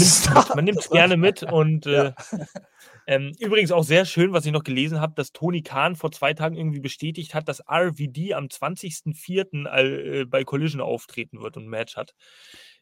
nimmt 0.65 0.80
es 0.80 0.90
gerne 0.90 1.15
mit 1.15 1.44
und 1.44 1.86
Ja. 1.86 2.06
äh, 2.07 2.14
ähm, 3.06 3.34
übrigens 3.40 3.72
auch 3.72 3.84
sehr 3.84 4.03
schön, 4.06 4.34
was 4.34 4.45
ich 4.48 4.52
noch 4.52 4.64
gelesen 4.64 4.99
habe, 4.99 5.14
dass 5.15 5.32
Tony 5.32 5.61
Khan 5.61 5.95
vor 5.95 6.11
zwei 6.11 6.34
Tagen 6.34 6.56
irgendwie 6.56 6.80
bestätigt 6.80 7.36
hat, 7.36 7.48
dass 7.48 7.61
RVD 7.69 8.34
am 8.34 8.45
20.04. 8.48 9.65
all- 9.68 10.15
äh, 10.22 10.26
bei 10.26 10.44
Collision 10.44 10.82
auftreten 10.82 11.40
wird 11.41 11.56
und 11.56 11.65
ein 11.65 11.69
Match 11.69 11.95
hat. 11.98 12.15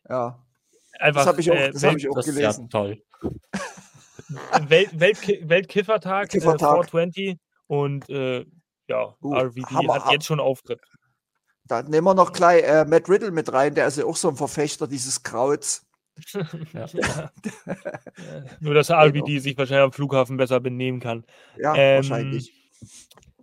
Ja, 0.08 0.42
Einfach 0.98 1.22
das 1.22 1.28
habe 1.28 1.42
ich, 1.42 1.52
auch- 1.52 1.56
äh, 1.56 1.72
das 1.72 1.84
hab 1.84 1.98
ich 1.98 2.10
auch 2.10 2.16
Das 2.16 2.28
ist 2.28 2.36
ja 2.40 2.52
gelesen. 2.52 2.70
toll. 2.70 3.04
Welt, 4.68 4.90
Weltki- 4.94 5.48
Weltkiffertag, 5.48 6.26
äh, 6.26 6.38
Kiffertag. 6.40 6.90
420 6.90 7.38
und 7.68 8.10
äh, 8.10 8.46
ja, 8.88 9.16
Uh, 9.22 9.34
RVD 9.36 9.66
Hammer, 9.76 9.96
hat 9.96 10.06
ha- 10.06 10.12
jetzt 10.12 10.26
schon 10.26 10.40
Auftritt. 10.40 10.80
Da 11.68 11.82
nehmen 11.82 12.06
wir 12.06 12.14
noch 12.14 12.32
gleich 12.34 12.64
äh, 12.64 12.86
Matt 12.86 13.10
Riddle 13.10 13.32
mit 13.32 13.52
rein, 13.52 13.74
der 13.76 13.88
ist 13.88 13.98
ja 13.98 14.06
auch 14.06 14.16
so 14.16 14.30
ein 14.30 14.36
Verfechter 14.36 14.88
dieses 14.88 15.24
Krauts. 15.24 15.86
Ja. 16.74 16.86
Äh, 17.66 18.42
Nur, 18.62 18.74
dass 18.74 18.90
RVD 18.90 19.40
sich 19.40 19.58
wahrscheinlich 19.58 19.84
am 19.84 19.92
Flughafen 19.92 20.38
besser 20.38 20.60
benehmen 20.60 21.00
kann. 21.00 21.26
Ja, 21.58 21.76
Ähm, 21.76 21.98
wahrscheinlich. 21.98 22.54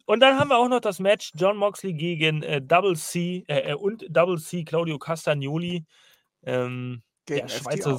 Und 0.07 0.21
dann 0.21 0.39
haben 0.39 0.49
wir 0.49 0.57
auch 0.59 0.69
noch 0.69 0.81
das 0.81 0.99
Match 0.99 1.33
John 1.35 1.57
Moxley 1.57 1.93
gegen 1.95 2.43
äh, 2.43 2.61
Double 2.63 2.97
C 2.97 3.45
äh, 3.49 3.71
äh, 3.73 3.75
und 3.75 4.05
Double 4.09 4.39
C 4.39 4.65
Claudio 4.65 4.99
Castagnoli, 4.99 5.85
ähm, 6.45 7.03
der 7.29 7.37
Gegen 7.37 7.49
Schweizer 7.49 7.97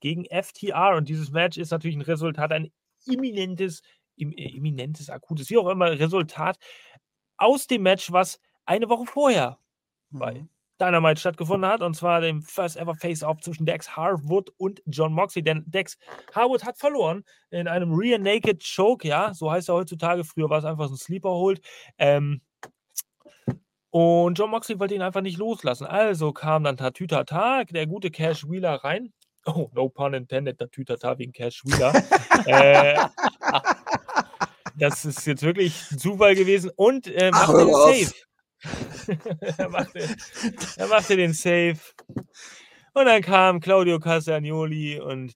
Gegen 0.00 0.24
FTR. 0.26 0.96
Und 0.96 1.08
dieses 1.08 1.30
Match 1.30 1.58
ist 1.58 1.70
natürlich 1.70 1.96
ein 1.96 2.02
Resultat, 2.02 2.52
ein 2.52 2.70
imminentes, 3.06 3.82
im, 4.16 4.32
äh, 4.32 4.50
imminentes, 4.56 5.10
akutes, 5.10 5.50
wie 5.50 5.58
auch 5.58 5.68
immer, 5.68 5.90
Resultat 5.98 6.58
aus 7.38 7.66
dem 7.66 7.82
Match, 7.82 8.12
was 8.12 8.40
eine 8.66 8.88
Woche 8.88 9.06
vorher 9.06 9.58
bei 10.10 10.34
Mhm. 10.34 10.48
Dynamite 10.80 11.20
stattgefunden 11.20 11.70
hat, 11.70 11.82
und 11.82 11.94
zwar 11.94 12.22
dem 12.22 12.40
First 12.42 12.76
Ever 12.78 12.94
Face-Off 12.94 13.40
zwischen 13.42 13.66
Dex 13.66 13.96
Harwood 13.96 14.50
und 14.56 14.82
John 14.86 15.12
Moxley. 15.12 15.42
Denn 15.42 15.62
Dex 15.66 15.98
Harwood 16.34 16.64
hat 16.64 16.78
verloren 16.78 17.22
in 17.50 17.68
einem 17.68 17.92
Rear 17.92 18.18
Naked 18.18 18.64
Choke, 18.64 19.06
ja, 19.06 19.34
so 19.34 19.50
heißt 19.52 19.68
er 19.68 19.74
heutzutage. 19.74 20.24
Früher 20.24 20.48
war 20.48 20.58
es 20.58 20.64
einfach 20.64 20.88
so 20.88 20.94
ein 20.94 20.98
Sleeper 20.98 21.30
Hold. 21.30 21.60
Ähm, 21.98 22.40
Und 23.90 24.38
John 24.38 24.50
Moxley 24.50 24.78
wollte 24.78 24.94
ihn 24.94 25.02
einfach 25.02 25.20
nicht 25.20 25.38
loslassen. 25.38 25.84
Also 25.86 26.32
kam 26.32 26.62
dann 26.64 26.76
Tatütata, 26.76 27.64
der 27.64 27.86
gute 27.86 28.10
Cash 28.10 28.48
Wheeler 28.48 28.76
rein 28.84 29.12
oh, 29.46 29.70
no 29.72 29.88
pun 29.88 30.14
intended, 30.14 30.60
der 30.60 30.70
Tütata 30.70 31.18
wegen 31.18 31.32
Cash 31.32 31.64
wieder. 31.64 31.92
äh, 32.46 32.98
das 34.76 35.04
ist 35.04 35.26
jetzt 35.26 35.42
wirklich 35.42 35.90
ein 35.90 35.98
Zufall 35.98 36.34
gewesen 36.34 36.70
und 36.76 37.06
äh, 37.06 37.30
macht 37.30 37.50
Ach, 37.50 37.54
den 37.54 37.72
Safe. 37.72 38.12
er, 39.56 39.68
machte, 39.68 40.08
er 40.76 40.86
machte 40.88 41.16
den 41.16 41.32
Safe. 41.32 41.78
Und 42.92 43.06
dann 43.06 43.22
kam 43.22 43.60
Claudio 43.60 44.00
Castagnoli 44.00 45.00
und 45.00 45.32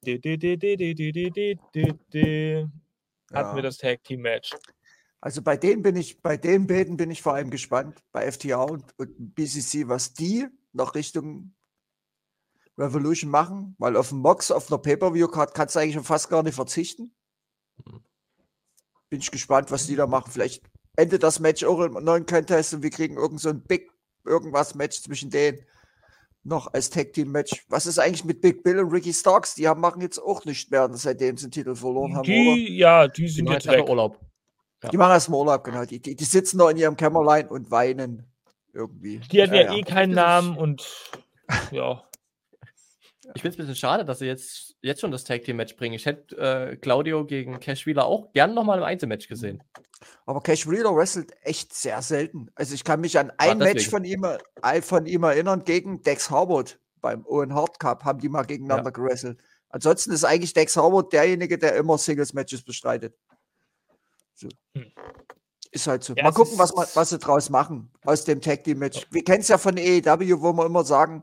hatten 3.32 3.56
wir 3.56 3.62
das 3.62 3.78
Tag 3.78 4.02
Team 4.05 4.22
Match. 4.22 4.51
Also 5.20 5.40
bei 5.40 5.56
denen 5.56 5.82
bin 5.82 5.97
ich, 5.97 6.20
bei 6.20 6.36
den 6.36 6.66
beiden 6.66 6.97
bin 6.97 7.10
ich 7.10 7.22
vor 7.22 7.35
allem 7.35 7.51
gespannt, 7.51 7.98
bei 8.12 8.31
FTA 8.31 8.62
und, 8.62 8.85
und 8.98 9.35
BCC, 9.35 9.89
was 9.89 10.12
die 10.12 10.47
noch 10.72 10.94
Richtung 10.94 11.55
Revolution 12.78 13.30
machen, 13.30 13.74
weil 13.78 13.96
auf 13.96 14.09
den 14.09 14.18
Mox, 14.18 14.51
auf 14.51 14.70
einer 14.70 14.78
Pay-Per-View-Card 14.78 15.55
kannst 15.55 15.76
du 15.76 15.80
eigentlich 15.80 15.94
schon 15.94 16.05
fast 16.05 16.28
gar 16.28 16.42
nicht 16.42 16.55
verzichten. 16.55 17.14
Bin 19.10 19.20
ich 19.20 19.30
gespannt, 19.30 19.70
was 19.70 19.86
die 19.86 19.96
da 19.96 20.06
machen. 20.06 20.30
Vielleicht 20.32 20.64
endet 20.96 21.22
das 21.22 21.38
Match 21.40 21.62
auch 21.64 21.80
im 21.80 21.92
neuen 22.05 22.26
Contest 22.26 22.74
und 22.74 22.82
wir 22.82 22.90
kriegen 22.90 23.16
irgend 23.16 23.40
so 23.40 23.51
ein 23.51 23.62
Big 23.62 23.90
irgendwas 24.24 24.74
Match 24.74 25.02
zwischen 25.02 25.30
denen 25.30 25.59
noch 26.42 26.72
als 26.74 26.90
Tag 26.90 27.12
Team 27.12 27.30
Match. 27.30 27.64
Was 27.68 27.86
ist 27.86 27.98
eigentlich 27.98 28.24
mit 28.24 28.40
Big 28.40 28.62
Bill 28.62 28.78
und 28.80 28.90
Ricky 28.92 29.12
Starks? 29.14 29.55
Die 29.55 29.66
haben, 29.68 29.80
machen 29.80 30.02
jetzt 30.02 30.18
auch 30.18 30.44
nicht 30.44 30.70
mehr, 30.70 30.88
seitdem 30.92 31.36
sie 31.36 31.46
den 31.46 31.51
Titel 31.52 31.74
verloren 31.74 32.12
haben, 32.16 32.20
oder? 32.20 32.26
Die, 32.26 32.76
ja, 32.76 33.09
die 33.09 33.22
Die 33.22 33.28
sind 33.28 33.44
machen 33.46 33.55
jetzt 33.55 33.66
weg. 33.68 33.88
Urlaub. 33.88 34.20
Ja. 34.82 34.90
Die 34.90 34.96
machen 34.98 35.12
erstmal 35.12 35.40
Urlaub, 35.40 35.64
genau. 35.64 35.84
Die, 35.84 36.01
die, 36.01 36.14
die 36.16 36.24
sitzen 36.24 36.59
noch 36.59 36.68
in 36.68 36.76
ihrem 36.76 36.96
Kämmerlein 36.96 37.48
und 37.48 37.70
weinen 37.70 38.26
irgendwie. 38.74 39.20
Die 39.20 39.42
hatten 39.42 39.55
ja, 39.55 39.62
Ja, 39.62 39.72
eh 39.74 39.78
ja. 39.78 39.84
keinen 39.84 40.14
Das 40.14 40.40
ist- 40.42 40.46
Namen 40.48 40.59
und 40.59 40.86
ja. 41.70 42.02
Ich 43.34 43.42
finde 43.42 43.48
es 43.48 43.55
ein 43.55 43.59
bisschen 43.59 43.76
schade, 43.76 44.05
dass 44.05 44.18
sie 44.18 44.26
jetzt, 44.26 44.76
jetzt 44.82 45.01
schon 45.01 45.10
das 45.10 45.24
Tag 45.24 45.42
Team 45.42 45.56
Match 45.56 45.76
bringen. 45.76 45.94
Ich 45.94 46.06
hätte 46.06 46.36
äh, 46.36 46.76
Claudio 46.76 47.24
gegen 47.24 47.59
Cash 47.60 47.86
Wheeler 47.86 48.05
auch 48.05 48.32
gern 48.32 48.55
nochmal 48.55 48.78
im 48.78 48.84
Einzelmatch 48.84 49.28
gesehen. 49.28 49.62
Aber 50.26 50.42
Cash 50.42 50.68
Wheeler 50.68 50.94
wrestelt 50.94 51.32
echt 51.42 51.72
sehr 51.72 52.02
selten. 52.02 52.51
Also 52.55 52.74
ich 52.74 52.84
kann 52.84 53.01
mich 53.01 53.18
an 53.18 53.32
ein 53.38 53.59
Match 53.59 53.86
deswegen. 53.86 53.90
von 53.90 54.05
ihm, 54.05 54.24
äh, 54.62 54.82
von 54.82 55.06
ihm 55.06 55.22
erinnern 55.22 55.64
gegen 55.64 56.02
Dex 56.02 56.30
Harwood 56.30 56.78
beim 57.01 57.24
Owen 57.26 57.55
Hart 57.55 57.78
Cup, 57.80 58.05
haben 58.05 58.20
die 58.20 58.28
mal 58.28 58.44
gegeneinander 58.44 58.92
gewrestelt. 58.92 59.38
Ansonsten 59.68 60.12
ist 60.12 60.24
eigentlich 60.24 60.52
Dex 60.52 60.76
Harwood 60.76 61.12
derjenige, 61.12 61.59
der 61.59 61.76
immer 61.76 61.98
Singles-Matches 61.98 62.62
bestreitet. 62.62 63.14
So. 64.34 64.48
Hm. 64.76 64.92
Ist 65.70 65.88
halt 65.88 66.05
so. 66.05 66.14
Ja, 66.14 66.22
mal 66.22 66.32
gucken, 66.32 66.56
was, 66.56 66.72
man, 66.74 66.86
was 66.94 67.10
sie 67.10 67.18
draus 67.18 67.51
machen 67.51 67.90
aus 68.05 68.24
dem 68.24 68.40
Tag 68.40 68.62
Team 68.62 68.78
Match. 68.78 69.06
Wir 69.10 69.24
kennen 69.24 69.40
es 69.40 69.48
ja 69.48 69.59
von 69.59 69.76
AEW, 69.76 70.40
wo 70.40 70.52
wir 70.52 70.66
immer 70.66 70.84
sagen, 70.84 71.22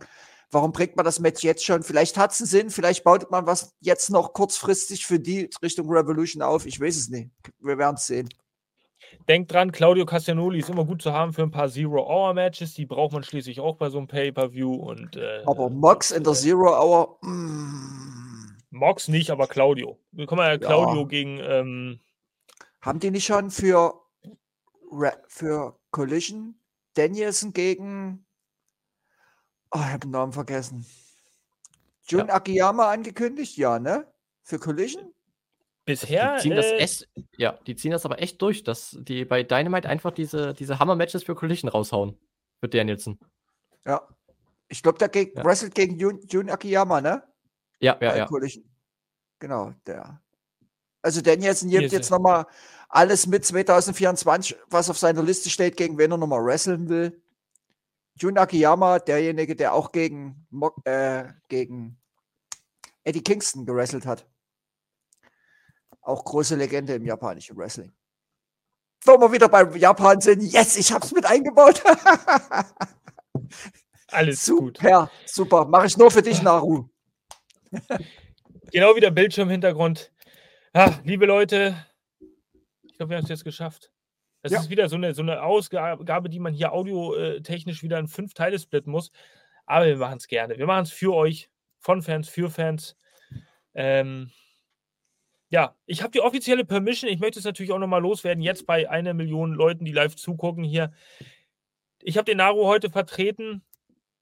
warum 0.52 0.72
bringt 0.72 0.95
man 0.95 1.06
das 1.06 1.19
Match 1.19 1.44
jetzt 1.44 1.65
schon? 1.65 1.84
Vielleicht 1.84 2.18
hat 2.18 2.32
es 2.32 2.41
einen 2.41 2.48
Sinn, 2.48 2.69
vielleicht 2.69 3.03
baut 3.03 3.32
man 3.32 3.45
was 3.48 3.73
jetzt 3.80 4.10
noch 4.10 4.34
kurzfristig 4.34 5.06
für 5.06 5.19
die 5.19 5.49
Richtung 5.61 5.90
Revolution 5.90 6.41
auf. 6.44 6.65
Ich 6.65 6.80
weiß 6.80 6.95
es 6.98 7.10
nicht. 7.10 7.30
Wir 7.60 7.78
werden 7.78 7.95
es 7.95 8.07
sehen. 8.07 8.30
Denkt 9.28 9.52
dran, 9.52 9.72
Claudio 9.72 10.06
Castagnoli 10.06 10.60
ist 10.60 10.69
immer 10.69 10.86
gut 10.86 11.02
zu 11.02 11.11
haben 11.11 11.34
für 11.34 11.44
ein 11.44 11.52
paar 11.52 11.69
Zero-Hour-Matches. 11.69 12.73
Die 12.76 12.86
braucht 12.86 13.11
man 13.14 13.23
schließlich 13.23 13.60
auch 13.60 13.76
bei 13.76 13.90
so 13.90 13.98
einem 13.98 14.07
Pay-Per-View. 14.07 14.73
Und 14.73 15.15
äh, 15.15 15.44
Aber 15.45 15.69
Mox 15.69 16.11
in 16.11 16.23
der 16.23 16.34
Zero 16.34 16.69
Hour, 16.80 17.18
mm, 17.22 18.57
Mox 18.72 19.07
nicht, 19.10 19.30
aber 19.30 19.48
Claudio. 19.48 19.98
Wir 20.11 20.26
kommen 20.28 20.41
ja 20.41 20.57
Claudio 20.57 21.02
Ja. 21.02 21.07
gegen. 21.07 21.40
Ähm, 21.41 21.99
haben 22.80 22.99
die 22.99 23.11
nicht 23.11 23.26
schon 23.26 23.52
für, 23.52 23.94
für 25.28 25.78
Collision 25.91 26.56
Danielson 26.95 27.53
gegen, 27.53 28.26
oh, 29.72 29.80
ich 29.80 29.85
habe 29.85 29.99
den 29.99 30.11
Namen 30.11 30.34
vergessen. 30.34 30.85
Jun 32.07 32.30
Akiyama 32.30 32.91
angekündigt? 32.91 33.57
Ja, 33.57 33.80
ne? 33.80 34.11
Für 34.43 34.60
Collision? 34.60 35.14
bisher. 35.85 36.35
die 36.35 36.41
ziehen 36.41 36.56
das 36.56 36.65
äh, 36.65 36.77
echt, 36.77 37.10
ja, 37.38 37.57
die 37.68 37.76
ziehen 37.76 37.91
das 37.91 38.06
aber 38.06 38.22
echt 38.22 38.41
durch, 38.41 38.64
dass 38.64 38.98
die 39.02 39.26
bei 39.26 39.43
Dynamite 39.43 39.89
einfach 39.89 40.11
diese, 40.11 40.53
diese 40.53 40.80
Hammer-Matches 40.80 41.23
für 41.23 41.35
Collision 41.35 41.69
raushauen. 41.69 42.18
Für 42.60 42.69
Danielson. 42.69 43.19
Ja. 43.85 44.07
Ich 44.68 44.84
glaube, 44.84 44.99
der 44.99 45.10
ge 45.10 45.34
Ja. 45.35 45.43
wrestelt 45.43 45.76
gegen 45.76 45.98
Jun, 45.98 46.22
Jun 46.27 46.49
Akiyama, 46.49 47.02
ne? 47.02 47.23
Ja, 47.80 47.93
ja, 47.93 48.11
Bei 48.11 48.18
ja. 48.18 48.26
Collision. 48.26 48.64
Genau, 49.39 49.73
der. 49.85 50.22
Also 51.02 51.22
Danielson 51.22 51.69
nimmt 51.69 51.91
jetzt 51.91 52.11
nochmal 52.11 52.45
alles 52.88 53.26
mit 53.26 53.43
2024, 53.43 54.56
was 54.69 54.89
auf 54.89 54.99
seiner 54.99 55.23
Liste 55.23 55.49
steht, 55.49 55.76
gegen 55.76 55.98
wen 55.98 56.11
er 56.11 56.18
nochmal 56.18 56.45
wresteln 56.45 56.88
will. 56.89 57.20
Jun 58.16 58.38
Akiyama, 58.38 59.00
derjenige, 59.00 59.56
der 59.56 59.74
auch 59.74 59.92
gegen, 59.92 60.48
äh, 60.86 61.26
gegen 61.48 62.00
Eddie 63.04 63.24
Kingston 63.24 63.66
gewrestelt 63.66 64.06
hat. 64.06 64.28
Auch 66.02 66.24
große 66.24 66.56
Legende 66.56 66.94
im 66.96 67.06
japanischen 67.06 67.58
Wrestling. 67.58 67.92
Wo 69.04 69.18
wir 69.20 69.32
wieder 69.32 69.50
beim 69.50 69.76
Japan 69.76 70.22
sind, 70.22 70.42
yes, 70.44 70.78
ich 70.78 70.92
hab's 70.92 71.12
mit 71.12 71.26
eingebaut. 71.26 71.82
alles 74.08 74.46
gut. 74.46 74.78
super, 74.78 75.10
super. 75.26 75.66
Mache 75.66 75.88
ich 75.88 75.98
nur 75.98 76.12
für 76.12 76.22
dich, 76.22 76.42
Naru. 76.42 76.90
Genau 78.72 78.96
wie 78.96 79.00
der 79.00 79.12
Bildschirmhintergrund. 79.12 80.12
Liebe 81.04 81.26
Leute, 81.26 81.76
ich 82.84 82.96
glaube, 82.96 83.10
wir 83.12 83.18
haben 83.18 83.24
es 83.24 83.30
jetzt 83.30 83.44
geschafft. 83.44 83.92
Das 84.42 84.52
Ja. 84.52 84.60
ist 84.60 84.70
wieder 84.70 84.90
so 84.90 84.96
eine, 84.96 85.14
so 85.14 85.22
eine 85.22 85.44
Ausgabe, 85.44 86.30
die 86.30 86.40
man 86.40 86.54
hier 86.54 86.74
audiotechnisch 86.74 87.84
wieder 87.84 88.00
in 88.00 88.08
fünf 88.08 88.34
Teile 88.34 88.58
splitten 88.60 88.92
muss. 88.92 89.12
Aber 89.66 89.86
wir 89.86 89.98
machen 89.98 90.18
es 90.18 90.28
gerne. 90.28 90.58
Wir 90.58 90.66
machen 90.66 90.84
es 90.84 90.92
für 90.92 91.14
euch, 91.14 91.50
von 91.80 92.02
Fans, 92.02 92.28
für 92.28 92.50
Fans. 92.50 92.98
Ähm, 93.74 94.32
ja, 95.50 95.76
ich 95.86 96.02
habe 96.02 96.12
die 96.12 96.22
offizielle 96.22 96.66
Permission. 96.66 97.10
Ich 97.12 97.20
möchte 97.20 97.40
es 97.40 97.46
natürlich 97.46 97.72
auch 97.72 97.80
nochmal 97.80 98.02
loswerden, 98.02 98.42
jetzt 98.44 98.66
bei 98.66 98.90
einer 98.90 99.14
Million 99.14 99.54
Leuten, 99.54 99.86
die 99.86 99.92
live 99.92 100.16
zugucken 100.16 100.64
hier. 100.64 100.92
Ich 102.02 102.18
habe 102.18 102.26
den 102.26 102.38
Naru 102.38 102.66
heute 102.66 102.90
vertreten. 102.90 103.64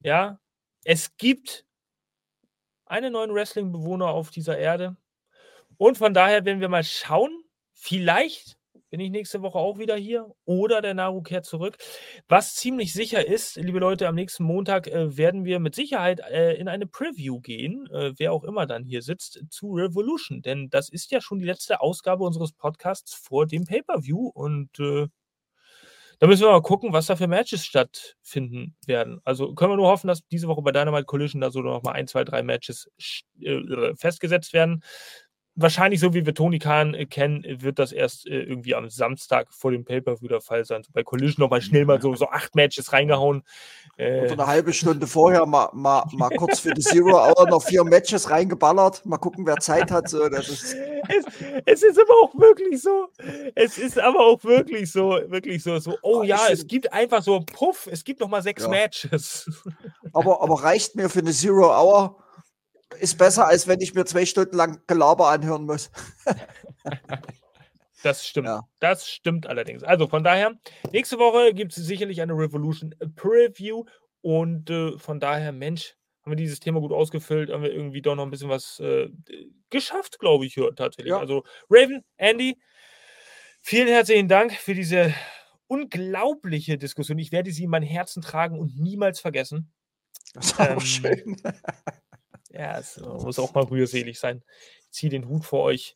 Ja, 0.02 0.40
es 0.84 1.16
gibt 1.18 1.66
einen 2.86 3.14
neuen 3.14 3.34
Wrestling-Bewohner 3.34 4.08
auf 4.08 4.32
dieser 4.32 4.58
Erde. 4.58 4.98
Und 5.78 5.98
von 5.98 6.14
daher 6.14 6.44
werden 6.46 6.62
wir 6.62 6.70
mal 6.70 6.84
schauen. 6.84 7.44
Vielleicht 7.74 8.59
bin 8.90 9.00
ich 9.00 9.12
nächste 9.12 9.42
Woche 9.42 9.58
auch 9.58 9.78
wieder 9.78 9.96
hier 9.96 10.32
oder 10.46 10.82
der 10.82 10.94
Naru 10.94 11.22
kehrt 11.22 11.46
zurück. 11.46 11.78
Was 12.28 12.56
ziemlich 12.56 12.94
sicher 12.94 13.26
ist, 13.26 13.56
liebe 13.58 13.80
Leute, 13.80 14.08
am 14.08 14.16
nächsten 14.16 14.44
Montag 14.44 14.88
äh, 14.88 15.18
werden 15.18 15.46
wir 15.46 15.60
mit 15.60 15.76
Sicherheit 15.76 16.20
äh, 16.20 16.54
in 16.54 16.68
eine 16.68 16.88
Preview 16.88 17.40
gehen, 17.40 17.88
äh, 17.92 18.14
wer 18.18 18.34
auch 18.34 18.44
immer 18.44 18.66
dann 18.66 18.84
hier 18.84 19.02
sitzt, 19.02 19.44
zu 19.50 19.74
Revolution. 19.74 20.42
Denn 20.42 20.70
das 20.70 20.90
ist 20.90 21.12
ja 21.12 21.22
schon 21.22 21.40
die 21.40 21.46
letzte 21.46 21.82
Ausgabe 21.82 22.24
unseres 22.24 22.52
Podcasts 22.52 23.14
vor 23.14 23.46
dem 23.46 23.66
Pay-Per-View. 23.66 24.28
Und 24.34 24.80
äh, 24.80 25.08
da 26.20 26.28
müssen 26.28 26.44
wir 26.44 26.52
mal 26.52 26.62
gucken, 26.62 26.92
was 26.92 27.06
da 27.06 27.16
für 27.16 27.28
Matches 27.28 27.66
stattfinden 27.66 28.76
werden. 28.86 29.22
Also 29.24 29.56
können 29.56 29.72
wir 29.72 29.78
nur 29.78 29.88
hoffen, 29.88 30.08
dass 30.08 30.28
diese 30.28 30.50
Woche 30.50 30.62
bei 30.62 30.72
Dynamite 30.72 31.06
Collision 31.06 31.40
da 31.40 31.50
so 31.50 31.62
noch 31.62 31.82
mal 31.84 31.94
ein, 31.94 32.08
zwei, 32.08 32.26
drei 32.26 32.44
Matches 32.44 32.90
äh, 33.42 33.96
festgesetzt 33.96 34.52
werden. 34.52 34.84
Wahrscheinlich, 35.56 36.00
so 36.00 36.14
wie 36.14 36.26
wir 36.26 36.34
Tony 36.34 36.58
Khan 36.58 36.94
äh, 36.94 37.06
kennen, 37.06 37.44
wird 37.62 37.80
das 37.80 37.92
erst 37.92 38.28
äh, 38.28 38.44
irgendwie 38.44 38.76
am 38.76 38.90
Samstag 38.90 39.52
vor 39.52 39.72
dem 39.72 39.84
Pay-Per-View 39.84 40.28
der 40.30 40.42
Fall 40.42 40.64
sein. 40.64 40.84
So 40.84 40.92
bei 40.94 41.04
Collision 41.04 41.44
noch 41.44 41.50
mal 41.50 41.62
schnell 41.62 41.86
mal 41.86 42.02
so, 42.02 42.16
so 42.16 42.30
acht 42.30 42.56
Matches 42.56 42.94
reingehauen. 42.94 43.44
Äh, 43.98 44.22
Oder 44.22 44.34
eine 44.34 44.48
halbe 44.48 44.72
Stunde 44.72 45.06
vorher 45.06 45.46
mal, 45.46 45.70
mal, 45.74 46.06
mal 46.14 46.30
kurz 46.30 46.60
für 46.62 46.74
die 46.74 46.82
Zero 46.82 47.12
Hour 47.12 47.50
noch 47.50 47.62
vier 47.64 47.84
Matches 47.84 48.30
reingeballert. 48.30 49.06
Mal 49.06 49.18
gucken, 49.18 49.46
wer 49.46 49.58
Zeit 49.58 49.92
hat. 49.92 50.08
So, 50.08 50.30
das 50.30 50.48
ist, 50.48 50.76
es, 51.10 51.26
es 51.66 51.84
ist 51.84 52.00
aber 52.00 52.14
auch 52.24 52.34
wirklich 52.36 52.82
so. 52.82 53.08
Es 53.56 53.78
ist 53.78 54.00
aber 54.00 54.20
auch 54.20 54.42
wirklich 54.46 54.92
so, 54.92 55.20
wirklich 55.28 55.62
so, 55.62 55.78
so, 55.80 55.98
oh 56.04 56.24
ich 56.24 56.30
ja, 56.30 56.40
es 56.50 56.68
gibt 56.68 56.94
einfach 56.94 57.22
so, 57.22 57.42
puff, 57.42 57.90
es 57.92 58.06
gibt 58.06 58.22
noch 58.22 58.30
mal 58.30 58.42
sechs 58.42 58.64
Ja. 58.64 58.70
Matches. 58.70 59.50
aber, 60.14 60.42
aber 60.42 60.64
reicht 60.64 60.96
mir 60.96 61.10
für 61.10 61.20
eine 61.20 61.32
Zero 61.32 61.68
Hour. 61.70 62.16
Ist 63.00 63.18
besser, 63.18 63.48
als 63.48 63.68
wenn 63.68 63.82
ich 63.82 63.94
mir 63.94 64.06
zwei 64.06 64.26
Stunden 64.26 64.56
lang 64.56 64.82
Gelaber 64.88 65.30
anhören 65.30 65.66
muss. 65.66 65.92
Das 68.02 68.26
stimmt. 68.26 68.48
Ja. 68.48 68.62
Das 68.80 69.10
stimmt 69.10 69.46
allerdings. 69.48 69.84
Also 69.84 70.08
von 70.08 70.24
daher, 70.24 70.54
nächste 70.94 71.18
Woche 71.20 71.54
gibt 71.54 71.76
es 71.78 71.86
sicherlich 71.86 72.22
eine 72.22 72.34
Revolution 72.34 72.96
Preview. 73.16 73.84
Und 74.22 74.70
äh, 74.70 74.98
von 74.98 75.20
daher, 75.20 75.52
Mensch, 75.52 75.96
haben 76.24 76.32
wir 76.32 76.38
dieses 76.38 76.60
Thema 76.60 76.80
gut 76.80 76.92
ausgefüllt, 76.92 77.50
haben 77.52 77.64
wir 77.64 77.74
irgendwie 77.74 78.02
doch 78.02 78.16
noch 78.16 78.24
ein 78.24 78.30
bisschen 78.32 78.50
was 78.50 78.80
äh, 78.80 79.10
geschafft, 79.70 80.20
glaube 80.20 80.46
ich, 80.46 80.54
hier 80.54 80.74
tatsächlich. 80.76 81.12
Ja. 81.12 81.20
Also, 81.20 81.44
Raven, 81.70 82.04
Andy, 82.18 82.58
vielen 83.62 83.88
herzlichen 83.88 84.28
Dank 84.28 84.54
für 84.54 84.74
diese 84.74 85.14
unglaubliche 85.68 86.78
Diskussion. 86.78 87.20
Ich 87.20 87.32
werde 87.32 87.52
sie 87.52 87.66
in 87.66 87.70
mein 87.70 87.84
Herzen 87.84 88.22
tragen 88.22 88.60
und 88.60 88.78
niemals 88.80 89.20
vergessen. 89.20 89.72
Das 90.34 90.58
war 90.58 90.70
Ähm, 90.70 90.78
auch 90.78 90.82
schön. 90.82 91.36
Ja, 92.50 92.80
es 92.80 93.00
muss 93.00 93.40
auch 93.40 93.54
mal 93.54 93.64
rührselig 93.64 94.20
sein. 94.20 94.44
Ich 94.82 94.92
ziehe 94.92 95.10
den 95.10 95.28
Hut 95.28 95.46
vor 95.46 95.64
euch. 95.64 95.96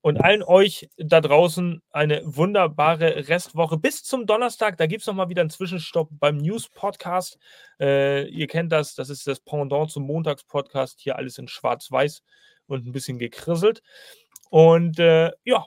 Und 0.00 0.20
allen 0.20 0.42
euch 0.42 0.90
da 0.96 1.20
draußen 1.20 1.80
eine 1.90 2.22
wunderbare 2.24 3.28
Restwoche. 3.28 3.76
Bis 3.76 4.02
zum 4.02 4.26
Donnerstag. 4.26 4.76
Da 4.76 4.86
gibt 4.86 5.02
es 5.02 5.06
nochmal 5.06 5.28
wieder 5.28 5.42
einen 5.42 5.50
Zwischenstopp 5.50 6.08
beim 6.10 6.38
News-Podcast. 6.38 7.38
Äh, 7.78 8.26
ihr 8.28 8.48
kennt 8.48 8.72
das. 8.72 8.96
Das 8.96 9.10
ist 9.10 9.28
das 9.28 9.38
Pendant 9.38 9.92
zum 9.92 10.04
Montags-Podcast. 10.04 11.00
Hier 11.00 11.16
alles 11.16 11.38
in 11.38 11.46
Schwarz-Weiß 11.46 12.24
und 12.66 12.84
ein 12.84 12.92
bisschen 12.92 13.18
gekrisselt. 13.18 13.80
Und 14.50 14.98
äh, 14.98 15.30
ja, 15.44 15.66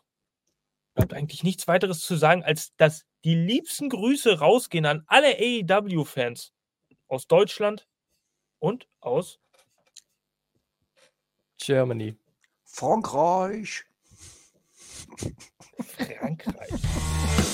bleibt 0.95 1.13
eigentlich 1.13 1.43
nichts 1.43 1.67
weiteres 1.69 2.01
zu 2.01 2.15
sagen, 2.15 2.43
als 2.43 2.75
dass 2.75 3.05
die 3.23 3.35
liebsten 3.35 3.89
Grüße 3.89 4.39
rausgehen 4.39 4.85
an 4.85 5.03
alle 5.07 5.37
AEW-Fans 5.37 6.53
aus 7.07 7.27
Deutschland 7.27 7.87
und 8.59 8.87
aus 8.99 9.39
Germany. 11.65 12.15
Frankreich. 12.63 13.85
Frankreich. 15.97 17.44